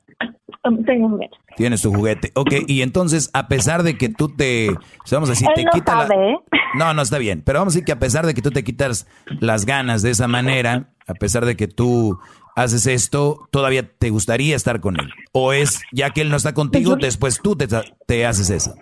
Um, 0.64 0.84
tengo 0.84 1.06
un 1.08 1.12
juguete. 1.14 1.36
Tienes 1.58 1.82
tu 1.82 1.94
juguete. 1.94 2.32
Ok, 2.36 2.54
y 2.68 2.82
entonces, 2.82 3.30
a 3.34 3.48
pesar 3.48 3.84
de 3.84 3.98
que 3.98 4.10
tú 4.10 4.30
te. 4.30 4.70
Vamos 5.12 5.30
a 5.30 5.34
decir, 5.34 5.48
te 5.56 5.64
no 5.64 5.72
quitas. 5.72 6.10
¿eh? 6.12 6.36
No, 6.76 6.94
no 6.94 7.02
está 7.02 7.18
bien. 7.18 7.42
Pero 7.44 7.60
vamos 7.60 7.74
a 7.74 7.76
decir 7.76 7.86
que 7.86 7.92
a 7.92 8.00
pesar 8.00 8.26
de 8.26 8.34
que 8.34 8.42
tú 8.42 8.52
te 8.52 8.64
quitas 8.64 9.08
las 9.40 9.66
ganas 9.66 10.02
de 10.02 10.12
esa 10.12 10.28
manera, 10.28 10.90
a 11.08 11.14
pesar 11.14 11.46
de 11.46 11.56
que 11.56 11.68
tú 11.68 12.20
haces 12.56 12.86
esto, 12.86 13.48
todavía 13.52 13.90
te 13.98 14.10
gustaría 14.10 14.56
estar 14.56 14.82
con 14.82 15.00
él. 15.00 15.10
O 15.32 15.54
es, 15.54 15.82
ya 15.92 16.12
que 16.12 16.22
él 16.22 16.30
no 16.30 16.38
está 16.38 16.54
contigo, 16.54 16.96
después 16.96 17.40
tú 17.42 17.56
te, 17.56 17.68
te 18.06 18.26
haces 18.26 18.50
eso. 18.50 18.76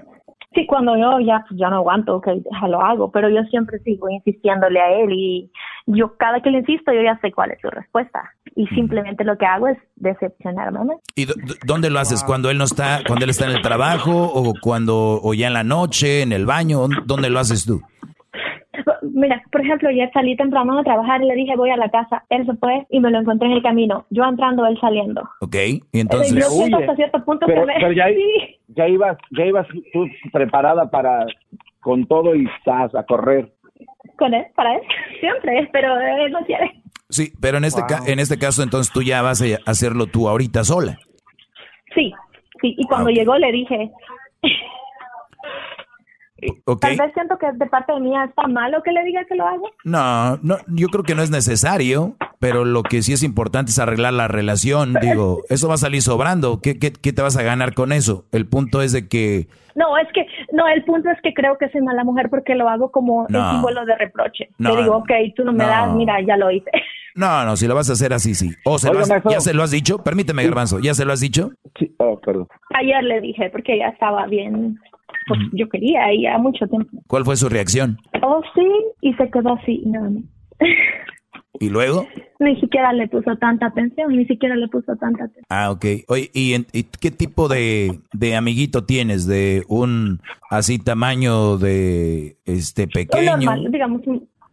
Sí, 0.56 0.66
cuando 0.66 0.98
yo 0.98 1.20
ya, 1.20 1.46
ya 1.52 1.70
no 1.70 1.78
aguanto, 1.78 2.16
ok, 2.16 2.28
lo 2.68 2.82
hago, 2.82 3.12
pero 3.12 3.30
yo 3.30 3.44
siempre 3.52 3.78
sigo 3.80 4.10
insistiéndole 4.10 4.80
a 4.80 4.92
él 5.00 5.12
y 5.12 5.52
yo 5.86 6.18
cada 6.18 6.42
que 6.42 6.50
le 6.50 6.60
insisto 6.60 6.92
yo 6.92 7.04
ya 7.04 7.20
sé 7.22 7.32
cuál 7.32 7.52
es 7.52 7.62
su 7.62 7.70
respuesta 7.70 8.34
y 8.56 8.66
simplemente 8.68 9.24
lo 9.24 9.38
que 9.38 9.46
hago 9.46 9.68
es 9.68 9.78
decepcionarme. 9.96 10.96
¿Y 11.16 11.28
dónde 11.66 11.92
lo 11.92 12.00
haces? 12.00 12.24
¿Cuando 12.24 12.50
él 12.50 12.58
no 12.58 12.64
está, 12.64 13.02
cuando 13.06 13.26
él 13.26 13.30
está 13.30 13.46
en 13.46 13.52
el 13.52 13.62
trabajo 13.62 14.12
o 14.12 14.54
cuando 14.60 15.20
o 15.22 15.34
ya 15.36 15.48
en 15.48 15.54
la 15.54 15.64
noche, 15.64 16.24
en 16.24 16.32
el 16.32 16.46
baño? 16.48 16.88
¿Dónde 17.06 17.30
lo 17.30 17.40
haces 17.40 17.66
tú? 17.66 17.82
Mira, 19.20 19.44
por 19.52 19.60
ejemplo, 19.60 19.90
ayer 19.90 20.10
salí 20.14 20.38
temprano 20.38 20.80
a 20.80 20.84
trabajar 20.84 21.22
y 21.22 21.28
le 21.28 21.36
dije 21.36 21.58
voy 21.58 21.70
a 21.72 21.76
la 21.76 21.90
casa. 21.90 22.24
Él 22.30 22.46
se 22.46 22.54
fue 22.54 22.88
y 22.90 23.02
me 23.02 23.12
lo 23.12 23.20
encontré 23.20 23.48
en 23.48 23.56
el 23.56 23.62
camino. 23.62 24.06
Yo 24.10 24.24
entrando, 24.24 24.66
él 24.66 24.78
saliendo. 24.80 25.30
Ok, 25.42 25.56
y 25.92 26.00
entonces... 26.00 26.34
Yo 26.34 26.78
hasta 26.78 26.96
cierto 26.96 27.26
punto 27.26 27.46
pero, 27.46 27.66
ya, 27.94 28.06
ya, 28.68 28.88
ibas, 28.88 29.18
ya 29.38 29.46
ibas 29.46 29.68
tú 29.92 30.08
preparada 30.32 30.90
para 30.90 31.26
con 31.82 32.06
todo 32.08 32.34
y 32.34 32.46
estás 32.58 32.96
a 32.96 33.04
correr. 33.04 33.52
Con 34.18 34.34
él, 34.34 34.46
para 34.56 34.76
él, 34.76 34.82
siempre, 35.20 35.70
pero 35.74 36.00
él 36.00 36.32
no 36.32 36.40
quiere. 36.46 36.72
Sí, 37.10 37.34
pero 37.42 37.58
en 37.58 37.66
este, 37.66 37.82
en 38.08 38.20
este 38.20 38.38
caso 38.38 38.64
entonces 38.64 38.94
tú 38.94 39.02
ya 39.02 39.22
vas 39.22 39.42
a 39.42 39.46
hacerlo 39.70 40.06
tú 40.06 40.30
ahorita 40.30 40.64
sola. 40.64 40.98
Sí, 41.94 42.14
sí, 42.62 42.76
y 42.78 42.88
cuando 42.88 43.10
ah, 43.10 43.14
llegó 43.14 43.38
le 43.38 43.52
dije, 43.52 43.92
Tal 46.80 46.98
vez 46.98 47.14
siento 47.14 47.38
que 47.38 47.52
de 47.54 47.66
parte 47.68 47.94
de 47.94 48.00
mía 48.00 48.26
está 48.26 48.48
malo 48.48 48.82
que 48.84 48.92
le 48.92 49.04
diga 49.04 49.26
que 49.26 49.36
lo 49.36 49.48
haga. 49.48 49.68
No, 49.84 50.38
no, 50.42 50.58
yo 50.68 50.88
creo 50.88 51.04
que 51.04 51.16
no 51.16 51.22
es 51.22 51.32
necesario, 51.32 52.16
pero 52.40 52.66
lo 52.66 52.84
que 52.84 53.02
sí 53.02 53.14
es 53.14 53.24
importante 53.24 53.72
es 53.72 53.80
arreglar 53.80 54.14
la 54.14 54.28
relación. 54.28 54.94
Digo, 55.02 55.42
eso 55.50 55.68
va 55.68 55.76
a 55.76 55.78
salir 55.78 56.02
sobrando. 56.02 56.60
¿Qué, 56.62 56.80
qué, 56.80 56.92
qué 56.92 57.14
te 57.14 57.22
vas 57.22 57.38
a 57.38 57.44
ganar 57.44 57.74
con 57.74 57.92
eso? 57.92 58.26
El 58.32 58.48
punto 58.48 58.82
es 58.82 58.92
de 58.92 59.08
que... 59.08 59.48
No, 59.76 59.98
es 59.98 60.08
que, 60.14 60.26
no, 60.52 60.68
el 60.68 60.84
punto 60.84 61.10
es 61.10 61.18
que 61.22 61.34
creo 61.34 61.58
que 61.58 61.70
soy 61.70 61.82
mala 61.82 62.04
mujer 62.04 62.30
porque 62.30 62.56
lo 62.56 62.68
hago 62.68 62.92
como 62.92 63.22
un 63.22 63.28
símbolo 63.28 63.86
de 63.86 63.96
reproche. 63.96 64.50
No, 64.58 64.76
le 64.76 64.84
digo, 64.84 64.98
ok, 64.98 65.12
tú 65.36 65.46
no 65.46 65.54
me 65.54 65.64
das, 65.64 65.94
mira, 65.94 66.20
ya 66.22 66.36
lo 66.36 66.52
hice. 66.52 66.70
No, 67.16 67.44
no, 67.44 67.56
si 67.56 67.68
lo 67.68 67.76
vas 67.76 67.90
a 67.90 67.94
hacer 67.94 68.14
así, 68.14 68.34
sí. 68.36 68.52
O 68.66 68.78
se 68.78 68.90
¿Ya 69.30 69.40
se 69.40 69.54
lo 69.54 69.64
has 69.64 69.72
dicho? 69.72 69.98
Permíteme, 70.04 70.44
Garbanzo, 70.44 70.80
¿ya 70.80 70.94
se 70.94 71.06
lo 71.06 71.14
has 71.14 71.20
dicho? 71.20 71.52
Sí, 71.78 71.94
oh, 71.98 72.20
perdón. 72.20 72.48
Ayer 72.76 73.04
le 73.04 73.22
dije 73.22 73.50
porque 73.52 73.78
ya 73.78 73.88
estaba 73.88 74.26
bien 74.28 74.80
pues 75.28 75.40
yo 75.54 75.70
quería 75.70 76.12
y 76.14 76.24
ya 76.24 76.38
mucho 76.38 76.68
tiempo. 76.68 76.98
¿Cuál 77.08 77.26
fue 77.26 77.36
su 77.36 77.50
reacción? 77.50 77.98
Oh, 78.22 78.42
sí, 78.56 78.68
y 79.02 79.14
se 79.14 79.30
quedó 79.30 79.54
así, 79.54 79.84
no. 79.86 80.22
¿Y 81.60 81.70
luego? 81.70 82.08
Ni 82.40 82.60
siquiera 82.60 82.94
le 82.94 83.08
puso 83.08 83.36
tanta 83.36 83.68
atención, 83.68 84.16
ni 84.16 84.26
siquiera 84.26 84.56
le 84.56 84.70
puso 84.70 84.96
tanta 84.96 85.26
atención. 85.26 85.46
Ah, 85.50 85.72
ok. 85.72 85.86
Oye, 86.08 86.32
¿y, 86.34 86.64
qué 87.02 87.12
tipo 87.12 87.50
de, 87.50 88.00
de, 88.14 88.36
amiguito 88.38 88.86
tienes? 88.86 89.28
¿De 89.28 89.66
un 89.68 90.22
así 90.50 90.80
tamaño 90.80 91.58
de 91.58 92.38
este 92.46 92.88
pequeño? 92.88 93.36
Normal, 93.36 93.68
digamos, 93.70 94.02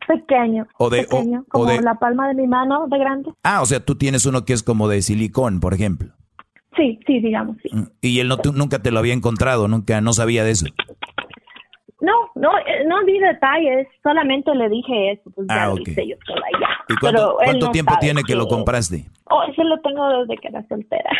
pequeño. 0.09 0.67
O 0.79 0.91
de, 0.91 1.03
pequeño, 1.03 1.45
como 1.49 1.71
la 1.71 1.95
palma 1.95 2.27
de 2.27 2.35
mi 2.35 2.49
mano 2.49 2.89
de 2.89 2.99
grande. 2.99 3.31
Ah, 3.45 3.63
o 3.63 3.67
sea, 3.67 3.79
tú 3.79 3.95
tienes 3.95 4.27
uno 4.27 4.45
que 4.45 4.53
es 4.53 4.65
como 4.65 4.89
de 4.89 5.01
silicón, 5.01 5.61
por 5.61 5.75
ejemplo. 5.75 6.13
Sí, 6.77 6.99
sí, 7.07 7.21
digamos, 7.21 7.57
sí. 7.63 7.71
Y 8.03 8.21
él 8.21 8.29
no, 8.29 8.37
nunca 8.55 8.81
te 8.83 8.91
lo 8.91 8.99
había 8.99 9.15
encontrado, 9.15 9.67
nunca, 9.69 10.01
no 10.01 10.13
sabía 10.13 10.45
de 10.45 10.51
eso. 10.53 10.67
No, 11.99 12.13
no, 12.35 12.51
eh, 12.59 12.85
no 12.87 13.03
di 13.05 13.19
detalles, 13.19 13.89
solamente 14.03 14.55
le 14.55 14.69
dije 14.69 15.13
eso, 15.13 15.31
pues 15.35 15.47
ya 15.49 15.65
Ah, 15.65 15.67
lo 15.69 15.79
hice 15.79 16.07
yo 16.07 16.15
sola 16.27 16.43
y 16.55 16.61
ya. 16.61 16.69
¿Y 16.91 16.97
cuánto, 16.99 17.21
Pero 17.21 17.41
él 17.41 17.45
cuánto 17.47 17.67
no 17.67 17.73
tiempo 17.73 17.95
tiene 17.99 18.23
que 18.23 18.35
lo 18.37 18.47
compraste? 18.47 19.07
Oh, 19.31 19.43
ese 19.51 19.65
lo 19.65 19.81
tengo 19.81 20.07
desde 20.19 20.37
que 20.37 20.49
era 20.49 20.63
soltera. 20.69 21.11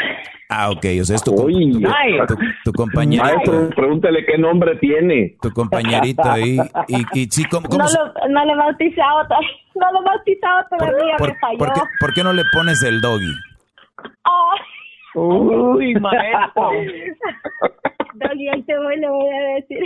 Ah, 0.51 0.71
ok, 0.71 0.85
o 1.01 1.05
sea, 1.05 1.17
es 1.17 1.25
tu, 1.25 1.35
com- 1.35 1.51
tu, 1.51 1.81
tu- 2.35 2.41
tu 2.67 2.73
compañerito. 2.75 3.25
Maestro, 3.25 3.71
pregúntale 3.75 4.27
qué 4.27 4.37
nombre 4.37 4.77
tiene. 4.77 5.37
Tu 5.41 5.51
compañerito 5.51 6.23
ahí. 6.31 6.59
Y, 6.89 7.21
y 7.21 7.25
sí, 7.31 7.45
¿cómo, 7.47 7.67
cómo 7.69 7.83
No 7.85 7.89
se- 7.89 7.99
lo, 7.99 8.29
no 8.29 8.45
lo 8.45 8.53
he 8.53 8.57
bautizado, 8.57 9.23
no 9.77 9.93
lo 9.93 10.01
he 10.03 10.05
bautizado 10.05 10.63
todavía, 10.79 11.17
por, 11.17 11.29
me 11.33 11.39
falló. 11.39 11.59
por 11.59 11.73
qué, 11.73 11.81
por 11.99 12.13
qué 12.15 12.23
no 12.23 12.33
le 12.35 12.43
pones 12.53 12.83
el 12.83 13.01
doggy? 13.01 13.33
Oh. 14.27 14.51
Uy, 15.17 15.95
maestro. 16.01 16.71
Doggy, 18.15 18.49
ahí 18.49 18.63
te 18.63 18.79
voy, 18.79 18.97
le 18.99 19.09
voy 19.09 19.29
a 19.35 19.55
decir. 19.57 19.83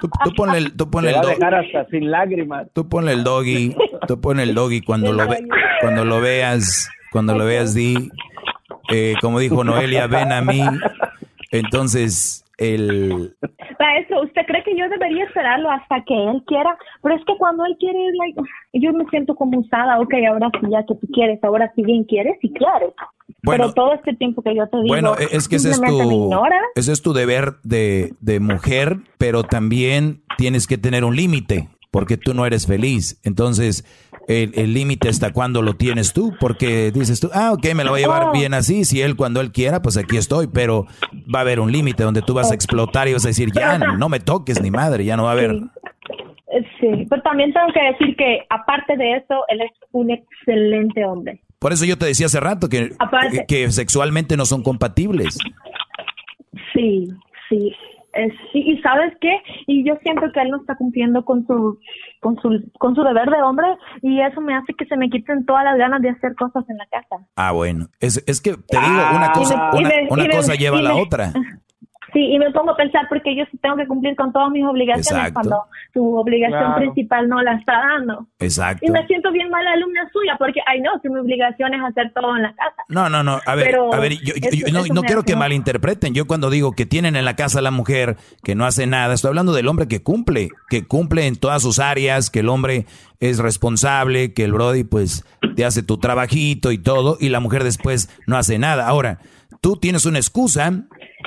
Tú, 0.00 0.08
tú 0.24 0.30
ponle 0.36 0.58
el, 0.58 0.76
tú 0.76 0.90
ponle 0.90 1.10
Te 1.12 1.14
el 1.14 1.20
a 1.20 1.22
doggy. 1.22 1.34
dejar 1.36 1.54
hasta 1.54 1.84
sin 1.86 2.10
lágrimas. 2.10 2.66
Tú 2.74 2.88
ponle 2.88 3.12
el 3.12 3.24
doggy, 3.24 3.74
tú 4.06 4.20
ponle 4.20 4.42
el 4.44 4.54
doggy 4.54 4.82
cuando 4.82 5.12
lo 5.12 5.26
ve, 5.28 5.46
cuando 5.80 6.04
lo 6.04 6.20
veas, 6.20 6.88
cuando 7.12 7.34
lo 7.36 7.44
veas 7.44 7.74
di, 7.74 8.10
eh, 8.90 9.14
como 9.20 9.38
dijo 9.38 9.64
Noelia, 9.64 10.06
ven 10.06 10.32
a 10.32 10.42
mí. 10.42 10.60
Entonces 11.50 12.44
el, 12.58 13.34
Maestro, 13.78 14.22
¿usted 14.22 14.42
cree 14.46 14.62
que 14.64 14.76
yo 14.76 14.88
debería 14.88 15.24
esperarlo 15.24 15.70
hasta 15.70 16.02
que 16.04 16.14
él 16.14 16.42
quiera? 16.46 16.76
Pero 17.02 17.14
es 17.16 17.24
que 17.24 17.36
cuando 17.36 17.64
él 17.64 17.76
quiere, 17.78 17.98
like, 18.18 18.40
yo 18.80 18.92
me 18.92 19.04
siento 19.10 19.34
como 19.34 19.58
usada. 19.60 19.98
Ok, 20.00 20.14
ahora 20.28 20.50
sí, 20.60 20.66
ya 20.70 20.84
que 20.86 20.94
tú 20.94 21.06
quieres, 21.12 21.42
ahora 21.42 21.72
sí 21.74 21.82
bien 21.82 22.04
quieres 22.04 22.36
y 22.42 22.52
claro. 22.52 22.94
Bueno, 23.44 23.64
Pero 23.64 23.74
todo 23.74 23.94
este 23.94 24.14
tiempo 24.14 24.42
que 24.42 24.54
yo 24.54 24.66
te 24.68 24.76
digo, 24.76 24.88
bueno, 24.88 25.14
es 25.16 25.48
que 25.48 25.56
ese 25.56 25.70
es 25.70 25.80
tu, 25.80 26.10
ignora. 26.10 26.60
ese 26.76 26.92
es 26.92 27.02
tu 27.02 27.12
deber 27.12 27.54
de, 27.64 28.14
de 28.20 28.38
mujer, 28.40 28.98
pero 29.18 29.42
también 29.42 30.22
tienes 30.38 30.66
que 30.66 30.78
tener 30.78 31.04
un 31.04 31.16
límite, 31.16 31.68
porque 31.90 32.16
tú 32.16 32.34
no 32.34 32.46
eres 32.46 32.66
feliz. 32.66 33.20
Entonces, 33.24 33.84
el 34.28 34.52
el 34.54 34.72
límite 34.72 35.08
hasta 35.08 35.32
cuando 35.32 35.60
lo 35.62 35.74
tienes 35.74 36.12
tú, 36.12 36.32
porque 36.38 36.92
dices 36.92 37.18
tú, 37.18 37.30
ah, 37.34 37.52
ok, 37.52 37.74
me 37.74 37.82
lo 37.84 37.90
voy 37.90 38.00
a 38.00 38.04
llevar 38.04 38.28
Oh. 38.28 38.32
bien 38.32 38.54
así, 38.54 38.84
si 38.84 39.00
él 39.00 39.16
cuando 39.16 39.40
él 39.40 39.50
quiera, 39.50 39.82
pues 39.82 39.96
aquí 39.96 40.16
estoy, 40.16 40.46
pero 40.46 40.86
va 41.34 41.40
a 41.40 41.42
haber 41.42 41.58
un 41.58 41.72
límite 41.72 42.04
donde 42.04 42.22
tú 42.22 42.34
vas 42.34 42.52
a 42.52 42.54
explotar 42.54 43.08
y 43.08 43.12
vas 43.14 43.24
a 43.24 43.28
decir, 43.28 43.50
ya, 43.52 43.78
no 43.98 44.08
me 44.08 44.20
toques 44.20 44.62
ni 44.62 44.70
madre, 44.70 45.04
ya 45.04 45.16
no 45.16 45.24
va 45.24 45.30
a 45.30 45.32
haber. 45.32 45.58
Sí, 46.80 47.06
pero 47.08 47.22
también 47.22 47.52
tengo 47.52 47.68
que 47.72 47.82
decir 47.82 48.16
que 48.16 48.40
aparte 48.50 48.96
de 48.96 49.16
eso, 49.16 49.42
él 49.48 49.62
es 49.62 49.70
un 49.92 50.10
excelente 50.10 51.04
hombre. 51.04 51.40
Por 51.58 51.72
eso 51.72 51.84
yo 51.84 51.96
te 51.96 52.06
decía 52.06 52.26
hace 52.26 52.40
rato 52.40 52.68
que, 52.68 52.90
Aparte- 52.98 53.44
que, 53.46 53.70
sexualmente 53.70 54.36
no 54.36 54.44
son 54.44 54.62
compatibles. 54.62 55.38
Sí, 56.74 57.08
sí. 57.48 57.72
Eh, 58.14 58.28
sí, 58.52 58.58
y 58.58 58.76
sabes 58.82 59.14
qué, 59.22 59.34
y 59.66 59.88
yo 59.88 59.94
siento 60.02 60.30
que 60.34 60.40
él 60.42 60.50
no 60.50 60.58
está 60.58 60.76
cumpliendo 60.76 61.24
con 61.24 61.46
su, 61.46 61.78
con 62.20 62.38
su, 62.42 62.62
con 62.78 62.94
su 62.94 63.02
deber 63.02 63.30
de 63.30 63.40
hombre 63.40 63.66
y 64.02 64.20
eso 64.20 64.42
me 64.42 64.54
hace 64.54 64.74
que 64.74 64.84
se 64.84 64.98
me 64.98 65.08
quiten 65.08 65.46
todas 65.46 65.64
las 65.64 65.78
ganas 65.78 66.02
de 66.02 66.10
hacer 66.10 66.34
cosas 66.34 66.62
en 66.68 66.76
la 66.76 66.84
casa. 66.88 67.24
Ah, 67.36 67.52
bueno, 67.52 67.86
es, 68.00 68.22
es 68.26 68.42
que 68.42 68.50
te 68.50 68.78
digo, 68.78 69.00
una 69.16 69.28
Y 69.34 69.38
cosa, 69.38 69.70
una, 70.10 70.28
cosa 70.28 70.54
lleva 70.56 70.80
a 70.80 70.82
la 70.82 70.94
otra. 70.94 71.32
Sí, 72.12 72.20
y 72.32 72.38
me 72.38 72.50
pongo 72.50 72.72
a 72.72 72.76
pensar 72.76 73.06
porque 73.08 73.34
yo 73.34 73.44
sí 73.50 73.56
tengo 73.58 73.76
que 73.76 73.86
cumplir 73.86 74.14
con 74.16 74.32
todas 74.32 74.50
mis 74.50 74.64
obligaciones 74.64 75.08
Exacto. 75.10 75.32
cuando 75.34 75.64
su 75.94 76.14
obligación 76.16 76.60
Claro. 76.60 76.76
principal 76.76 77.28
no 77.28 77.40
la 77.42 77.54
está 77.54 77.72
dando. 77.72 78.26
Exacto. 78.38 78.84
Y 78.86 78.90
me 78.90 79.06
siento 79.06 79.32
bien 79.32 79.48
mala 79.50 79.72
alumna 79.72 80.08
suya 80.12 80.36
porque, 80.38 80.60
ay 80.66 80.80
no, 80.82 80.90
que 81.02 81.08
mi 81.08 81.18
obligación 81.18 81.72
es 81.74 81.80
hacer 81.82 82.12
todo 82.14 82.36
en 82.36 82.42
la 82.42 82.54
casa. 82.54 82.76
No, 82.88 83.08
no, 83.08 83.22
no. 83.22 83.40
A 83.46 83.54
ver, 83.54 83.66
Pero 83.66 83.94
a 83.94 83.98
ver, 83.98 84.12
yo, 84.22 84.34
yo- 84.34 84.72
no, 84.72 84.84
no 84.92 85.02
quiero 85.02 85.22
que 85.22 85.36
malinterpreten. 85.36 86.12
Yo 86.14 86.26
cuando 86.26 86.50
digo 86.50 86.72
que 86.72 86.84
tienen 86.86 87.16
en 87.16 87.24
la 87.24 87.34
casa 87.36 87.60
a 87.60 87.62
la 87.62 87.70
mujer 87.70 88.16
que 88.44 88.54
no 88.54 88.66
hace 88.66 88.86
nada, 88.86 89.14
estoy 89.14 89.28
hablando 89.30 89.52
del 89.54 89.66
hombre 89.68 89.88
que 89.88 90.02
cumple, 90.02 90.50
que 90.68 90.86
cumple 90.86 91.26
en 91.26 91.36
todas 91.36 91.62
sus 91.62 91.78
áreas, 91.78 92.28
que 92.30 92.40
el 92.40 92.48
hombre 92.50 92.84
es 93.20 93.38
responsable, 93.38 94.34
que 94.34 94.44
el 94.44 94.52
Brody 94.52 94.84
pues 94.84 95.24
te 95.56 95.64
hace 95.64 95.82
tu 95.82 95.96
trabajito 95.98 96.72
y 96.72 96.78
todo, 96.78 97.16
y 97.20 97.28
la 97.30 97.40
mujer 97.40 97.64
después 97.64 98.10
no 98.26 98.36
hace 98.36 98.58
nada. 98.58 98.86
Ahora, 98.86 99.18
tú 99.60 99.76
tienes 99.76 100.06
una 100.06 100.18
excusa 100.18 100.72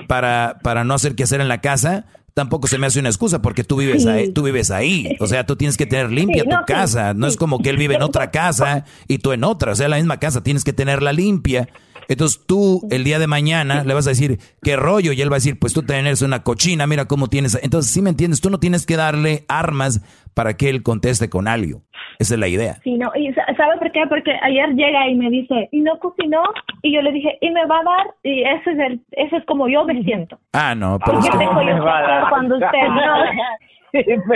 para, 0.08 0.60
para 0.64 0.84
no 0.84 0.94
hacer 0.94 1.16
qué 1.16 1.24
hacer 1.24 1.42
en 1.42 1.48
la 1.48 1.62
casa. 1.62 2.06
Tampoco 2.34 2.68
se 2.68 2.78
me 2.78 2.86
hace 2.88 3.00
una 3.00 3.08
excusa 3.10 3.42
porque 3.42 3.64
tú 3.64 3.78
vives 3.78 4.04
Sí. 4.04 4.10
ahí, 4.10 4.32
tú 4.34 4.44
vives 4.44 4.70
ahí, 4.70 5.16
o 5.22 5.28
sea, 5.28 5.46
tú 5.46 5.56
tienes 5.56 5.78
que 5.78 5.86
tener 5.86 6.12
limpia 6.12 6.44
Sí, 6.44 6.50
tu 6.50 6.56
no, 6.56 6.66
casa, 6.66 7.14
no 7.14 7.28
es 7.28 7.38
como 7.38 7.60
que 7.60 7.70
él 7.70 7.78
vive 7.78 7.96
en 7.96 8.02
otra 8.02 8.30
casa 8.30 8.84
y 9.08 9.20
tú 9.20 9.32
en 9.32 9.46
otra, 9.46 9.72
o 9.72 9.76
sea, 9.76 9.88
la 9.88 9.96
misma 9.96 10.20
casa, 10.20 10.44
tienes 10.44 10.66
que 10.66 10.74
tenerla 10.74 11.14
limpia. 11.14 11.70
Entonces 12.10 12.42
tú 12.46 12.86
el 12.92 13.06
día 13.06 13.20
de 13.20 13.28
mañana 13.28 13.86
le 13.86 13.94
vas 13.94 14.06
a 14.06 14.10
decir, 14.10 14.40
¿qué 14.62 14.76
rollo? 14.76 15.14
Y 15.14 15.22
él 15.22 15.32
va 15.32 15.38
a 15.38 15.40
decir, 15.40 15.58
pues 15.58 15.72
tú 15.72 15.84
eres 15.88 16.22
una 16.22 16.44
cochina, 16.44 16.86
mira 16.88 17.06
cómo 17.06 17.30
tienes. 17.30 17.58
Entonces, 17.64 17.92
sí 17.92 18.02
me 18.02 18.10
entiendes, 18.12 18.42
tú 18.42 18.50
no 18.50 18.60
tienes 18.60 18.86
que 18.86 18.98
darle 18.98 19.46
armas 19.48 20.02
para 20.36 20.54
que 20.56 20.70
él 20.70 20.84
conteste 20.84 21.30
con 21.30 21.48
algo. 21.48 21.82
Esa 22.20 22.36
es 22.36 22.40
la 22.40 22.48
idea. 22.48 22.76
Sí, 22.84 22.98
no, 22.98 23.12
y 23.16 23.34
sa- 23.34 23.46
¿sabe 23.58 23.78
por 23.80 23.92
qué? 23.92 24.04
Porque 24.08 24.32
ayer 24.44 24.70
llega 24.76 25.08
y 25.10 25.16
me 25.16 25.30
dice, 25.30 25.68
¿y 25.72 25.82
no 25.82 25.98
cocinó? 26.00 26.44
Y 26.84 26.94
yo 26.94 27.02
le 27.02 27.12
dije, 27.12 27.38
¿y 27.42 27.50
me 27.50 27.66
va 27.66 27.80
a 27.80 27.84
dar? 27.84 28.08
Y 28.24 28.44
ese 28.44 28.72
es, 28.72 28.80
el, 28.80 29.02
ese 29.12 29.38
es 29.38 29.46
como 29.46 29.68
yo 29.68 29.84
me 29.86 30.02
siento. 30.04 30.38
Ah, 30.54 30.76
no, 30.76 31.00
pero 31.04 31.20
es 31.20 31.26
¿Qué 31.26 31.32
que... 31.32 31.38
tengo 31.40 31.60
que 31.60 31.72
hacer 31.72 32.24
cuando 32.30 32.56
usted 32.56 32.68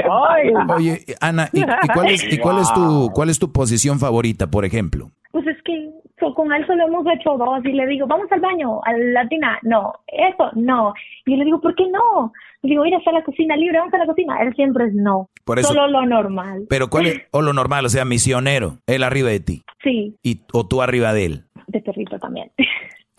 no? 0.08 0.76
Oye, 0.76 1.00
Ana, 1.20 1.50
¿y, 1.54 1.60
y 1.62 1.66
cuál 1.94 2.08
es, 2.10 2.24
y 2.34 2.38
cuál 2.40 2.60
es 2.60 2.74
tu 2.74 3.12
cuál 3.14 3.30
es 3.30 3.40
tu 3.40 3.52
posición 3.52 4.00
favorita, 4.00 4.48
por 4.48 4.64
ejemplo? 4.66 5.10
Pues 5.32 5.46
es 5.48 5.58
que 5.64 5.90
con 6.36 6.52
él 6.52 6.66
solo 6.66 6.88
hemos 6.88 7.06
hecho 7.14 7.38
dos 7.38 7.64
y 7.64 7.72
le 7.72 7.86
digo, 7.88 8.08
vamos 8.08 8.32
al 8.32 8.40
baño, 8.40 8.82
a 8.84 8.94
la 8.94 9.28
tina, 9.28 9.60
no, 9.62 9.94
eso, 10.08 10.50
no. 10.56 10.94
Y 11.26 11.32
yo 11.32 11.38
le 11.38 11.46
digo, 11.46 11.62
¿por 11.62 11.76
qué 11.76 11.84
no? 11.88 12.32
Le 12.64 12.70
digo, 12.72 12.86
ir 12.86 12.96
a 12.96 13.12
la 13.12 13.24
cocina 13.24 13.56
libre, 13.56 13.78
vamos 13.78 13.94
a 13.94 14.00
la 14.00 14.06
cocina. 14.08 14.38
Él 14.42 14.54
siempre 14.56 14.86
es 14.88 14.94
no, 14.94 15.30
Por 15.46 15.60
eso- 15.60 15.70
solo 15.70 15.88
lo 15.88 16.06
normal. 16.06 16.66
Pero 16.70 16.90
cuál 16.90 17.06
es 17.08 17.22
o 17.32 17.42
lo 17.42 17.54
normal, 17.54 17.86
o 17.86 17.90
sea, 17.90 18.06
misionero, 18.06 18.80
él 18.88 19.04
arriba 19.04 19.30
de 19.30 19.40
ti 19.40 19.62
Sí, 19.84 20.16
y 20.24 20.42
o 20.52 20.68
tú 20.68 20.82
arriba 20.82 21.14
de 21.14 21.26
él. 21.26 21.44
de 21.68 21.82
perrito 21.82 22.18
también. 22.18 22.50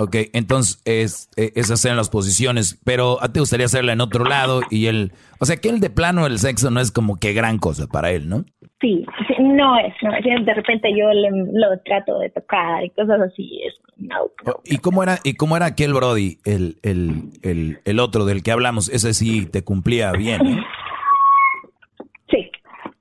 Ok, 0.01 0.17
entonces 0.33 0.81
es, 0.87 1.29
eh, 1.37 1.53
esas 1.57 1.79
sean 1.79 1.99
las 1.99 2.09
posiciones, 2.09 2.81
pero 2.87 3.23
a 3.23 3.27
ti 3.27 3.35
te 3.35 3.41
gustaría 3.41 3.67
hacerla 3.67 3.93
en 3.93 4.01
otro 4.01 4.25
lado 4.25 4.63
y 4.71 4.87
él, 4.87 5.13
o 5.41 5.45
sea 5.45 5.59
que 5.59 5.69
él 5.69 5.79
de 5.79 5.91
plano 5.91 6.27
el 6.27 6.39
sexo 6.39 6.71
no 6.71 6.81
es 6.81 6.91
como 6.91 7.19
que 7.19 7.35
gran 7.35 7.59
cosa 7.59 7.87
para 7.87 8.11
él, 8.11 8.27
¿no? 8.27 8.47
Sí, 8.81 9.05
no 9.39 9.79
es, 9.79 9.93
no 10.03 10.15
es. 10.15 10.47
De 10.47 10.55
repente 10.55 10.89
yo 10.99 11.11
le, 11.13 11.29
lo 11.53 11.79
trato 11.85 12.19
de 12.19 12.31
tocar 12.31 12.83
y 12.83 12.89
cosas 12.89 13.21
así. 13.21 13.61
Es, 13.63 13.75
no. 13.99 14.31
¿Y 14.65 14.79
cómo 14.79 15.03
era, 15.03 15.19
y 15.23 15.35
cómo 15.35 15.55
era 15.55 15.67
aquel 15.67 15.93
Brody, 15.93 16.39
el, 16.47 16.79
el, 16.83 17.25
el, 17.43 17.81
el 17.85 18.01
otro 18.01 18.25
del 18.25 18.43
que 18.43 18.53
hablamos? 18.53 18.89
Ese 18.89 19.13
sí 19.13 19.45
te 19.45 19.63
cumplía 19.65 20.13
bien, 20.13 20.41
¿no? 20.43 20.65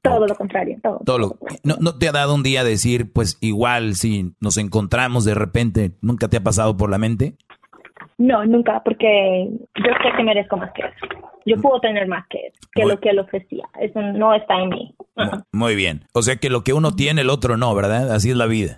Todo 0.01 0.27
lo 0.27 0.35
contrario, 0.35 0.77
todo. 0.81 1.01
Todo 1.05 1.17
lo- 1.19 1.38
¿no, 1.63 1.76
¿No 1.80 1.97
te 1.97 2.07
ha 2.07 2.11
dado 2.11 2.34
un 2.34 2.43
día 2.43 2.63
decir, 2.63 3.11
pues 3.11 3.38
igual 3.41 3.95
si 3.95 4.34
nos 4.39 4.57
encontramos 4.57 5.26
de 5.26 5.34
repente, 5.35 5.91
nunca 6.01 6.27
te 6.30 6.38
ha 6.38 6.43
pasado 6.43 6.77
por 6.77 6.89
la 6.89 6.97
mente? 6.97 7.35
No, 8.17 8.45
nunca, 8.45 8.81
porque 8.84 9.49
yo 9.76 9.84
sé 10.03 10.17
que 10.17 10.23
merezco 10.23 10.57
más 10.57 10.71
que 10.73 10.81
eso. 10.81 11.21
Yo 11.45 11.55
puedo 11.61 11.80
tener 11.80 12.07
más 12.07 12.26
que 12.30 12.47
eso, 12.47 12.57
que 12.73 12.84
Muy- 12.84 12.91
lo 12.93 12.99
que 12.99 13.09
él 13.09 13.19
ofrecía. 13.19 13.63
Eso 13.80 14.01
no 14.01 14.34
está 14.34 14.61
en 14.61 14.69
mí. 14.69 14.95
Mu- 15.15 15.41
Muy 15.51 15.76
bien. 15.76 16.05
O 16.13 16.21
sea 16.21 16.35
que 16.38 16.49
lo 16.49 16.63
que 16.63 16.73
uno 16.73 16.95
tiene, 16.95 17.21
el 17.21 17.30
otro 17.30 17.57
no, 17.57 17.73
¿verdad? 17.76 18.11
Así 18.11 18.30
es 18.30 18.35
la 18.38 18.45
vida. 18.45 18.76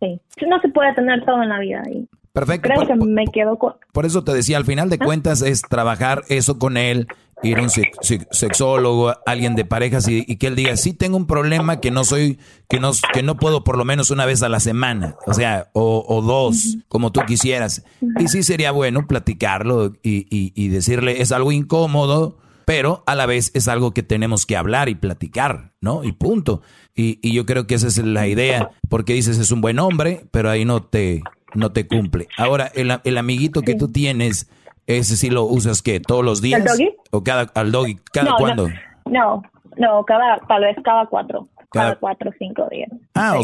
Sí. 0.00 0.20
No 0.48 0.60
se 0.60 0.68
puede 0.68 0.92
tener 0.94 1.24
todo 1.24 1.42
en 1.42 1.48
la 1.48 1.58
vida. 1.58 1.82
Y 1.90 2.08
Perfecto. 2.32 2.68
creo 2.68 2.80
Por, 2.80 2.88
que 2.88 2.94
me 3.06 3.24
quedo 3.26 3.58
con... 3.58 3.74
por 3.92 4.06
eso 4.06 4.22
te 4.24 4.32
decía, 4.32 4.56
al 4.56 4.64
final 4.64 4.90
de 4.90 4.98
cuentas 4.98 5.40
es 5.42 5.62
trabajar 5.62 6.22
eso 6.28 6.58
con 6.58 6.76
él, 6.76 7.06
ir 7.42 7.58
a 7.58 7.62
un 7.62 7.70
sex- 7.70 7.96
sex- 8.00 8.26
sexólogo, 8.30 9.14
alguien 9.26 9.54
de 9.56 9.64
parejas 9.64 10.08
y, 10.08 10.24
y 10.26 10.36
que 10.36 10.46
él 10.46 10.56
diga, 10.56 10.76
sí 10.76 10.92
tengo 10.94 11.16
un 11.16 11.26
problema 11.26 11.80
que 11.80 11.90
no 11.90 12.04
soy, 12.04 12.38
que 12.68 12.80
no, 12.80 12.92
que 13.12 13.22
no 13.22 13.36
puedo 13.36 13.64
por 13.64 13.76
lo 13.76 13.84
menos 13.84 14.10
una 14.10 14.24
vez 14.26 14.42
a 14.42 14.48
la 14.48 14.60
semana, 14.60 15.16
o 15.26 15.34
sea, 15.34 15.68
o, 15.72 16.04
o 16.08 16.22
dos, 16.22 16.78
como 16.88 17.12
tú 17.12 17.20
quisieras. 17.26 17.84
Y 18.18 18.28
sí 18.28 18.42
sería 18.42 18.70
bueno 18.72 19.06
platicarlo 19.06 19.92
y, 20.02 20.26
y- 20.30 20.52
y 20.54 20.68
decirle, 20.68 21.20
es 21.22 21.32
algo 21.32 21.52
incómodo, 21.52 22.38
pero 22.66 23.02
a 23.06 23.14
la 23.14 23.26
vez 23.26 23.50
es 23.54 23.68
algo 23.68 23.92
que 23.92 24.02
tenemos 24.02 24.46
que 24.46 24.56
hablar 24.56 24.88
y 24.88 24.94
platicar, 24.94 25.72
¿no? 25.82 26.02
Y 26.02 26.12
punto. 26.12 26.62
Y, 26.94 27.18
y 27.20 27.34
yo 27.34 27.44
creo 27.44 27.66
que 27.66 27.74
esa 27.74 27.88
es 27.88 27.98
la 27.98 28.26
idea, 28.26 28.70
porque 28.88 29.12
dices, 29.12 29.36
es 29.38 29.50
un 29.50 29.60
buen 29.60 29.78
hombre, 29.78 30.24
pero 30.30 30.48
ahí 30.48 30.64
no 30.64 30.82
te, 30.82 31.22
no 31.54 31.72
te 31.72 31.86
cumple. 31.86 32.28
Ahora, 32.38 32.70
el, 32.74 32.98
el 33.04 33.18
amiguito 33.18 33.60
que 33.60 33.74
tú 33.74 33.88
tienes, 33.88 34.48
ese 34.86 35.16
sí 35.16 35.30
lo 35.30 35.44
usas, 35.44 35.82
¿qué? 35.82 36.00
¿Todos 36.00 36.24
los 36.24 36.40
días? 36.42 36.60
¿El 36.60 36.66
doggy? 36.66 36.96
¿O 37.10 37.22
cada, 37.24 37.50
al 37.54 37.72
doggy? 37.72 37.96
¿Cada 38.12 38.30
no, 38.30 38.36
cuándo? 38.36 38.68
No, 39.06 39.42
no, 39.76 40.04
cada, 40.04 40.38
tal 40.48 40.62
vez 40.62 40.76
cada 40.84 41.06
cuatro. 41.06 41.48
Cada- 41.70 41.86
Cada, 41.86 41.96
cuatro 41.96 42.30
o 42.30 42.34
cinco 42.38 42.68
días. 42.70 42.88
Ah, 43.14 43.36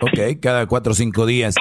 ok, 0.00 0.40
cada 0.40 0.66
cuatro 0.66 0.92
o 0.92 0.94
cinco 0.94 1.26
días. 1.26 1.54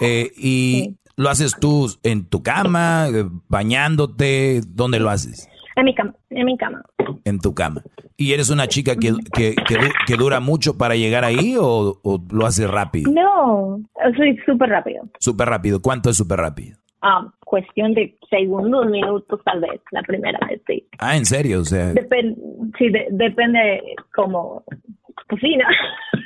Eh, 0.00 0.32
¿Y 0.36 0.96
lo 1.16 1.28
haces 1.30 1.54
tú 1.60 1.88
en 2.02 2.24
tu 2.28 2.42
cama, 2.42 3.06
eh, 3.14 3.24
bañándote? 3.48 4.60
¿Dónde 4.66 4.98
lo 5.00 5.10
haces? 5.10 5.48
En 5.76 5.84
mi 5.84 5.94
cama, 5.94 6.14
en 6.30 6.44
mi 6.46 6.56
cama. 6.58 6.82
En 7.24 7.38
tu 7.38 7.54
cama. 7.54 7.82
¿Y 8.16 8.32
eres 8.32 8.50
una 8.50 8.66
chica 8.68 8.96
que, 8.96 9.14
que, 9.32 9.54
que, 9.54 9.76
que 10.06 10.16
dura 10.16 10.40
mucho 10.40 10.76
para 10.76 10.96
llegar 10.96 11.24
ahí 11.24 11.56
o, 11.58 11.98
o 12.02 12.22
lo 12.30 12.46
haces 12.46 12.68
rápido? 12.68 13.10
No, 13.10 13.80
soy 14.16 14.36
súper 14.44 14.68
rápido. 14.68 15.04
Súper 15.18 15.48
rápido. 15.48 15.80
¿Cuánto 15.80 16.10
es 16.10 16.16
súper 16.16 16.40
rápido? 16.40 16.78
Um, 17.02 17.32
cuestión 17.44 17.94
de 17.94 18.16
segundos, 18.30 18.86
minutos 18.86 19.40
tal 19.44 19.60
vez, 19.60 19.80
la 19.90 20.02
primera 20.02 20.38
vez, 20.46 20.62
sí. 20.68 20.86
Ah, 20.98 21.16
¿en 21.16 21.26
serio? 21.26 21.60
O 21.60 21.64
sea... 21.64 21.92
sí, 21.92 22.92
depende 23.10 23.82
como, 24.14 24.64
cocina. 25.28 25.66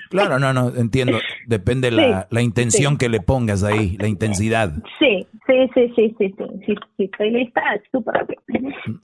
Claro, 0.08 0.38
no, 0.38 0.52
no, 0.52 0.68
entiendo. 0.76 1.18
Depende 1.48 1.90
la, 1.90 2.28
la 2.30 2.40
intención 2.40 2.96
que 2.96 3.08
le 3.08 3.18
pongas 3.20 3.64
ahí, 3.64 3.96
la 3.98 4.06
intensidad. 4.06 4.72
Sí, 5.00 5.26
sí, 5.46 5.68
sí, 5.74 5.92
sí, 5.96 6.14
sí, 6.16 6.34
sí, 6.38 6.54
sí, 6.64 6.74
sí 6.96 7.04
estoy 7.04 7.30
lista, 7.32 7.60
súper 7.90 8.24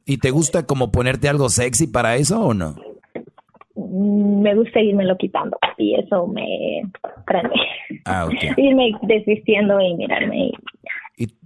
¿Y 0.07 0.19
te 0.19 0.31
gusta 0.31 0.65
como 0.65 0.93
ponerte 0.93 1.29
algo 1.29 1.49
sexy 1.49 1.89
para 1.89 2.15
eso 2.15 2.41
o 2.41 2.55
no? 2.55 2.77
Mm, 3.75 4.43
me 4.43 4.55
gusta 4.55 4.81
irme 4.81 5.05
lo 5.05 5.17
quitando 5.17 5.59
y 5.77 5.97
eso 5.97 6.27
me 6.29 6.83
prende. 7.27 7.55
Ah, 8.05 8.27
ok. 8.27 8.57
Irme 8.59 8.93
desvistiendo 9.03 9.81
y 9.81 9.95
mirarme. 9.95 10.47
¿Y 10.47 10.53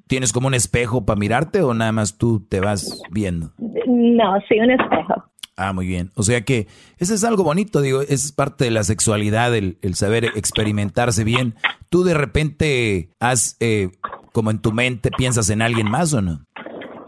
tienes 0.06 0.32
como 0.32 0.46
un 0.46 0.54
espejo 0.54 1.04
para 1.04 1.18
mirarte 1.18 1.62
o 1.62 1.74
nada 1.74 1.92
más 1.92 2.18
tú 2.18 2.40
te 2.40 2.60
vas 2.60 3.02
viendo? 3.10 3.52
No, 3.86 4.34
sí, 4.48 4.58
un 4.58 4.70
espejo. 4.70 5.24
Ah, 5.56 5.72
muy 5.72 5.86
bien. 5.86 6.10
O 6.14 6.22
sea 6.22 6.42
que 6.42 6.66
eso 6.98 7.14
es 7.14 7.24
algo 7.24 7.42
bonito, 7.42 7.80
digo, 7.80 8.02
es 8.02 8.30
parte 8.32 8.64
de 8.64 8.70
la 8.70 8.84
sexualidad, 8.84 9.54
el, 9.54 9.78
el 9.80 9.94
saber 9.94 10.26
experimentarse 10.34 11.24
bien. 11.24 11.54
¿Tú 11.88 12.04
de 12.04 12.12
repente 12.14 13.08
has, 13.20 13.56
eh, 13.60 13.90
como 14.32 14.50
en 14.50 14.60
tu 14.60 14.72
mente, 14.72 15.10
piensas 15.10 15.48
en 15.48 15.62
alguien 15.62 15.90
más 15.90 16.12
o 16.12 16.20
no? 16.20 16.44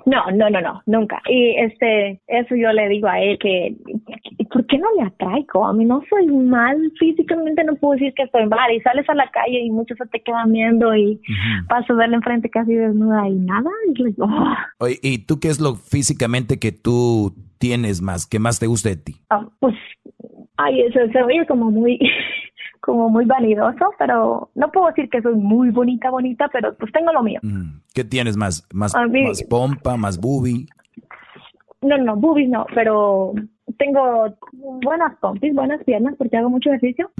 No, 0.08 0.24
no, 0.32 0.48
no, 0.48 0.60
no, 0.62 0.82
nunca. 0.86 1.20
Y 1.28 1.56
este, 1.56 2.18
eso 2.28 2.54
yo 2.56 2.72
le 2.72 2.88
digo 2.88 3.08
a 3.08 3.20
él 3.20 3.38
que, 3.38 3.76
¿por 4.50 4.64
qué 4.66 4.78
no 4.78 4.86
le 4.96 5.02
atraigo? 5.02 5.66
A 5.66 5.74
mí 5.74 5.84
no 5.84 6.02
soy 6.08 6.26
mal 6.26 6.76
físicamente, 6.98 7.62
no 7.62 7.74
puedo 7.76 7.92
decir 7.92 8.14
que 8.14 8.22
estoy 8.22 8.46
mal. 8.46 8.72
Y 8.72 8.80
sales 8.80 9.06
a 9.08 9.14
la 9.14 9.30
calle 9.30 9.60
y 9.60 9.70
muchos 9.70 9.98
se 9.98 10.06
te 10.06 10.22
quedan 10.22 10.50
viendo 10.50 10.94
y 10.96 11.20
paso 11.68 11.92
a 11.92 11.96
verle 11.96 12.16
enfrente 12.16 12.48
casi 12.48 12.74
desnuda 12.74 13.28
y 13.28 13.34
nada. 13.34 13.70
Y 13.94 14.02
le 14.02 14.10
digo, 14.10 14.26
oh". 14.26 14.86
¿y 15.02 15.18
tú 15.26 15.40
qué 15.40 15.48
es 15.48 15.60
lo 15.60 15.74
físicamente 15.74 16.58
que 16.58 16.72
tú 16.72 17.34
tienes 17.58 18.00
más, 18.00 18.26
que 18.26 18.38
más 18.38 18.58
te 18.58 18.66
gusta 18.66 18.88
de 18.88 18.96
ti? 18.96 19.16
Ah, 19.28 19.46
pues, 19.60 19.74
ay, 20.56 20.80
eso 20.82 21.00
se 21.12 21.22
oye 21.22 21.44
como 21.46 21.70
muy 21.70 21.98
como 22.80 23.08
muy 23.08 23.24
vanidoso, 23.24 23.90
pero 23.98 24.50
no 24.54 24.70
puedo 24.70 24.88
decir 24.88 25.08
que 25.10 25.22
soy 25.22 25.34
muy 25.34 25.70
bonita, 25.70 26.10
bonita, 26.10 26.48
pero 26.52 26.74
pues 26.76 26.92
tengo 26.92 27.12
lo 27.12 27.22
mío. 27.22 27.40
Mm, 27.42 27.80
¿Qué 27.94 28.04
tienes 28.04 28.36
más? 28.36 28.66
¿Más, 28.72 28.94
más 28.94 29.42
pompa, 29.44 29.96
más 29.96 30.18
boobie? 30.20 30.66
No, 31.80 31.96
no, 31.96 32.16
boobies 32.16 32.48
no, 32.48 32.66
pero 32.74 33.34
tengo 33.78 34.36
buenas 34.52 35.16
pompis, 35.20 35.54
buenas 35.54 35.82
piernas 35.84 36.14
porque 36.18 36.36
hago 36.36 36.50
mucho 36.50 36.70
ejercicio. 36.70 37.10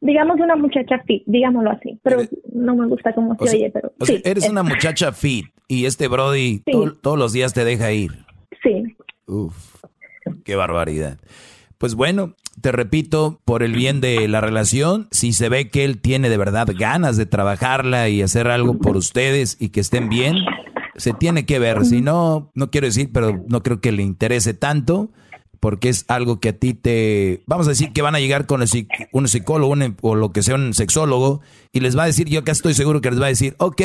Digamos 0.00 0.40
una 0.40 0.56
muchacha 0.56 1.00
fit, 1.00 1.22
digámoslo 1.26 1.70
así, 1.70 1.98
pero 2.02 2.22
no 2.52 2.76
me 2.76 2.86
gusta 2.86 3.12
cómo 3.12 3.36
se 3.36 3.56
oye, 3.56 3.70
pero 3.72 3.92
sí, 4.00 4.22
Eres 4.24 4.48
una 4.48 4.62
muchacha 4.62 5.12
fit 5.12 5.46
y 5.66 5.86
este 5.86 6.08
Brody 6.08 6.62
todos 7.02 7.18
los 7.18 7.32
días 7.32 7.52
te 7.52 7.64
deja 7.64 7.92
ir. 7.92 8.12
Sí. 8.62 8.96
Uf, 9.26 9.84
qué 10.44 10.56
barbaridad. 10.56 11.18
Pues 11.78 11.94
bueno, 11.94 12.34
te 12.60 12.72
repito, 12.72 13.40
por 13.44 13.62
el 13.62 13.72
bien 13.72 14.00
de 14.00 14.26
la 14.26 14.40
relación, 14.40 15.06
si 15.12 15.32
se 15.32 15.48
ve 15.48 15.68
que 15.68 15.84
él 15.84 16.00
tiene 16.00 16.28
de 16.28 16.36
verdad 16.36 16.66
ganas 16.76 17.16
de 17.16 17.24
trabajarla 17.24 18.08
y 18.08 18.20
hacer 18.20 18.48
algo 18.48 18.78
por 18.78 18.96
ustedes 18.96 19.56
y 19.60 19.68
que 19.68 19.78
estén 19.80 20.08
bien, 20.08 20.38
se 20.96 21.12
tiene 21.12 21.46
que 21.46 21.60
ver. 21.60 21.84
Si 21.86 22.00
no, 22.00 22.50
no 22.54 22.70
quiero 22.70 22.88
decir, 22.88 23.10
pero 23.12 23.44
no 23.46 23.62
creo 23.62 23.80
que 23.80 23.92
le 23.92 24.02
interese 24.02 24.54
tanto 24.54 25.10
porque 25.60 25.88
es 25.88 26.04
algo 26.08 26.40
que 26.40 26.50
a 26.50 26.52
ti 26.52 26.74
te... 26.74 27.42
Vamos 27.46 27.66
a 27.66 27.70
decir 27.70 27.92
que 27.92 28.02
van 28.02 28.14
a 28.14 28.20
llegar 28.20 28.46
con 28.46 28.62
un 29.12 29.28
psicólogo 29.28 29.74
o 30.02 30.14
lo 30.14 30.32
que 30.32 30.42
sea 30.42 30.56
un 30.56 30.74
sexólogo 30.74 31.40
y 31.72 31.80
les 31.80 31.96
va 31.96 32.04
a 32.04 32.06
decir, 32.06 32.28
yo 32.28 32.40
acá 32.40 32.52
estoy 32.52 32.74
seguro 32.74 33.00
que 33.00 33.10
les 33.10 33.20
va 33.20 33.26
a 33.26 33.30
decir, 33.30 33.54
ok, 33.58 33.82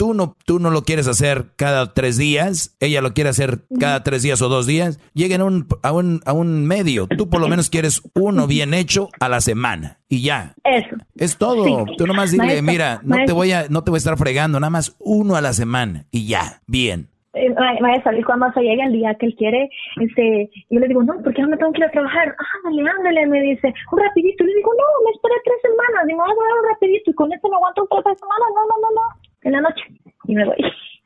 tú 0.00 0.14
no, 0.14 0.34
tú 0.46 0.58
no 0.58 0.70
lo 0.70 0.80
quieres 0.80 1.06
hacer 1.08 1.48
cada 1.56 1.92
tres 1.92 2.16
días, 2.16 2.74
ella 2.80 3.02
lo 3.02 3.12
quiere 3.12 3.28
hacer 3.28 3.58
cada 3.78 4.02
tres 4.02 4.22
días 4.22 4.40
o 4.40 4.48
dos 4.48 4.66
días, 4.66 4.98
lleguen 5.12 5.42
a 5.42 5.44
un, 5.44 5.66
a 5.82 5.92
un, 5.92 6.22
a 6.24 6.32
un 6.32 6.66
medio. 6.66 7.06
Tú 7.06 7.28
por 7.28 7.38
lo 7.38 7.48
menos 7.48 7.68
quieres 7.68 8.00
uno 8.14 8.46
bien 8.46 8.72
hecho 8.72 9.10
a 9.20 9.28
la 9.28 9.42
semana 9.42 9.98
y 10.08 10.22
ya. 10.22 10.54
Eso. 10.64 10.96
Es 11.16 11.36
todo. 11.36 11.84
Tú 11.98 12.06
nomás 12.06 12.32
dile, 12.32 12.62
mira, 12.62 13.02
no 13.04 13.26
te 13.26 13.32
voy 13.34 13.52
a, 13.52 13.66
no 13.68 13.84
te 13.84 13.90
voy 13.90 13.98
a 13.98 14.04
estar 14.04 14.16
fregando, 14.16 14.58
nada 14.58 14.70
más 14.70 14.96
uno 15.00 15.36
a 15.36 15.42
la 15.42 15.52
semana 15.52 16.06
y 16.10 16.26
ya, 16.26 16.62
bien. 16.66 17.10
Eh, 17.34 17.54
maestra, 17.82 18.18
y 18.18 18.22
cuando 18.22 18.50
se 18.54 18.62
llegue 18.62 18.82
el 18.82 18.92
día 18.92 19.14
que 19.16 19.26
él 19.26 19.36
quiere, 19.36 19.68
este, 20.00 20.50
yo 20.70 20.80
le 20.80 20.88
digo, 20.88 21.02
no, 21.02 21.12
porque 21.22 21.42
no 21.42 21.48
me 21.48 21.58
tengo 21.58 21.72
que 21.72 21.80
ir 21.80 21.84
a 21.84 21.90
trabajar. 21.90 22.34
Ándale, 22.64 22.90
ándale, 22.90 23.26
me 23.26 23.42
dice, 23.42 23.72
un 23.92 23.98
rapidito. 24.00 24.44
Y 24.44 24.46
le 24.46 24.54
digo, 24.54 24.72
no, 24.72 25.04
me 25.04 25.10
esperé 25.12 25.34
tres 25.44 25.60
semanas. 25.60 26.06
Digo, 26.08 26.22
ah, 26.22 26.32
un 26.32 26.68
rapidito. 26.70 27.10
Y 27.10 27.14
con 27.14 27.30
esto 27.32 27.50
me 27.50 27.56
aguanto 27.56 27.86
tres 28.02 28.18
semanas. 28.18 28.48
No, 28.56 28.62
no, 28.64 28.74
no, 28.80 28.88
no 28.96 29.19
en 29.42 29.52
la 29.52 29.60
noche 29.60 29.82
y 30.24 30.34
me 30.34 30.44
voy. 30.44 30.56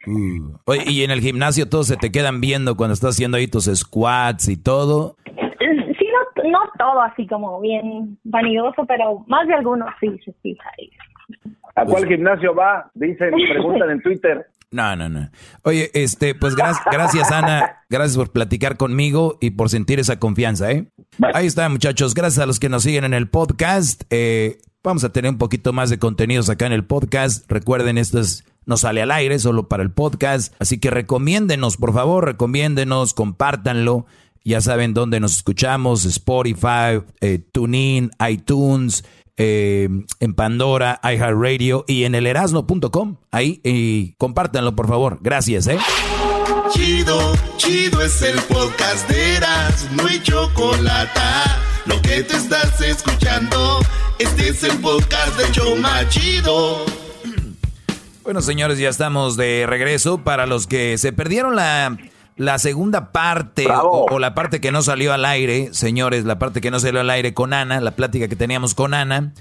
Mm. 0.06 0.54
Oye, 0.66 0.82
y 0.86 1.02
en 1.02 1.10
el 1.10 1.20
gimnasio 1.20 1.68
todos 1.68 1.86
se 1.86 1.96
te 1.96 2.12
quedan 2.12 2.40
viendo 2.40 2.76
cuando 2.76 2.94
estás 2.94 3.14
haciendo 3.14 3.36
ahí 3.36 3.46
tus 3.48 3.64
squats 3.74 4.48
y 4.48 4.56
todo. 4.56 5.16
Sí, 5.58 6.06
no, 6.42 6.50
no 6.50 6.58
todo 6.78 7.00
así 7.00 7.26
como 7.26 7.60
bien 7.60 8.18
vanidoso, 8.24 8.84
pero 8.86 9.24
más 9.26 9.46
de 9.48 9.54
algunos 9.54 9.88
sí 10.00 10.08
se 10.24 10.32
fija 10.42 10.68
ahí. 10.78 10.90
¿A 11.76 11.84
cuál 11.84 12.06
gimnasio 12.06 12.54
va? 12.54 12.90
Dicen, 12.94 13.30
preguntan 13.50 13.90
en 13.90 14.02
Twitter. 14.02 14.46
No, 14.70 14.96
no, 14.96 15.08
no. 15.08 15.28
Oye, 15.62 15.90
este, 15.94 16.34
pues 16.34 16.56
gracias, 16.56 17.30
Ana. 17.30 17.84
Gracias 17.88 18.16
por 18.16 18.32
platicar 18.32 18.76
conmigo 18.76 19.38
y 19.40 19.52
por 19.52 19.68
sentir 19.68 20.00
esa 20.00 20.18
confianza, 20.18 20.72
¿eh? 20.72 20.88
Ahí 21.32 21.46
está, 21.46 21.68
muchachos. 21.68 22.12
Gracias 22.12 22.42
a 22.42 22.46
los 22.46 22.58
que 22.58 22.68
nos 22.68 22.82
siguen 22.82 23.04
en 23.04 23.14
el 23.14 23.28
podcast. 23.28 24.02
Eh, 24.10 24.58
Vamos 24.84 25.02
a 25.02 25.08
tener 25.08 25.30
un 25.30 25.38
poquito 25.38 25.72
más 25.72 25.88
de 25.88 25.98
contenidos 25.98 26.50
acá 26.50 26.66
en 26.66 26.72
el 26.72 26.84
podcast. 26.84 27.50
Recuerden, 27.50 27.96
esto 27.96 28.20
no 28.66 28.76
sale 28.76 29.00
al 29.00 29.12
aire, 29.12 29.38
solo 29.38 29.66
para 29.66 29.82
el 29.82 29.90
podcast. 29.90 30.52
Así 30.58 30.78
que 30.78 30.90
recomiéndenos, 30.90 31.78
por 31.78 31.94
favor, 31.94 32.26
recomiéndenos, 32.26 33.14
compártanlo. 33.14 34.04
Ya 34.44 34.60
saben 34.60 34.92
dónde 34.92 35.20
nos 35.20 35.36
escuchamos, 35.36 36.04
Spotify, 36.04 37.00
eh, 37.22 37.38
TuneIn, 37.50 38.10
iTunes, 38.28 39.06
eh, 39.38 39.88
en 40.20 40.34
Pandora, 40.34 41.00
iHeartRadio 41.02 41.86
y 41.88 42.04
en 42.04 42.14
el 42.14 42.26
erasno.com. 42.26 43.16
Ahí, 43.30 43.62
y 43.64 44.12
compártanlo, 44.18 44.76
por 44.76 44.86
favor. 44.86 45.18
Gracias, 45.22 45.66
¿eh? 45.66 45.78
Chido, 46.68 47.32
chido 47.56 48.02
es 48.02 48.20
el 48.20 48.38
podcast 48.42 49.08
de 49.08 49.36
Erasmo 49.36 50.02
y 50.14 50.22
Chocolate 50.22 51.63
lo 51.86 52.00
que 52.02 52.22
te 52.22 52.36
estás 52.36 52.80
escuchando, 52.80 53.80
este 54.18 54.48
es 54.48 54.62
el 54.62 54.78
podcast 54.78 55.36
de 55.38 55.50
Choma 55.52 56.08
Chido. 56.08 56.84
Bueno, 58.22 58.40
señores, 58.40 58.78
ya 58.78 58.88
estamos 58.88 59.36
de 59.36 59.66
regreso. 59.68 60.18
Para 60.18 60.46
los 60.46 60.66
que 60.66 60.96
se 60.96 61.12
perdieron 61.12 61.56
la, 61.56 61.96
la 62.36 62.58
segunda 62.58 63.12
parte 63.12 63.66
o, 63.70 64.18
la 64.18 64.34
parte 64.34 64.60
que 64.60 64.72
no 64.72 64.82
salió 64.82 65.12
al 65.12 65.24
aire, 65.26 65.68
señores, 65.72 66.24
la 66.24 66.38
parte 66.38 66.60
que 66.60 66.70
no 66.70 66.80
salió 66.80 67.00
al 67.00 67.10
aire 67.10 67.34
con 67.34 67.52
Ana, 67.52 67.80
la 67.80 67.90
plática 67.92 68.28
que 68.28 68.36
teníamos 68.36 68.74
con 68.74 68.94
Ana, 68.94 69.32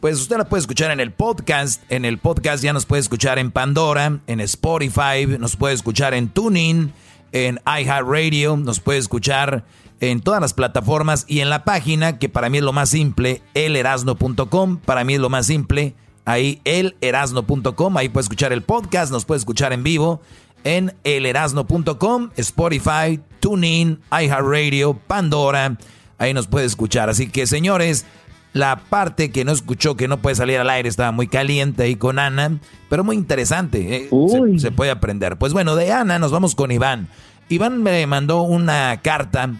pues 0.00 0.20
usted 0.20 0.36
la 0.36 0.44
puede 0.44 0.60
escuchar 0.60 0.90
en 0.90 1.00
el 1.00 1.10
podcast. 1.10 1.82
En 1.88 2.04
el 2.04 2.18
podcast 2.18 2.62
ya 2.62 2.74
nos 2.74 2.84
puede 2.84 3.00
escuchar 3.00 3.38
en 3.38 3.50
Pandora, 3.50 4.18
en 4.26 4.40
Spotify, 4.40 5.26
nos 5.38 5.56
puede 5.56 5.74
escuchar 5.74 6.12
en 6.12 6.28
Tuning, 6.28 6.92
en 7.32 7.60
iHeartRadio, 7.66 8.58
nos 8.58 8.80
puede 8.80 8.98
escuchar 8.98 9.64
en 10.00 10.20
todas 10.20 10.40
las 10.40 10.54
plataformas 10.54 11.24
y 11.28 11.40
en 11.40 11.50
la 11.50 11.64
página, 11.64 12.18
que 12.18 12.28
para 12.28 12.48
mí 12.48 12.58
es 12.58 12.64
lo 12.64 12.72
más 12.72 12.90
simple, 12.90 13.42
elerasno.com, 13.54 14.78
para 14.78 15.04
mí 15.04 15.14
es 15.14 15.20
lo 15.20 15.28
más 15.28 15.46
simple, 15.46 15.94
ahí 16.24 16.60
elerasno.com, 16.64 17.96
ahí 17.96 18.08
puede 18.08 18.22
escuchar 18.22 18.52
el 18.52 18.62
podcast, 18.62 19.10
nos 19.10 19.24
puede 19.24 19.38
escuchar 19.38 19.72
en 19.72 19.82
vivo 19.82 20.20
en 20.64 20.94
elerasno.com, 21.04 22.30
Spotify, 22.36 23.20
TuneIn, 23.40 24.00
iHeartRadio, 24.10 24.94
Pandora, 24.94 25.76
ahí 26.18 26.34
nos 26.34 26.46
puede 26.46 26.66
escuchar. 26.66 27.08
Así 27.08 27.28
que 27.28 27.46
señores, 27.46 28.06
la 28.52 28.76
parte 28.76 29.30
que 29.30 29.44
no 29.44 29.52
escuchó, 29.52 29.96
que 29.96 30.08
no 30.08 30.18
puede 30.18 30.36
salir 30.36 30.58
al 30.58 30.70
aire, 30.70 30.88
estaba 30.88 31.12
muy 31.12 31.28
caliente 31.28 31.84
ahí 31.84 31.96
con 31.96 32.18
Ana, 32.18 32.58
pero 32.88 33.04
muy 33.04 33.16
interesante, 33.16 33.96
¿eh? 33.96 34.10
se, 34.28 34.58
se 34.58 34.70
puede 34.70 34.90
aprender. 34.90 35.36
Pues 35.36 35.52
bueno, 35.52 35.76
de 35.76 35.92
Ana 35.92 36.18
nos 36.18 36.32
vamos 36.32 36.54
con 36.54 36.70
Iván. 36.70 37.08
Iván 37.48 37.82
me 37.82 38.06
mandó 38.06 38.42
una 38.42 39.00
carta 39.02 39.50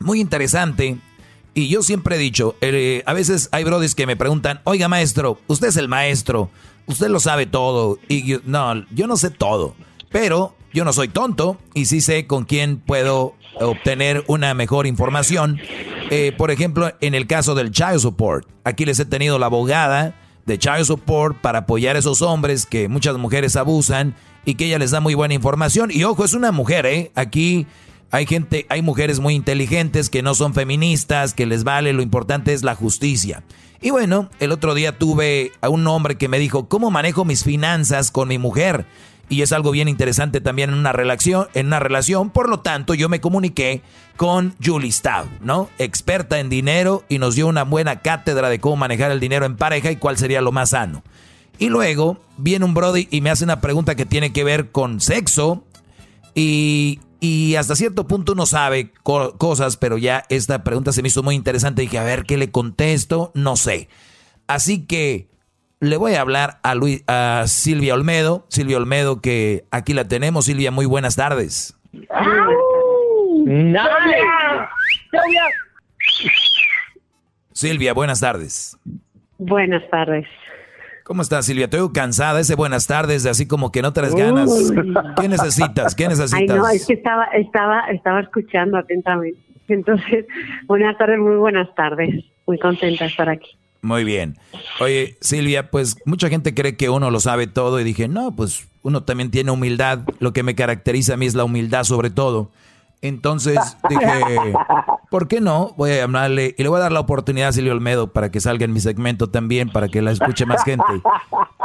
muy 0.00 0.20
interesante. 0.20 0.98
Y 1.54 1.68
yo 1.68 1.82
siempre 1.82 2.16
he 2.16 2.18
dicho, 2.18 2.56
eh, 2.60 3.02
a 3.06 3.12
veces 3.12 3.48
hay 3.52 3.62
brodis 3.62 3.94
que 3.94 4.06
me 4.06 4.16
preguntan, 4.16 4.60
oiga 4.64 4.88
maestro, 4.88 5.40
usted 5.46 5.68
es 5.68 5.76
el 5.76 5.88
maestro, 5.88 6.50
usted 6.86 7.08
lo 7.08 7.20
sabe 7.20 7.46
todo. 7.46 7.98
Y 8.08 8.26
yo, 8.26 8.38
no, 8.44 8.84
yo 8.90 9.06
no 9.06 9.16
sé 9.16 9.30
todo, 9.30 9.76
pero 10.10 10.56
yo 10.72 10.84
no 10.84 10.92
soy 10.92 11.08
tonto 11.08 11.58
y 11.72 11.84
sí 11.86 12.00
sé 12.00 12.26
con 12.26 12.44
quién 12.44 12.78
puedo 12.78 13.34
obtener 13.60 14.24
una 14.26 14.52
mejor 14.54 14.86
información. 14.88 15.60
Eh, 16.10 16.32
por 16.36 16.50
ejemplo, 16.50 16.92
en 17.00 17.14
el 17.14 17.28
caso 17.28 17.54
del 17.54 17.70
Child 17.70 18.00
Support, 18.00 18.48
aquí 18.64 18.84
les 18.84 18.98
he 18.98 19.04
tenido 19.04 19.38
la 19.38 19.46
abogada 19.46 20.16
de 20.46 20.58
Child 20.58 20.84
Support 20.84 21.40
para 21.40 21.60
apoyar 21.60 21.96
a 21.96 22.00
esos 22.00 22.20
hombres 22.20 22.66
que 22.66 22.88
muchas 22.88 23.16
mujeres 23.16 23.56
abusan 23.56 24.14
y 24.44 24.56
que 24.56 24.66
ella 24.66 24.78
les 24.78 24.90
da 24.90 25.00
muy 25.00 25.14
buena 25.14 25.34
información. 25.34 25.90
Y 25.92 26.04
ojo, 26.04 26.24
es 26.24 26.34
una 26.34 26.52
mujer, 26.52 26.86
¿eh? 26.86 27.12
Aquí 27.14 27.66
Hay 28.14 28.26
gente, 28.26 28.64
hay 28.68 28.80
mujeres 28.80 29.18
muy 29.18 29.34
inteligentes 29.34 30.08
que 30.08 30.22
no 30.22 30.36
son 30.36 30.54
feministas, 30.54 31.34
que 31.34 31.46
les 31.46 31.64
vale, 31.64 31.92
lo 31.92 32.00
importante 32.00 32.52
es 32.52 32.62
la 32.62 32.76
justicia. 32.76 33.42
Y 33.82 33.90
bueno, 33.90 34.30
el 34.38 34.52
otro 34.52 34.74
día 34.74 34.96
tuve 34.96 35.50
a 35.60 35.68
un 35.68 35.84
hombre 35.88 36.16
que 36.16 36.28
me 36.28 36.38
dijo, 36.38 36.68
¿cómo 36.68 36.92
manejo 36.92 37.24
mis 37.24 37.42
finanzas 37.42 38.12
con 38.12 38.28
mi 38.28 38.38
mujer? 38.38 38.86
Y 39.28 39.42
es 39.42 39.50
algo 39.50 39.72
bien 39.72 39.88
interesante 39.88 40.40
también 40.40 40.70
en 40.70 40.76
una 40.76 40.92
relación, 40.92 41.48
en 41.54 41.66
una 41.66 41.80
relación. 41.80 42.30
Por 42.30 42.48
lo 42.48 42.60
tanto, 42.60 42.94
yo 42.94 43.08
me 43.08 43.20
comuniqué 43.20 43.82
con 44.16 44.54
Julie 44.64 44.92
Stav, 44.92 45.26
¿no? 45.40 45.68
Experta 45.78 46.38
en 46.38 46.48
dinero 46.48 47.02
y 47.08 47.18
nos 47.18 47.34
dio 47.34 47.48
una 47.48 47.64
buena 47.64 47.98
cátedra 47.98 48.48
de 48.48 48.60
cómo 48.60 48.76
manejar 48.76 49.10
el 49.10 49.18
dinero 49.18 49.44
en 49.44 49.56
pareja 49.56 49.90
y 49.90 49.96
cuál 49.96 50.18
sería 50.18 50.40
lo 50.40 50.52
más 50.52 50.70
sano. 50.70 51.02
Y 51.58 51.68
luego 51.68 52.20
viene 52.36 52.64
un 52.64 52.74
Brody 52.74 53.08
y 53.10 53.22
me 53.22 53.30
hace 53.30 53.42
una 53.42 53.60
pregunta 53.60 53.96
que 53.96 54.06
tiene 54.06 54.32
que 54.32 54.44
ver 54.44 54.70
con 54.70 55.00
sexo 55.00 55.64
y, 56.36 57.00
y 57.24 57.56
hasta 57.56 57.74
cierto 57.74 58.06
punto 58.06 58.34
uno 58.34 58.44
sabe 58.44 58.92
cosas, 59.02 59.78
pero 59.78 59.96
ya 59.96 60.24
esta 60.28 60.62
pregunta 60.62 60.92
se 60.92 61.00
me 61.00 61.08
hizo 61.08 61.22
muy 61.22 61.34
interesante. 61.34 61.80
Dije, 61.80 61.96
a 61.96 62.04
ver 62.04 62.24
qué 62.24 62.36
le 62.36 62.50
contesto, 62.50 63.32
no 63.34 63.56
sé. 63.56 63.88
Así 64.46 64.86
que 64.86 65.30
le 65.80 65.96
voy 65.96 66.16
a 66.16 66.20
hablar 66.20 66.60
a, 66.62 66.74
Luis, 66.74 67.02
a 67.06 67.44
Silvia 67.46 67.94
Olmedo. 67.94 68.44
Silvia 68.50 68.76
Olmedo, 68.76 69.22
que 69.22 69.64
aquí 69.70 69.94
la 69.94 70.06
tenemos. 70.06 70.44
Silvia, 70.44 70.70
muy 70.70 70.84
buenas 70.84 71.16
tardes. 71.16 71.74
Silvia, 77.54 77.94
buenas 77.94 78.20
tardes. 78.20 78.76
Buenas 79.38 79.88
tardes. 79.88 80.26
¿Cómo 81.04 81.20
estás, 81.20 81.44
Silvia? 81.44 81.66
Estoy 81.66 81.86
cansada, 81.92 82.40
ese 82.40 82.54
buenas 82.54 82.86
tardes, 82.86 83.22
de 83.22 83.28
así 83.28 83.46
como 83.46 83.70
que 83.70 83.82
no 83.82 83.92
te 83.92 84.00
das 84.00 84.14
ganas. 84.14 84.50
¿Qué 85.20 85.28
necesitas? 85.28 85.94
¿Qué 85.94 86.08
necesitas? 86.08 86.40
Ay, 86.40 86.46
no, 86.46 86.66
es 86.66 86.86
que 86.86 86.94
estaba, 86.94 87.24
estaba, 87.26 87.80
estaba 87.90 88.20
escuchando 88.20 88.78
atentamente. 88.78 89.38
Entonces, 89.68 90.24
buenas 90.66 90.96
tardes, 90.96 91.18
muy 91.18 91.36
buenas 91.36 91.68
tardes. 91.74 92.24
Muy 92.46 92.58
contenta 92.58 93.04
de 93.04 93.10
estar 93.10 93.28
aquí. 93.28 93.50
Muy 93.82 94.02
bien. 94.04 94.38
Oye, 94.80 95.18
Silvia, 95.20 95.70
pues 95.70 95.98
mucha 96.06 96.30
gente 96.30 96.54
cree 96.54 96.74
que 96.74 96.88
uno 96.88 97.10
lo 97.10 97.20
sabe 97.20 97.46
todo 97.48 97.78
y 97.78 97.84
dije, 97.84 98.08
no, 98.08 98.34
pues 98.34 98.66
uno 98.80 99.02
también 99.02 99.30
tiene 99.30 99.50
humildad. 99.50 100.00
Lo 100.20 100.32
que 100.32 100.42
me 100.42 100.54
caracteriza 100.54 101.14
a 101.14 101.16
mí 101.18 101.26
es 101.26 101.34
la 101.34 101.44
humildad 101.44 101.84
sobre 101.84 102.08
todo. 102.08 102.50
Entonces 103.02 103.76
dije, 103.88 104.54
¿por 105.10 105.28
qué 105.28 105.40
no? 105.40 105.74
Voy 105.76 105.90
a 105.90 105.96
llamarle 105.96 106.54
y 106.56 106.62
le 106.62 106.68
voy 106.68 106.78
a 106.78 106.82
dar 106.82 106.92
la 106.92 107.00
oportunidad 107.00 107.48
a 107.48 107.52
Silvia 107.52 107.72
Olmedo 107.72 108.12
para 108.12 108.30
que 108.30 108.40
salga 108.40 108.64
en 108.64 108.72
mi 108.72 108.80
segmento 108.80 109.28
también, 109.28 109.70
para 109.70 109.88
que 109.88 110.00
la 110.02 110.10
escuche 110.10 110.46
más 110.46 110.64
gente. 110.64 110.84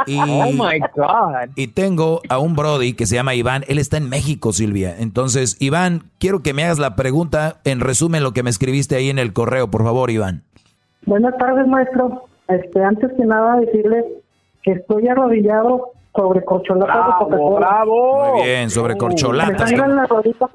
Y, 0.06 0.18
oh 0.20 0.52
my 0.52 0.78
God. 0.94 1.50
Y 1.56 1.68
tengo 1.68 2.20
a 2.28 2.38
un 2.38 2.54
Brody 2.54 2.92
que 2.94 3.06
se 3.06 3.14
llama 3.14 3.34
Iván. 3.34 3.64
Él 3.68 3.78
está 3.78 3.96
en 3.96 4.08
México, 4.08 4.52
Silvia. 4.52 4.94
Entonces, 4.98 5.56
Iván, 5.60 6.04
quiero 6.18 6.42
que 6.42 6.52
me 6.52 6.64
hagas 6.64 6.78
la 6.78 6.96
pregunta 6.96 7.60
en 7.64 7.80
resumen 7.80 8.22
lo 8.22 8.32
que 8.32 8.42
me 8.42 8.50
escribiste 8.50 8.96
ahí 8.96 9.10
en 9.10 9.18
el 9.18 9.32
correo, 9.32 9.70
por 9.70 9.82
favor, 9.82 10.10
Iván. 10.10 10.42
Buenas 11.06 11.36
tardes, 11.38 11.66
maestro. 11.66 12.24
Este, 12.48 12.84
antes 12.84 13.10
que 13.16 13.24
nada, 13.24 13.56
decirle 13.56 14.04
que 14.62 14.72
estoy 14.72 15.08
arrodillado 15.08 15.92
sobre 16.14 16.44
corcholatas 16.44 16.96
bravo, 16.96 17.28
de 17.30 17.56
¡Bravo! 17.56 18.34
Muy 18.34 18.44
bien, 18.44 18.70
sobre 18.70 18.96
corcholatas. 18.96 19.70
Me 19.70 19.88
la 19.88 20.06
rodilla. 20.06 20.48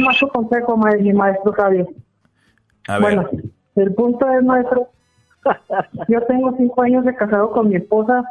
más 0.00 0.16
su 0.16 0.28
consejo, 0.28 0.76
maestro, 0.76 1.14
maestro 1.14 1.52
Javier. 1.52 1.86
A 2.88 2.98
ver. 2.98 3.02
Bueno, 3.02 3.28
el 3.76 3.94
punto 3.94 4.28
es, 4.30 4.42
maestro, 4.44 4.88
yo 6.08 6.22
tengo 6.26 6.54
cinco 6.56 6.82
años 6.82 7.04
de 7.04 7.14
casado 7.14 7.50
con 7.52 7.68
mi 7.68 7.76
esposa. 7.76 8.24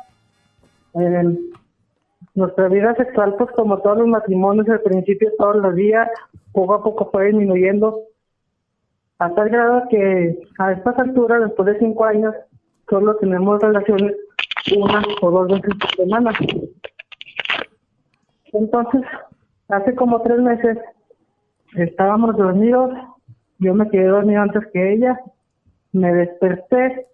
nuestra 2.34 2.68
vida 2.68 2.96
sexual, 2.96 3.36
pues 3.38 3.52
como 3.52 3.80
todos 3.80 4.00
los 4.00 4.08
matrimonios, 4.08 4.68
al 4.70 4.82
principio 4.82 5.32
todos 5.38 5.58
los 5.58 5.76
días, 5.76 6.10
poco 6.52 6.76
a 6.76 6.84
poco 6.84 7.10
fue 7.12 7.28
disminuyendo 7.28 8.02
hasta 9.22 9.44
el 9.44 9.50
grado 9.50 9.84
que 9.88 10.40
a 10.58 10.72
estas 10.72 10.98
alturas, 10.98 11.42
después 11.42 11.68
de 11.68 11.78
cinco 11.80 12.06
años, 12.06 12.34
solo 12.90 13.16
tenemos 13.18 13.62
relaciones 13.62 14.16
una 14.76 15.04
o 15.22 15.32
dos 15.32 15.48
veces 15.48 15.76
por 15.80 15.96
semana. 15.96 16.32
Entonces, 18.54 19.02
hace 19.70 19.96
como 19.96 20.22
tres 20.22 20.40
meses 20.40 20.78
estábamos 21.76 22.36
dormidos, 22.38 22.92
yo 23.60 23.74
me 23.74 23.90
quedé 23.90 24.08
dormido 24.08 24.42
antes 24.42 24.66
que 24.74 24.94
ella, 24.94 25.20
me 25.94 26.14
desperté 26.14 27.08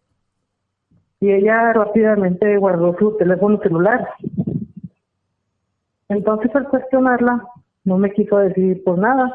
y 1.20 1.32
ella 1.32 1.74
rápidamente 1.74 2.58
guardó 2.58 2.96
su 2.98 3.18
teléfono 3.18 3.60
celular. 3.60 4.08
Entonces 6.10 6.56
al 6.56 6.70
cuestionarla, 6.70 7.46
no 7.84 7.98
me 7.98 8.12
quiso 8.12 8.38
decir 8.38 8.84
por 8.84 8.98
nada 8.98 9.34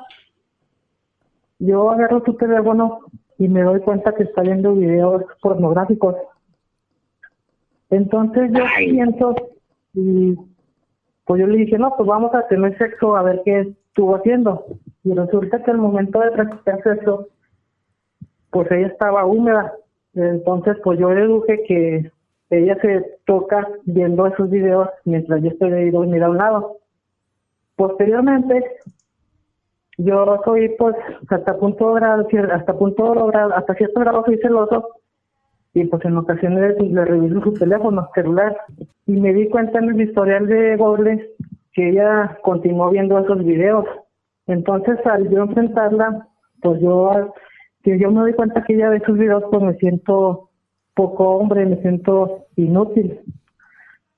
yo 1.62 1.92
agarro 1.92 2.22
su 2.24 2.34
teléfono 2.34 3.00
y 3.38 3.46
me 3.46 3.62
doy 3.62 3.80
cuenta 3.80 4.12
que 4.14 4.24
está 4.24 4.42
viendo 4.42 4.74
videos 4.74 5.22
pornográficos. 5.40 6.16
Entonces 7.92 8.50
yo 8.52 8.64
siento 8.78 9.34
y 9.92 10.34
pues 11.26 11.40
yo 11.40 11.46
le 11.46 11.58
dije, 11.58 11.78
no, 11.78 11.94
pues 11.94 12.08
vamos 12.08 12.34
a 12.34 12.48
tener 12.48 12.76
sexo 12.78 13.14
a 13.16 13.22
ver 13.22 13.42
qué 13.44 13.74
estuvo 13.88 14.16
haciendo. 14.16 14.64
Y 15.04 15.12
resulta 15.12 15.62
que 15.62 15.70
al 15.70 15.78
momento 15.78 16.18
de 16.20 16.30
practicar 16.30 16.82
sexo, 16.82 17.28
pues 18.50 18.70
ella 18.70 18.86
estaba 18.86 19.26
húmeda. 19.26 19.74
Entonces 20.14 20.78
pues 20.82 20.98
yo 20.98 21.10
deduje 21.10 21.62
que 21.68 22.10
ella 22.48 22.78
se 22.80 23.18
toca 23.26 23.68
viendo 23.84 24.26
esos 24.26 24.48
videos 24.48 24.88
mientras 25.04 25.42
yo 25.42 25.50
estoy 25.50 25.70
de 25.70 25.90
dormida 25.90 26.26
a 26.26 26.30
un 26.30 26.38
lado. 26.38 26.78
Posteriormente, 27.76 28.64
yo 29.98 30.40
soy 30.46 30.70
pues 30.78 30.96
hasta 31.28 31.58
punto 31.58 31.92
grado, 31.92 32.26
hasta 32.52 32.78
punto 32.78 33.26
grado, 33.26 33.54
hasta 33.54 33.74
cierto 33.74 34.00
grado 34.00 34.24
soy 34.24 34.38
celoso 34.38 35.01
y 35.74 35.84
pues 35.84 36.04
en 36.04 36.16
ocasiones 36.16 36.76
le 36.80 37.04
reviso 37.04 37.40
su 37.40 37.54
teléfono 37.54 38.08
celular 38.14 38.56
y 39.06 39.12
me 39.12 39.32
di 39.32 39.48
cuenta 39.48 39.78
en 39.78 39.90
el 39.90 40.00
historial 40.00 40.46
de 40.46 40.76
Google 40.76 41.30
que 41.72 41.90
ella 41.90 42.38
continuó 42.42 42.90
viendo 42.90 43.18
esos 43.18 43.44
videos. 43.44 43.86
Entonces 44.46 44.98
al 45.06 45.30
yo 45.30 45.42
enfrentarla, 45.42 46.28
pues 46.60 46.80
yo 46.80 47.32
que 47.82 47.98
yo 47.98 48.10
me 48.10 48.20
doy 48.20 48.34
cuenta 48.34 48.62
que 48.64 48.74
ella 48.74 48.90
ve 48.90 48.98
esos 48.98 49.18
videos, 49.18 49.42
pues 49.50 49.62
me 49.62 49.74
siento 49.74 50.50
poco 50.94 51.30
hombre, 51.30 51.66
me 51.66 51.80
siento 51.80 52.46
inútil, 52.56 53.20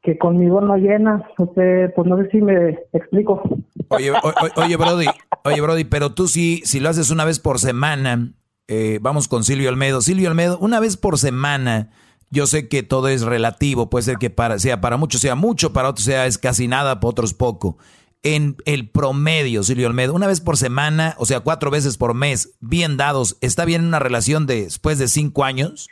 que 0.02 0.18
conmigo 0.18 0.60
no 0.60 0.76
llena. 0.76 1.24
Usted, 1.39 1.93
pues 1.94 2.06
no 2.06 2.18
sé 2.18 2.31
si 2.31 2.43
me 2.43 2.78
explico. 2.93 3.43
Oye, 3.89 4.12
oye, 4.56 4.76
Brody, 4.76 5.06
oye, 5.44 5.60
Brody, 5.60 5.85
pero 5.85 6.14
tú 6.14 6.26
sí, 6.26 6.60
si 6.64 6.81
lo 6.81 6.90
haces 6.90 7.10
una 7.10 7.24
vez 7.24 7.39
por 7.40 7.59
semana, 7.59 8.32
eh, 8.68 8.98
vamos 9.00 9.28
con 9.28 9.44
Silvio 9.44 9.68
Almedo. 9.68 10.00
Silvio 10.00 10.28
Almedo, 10.28 10.58
una 10.58 10.80
vez 10.80 10.96
por 10.96 11.18
semana, 11.18 11.90
yo 12.30 12.46
sé 12.46 12.68
que 12.68 12.82
todo 12.82 13.08
es 13.08 13.22
relativo, 13.22 13.90
puede 13.90 14.04
ser 14.04 14.18
que 14.18 14.30
para, 14.30 14.58
sea 14.58 14.80
para 14.80 14.96
muchos 14.96 15.20
sea 15.20 15.34
mucho, 15.34 15.72
para 15.72 15.88
otros 15.88 16.04
sea 16.04 16.26
es 16.26 16.38
casi 16.38 16.68
nada, 16.68 17.00
para 17.00 17.10
otros 17.10 17.34
poco. 17.34 17.78
En 18.22 18.56
el 18.64 18.88
promedio, 18.88 19.62
Silvio 19.62 19.86
Almedo, 19.86 20.14
una 20.14 20.26
vez 20.26 20.40
por 20.40 20.56
semana, 20.56 21.14
o 21.18 21.26
sea, 21.26 21.40
cuatro 21.40 21.70
veces 21.70 21.98
por 21.98 22.14
mes, 22.14 22.56
bien 22.60 22.96
dados, 22.96 23.36
¿está 23.42 23.66
bien 23.66 23.84
una 23.84 23.98
relación 23.98 24.46
después 24.46 24.98
de 24.98 25.08
cinco 25.08 25.44
años? 25.44 25.88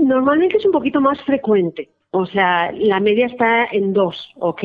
Normalmente 0.00 0.56
es 0.56 0.66
un 0.66 0.72
poquito 0.72 1.00
más 1.00 1.22
frecuente. 1.22 1.88
O 2.14 2.26
sea, 2.26 2.70
la 2.72 3.00
media 3.00 3.26
está 3.26 3.64
en 3.64 3.94
dos, 3.94 4.32
¿ok? 4.36 4.62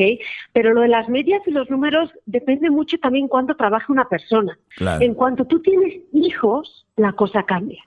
Pero 0.52 0.74
lo 0.74 0.82
de 0.82 0.88
las 0.88 1.08
medias 1.08 1.40
y 1.46 1.50
los 1.50 1.70
números 1.70 2.10
depende 2.26 2.68
mucho 2.70 2.98
también 2.98 3.26
cuánto 3.26 3.56
trabaja 3.56 3.90
una 3.90 4.06
persona. 4.08 4.58
En 5.00 5.14
cuanto 5.14 5.46
tú 5.46 5.60
tienes 5.60 5.94
hijos, 6.12 6.86
la 6.96 7.12
cosa 7.12 7.42
cambia 7.44 7.82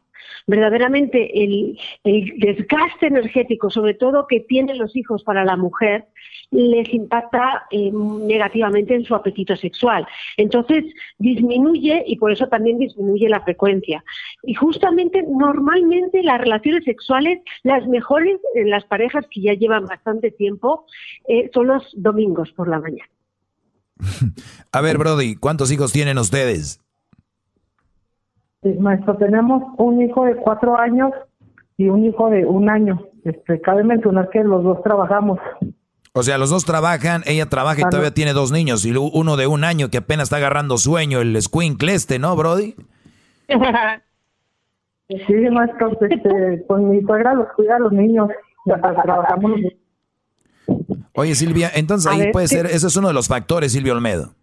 verdaderamente 0.48 1.44
el, 1.44 1.78
desgaste 2.04 3.08
energético, 3.08 3.70
sobre 3.70 3.94
todo 3.94 4.28
que 4.28 4.42
tienen 4.42 4.78
los 4.78 4.96
hijos 4.96 5.24
para 5.24 5.46
la 5.46 5.58
mujer, 5.58 6.06
les 6.52 6.94
impacta 6.94 7.64
eh, 7.72 7.92
negativamente 7.92 8.96
en 8.96 9.06
su 9.06 9.16
apetito 9.16 9.56
sexual. 9.56 10.06
Entonces 10.38 10.84
disminuye 11.18 12.04
y 12.06 12.18
por 12.18 12.32
eso 12.32 12.48
también 12.48 12.78
disminuye 12.78 13.30
la 13.30 13.42
frecuencia. 13.42 14.04
Y 14.44 14.54
justamente 14.54 15.24
normalmente 15.24 16.24
las 16.24 16.40
relaciones 16.40 16.84
sexuales, 16.84 17.40
las 17.64 17.88
mejores 17.88 18.40
en 18.56 18.70
las 18.70 18.84
parejas 18.86 19.26
que 19.30 19.42
ya 19.42 19.54
llevan 19.54 19.86
bastante 19.86 20.32
tiempo, 20.32 20.86
eh, 21.28 21.50
son 21.54 21.68
los 21.68 21.84
domingos 21.96 22.52
por 22.52 22.68
la 22.68 22.80
mañana. 22.80 23.10
A 24.72 24.82
ver, 24.82 24.98
Brody, 24.98 25.36
¿cuántos 25.36 25.72
hijos 25.72 25.92
tienen 25.92 26.18
ustedes? 26.18 26.81
Maestro, 28.80 29.18
tenemos 29.18 29.64
un 29.78 30.02
hijo 30.02 30.26
de 30.26 30.36
cuatro 30.36 30.78
años 30.78 31.12
y 31.78 31.90
un 31.90 32.06
hijo 32.06 32.30
de 32.30 32.46
un 32.46 32.70
año. 32.70 33.02
Este, 33.24 33.60
cabe 33.62 33.84
mencionar 33.84 34.30
que 34.30 34.44
los 34.44 34.64
dos 34.64 34.82
trabajamos. 34.84 35.40
O 36.14 36.24
sea, 36.24 36.38
los 36.38 36.50
dos 36.50 36.66
trabajan, 36.66 37.24
ella 37.26 37.48
trabaja 37.48 37.82
y 37.82 37.90
todavía 37.90 38.14
tiene 38.14 38.34
dos 38.34 38.52
niños, 38.52 38.86
y 38.86 38.92
uno 38.92 39.38
de 39.38 39.48
un 39.48 39.64
año 39.64 39.90
que 39.90 40.00
apenas 40.00 40.24
está 40.24 40.36
agarrando 40.38 40.78
sueño, 40.78 41.22
el 41.22 41.42
squinkle 41.42 41.94
este, 41.94 42.20
¿no, 42.20 42.36
Brody? 42.36 42.76
sí, 45.08 45.34
maestro, 45.52 45.98
este, 46.02 46.66
con 46.68 46.90
mi 46.90 47.02
suegra 47.02 47.34
los 47.34 47.48
cuida 47.56 47.78
a 47.78 47.80
los 47.80 47.94
niños, 47.94 48.28
trabajamos 48.66 49.52
Oye, 51.14 51.36
Silvia, 51.36 51.72
entonces 51.74 52.12
ahí 52.12 52.32
puede 52.32 52.48
ser, 52.48 52.66
ese 52.66 52.88
es 52.88 52.96
uno 52.98 53.08
de 53.08 53.14
los 53.14 53.28
factores, 53.28 53.72
Silvio 53.72 53.94
Olmedo. 53.94 54.34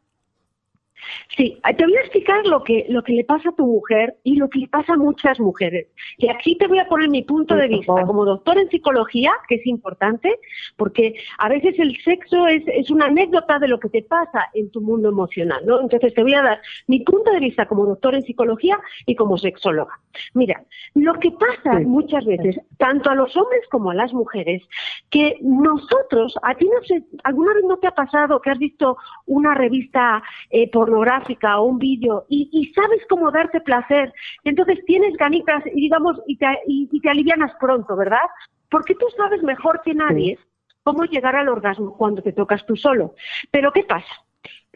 Sí, 1.36 1.60
te 1.76 1.84
voy 1.84 1.96
a 1.96 2.00
explicar 2.00 2.46
lo 2.46 2.62
que, 2.64 2.86
lo 2.88 3.02
que 3.02 3.12
le 3.12 3.24
pasa 3.24 3.50
a 3.50 3.54
tu 3.54 3.66
mujer 3.66 4.16
y 4.24 4.36
lo 4.36 4.48
que 4.48 4.60
le 4.60 4.68
pasa 4.68 4.94
a 4.94 4.96
muchas 4.96 5.38
mujeres. 5.40 5.86
Y 6.16 6.28
aquí 6.28 6.56
te 6.56 6.66
voy 6.66 6.78
a 6.78 6.88
poner 6.88 7.08
mi 7.08 7.22
punto 7.22 7.54
de 7.54 7.68
vista 7.68 8.02
como 8.06 8.24
doctor 8.24 8.58
en 8.58 8.68
psicología, 8.68 9.32
que 9.48 9.56
es 9.56 9.66
importante, 9.66 10.38
porque 10.76 11.14
a 11.38 11.48
veces 11.48 11.78
el 11.78 11.96
sexo 12.02 12.46
es, 12.46 12.62
es 12.66 12.90
una 12.90 13.06
anécdota 13.06 13.58
de 13.58 13.68
lo 13.68 13.78
que 13.78 13.88
te 13.88 14.02
pasa 14.02 14.46
en 14.54 14.70
tu 14.70 14.80
mundo 14.80 15.08
emocional, 15.08 15.64
¿no? 15.64 15.80
Entonces 15.80 16.14
te 16.14 16.22
voy 16.22 16.34
a 16.34 16.42
dar 16.42 16.60
mi 16.86 17.00
punto 17.00 17.30
de 17.30 17.40
vista 17.40 17.66
como 17.66 17.86
doctor 17.86 18.14
en 18.14 18.22
psicología 18.22 18.78
y 19.06 19.14
como 19.14 19.38
sexóloga. 19.38 20.00
Mira, 20.34 20.62
lo 20.94 21.14
que 21.14 21.30
pasa 21.32 21.80
muchas 21.80 22.24
veces, 22.24 22.60
tanto 22.78 23.10
a 23.10 23.14
los 23.14 23.36
hombres 23.36 23.62
como 23.70 23.90
a 23.90 23.94
las 23.94 24.12
mujeres, 24.12 24.62
que 25.10 25.36
nosotros, 25.40 26.34
a 26.42 26.54
ti 26.54 26.66
no 26.66 26.82
sé, 26.84 27.04
¿alguna 27.24 27.54
vez 27.54 27.64
no 27.64 27.76
te 27.78 27.86
ha 27.86 27.94
pasado 27.94 28.40
que 28.40 28.50
has 28.50 28.58
visto 28.58 28.96
una 29.26 29.54
revista 29.54 30.22
eh, 30.50 30.70
pornográfica 30.70 31.58
o 31.58 31.64
un 31.64 31.78
vídeo 31.78 32.26
y, 32.28 32.72
sabes 32.74 33.00
cómo 33.08 33.30
darte 33.30 33.60
placer? 33.60 34.12
Entonces 34.44 34.84
tienes 34.86 35.16
ganitas 35.16 35.64
y 35.66 35.82
digamos, 35.82 36.20
y 36.26 36.36
te, 36.36 36.46
y, 36.66 37.00
te 37.00 37.10
alivianas 37.10 37.52
pronto, 37.60 37.96
¿verdad? 37.96 38.26
Porque 38.70 38.94
tú 38.94 39.06
sabes 39.16 39.42
mejor 39.42 39.80
que 39.82 39.94
nadie 39.94 40.38
cómo 40.82 41.04
llegar 41.04 41.36
al 41.36 41.48
orgasmo 41.48 41.96
cuando 41.96 42.22
te 42.22 42.32
tocas 42.32 42.64
tú 42.66 42.76
solo. 42.76 43.14
Pero 43.50 43.72
¿qué 43.72 43.82
pasa? 43.82 44.24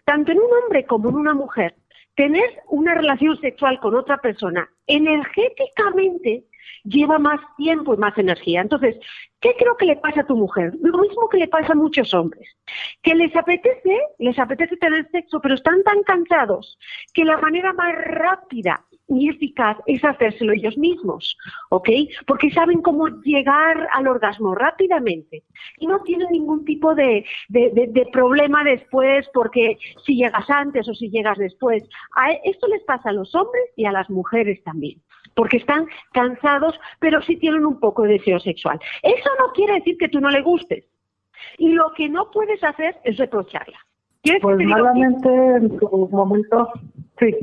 Tanto 0.04 0.32
en 0.32 0.38
un 0.38 0.50
hombre 0.62 0.84
como 0.84 1.08
en 1.08 1.14
una 1.14 1.32
mujer, 1.32 1.74
tener 2.14 2.62
una 2.68 2.94
relación 2.94 3.40
sexual 3.40 3.80
con 3.80 3.94
otra 3.94 4.18
persona 4.18 4.68
energéticamente 4.86 6.44
lleva 6.84 7.18
más 7.18 7.40
tiempo 7.56 7.94
y 7.94 7.96
más 7.96 8.16
energía. 8.18 8.60
Entonces, 8.60 8.96
¿qué 9.40 9.54
creo 9.58 9.76
que 9.76 9.86
le 9.86 9.96
pasa 9.96 10.22
a 10.22 10.26
tu 10.26 10.36
mujer? 10.36 10.72
Lo 10.80 10.98
mismo 10.98 11.28
que 11.28 11.38
le 11.38 11.48
pasa 11.48 11.72
a 11.72 11.76
muchos 11.76 12.12
hombres, 12.14 12.48
que 13.02 13.14
les 13.14 13.34
apetece, 13.36 13.98
les 14.18 14.38
apetece 14.38 14.76
tener 14.76 15.08
sexo, 15.10 15.40
pero 15.40 15.54
están 15.54 15.82
tan 15.82 16.02
cansados 16.02 16.78
que 17.14 17.24
la 17.24 17.38
manera 17.38 17.72
más 17.72 17.94
rápida 17.94 18.84
y 19.08 19.28
eficaz 19.28 19.76
es 19.86 20.02
hacérselo 20.04 20.52
ellos 20.52 20.76
mismos, 20.78 21.36
¿ok? 21.70 21.88
Porque 22.26 22.50
saben 22.50 22.80
cómo 22.82 23.08
llegar 23.08 23.88
al 23.92 24.06
orgasmo 24.06 24.54
rápidamente 24.54 25.42
y 25.78 25.86
no 25.86 26.02
tienen 26.02 26.28
ningún 26.30 26.64
tipo 26.64 26.94
de, 26.94 27.24
de, 27.48 28.08
problema 28.12 28.64
después 28.64 29.28
porque 29.32 29.76
si 30.04 30.16
llegas 30.16 30.48
antes 30.48 30.88
o 30.88 30.94
si 30.94 31.10
llegas 31.10 31.38
después. 31.38 31.82
A 32.16 32.32
esto 32.44 32.66
les 32.68 32.82
pasa 32.84 33.10
a 33.10 33.12
los 33.12 33.34
hombres 33.34 33.64
y 33.76 33.84
a 33.84 33.92
las 33.92 34.08
mujeres 34.10 34.62
también 34.64 35.00
porque 35.34 35.56
están 35.56 35.86
cansados, 36.12 36.78
pero 36.98 37.22
sí 37.22 37.36
tienen 37.36 37.64
un 37.64 37.80
poco 37.80 38.02
de 38.02 38.14
deseo 38.14 38.38
sexual. 38.38 38.78
Eso 39.02 39.30
no 39.38 39.52
quiere 39.54 39.74
decir 39.74 39.96
que 39.96 40.08
tú 40.08 40.20
no 40.20 40.30
le 40.30 40.42
gustes. 40.42 40.84
Y 41.56 41.70
lo 41.70 41.92
que 41.94 42.08
no 42.08 42.30
puedes 42.30 42.62
hacer 42.62 42.96
es 43.04 43.16
reprocharla. 43.16 43.78
Pues 44.40 44.58
malamente 44.58 45.28
en 45.28 45.78
tu 45.78 46.08
momento, 46.12 46.68
sí. 47.18 47.34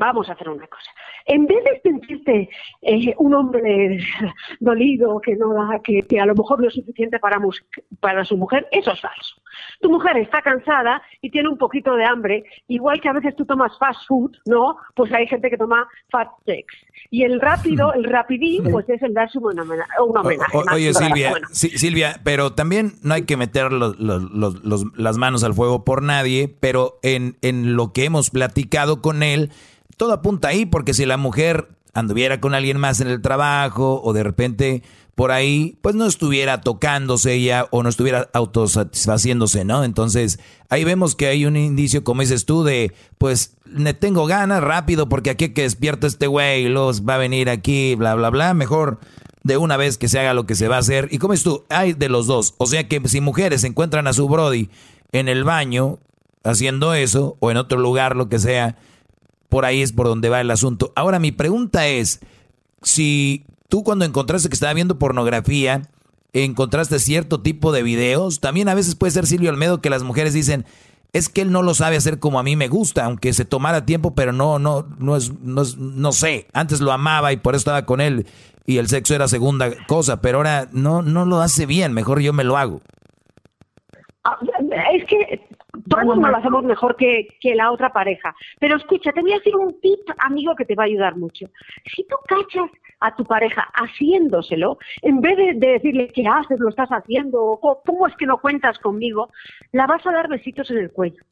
Vamos 0.00 0.28
a 0.28 0.32
hacer 0.32 0.48
una 0.48 0.66
cosa 0.66 0.90
en 1.26 1.46
vez 1.46 1.62
de 1.64 1.80
sentirte 1.82 2.48
eh, 2.82 3.14
un 3.18 3.34
hombre 3.34 3.98
dolido, 4.60 5.20
que 5.20 5.36
no 5.36 5.54
da, 5.54 5.80
que, 5.82 6.04
a 6.20 6.26
lo 6.26 6.34
mejor 6.34 6.60
no 6.60 6.68
es 6.68 6.74
suficiente 6.74 7.18
para, 7.18 7.38
para 8.00 8.24
su 8.24 8.36
mujer, 8.36 8.66
eso 8.72 8.92
es 8.92 9.00
falso. 9.00 9.36
Tu 9.80 9.90
mujer 9.90 10.16
está 10.16 10.42
cansada 10.42 11.02
y 11.20 11.30
tiene 11.30 11.48
un 11.48 11.58
poquito 11.58 11.94
de 11.94 12.04
hambre, 12.04 12.44
igual 12.68 13.00
que 13.00 13.08
a 13.08 13.12
veces 13.12 13.36
tú 13.36 13.44
tomas 13.44 13.76
fast 13.78 14.00
food, 14.08 14.32
¿no? 14.46 14.76
Pues 14.94 15.12
hay 15.12 15.26
gente 15.26 15.50
que 15.50 15.56
toma 15.56 15.88
fat 16.10 16.28
sex. 16.46 16.66
Y 17.10 17.22
el 17.22 17.40
rápido, 17.40 17.92
el 17.94 18.04
rapidín, 18.04 18.64
pues 18.70 18.88
es 18.88 19.02
el 19.02 19.14
darse 19.14 19.38
un 19.38 19.58
homenaje. 19.58 19.92
oye, 20.72 20.92
Silvia, 20.94 21.34
Silvia, 21.50 22.20
pero 22.24 22.54
también 22.54 22.94
no 23.02 23.14
hay 23.14 23.22
que 23.22 23.36
meter 23.36 23.70
las 23.72 25.18
manos 25.18 25.44
al 25.44 25.54
fuego 25.54 25.84
por 25.84 26.02
nadie, 26.02 26.54
pero 26.60 26.98
en, 27.02 27.36
en 27.42 27.76
lo 27.76 27.92
que 27.92 28.04
hemos 28.04 28.30
platicado 28.30 29.00
con 29.00 29.22
él, 29.22 29.50
todo 29.96 30.12
apunta 30.12 30.48
ahí, 30.48 30.66
porque 30.66 30.94
si 30.94 31.06
la 31.06 31.16
mujer 31.16 31.68
anduviera 31.94 32.40
con 32.40 32.54
alguien 32.54 32.78
más 32.78 33.00
en 33.00 33.08
el 33.08 33.20
trabajo 33.20 34.00
o 34.02 34.12
de 34.12 34.22
repente 34.22 34.82
por 35.14 35.32
ahí, 35.32 35.76
pues 35.82 35.94
no 35.94 36.06
estuviera 36.06 36.62
tocándose 36.62 37.34
ella 37.34 37.66
o 37.70 37.82
no 37.82 37.90
estuviera 37.90 38.30
autosatisfaciéndose, 38.32 39.66
¿no? 39.66 39.84
Entonces, 39.84 40.38
ahí 40.70 40.82
vemos 40.84 41.14
que 41.14 41.26
hay 41.26 41.44
un 41.44 41.56
indicio, 41.56 42.04
como 42.04 42.22
dices 42.22 42.46
tú, 42.46 42.64
de, 42.64 42.94
pues, 43.18 43.54
me 43.66 43.92
tengo 43.92 44.24
ganas 44.24 44.62
rápido 44.62 45.10
porque 45.10 45.28
aquí 45.28 45.50
que 45.50 45.62
despierto 45.62 46.06
este 46.06 46.26
güey, 46.26 46.70
los 46.70 47.06
va 47.06 47.16
a 47.16 47.18
venir 47.18 47.50
aquí, 47.50 47.96
bla, 47.96 48.14
bla, 48.14 48.30
bla, 48.30 48.54
mejor 48.54 48.98
de 49.42 49.56
una 49.58 49.76
vez 49.76 49.98
que 49.98 50.08
se 50.08 50.18
haga 50.18 50.32
lo 50.32 50.46
que 50.46 50.54
se 50.54 50.68
va 50.68 50.76
a 50.76 50.80
hacer. 50.80 51.08
Y 51.10 51.18
como 51.18 51.34
es 51.34 51.42
tú, 51.42 51.64
hay 51.68 51.92
de 51.92 52.08
los 52.08 52.26
dos. 52.26 52.54
O 52.56 52.66
sea 52.66 52.88
que 52.88 53.00
si 53.06 53.20
mujeres 53.20 53.64
encuentran 53.64 54.06
a 54.06 54.14
su 54.14 54.28
Brody 54.28 54.70
en 55.12 55.28
el 55.28 55.44
baño 55.44 55.98
haciendo 56.44 56.94
eso 56.94 57.36
o 57.40 57.50
en 57.50 57.56
otro 57.56 57.78
lugar, 57.78 58.16
lo 58.16 58.28
que 58.28 58.38
sea, 58.38 58.76
por 59.50 59.66
ahí 59.66 59.82
es 59.82 59.92
por 59.92 60.06
donde 60.06 60.30
va 60.30 60.40
el 60.40 60.50
asunto. 60.50 60.92
Ahora 60.96 61.18
mi 61.18 61.32
pregunta 61.32 61.86
es, 61.86 62.20
si 62.82 63.44
tú 63.68 63.84
cuando 63.84 64.06
encontraste 64.06 64.48
que 64.48 64.54
estaba 64.54 64.72
viendo 64.72 64.98
pornografía, 64.98 65.82
encontraste 66.32 66.98
cierto 66.98 67.42
tipo 67.42 67.72
de 67.72 67.82
videos, 67.82 68.40
también 68.40 68.68
a 68.68 68.74
veces 68.74 68.94
puede 68.94 69.10
ser 69.10 69.26
Silvio 69.26 69.50
Almedo 69.50 69.82
que 69.82 69.90
las 69.90 70.02
mujeres 70.02 70.32
dicen, 70.32 70.64
es 71.12 71.28
que 71.28 71.42
él 71.42 71.50
no 71.50 71.62
lo 71.62 71.74
sabe 71.74 71.96
hacer 71.96 72.20
como 72.20 72.38
a 72.38 72.42
mí 72.44 72.56
me 72.56 72.68
gusta, 72.68 73.04
aunque 73.04 73.32
se 73.32 73.44
tomara 73.44 73.84
tiempo, 73.84 74.14
pero 74.14 74.32
no, 74.32 74.58
no, 74.58 74.86
no 74.98 75.16
es, 75.16 75.36
no, 75.40 75.62
no 75.76 76.12
sé, 76.12 76.46
antes 76.52 76.80
lo 76.80 76.92
amaba 76.92 77.32
y 77.32 77.36
por 77.36 77.54
eso 77.54 77.60
estaba 77.60 77.84
con 77.84 78.00
él 78.00 78.26
y 78.64 78.78
el 78.78 78.88
sexo 78.88 79.14
era 79.14 79.26
segunda 79.26 79.70
cosa, 79.86 80.20
pero 80.20 80.38
ahora 80.38 80.68
no, 80.72 81.02
no 81.02 81.24
lo 81.24 81.40
hace 81.40 81.66
bien, 81.66 81.92
mejor 81.92 82.20
yo 82.20 82.32
me 82.32 82.44
lo 82.44 82.56
hago. 82.56 82.80
Ah, 84.22 84.38
es 84.94 85.04
que 85.06 85.40
todos 85.88 86.18
no 86.18 86.28
lo 86.28 86.36
hacemos 86.36 86.64
mejor 86.64 86.96
que, 86.96 87.28
que, 87.40 87.54
la 87.54 87.70
otra 87.70 87.92
pareja. 87.92 88.34
Pero 88.58 88.76
escucha, 88.76 89.12
te 89.12 89.20
voy 89.20 89.32
a 89.32 89.38
decir 89.38 89.56
un 89.56 89.80
tip, 89.80 90.00
amigo, 90.18 90.54
que 90.54 90.64
te 90.64 90.74
va 90.74 90.84
a 90.84 90.86
ayudar 90.86 91.16
mucho. 91.16 91.46
Si 91.94 92.04
tú 92.04 92.16
cachas 92.26 92.70
a 93.00 93.14
tu 93.16 93.24
pareja 93.24 93.62
haciéndoselo, 93.74 94.78
en 95.02 95.20
vez 95.20 95.36
de, 95.36 95.54
decirle 95.54 96.08
qué 96.08 96.26
haces, 96.26 96.60
lo 96.60 96.68
estás 96.68 96.90
haciendo, 96.90 97.42
o 97.42 97.82
cómo 97.84 98.06
es 98.06 98.14
que 98.16 98.26
no 98.26 98.38
cuentas 98.38 98.78
conmigo, 98.78 99.30
la 99.72 99.86
vas 99.86 100.06
a 100.06 100.12
dar 100.12 100.28
besitos 100.28 100.70
en 100.70 100.78
el 100.78 100.92
cuello. 100.92 101.22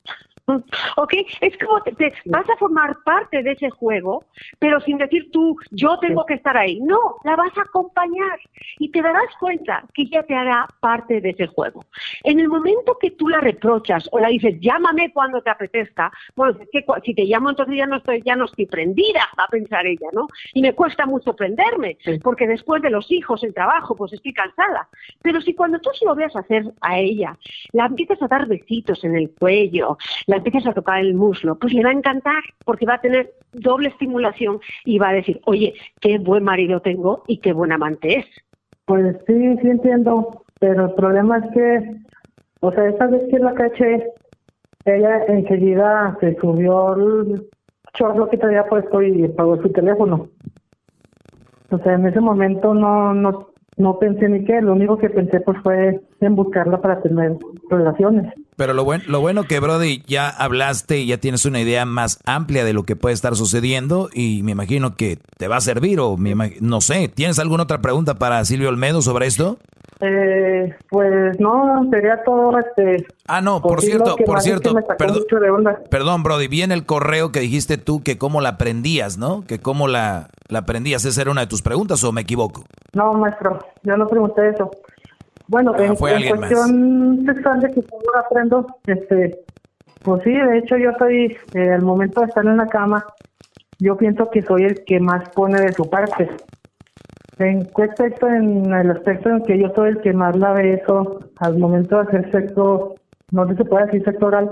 ¿Ok? 0.97 1.15
Es 1.41 1.57
como 1.59 1.83
te, 1.83 2.13
vas 2.27 2.49
a 2.49 2.57
formar 2.57 2.97
parte 3.05 3.43
de 3.43 3.53
ese 3.53 3.71
juego, 3.71 4.25
pero 4.59 4.81
sin 4.81 4.99
decir 4.99 5.31
tú, 5.31 5.57
yo 5.71 5.99
tengo 5.99 6.25
que 6.25 6.35
estar 6.35 6.57
ahí. 6.57 6.81
No, 6.81 7.17
la 7.25 7.37
vas 7.37 7.57
a 7.57 7.63
acompañar 7.63 8.39
y 8.79 8.91
te 8.91 9.03
darás 9.03 9.35
cuenta 9.39 9.85
que 9.95 10.03
ella 10.03 10.23
te 10.23 10.35
hará 10.35 10.67
parte 10.81 11.21
de 11.21 11.31
ese 11.31 11.47
juego. 11.47 11.85
En 12.25 12.41
el 12.41 12.49
momento 12.49 12.99
que 12.99 13.11
tú 13.11 13.29
la 13.29 13.41
reprochas 13.41 14.09
o 14.13 14.19
la 14.19 14.29
dices, 14.29 14.57
llámame 14.61 15.13
cuando 15.13 15.43
te 15.43 15.51
apetezca, 15.51 16.11
bueno, 16.35 16.59
es 16.61 16.69
que 16.71 16.85
si 17.05 17.15
te 17.15 17.25
llamo 17.25 17.51
entonces 17.51 17.77
ya 17.77 17.87
no 17.87 17.97
estoy, 17.97 18.23
ya 18.25 18.37
no 18.37 18.47
estoy 18.47 18.67
prendida, 18.67 19.29
va 19.39 19.45
a 19.45 19.49
pensar 19.49 19.87
ella, 19.87 20.09
¿no? 20.13 20.29
Y 20.55 20.63
me 20.63 20.75
cuesta 20.75 21.07
mucho 21.07 21.35
prenderme, 21.35 21.99
porque 22.23 22.47
después 22.47 22.83
de 22.83 22.91
los 22.91 23.11
hijos, 23.11 23.43
el 23.45 23.55
trabajo, 23.55 23.95
pues 23.97 24.13
estoy 24.13 24.33
cansada. 24.33 24.89
Pero 25.23 25.41
si 25.41 25.55
cuando 25.55 25.79
tú 25.79 25.91
se 25.99 26.05
lo 26.05 26.15
veas 26.15 26.35
hacer 26.37 26.65
a 26.81 26.99
ella, 26.99 27.37
la 27.73 27.87
empiezas 27.87 28.21
a 28.23 28.29
dar 28.29 28.47
besitos 28.47 29.03
en 29.05 29.17
el 29.17 29.31
cuello, 29.31 29.99
la 30.27 30.38
empieces 30.39 30.67
a 30.67 30.73
tocar 30.73 31.01
el 31.01 31.15
muslo, 31.15 31.57
pues 31.59 31.73
le 31.73 31.85
va 31.85 31.91
a 31.91 31.95
encantar 31.95 32.43
porque 32.65 32.87
va 32.87 32.95
a 32.95 33.01
tener 33.01 33.33
doble 33.53 33.89
estimulación 33.89 34.61
y 34.85 34.99
va 34.99 35.11
a 35.11 35.15
decir, 35.15 35.41
oye, 35.45 35.75
qué 36.01 36.19
buen 36.19 36.45
marido 36.45 36.81
tengo 36.81 37.23
y 37.27 37.39
qué 37.39 37.53
buen 37.53 37.73
amante 37.73 38.19
es. 38.19 38.27
Pues 38.87 39.17
sí, 39.27 39.57
sí 39.61 39.69
entiendo, 39.69 40.45
pero 40.61 40.87
el 40.87 40.95
problema 40.95 41.39
es 41.39 41.53
que, 41.53 41.97
o 42.61 42.73
sea, 42.73 42.89
esta 42.89 43.07
vez 43.07 43.23
que 43.31 43.39
la 43.39 43.55
caché, 43.55 44.07
ella 44.85 45.25
enseguida 45.27 46.17
se 46.21 46.35
subió 46.37 46.95
el 46.95 47.47
chorro 47.95 48.29
que 48.29 48.39
te 48.39 48.47
había 48.47 48.65
puesto 48.65 49.03
y 49.03 49.29
pagó 49.29 49.61
su 49.61 49.71
teléfono. 49.71 50.29
O 51.71 51.79
sea, 51.79 51.95
en 51.95 52.07
ese 52.07 52.21
momento 52.21 52.73
no, 52.73 53.13
no, 53.13 53.51
no 53.77 53.99
pensé 53.99 54.29
ni 54.29 54.45
qué, 54.45 54.61
lo 54.61 54.73
único 54.73 54.97
que 54.97 55.11
pensé 55.11 55.41
pues 55.41 55.59
fue 55.63 56.01
en 56.21 56.35
buscarla 56.35 56.81
para 56.81 57.01
tener 57.01 57.37
relaciones. 57.69 58.33
Pero 58.59 58.75
lo, 58.75 58.83
bueno 58.83 59.05
lo 59.07 59.21
bueno 59.21 59.45
que, 59.45 59.61
Brody, 59.61 60.03
ya 60.09 60.29
hablaste 60.29 60.99
y 60.99 61.07
ya 61.07 61.19
tienes 61.19 61.45
una 61.45 61.61
idea 61.61 61.87
más 61.87 62.19
amplia 62.27 62.65
de 62.65 62.73
lo 62.73 62.83
que 62.83 62.97
puede 62.97 63.15
estar 63.15 63.37
sucediendo 63.37 64.11
y 64.13 64.43
me 64.43 64.51
imagino 64.51 64.97
que 64.97 65.21
te 65.37 65.47
va 65.47 65.59
a 65.59 65.61
servir 65.61 66.01
o 66.01 66.17
no 66.61 66.81
sé. 66.81 67.07
¿Tienes 67.07 67.39
alguna 67.39 67.63
otra 67.63 67.81
pregunta 67.81 68.17
para 68.17 68.45
Silvio 68.45 68.69
Olmedo 68.69 69.01
sobre 69.01 69.29
esto? 69.29 69.59
Eh, 70.01 70.75
pues 70.91 71.39
no, 71.39 71.89
sería 71.93 72.23
todo 72.25 72.59
este... 72.59 73.07
Ah, 73.29 73.41
no, 73.41 73.63
por 73.63 73.81
cierto, 73.81 74.17
por 74.27 74.41
cierto, 74.41 74.75
perdón, 74.99 75.25
perdón, 75.89 76.23
Brody, 76.25 76.49
vi 76.49 76.63
en 76.63 76.73
el 76.73 76.85
correo 76.85 77.31
que 77.31 77.39
dijiste 77.39 77.79
tú 77.79 78.03
que 78.03 78.19
cómo 78.19 78.41
la 78.41 78.51
aprendías, 78.51 79.19
¿no? 79.19 79.45
Que 79.47 79.61
cómo 79.61 79.87
la, 79.87 80.31
la 80.49 80.61
aprendías, 80.61 81.05
¿esa 81.05 81.23
era 81.23 81.31
una 81.31 81.43
de 81.43 81.47
tus 81.47 81.63
preguntas 81.63 82.03
o 82.03 82.11
me 82.11 82.23
equivoco? 82.23 82.65
No, 82.93 83.13
maestro, 83.13 83.61
yo 83.85 83.97
no 83.97 84.09
pregunté 84.09 84.49
eso. 84.49 84.69
Bueno, 85.49 85.73
ah, 85.75 85.83
en, 85.83 85.97
cuestión 85.97 87.25
sexual 87.25 87.61
de 87.61 87.71
que 87.71 87.83
cómo 87.83 88.03
aprendo, 88.19 88.67
este, 88.87 89.41
pues 90.03 90.23
sí, 90.23 90.33
de 90.33 90.59
hecho 90.59 90.77
yo 90.77 90.91
estoy, 90.91 91.37
eh, 91.55 91.71
al 91.71 91.83
momento 91.83 92.21
de 92.21 92.27
estar 92.27 92.45
en 92.45 92.59
la 92.59 92.67
cama, 92.67 93.05
yo 93.79 93.97
pienso 93.97 94.31
que 94.31 94.43
soy 94.43 94.65
el 94.65 94.85
que 94.85 95.01
más 95.01 95.29
pone 95.31 95.61
de 95.61 95.73
su 95.73 95.89
parte. 95.89 96.29
¿En 97.39 97.67
qué 97.75 97.85
aspecto? 97.85 98.29
En 98.29 98.73
el 98.73 98.91
aspecto 98.91 99.31
en 99.31 99.43
que 99.43 99.59
yo 99.59 99.73
soy 99.75 99.91
el 99.91 100.01
que 100.01 100.13
más 100.13 100.37
la 100.37 100.53
beso 100.53 101.21
al 101.39 101.57
momento 101.59 101.97
de 101.97 102.03
hacer 102.03 102.31
sexo, 102.31 102.97
no 103.31 103.47
sé 103.47 103.53
si 103.53 103.59
se 103.59 103.65
puede 103.65 103.87
decir 103.87 104.05
sexo 104.05 104.27
oral, 104.27 104.51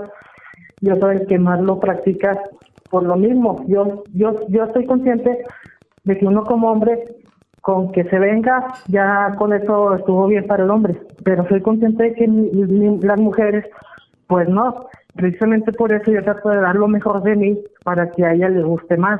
yo 0.81 0.95
soy 0.95 1.17
el 1.17 1.27
que 1.27 1.37
más 1.37 1.59
lo 1.61 1.79
practica 1.79 2.41
por 2.89 3.03
lo 3.03 3.17
mismo. 3.17 3.63
Yo, 3.67 4.03
yo, 4.13 4.47
yo 4.47 4.63
estoy 4.63 4.85
consciente 4.85 5.43
de 6.05 6.17
que 6.17 6.25
uno 6.25 6.43
como 6.43 6.71
hombre, 6.71 7.03
con 7.67 7.91
que 7.91 8.05
se 8.05 8.17
venga, 8.17 8.65
ya 8.87 9.35
con 9.37 9.51
eso 9.51 9.93
estuvo 9.95 10.27
bien 10.27 10.47
para 10.47 10.63
el 10.63 10.69
hombre. 10.69 10.95
Pero 11.25 11.45
soy 11.49 11.61
consciente 11.61 12.01
de 12.01 12.13
que 12.13 12.25
las 13.05 13.19
mujeres, 13.19 13.65
pues 14.27 14.47
no. 14.47 14.87
Precisamente 15.15 15.73
por 15.73 15.91
eso 15.91 16.09
yo 16.09 16.23
trato 16.23 16.47
de 16.47 16.61
dar 16.61 16.75
lo 16.75 16.87
mejor 16.87 17.21
de 17.23 17.35
mí 17.35 17.57
para 17.83 18.09
que 18.09 18.23
a 18.23 18.33
ella 18.33 18.47
le 18.47 18.63
guste 18.63 18.95
más. 18.95 19.19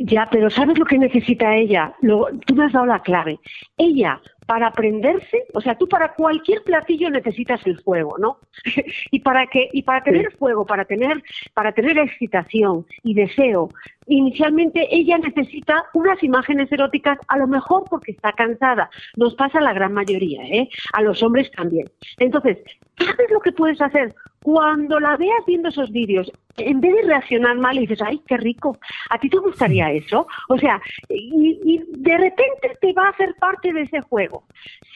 Ya, 0.00 0.26
pero 0.30 0.48
¿sabes 0.48 0.78
lo 0.78 0.86
que 0.86 0.96
necesita 0.96 1.54
ella? 1.54 1.92
Lo, 2.00 2.28
tú 2.46 2.54
me 2.54 2.64
has 2.64 2.72
dado 2.72 2.86
la 2.86 3.00
clave. 3.00 3.38
Ella 3.76 4.18
para 4.46 4.68
aprenderse, 4.68 5.44
o 5.54 5.60
sea, 5.60 5.76
tú 5.76 5.88
para 5.88 6.14
cualquier 6.14 6.62
platillo 6.62 7.10
necesitas 7.10 7.60
el 7.66 7.78
fuego, 7.80 8.16
¿no? 8.18 8.38
y 9.10 9.20
para 9.20 9.46
que 9.46 9.68
y 9.72 9.82
para 9.82 10.02
tener 10.02 10.32
fuego, 10.32 10.64
para 10.64 10.84
tener 10.84 11.22
para 11.54 11.72
tener 11.72 11.98
excitación 11.98 12.86
y 13.02 13.14
deseo, 13.14 13.68
inicialmente 14.06 14.88
ella 14.90 15.18
necesita 15.18 15.84
unas 15.94 16.22
imágenes 16.22 16.70
eróticas, 16.72 17.18
a 17.28 17.38
lo 17.38 17.46
mejor 17.46 17.84
porque 17.88 18.12
está 18.12 18.32
cansada. 18.32 18.90
Nos 19.16 19.34
pasa 19.34 19.58
a 19.58 19.62
la 19.62 19.72
gran 19.72 19.92
mayoría, 19.92 20.42
¿eh? 20.44 20.68
A 20.92 21.02
los 21.02 21.22
hombres 21.22 21.50
también. 21.52 21.86
Entonces, 22.18 22.58
¿sabes 22.98 23.30
lo 23.30 23.40
que 23.40 23.52
puedes 23.52 23.80
hacer? 23.80 24.14
Cuando 24.42 24.98
la 24.98 25.16
veas 25.16 25.44
viendo 25.46 25.68
esos 25.68 25.90
vídeos, 25.90 26.30
en 26.56 26.80
vez 26.80 26.94
de 26.94 27.02
reaccionar 27.02 27.56
mal 27.56 27.76
y 27.76 27.82
dices, 27.82 28.00
ay, 28.04 28.20
qué 28.26 28.36
rico, 28.36 28.78
¿a 29.10 29.18
ti 29.18 29.28
te 29.28 29.38
gustaría 29.38 29.90
eso? 29.90 30.26
O 30.48 30.58
sea, 30.58 30.80
y, 31.08 31.80
de 31.88 32.18
repente 32.18 32.76
te 32.80 32.92
va 32.92 33.06
a 33.06 33.10
hacer 33.10 33.34
parte 33.38 33.72
de 33.72 33.82
ese 33.82 34.00
juego. 34.02 34.44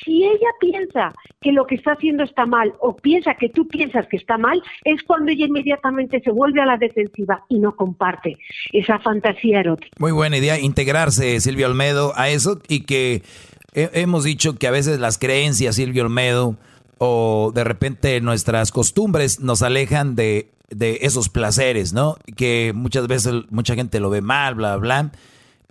Si 0.04 0.24
ella 0.24 0.48
piensa 0.60 1.12
que 1.40 1.52
lo 1.52 1.66
que 1.66 1.76
está 1.76 1.92
haciendo 1.92 2.24
está 2.24 2.44
mal 2.46 2.74
o 2.80 2.96
piensa 2.96 3.34
que 3.34 3.48
tú 3.48 3.66
piensas 3.68 4.06
que 4.08 4.16
está 4.16 4.36
mal, 4.36 4.62
es 4.84 5.02
cuando 5.04 5.30
ella 5.30 5.46
inmediatamente 5.46 6.20
se 6.20 6.30
vuelve 6.30 6.60
a 6.60 6.66
la 6.66 6.76
defensiva 6.76 7.44
y 7.48 7.58
no 7.58 7.74
comparte 7.76 8.36
esa 8.72 8.98
fantasía 8.98 9.60
erótica. 9.60 9.92
Muy 9.98 10.12
buena 10.12 10.36
idea 10.36 10.58
integrarse, 10.58 11.40
Silvio 11.40 11.68
Olmedo, 11.68 12.12
a 12.16 12.28
eso 12.28 12.60
y 12.68 12.84
que 12.84 13.22
hemos 13.74 14.24
dicho 14.24 14.56
que 14.56 14.66
a 14.66 14.70
veces 14.70 14.98
las 14.98 15.18
creencias, 15.18 15.76
Silvio 15.76 16.04
Olmedo, 16.04 16.56
o 16.98 17.52
de 17.54 17.64
repente 17.64 18.20
nuestras 18.20 18.72
costumbres 18.72 19.40
nos 19.40 19.62
alejan 19.62 20.14
de, 20.14 20.50
de 20.70 20.98
esos 21.02 21.28
placeres, 21.28 21.92
¿no? 21.92 22.16
Que 22.36 22.72
muchas 22.74 23.06
veces 23.06 23.32
mucha 23.50 23.74
gente 23.74 24.00
lo 24.00 24.10
ve 24.10 24.20
mal, 24.20 24.54
bla, 24.54 24.76
bla. 24.76 25.10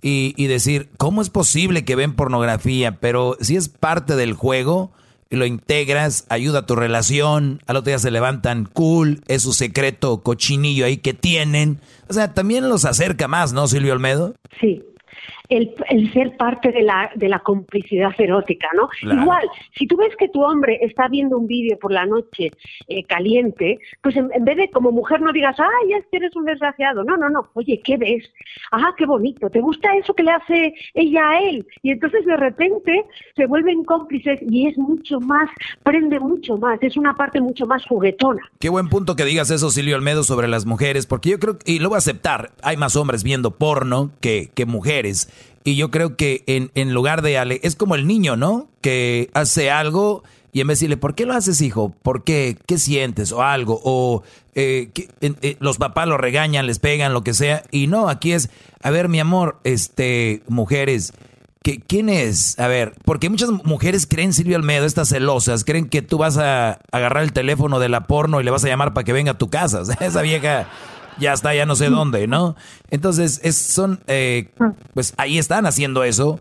Y, 0.02 0.34
y, 0.36 0.46
decir, 0.46 0.88
¿cómo 0.98 1.22
es 1.22 1.30
posible 1.30 1.84
que 1.84 1.96
ven 1.96 2.14
pornografía? 2.14 3.00
Pero 3.00 3.36
si 3.40 3.56
es 3.56 3.68
parte 3.68 4.14
del 4.14 4.34
juego, 4.34 4.92
y 5.30 5.36
lo 5.36 5.46
integras, 5.46 6.26
ayuda 6.28 6.60
a 6.60 6.66
tu 6.66 6.76
relación, 6.76 7.60
al 7.66 7.76
otro 7.76 7.90
día 7.90 7.98
se 7.98 8.10
levantan 8.10 8.66
cool, 8.66 9.22
es 9.26 9.42
su 9.42 9.52
secreto 9.52 10.22
cochinillo 10.22 10.84
ahí 10.84 10.98
que 10.98 11.14
tienen. 11.14 11.80
O 12.08 12.12
sea, 12.12 12.32
también 12.34 12.68
los 12.68 12.84
acerca 12.84 13.26
más, 13.26 13.52
¿no, 13.52 13.66
Silvio 13.66 13.92
Olmedo? 13.92 14.34
Sí, 14.60 14.84
el, 15.48 16.12
ser 16.12 16.36
parte 16.36 16.72
de 16.72 16.82
la, 16.82 17.10
de 17.14 17.28
la 17.28 17.40
complicidad 17.40 18.12
erótica, 18.18 18.68
¿no? 18.74 18.88
Igual, 19.02 19.48
si 19.76 19.86
tú 19.86 19.96
ves 19.96 20.14
que 20.16 20.28
tu 20.28 20.42
hombre 20.42 20.78
está 20.82 21.08
viendo 21.08 21.38
un 21.38 21.46
vídeo 21.46 21.78
por 21.78 21.92
la 21.92 22.06
noche 22.06 22.50
eh, 22.88 23.04
caliente, 23.04 23.78
pues 24.02 24.16
en, 24.16 24.28
vez 24.44 24.56
de 24.56 24.70
como 24.70 24.90
mujer 24.92 25.20
no 25.20 25.32
digas, 25.32 25.56
ay, 25.58 25.92
es 25.94 26.04
que 26.10 26.18
eres 26.18 26.34
un 26.36 26.44
desgraciado. 26.44 27.04
No, 27.04 27.16
no, 27.16 27.28
no. 27.28 27.48
Oye, 27.54 27.80
¿qué 27.84 27.96
ves? 27.96 28.24
Ah, 28.72 28.94
qué 28.96 29.06
bonito. 29.06 29.50
¿Te 29.50 29.60
gusta 29.60 29.94
eso 29.96 30.14
que 30.14 30.22
le 30.22 30.32
hace 30.32 30.74
ella 30.94 31.30
a 31.30 31.40
él? 31.40 31.66
Y 31.82 31.90
entonces 31.90 32.24
de 32.24 32.36
repente 32.36 33.04
se 33.34 33.46
vuelven 33.46 33.84
cómplices 33.84 34.40
y 34.42 34.68
es 34.68 34.78
mucho 34.78 35.20
más, 35.20 35.48
prende 35.82 36.20
mucho 36.20 36.56
más. 36.56 36.82
Es 36.82 36.96
una 36.96 37.14
parte 37.14 37.40
mucho 37.40 37.66
más 37.66 37.84
juguetona. 37.86 38.42
Qué 38.58 38.68
buen 38.68 38.88
punto 38.88 39.16
que 39.16 39.24
digas 39.24 39.50
eso, 39.50 39.70
Silvio 39.70 39.96
Almedo, 39.96 40.24
sobre 40.24 40.48
las 40.48 40.66
mujeres, 40.66 41.06
porque 41.06 41.30
yo 41.30 41.38
creo, 41.38 41.58
y 41.64 41.78
lo 41.78 41.88
voy 41.88 41.96
a 41.96 41.98
aceptar, 41.98 42.50
hay 42.62 42.76
más 42.76 42.96
hombres 42.96 43.22
viendo 43.22 43.52
porno 43.52 44.10
que, 44.20 44.50
que 44.54 44.66
mujeres. 44.66 45.28
Y 45.66 45.74
yo 45.74 45.90
creo 45.90 46.16
que 46.16 46.44
en, 46.46 46.70
en 46.76 46.94
lugar 46.94 47.22
de 47.22 47.38
Ale, 47.38 47.60
es 47.64 47.74
como 47.74 47.96
el 47.96 48.06
niño, 48.06 48.36
¿no? 48.36 48.68
Que 48.80 49.30
hace 49.34 49.70
algo 49.70 50.22
y 50.56 50.62
en 50.62 50.68
vez 50.68 50.78
de 50.78 50.84
decirle, 50.84 50.96
¿por 50.96 51.14
qué 51.14 51.26
lo 51.26 51.34
haces, 51.34 51.60
hijo? 51.60 51.92
¿Por 52.02 52.24
qué? 52.24 52.56
¿Qué 52.66 52.78
sientes? 52.78 53.30
O 53.30 53.42
algo. 53.42 53.78
O 53.84 54.22
eh, 54.54 54.90
eh, 55.20 55.56
los 55.60 55.76
papás 55.76 56.08
lo 56.08 56.16
regañan, 56.16 56.66
les 56.66 56.78
pegan, 56.78 57.12
lo 57.12 57.22
que 57.22 57.34
sea. 57.34 57.62
Y 57.70 57.88
no, 57.88 58.08
aquí 58.08 58.32
es, 58.32 58.48
a 58.80 58.90
ver, 58.90 59.10
mi 59.10 59.20
amor, 59.20 59.58
este, 59.64 60.42
mujeres, 60.48 61.12
¿qué, 61.62 61.78
¿quién 61.78 62.08
es? 62.08 62.58
A 62.58 62.68
ver, 62.68 62.94
porque 63.04 63.28
muchas 63.28 63.50
mujeres 63.50 64.06
creen, 64.06 64.32
Silvio 64.32 64.56
Almedo, 64.56 64.86
estas 64.86 65.10
celosas, 65.10 65.62
creen 65.62 65.90
que 65.90 66.00
tú 66.00 66.16
vas 66.16 66.38
a 66.38 66.78
agarrar 66.90 67.24
el 67.24 67.34
teléfono 67.34 67.78
de 67.78 67.90
la 67.90 68.06
porno 68.06 68.40
y 68.40 68.44
le 68.44 68.50
vas 68.50 68.64
a 68.64 68.68
llamar 68.68 68.94
para 68.94 69.04
que 69.04 69.12
venga 69.12 69.32
a 69.32 69.38
tu 69.38 69.50
casa. 69.50 69.82
esa 70.00 70.22
vieja 70.22 70.68
ya 71.18 71.32
está, 71.32 71.54
ya 71.54 71.66
no 71.66 71.76
sé 71.76 71.88
dónde, 71.90 72.26
¿no? 72.26 72.56
Entonces, 72.90 73.40
es, 73.42 73.56
son, 73.56 74.00
eh, 74.06 74.50
pues 74.94 75.14
ahí 75.16 75.38
están 75.38 75.66
haciendo 75.66 76.04
eso. 76.04 76.38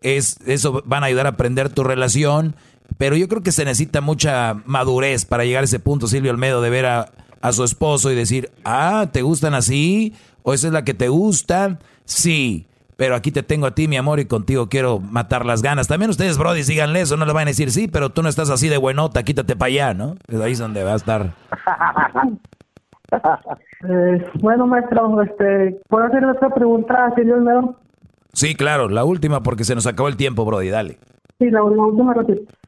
Es, 0.00 0.38
eso 0.46 0.82
van 0.84 1.02
a 1.02 1.06
ayudar 1.06 1.26
a 1.26 1.30
aprender 1.30 1.68
tu 1.68 1.84
relación. 1.84 2.54
Pero 2.96 3.16
yo 3.16 3.28
creo 3.28 3.42
que 3.42 3.52
se 3.52 3.64
necesita 3.64 4.00
mucha 4.00 4.62
madurez 4.64 5.24
para 5.24 5.44
llegar 5.44 5.62
a 5.62 5.64
ese 5.64 5.78
punto, 5.78 6.06
Silvio 6.06 6.30
Almedo, 6.30 6.62
de 6.62 6.70
ver 6.70 6.86
a, 6.86 7.12
a 7.40 7.52
su 7.52 7.64
esposo 7.64 8.10
y 8.10 8.14
decir, 8.14 8.50
ah, 8.64 9.08
¿te 9.12 9.22
gustan 9.22 9.54
así? 9.54 10.14
¿O 10.42 10.54
esa 10.54 10.68
es 10.68 10.72
la 10.72 10.84
que 10.84 10.94
te 10.94 11.08
gusta? 11.08 11.78
Sí, 12.04 12.66
pero 12.96 13.14
aquí 13.14 13.30
te 13.30 13.42
tengo 13.42 13.66
a 13.66 13.74
ti, 13.74 13.86
mi 13.86 13.96
amor, 13.96 14.18
y 14.18 14.24
contigo 14.24 14.68
quiero 14.68 14.98
matar 14.98 15.46
las 15.46 15.62
ganas. 15.62 15.86
También 15.86 16.10
ustedes, 16.10 16.36
Brody, 16.36 16.62
díganle 16.62 17.02
eso, 17.02 17.16
no 17.16 17.26
le 17.26 17.32
van 17.32 17.46
a 17.46 17.50
decir, 17.50 17.70
sí, 17.70 17.86
pero 17.86 18.10
tú 18.10 18.22
no 18.22 18.28
estás 18.28 18.50
así 18.50 18.68
de 18.68 18.76
buenota, 18.76 19.22
quítate 19.22 19.54
para 19.54 19.68
allá, 19.68 19.94
¿no? 19.94 20.16
Es 20.26 20.40
ahí 20.40 20.54
donde 20.54 20.82
va 20.82 20.94
a 20.94 20.96
estar. 20.96 21.34
Eh, 23.10 24.24
bueno, 24.40 24.66
maestro, 24.66 25.22
este, 25.22 25.80
¿puedo 25.88 26.04
hacer 26.04 26.24
otra 26.24 26.50
pregunta, 26.50 27.12
señor 27.14 27.38
Almedo? 27.38 27.76
Sí, 28.32 28.54
claro, 28.54 28.88
la 28.88 29.04
última 29.04 29.42
porque 29.42 29.64
se 29.64 29.74
nos 29.74 29.86
acabó 29.86 30.08
el 30.08 30.16
tiempo, 30.16 30.44
Brody, 30.44 30.68
dale. 30.68 30.98
Sí, 31.38 31.50
la, 31.50 31.62
última, 31.62 32.14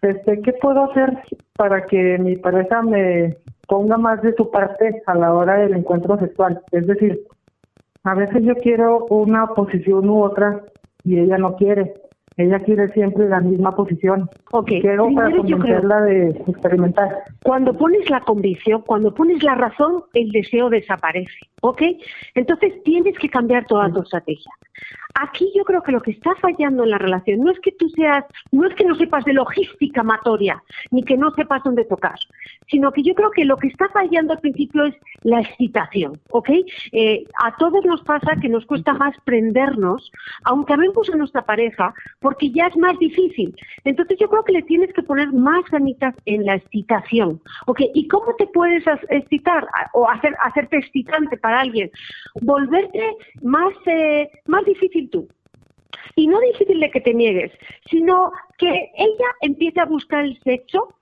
este, 0.02 0.40
¿qué 0.42 0.52
puedo 0.54 0.90
hacer 0.90 1.18
para 1.56 1.84
que 1.86 2.18
mi 2.18 2.36
pareja 2.36 2.82
me 2.82 3.36
ponga 3.66 3.98
más 3.98 4.22
de 4.22 4.34
su 4.34 4.50
parte 4.50 5.02
a 5.06 5.14
la 5.14 5.34
hora 5.34 5.56
del 5.58 5.74
encuentro 5.74 6.18
sexual? 6.18 6.62
Es 6.70 6.86
decir, 6.86 7.20
a 8.04 8.14
veces 8.14 8.42
yo 8.44 8.54
quiero 8.54 9.06
una 9.10 9.48
posición 9.48 10.08
u 10.08 10.22
otra 10.22 10.62
y 11.04 11.18
ella 11.18 11.36
no 11.36 11.56
quiere. 11.56 11.94
Ella 12.40 12.58
quiere 12.60 12.88
siempre 12.88 13.28
la 13.28 13.40
misma 13.40 13.74
posición. 13.76 14.28
Ok, 14.52 14.68
quiero 14.80 15.12
para 15.14 15.36
convencerla 15.36 16.00
de 16.02 16.30
experimentar. 16.46 17.22
Cuando 17.42 17.74
pones 17.74 18.08
la 18.08 18.20
convicción, 18.20 18.82
cuando 18.86 19.12
pones 19.12 19.42
la 19.42 19.54
razón, 19.54 20.04
el 20.14 20.30
deseo 20.30 20.70
desaparece. 20.70 21.38
¿Ok? 21.60 21.82
Entonces 22.34 22.82
tienes 22.82 23.18
que 23.18 23.28
cambiar 23.28 23.66
toda 23.66 23.92
tu 23.92 24.00
estrategia. 24.00 24.50
Aquí 25.14 25.50
yo 25.56 25.64
creo 25.64 25.82
que 25.82 25.92
lo 25.92 26.00
que 26.00 26.12
está 26.12 26.34
fallando 26.36 26.84
en 26.84 26.90
la 26.90 26.98
relación 26.98 27.40
no 27.40 27.50
es 27.50 27.58
que 27.60 27.72
tú 27.72 27.88
seas, 27.90 28.24
no 28.52 28.66
es 28.66 28.74
que 28.74 28.84
no 28.84 28.94
sepas 28.94 29.24
de 29.24 29.32
logística 29.32 30.00
amatoria, 30.02 30.62
ni 30.90 31.02
que 31.02 31.16
no 31.16 31.30
sepas 31.32 31.62
dónde 31.64 31.84
tocar, 31.84 32.18
sino 32.68 32.92
que 32.92 33.02
yo 33.02 33.14
creo 33.14 33.30
que 33.30 33.44
lo 33.44 33.56
que 33.56 33.68
está 33.68 33.88
fallando 33.88 34.32
al 34.32 34.40
principio 34.40 34.84
es 34.86 34.94
la 35.22 35.40
excitación, 35.40 36.18
¿ok? 36.30 36.50
Eh, 36.92 37.24
a 37.42 37.56
todos 37.56 37.84
nos 37.84 38.02
pasa 38.02 38.36
que 38.40 38.48
nos 38.48 38.64
cuesta 38.66 38.94
más 38.94 39.14
prendernos, 39.24 40.12
aunque 40.44 40.74
amemos 40.74 41.10
a 41.10 41.16
nuestra 41.16 41.42
pareja, 41.42 41.92
porque 42.20 42.50
ya 42.50 42.66
es 42.66 42.76
más 42.76 42.98
difícil. 42.98 43.56
Entonces 43.84 44.18
yo 44.18 44.28
creo 44.28 44.44
que 44.44 44.52
le 44.52 44.62
tienes 44.62 44.92
que 44.92 45.02
poner 45.02 45.32
más 45.32 45.64
ganitas 45.70 46.14
en 46.26 46.44
la 46.44 46.54
excitación, 46.54 47.40
¿ok? 47.66 47.80
¿Y 47.94 48.08
cómo 48.08 48.34
te 48.36 48.46
puedes 48.46 48.84
excitar 49.08 49.66
o 49.92 50.08
hacer, 50.08 50.36
hacerte 50.42 50.78
excitante 50.78 51.36
para 51.36 51.60
alguien? 51.60 51.90
Volverte 52.40 53.16
más, 53.42 53.72
eh, 53.86 54.30
más 54.46 54.64
difícil 54.64 54.99
Y 56.16 56.26
no 56.26 56.40
difícil 56.40 56.80
de 56.80 56.90
que 56.90 57.00
te 57.00 57.14
niegues, 57.14 57.52
sino 57.88 58.32
que 58.58 58.90
ella 58.96 59.26
empiece 59.40 59.80
a 59.80 59.86
buscar 59.86 60.24
el 60.24 60.38
sexo, 60.42 60.94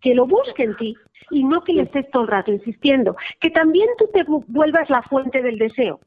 que 0.00 0.14
lo 0.14 0.26
busque 0.26 0.64
en 0.64 0.76
ti 0.76 0.96
y 1.30 1.44
no 1.44 1.62
que 1.62 1.72
le 1.72 1.82
estés 1.82 2.10
todo 2.10 2.22
el 2.22 2.28
rato 2.28 2.52
insistiendo. 2.52 3.16
Que 3.40 3.50
también 3.50 3.88
tú 3.98 4.08
te 4.12 4.24
vuelvas 4.24 4.90
la 4.90 5.02
fuente 5.02 5.42
del 5.42 5.58
deseo. 5.58 6.00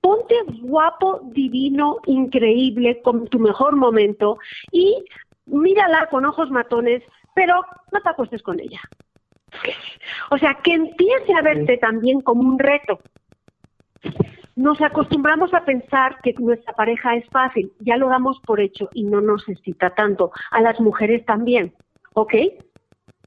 Ponte 0.00 0.34
guapo, 0.62 1.20
divino, 1.32 1.98
increíble, 2.06 3.00
con 3.02 3.26
tu 3.26 3.38
mejor 3.38 3.76
momento 3.76 4.38
y 4.70 5.02
mírala 5.46 6.06
con 6.06 6.24
ojos 6.24 6.50
matones, 6.50 7.02
pero 7.34 7.62
no 7.92 8.00
te 8.00 8.08
acuestes 8.08 8.42
con 8.42 8.60
ella. 8.60 8.80
O 10.30 10.38
sea, 10.38 10.54
que 10.62 10.72
empiece 10.72 11.34
a 11.34 11.42
verte 11.42 11.78
también 11.78 12.20
como 12.20 12.42
un 12.42 12.58
reto 12.58 13.00
nos 14.56 14.80
acostumbramos 14.80 15.52
a 15.52 15.64
pensar 15.64 16.18
que 16.22 16.34
nuestra 16.38 16.72
pareja 16.74 17.16
es 17.16 17.26
fácil, 17.30 17.72
ya 17.80 17.96
lo 17.96 18.08
damos 18.08 18.40
por 18.40 18.60
hecho 18.60 18.88
y 18.92 19.04
no 19.04 19.20
nos 19.20 19.48
excita 19.48 19.90
tanto. 19.90 20.30
A 20.50 20.60
las 20.60 20.80
mujeres 20.80 21.24
también, 21.24 21.72
¿ok? 22.14 22.34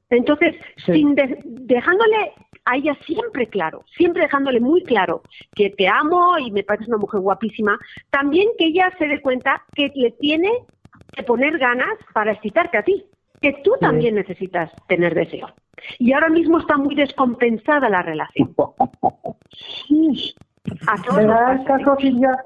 Entonces, 0.10 0.56
sin 0.86 1.16
dejándole 1.16 2.34
a 2.64 2.78
ella 2.78 2.98
siempre 3.06 3.48
claro, 3.48 3.84
siempre 3.98 4.24
dejándole 4.24 4.60
muy 4.60 4.84
claro 4.84 5.22
que 5.56 5.70
te 5.70 5.88
amo 5.88 6.38
y 6.38 6.52
me 6.52 6.64
parece 6.64 6.90
una 6.90 6.98
mujer 6.98 7.22
guapísima, 7.22 7.78
también 8.10 8.48
que 8.58 8.68
ella 8.68 8.92
se 8.98 9.08
dé 9.08 9.22
cuenta 9.22 9.64
que 9.74 9.92
le 9.96 10.12
tiene 10.12 10.52
que 11.14 11.24
poner 11.24 11.58
ganas 11.58 11.98
para 12.14 12.34
excitarte 12.34 12.78
a 12.78 12.84
ti, 12.84 13.06
que 13.42 13.54
tú 13.64 13.74
también 13.80 14.16
necesitas 14.16 14.72
tener 14.88 15.14
deseo. 15.14 15.48
y 16.00 16.12
ahora 16.12 16.30
mismo 16.30 16.58
está 16.60 16.78
muy 16.78 16.96
descompensada 16.96 17.90
la 17.90 18.02
relación. 18.02 18.56
¿Verdad, 21.16 21.66
caso, 21.66 21.96
Silvia? 22.00 22.44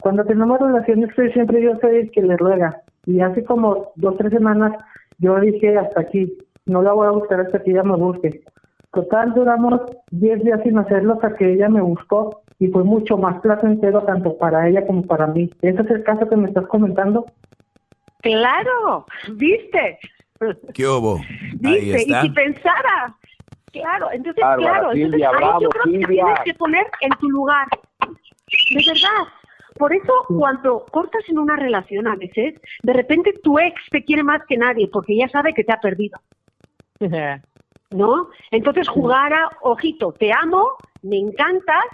Cuando 0.00 0.24
tenemos 0.24 0.60
relaciones, 0.60 1.10
siempre 1.32 1.62
yo 1.62 1.78
soy 1.80 1.96
el 1.96 2.10
que 2.10 2.22
le 2.22 2.36
ruega. 2.36 2.82
Y 3.06 3.20
hace 3.20 3.44
como 3.44 3.92
dos, 3.96 4.16
tres 4.16 4.32
semanas 4.32 4.72
yo 5.18 5.38
dije 5.40 5.76
hasta 5.76 6.00
aquí, 6.00 6.32
no 6.66 6.82
la 6.82 6.92
voy 6.92 7.06
a 7.06 7.10
buscar 7.10 7.40
hasta 7.40 7.62
que 7.62 7.70
ella 7.70 7.82
me 7.82 7.96
busque. 7.96 8.42
Total, 8.92 9.32
duramos 9.34 9.80
10 10.10 10.44
días 10.44 10.60
sin 10.64 10.78
hacerlo 10.78 11.14
hasta 11.14 11.36
que 11.36 11.52
ella 11.52 11.68
me 11.68 11.80
buscó 11.80 12.42
y 12.58 12.68
fue 12.68 12.82
mucho 12.84 13.16
más 13.16 13.40
placentero 13.40 14.02
tanto 14.02 14.36
para 14.36 14.68
ella 14.68 14.86
como 14.86 15.02
para 15.02 15.26
mí. 15.26 15.50
¿Ese 15.62 15.82
es 15.82 15.90
el 15.90 16.02
caso 16.02 16.28
que 16.28 16.36
me 16.36 16.48
estás 16.48 16.66
comentando? 16.66 17.26
Claro, 18.22 19.06
¿viste? 19.34 19.98
¿Qué 20.74 20.86
hubo? 20.86 21.20
¿Viste? 21.60 22.02
Y 22.02 22.20
si 22.22 22.30
pensara, 22.30 23.14
claro, 23.72 24.08
entonces, 24.12 24.42
claro, 24.42 24.92
entonces, 24.92 25.22
ahí 25.26 25.62
yo 25.62 25.68
creo 25.68 25.84
que 25.84 26.06
tienes 26.06 26.40
que 26.44 26.54
poner 26.54 26.86
en 27.00 27.10
tu 27.18 27.30
lugar. 27.30 27.66
De 28.70 28.84
verdad. 28.86 29.32
Por 29.78 29.94
eso, 29.94 30.12
cuando 30.28 30.84
cortas 30.90 31.22
en 31.28 31.38
una 31.38 31.56
relación 31.56 32.06
a 32.06 32.16
veces, 32.16 32.60
de 32.82 32.92
repente 32.92 33.32
tu 33.42 33.58
ex 33.58 33.74
te 33.90 34.04
quiere 34.04 34.22
más 34.22 34.42
que 34.46 34.56
nadie 34.56 34.88
porque 34.92 35.16
ya 35.16 35.28
sabe 35.28 35.54
que 35.54 35.64
te 35.64 35.72
ha 35.72 35.80
perdido. 35.80 36.18
¿No? 37.90 38.28
Entonces 38.50 38.88
jugar 38.88 39.32
a, 39.32 39.48
ojito, 39.62 40.12
te 40.12 40.32
amo, 40.32 40.76
me 41.02 41.16
encantas, 41.16 41.84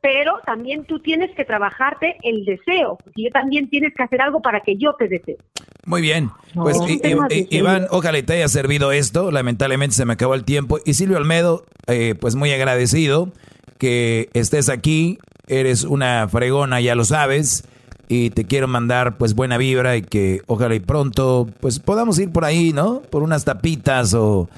pero 0.00 0.40
también 0.46 0.84
tú 0.86 0.98
tienes 1.00 1.34
que 1.34 1.44
trabajarte 1.44 2.16
el 2.22 2.44
deseo, 2.44 2.96
porque 2.96 3.24
yo 3.24 3.30
también 3.30 3.68
tienes 3.68 3.94
que 3.94 4.02
hacer 4.02 4.22
algo 4.22 4.40
para 4.40 4.60
que 4.60 4.76
yo 4.76 4.94
te 4.94 5.06
desee. 5.08 5.36
Muy 5.86 6.02
bien, 6.02 6.30
pues 6.52 6.76
Iván, 7.50 7.86
ojalá 7.90 8.20
te 8.22 8.34
haya 8.34 8.48
servido 8.48 8.92
esto, 8.92 9.30
lamentablemente 9.30 9.94
se 9.94 10.04
me 10.04 10.14
acabó 10.14 10.34
el 10.34 10.44
tiempo, 10.44 10.80
y 10.84 10.94
Silvio 10.94 11.16
Almedo, 11.16 11.64
eh, 11.86 12.14
pues 12.20 12.34
muy 12.34 12.50
agradecido 12.52 13.32
que 13.78 14.28
estés 14.34 14.68
aquí, 14.68 15.18
eres 15.46 15.84
una 15.84 16.28
fregona, 16.28 16.80
ya 16.80 16.96
lo 16.96 17.04
sabes, 17.04 17.64
y 18.08 18.30
te 18.30 18.44
quiero 18.44 18.68
mandar 18.68 19.16
pues 19.16 19.34
buena 19.34 19.58
vibra 19.58 19.96
y 19.96 20.02
que 20.02 20.42
ojalá 20.46 20.74
y 20.74 20.80
pronto 20.80 21.48
pues 21.60 21.78
podamos 21.78 22.18
ir 22.18 22.30
por 22.30 22.44
ahí, 22.44 22.72
¿no? 22.72 23.02
Por 23.02 23.22
unas 23.22 23.44
tapitas 23.44 24.14
o 24.14 24.48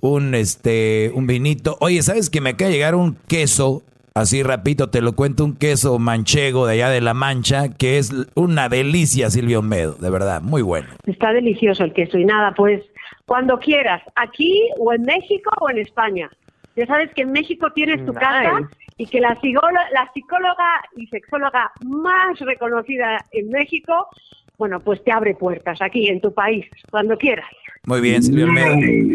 un 0.00 0.34
este 0.34 1.12
un 1.14 1.26
vinito. 1.26 1.76
Oye, 1.80 2.02
¿sabes 2.02 2.30
que 2.30 2.40
me 2.40 2.50
acaba 2.50 2.68
de 2.68 2.74
llegar 2.74 2.94
un 2.94 3.16
queso? 3.28 3.82
Así 4.16 4.42
rapidito 4.42 4.88
te 4.88 5.02
lo 5.02 5.12
cuento, 5.12 5.44
un 5.44 5.58
queso 5.58 5.98
manchego 5.98 6.66
de 6.66 6.72
allá 6.72 6.88
de 6.88 7.02
La 7.02 7.12
Mancha, 7.12 7.68
que 7.76 7.98
es 7.98 8.14
una 8.34 8.70
delicia, 8.70 9.28
Silvio 9.28 9.60
Medo, 9.60 9.92
de 9.92 10.08
verdad, 10.08 10.40
muy 10.40 10.62
bueno. 10.62 10.88
Está 11.04 11.34
delicioso 11.34 11.84
el 11.84 11.92
queso 11.92 12.16
y 12.16 12.24
nada, 12.24 12.54
pues 12.56 12.82
cuando 13.26 13.58
quieras, 13.58 14.02
aquí 14.14 14.70
o 14.78 14.94
en 14.94 15.02
México 15.02 15.50
o 15.60 15.68
en 15.68 15.80
España. 15.80 16.30
Ya 16.76 16.86
sabes 16.86 17.12
que 17.12 17.22
en 17.22 17.32
México 17.32 17.70
tienes 17.74 18.06
tu 18.06 18.14
casa 18.14 18.66
y 18.96 19.04
que 19.04 19.20
la, 19.20 19.38
la 19.92 20.10
psicóloga 20.14 20.80
y 20.96 21.06
sexóloga 21.08 21.70
más 21.84 22.38
reconocida 22.38 23.22
en 23.32 23.50
México, 23.50 24.08
bueno, 24.56 24.80
pues 24.80 25.04
te 25.04 25.12
abre 25.12 25.34
puertas 25.34 25.82
aquí 25.82 26.08
en 26.08 26.22
tu 26.22 26.32
país, 26.32 26.64
cuando 26.90 27.18
quieras. 27.18 27.50
Muy 27.86 28.00
bien, 28.00 28.22
Silvio 28.22 28.48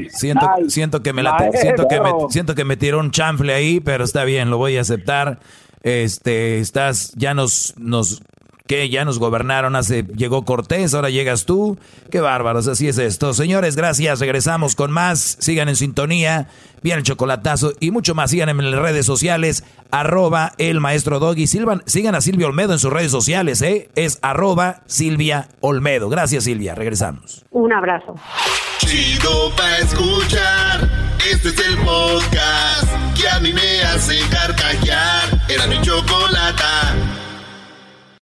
Siento, 0.10 0.48
siento 0.70 1.04
que 1.04 1.12
me 1.12 1.22
la, 1.22 1.52
siento 1.54 1.88
que 1.90 2.00
me, 2.00 2.10
siento 2.30 2.56
que 2.56 2.64
me 2.64 2.78
tiró 2.78 3.00
un 3.00 3.12
chanfle 3.12 3.54
ahí, 3.54 3.82
pero 3.82 4.06
está 4.06 4.24
bien, 4.24 4.50
lo 4.50 4.58
voy 4.58 4.78
a 4.78 4.82
aceptar. 4.82 5.40
Este, 5.84 6.60
estás, 6.60 7.12
ya 7.16 7.34
nos, 7.34 7.74
nos 7.78 8.22
que 8.72 8.88
ya 8.88 9.04
nos 9.04 9.20
gobernaron 9.20 9.76
hace, 9.76 10.04
llegó 10.16 10.46
Cortés, 10.46 10.94
ahora 10.94 11.10
llegas 11.10 11.44
tú. 11.44 11.78
Qué 12.10 12.22
bárbaros, 12.22 12.70
así 12.70 12.88
es 12.88 12.98
esto. 13.00 13.34
Señores, 13.34 13.76
gracias, 13.76 14.22
regresamos 14.22 14.76
con 14.76 14.92
más. 14.92 15.36
Sigan 15.42 15.68
en 15.68 15.76
sintonía, 15.76 16.48
bien 16.82 17.00
el 17.00 17.04
chocolatazo 17.04 17.74
y 17.82 17.92
mucho 17.92 18.16
más. 18.16 18.32
Sigan 18.32 18.48
en 18.48 18.72
las 18.72 18.82
redes 18.82 19.06
sociales, 19.06 19.66
arroba 19.92 20.54
el 20.58 20.80
maestro 20.80 21.20
Doggy. 21.20 21.48
Silvan, 21.48 21.84
sigan 21.86 22.16
a 22.16 22.22
Silvia 22.22 22.48
Olmedo 22.48 22.72
en 22.72 22.80
sus 22.80 22.94
redes 22.94 23.12
sociales, 23.12 23.62
¿eh? 23.62 23.90
Es 23.96 24.20
arroba 24.22 24.84
Silvia 24.86 25.50
Olmedo. 25.60 26.08
Gracias, 26.08 26.46
Silvia, 26.46 26.74
regresamos. 26.74 27.44
Un 27.52 27.74
abrazo. 27.74 28.16
Chido 28.78 29.54
pa' 29.58 29.80
escuchar, 29.80 30.90
este 31.30 31.50
es 31.50 31.60
el 31.68 31.78
podcast 31.80 32.88
que 33.20 33.28
a 33.28 33.38
mí 33.42 33.52
me 33.52 33.82
hace 33.82 34.18
carcajear. 34.30 35.42
Era 35.50 35.68
mi 35.68 35.82
chocolata. 35.82 36.96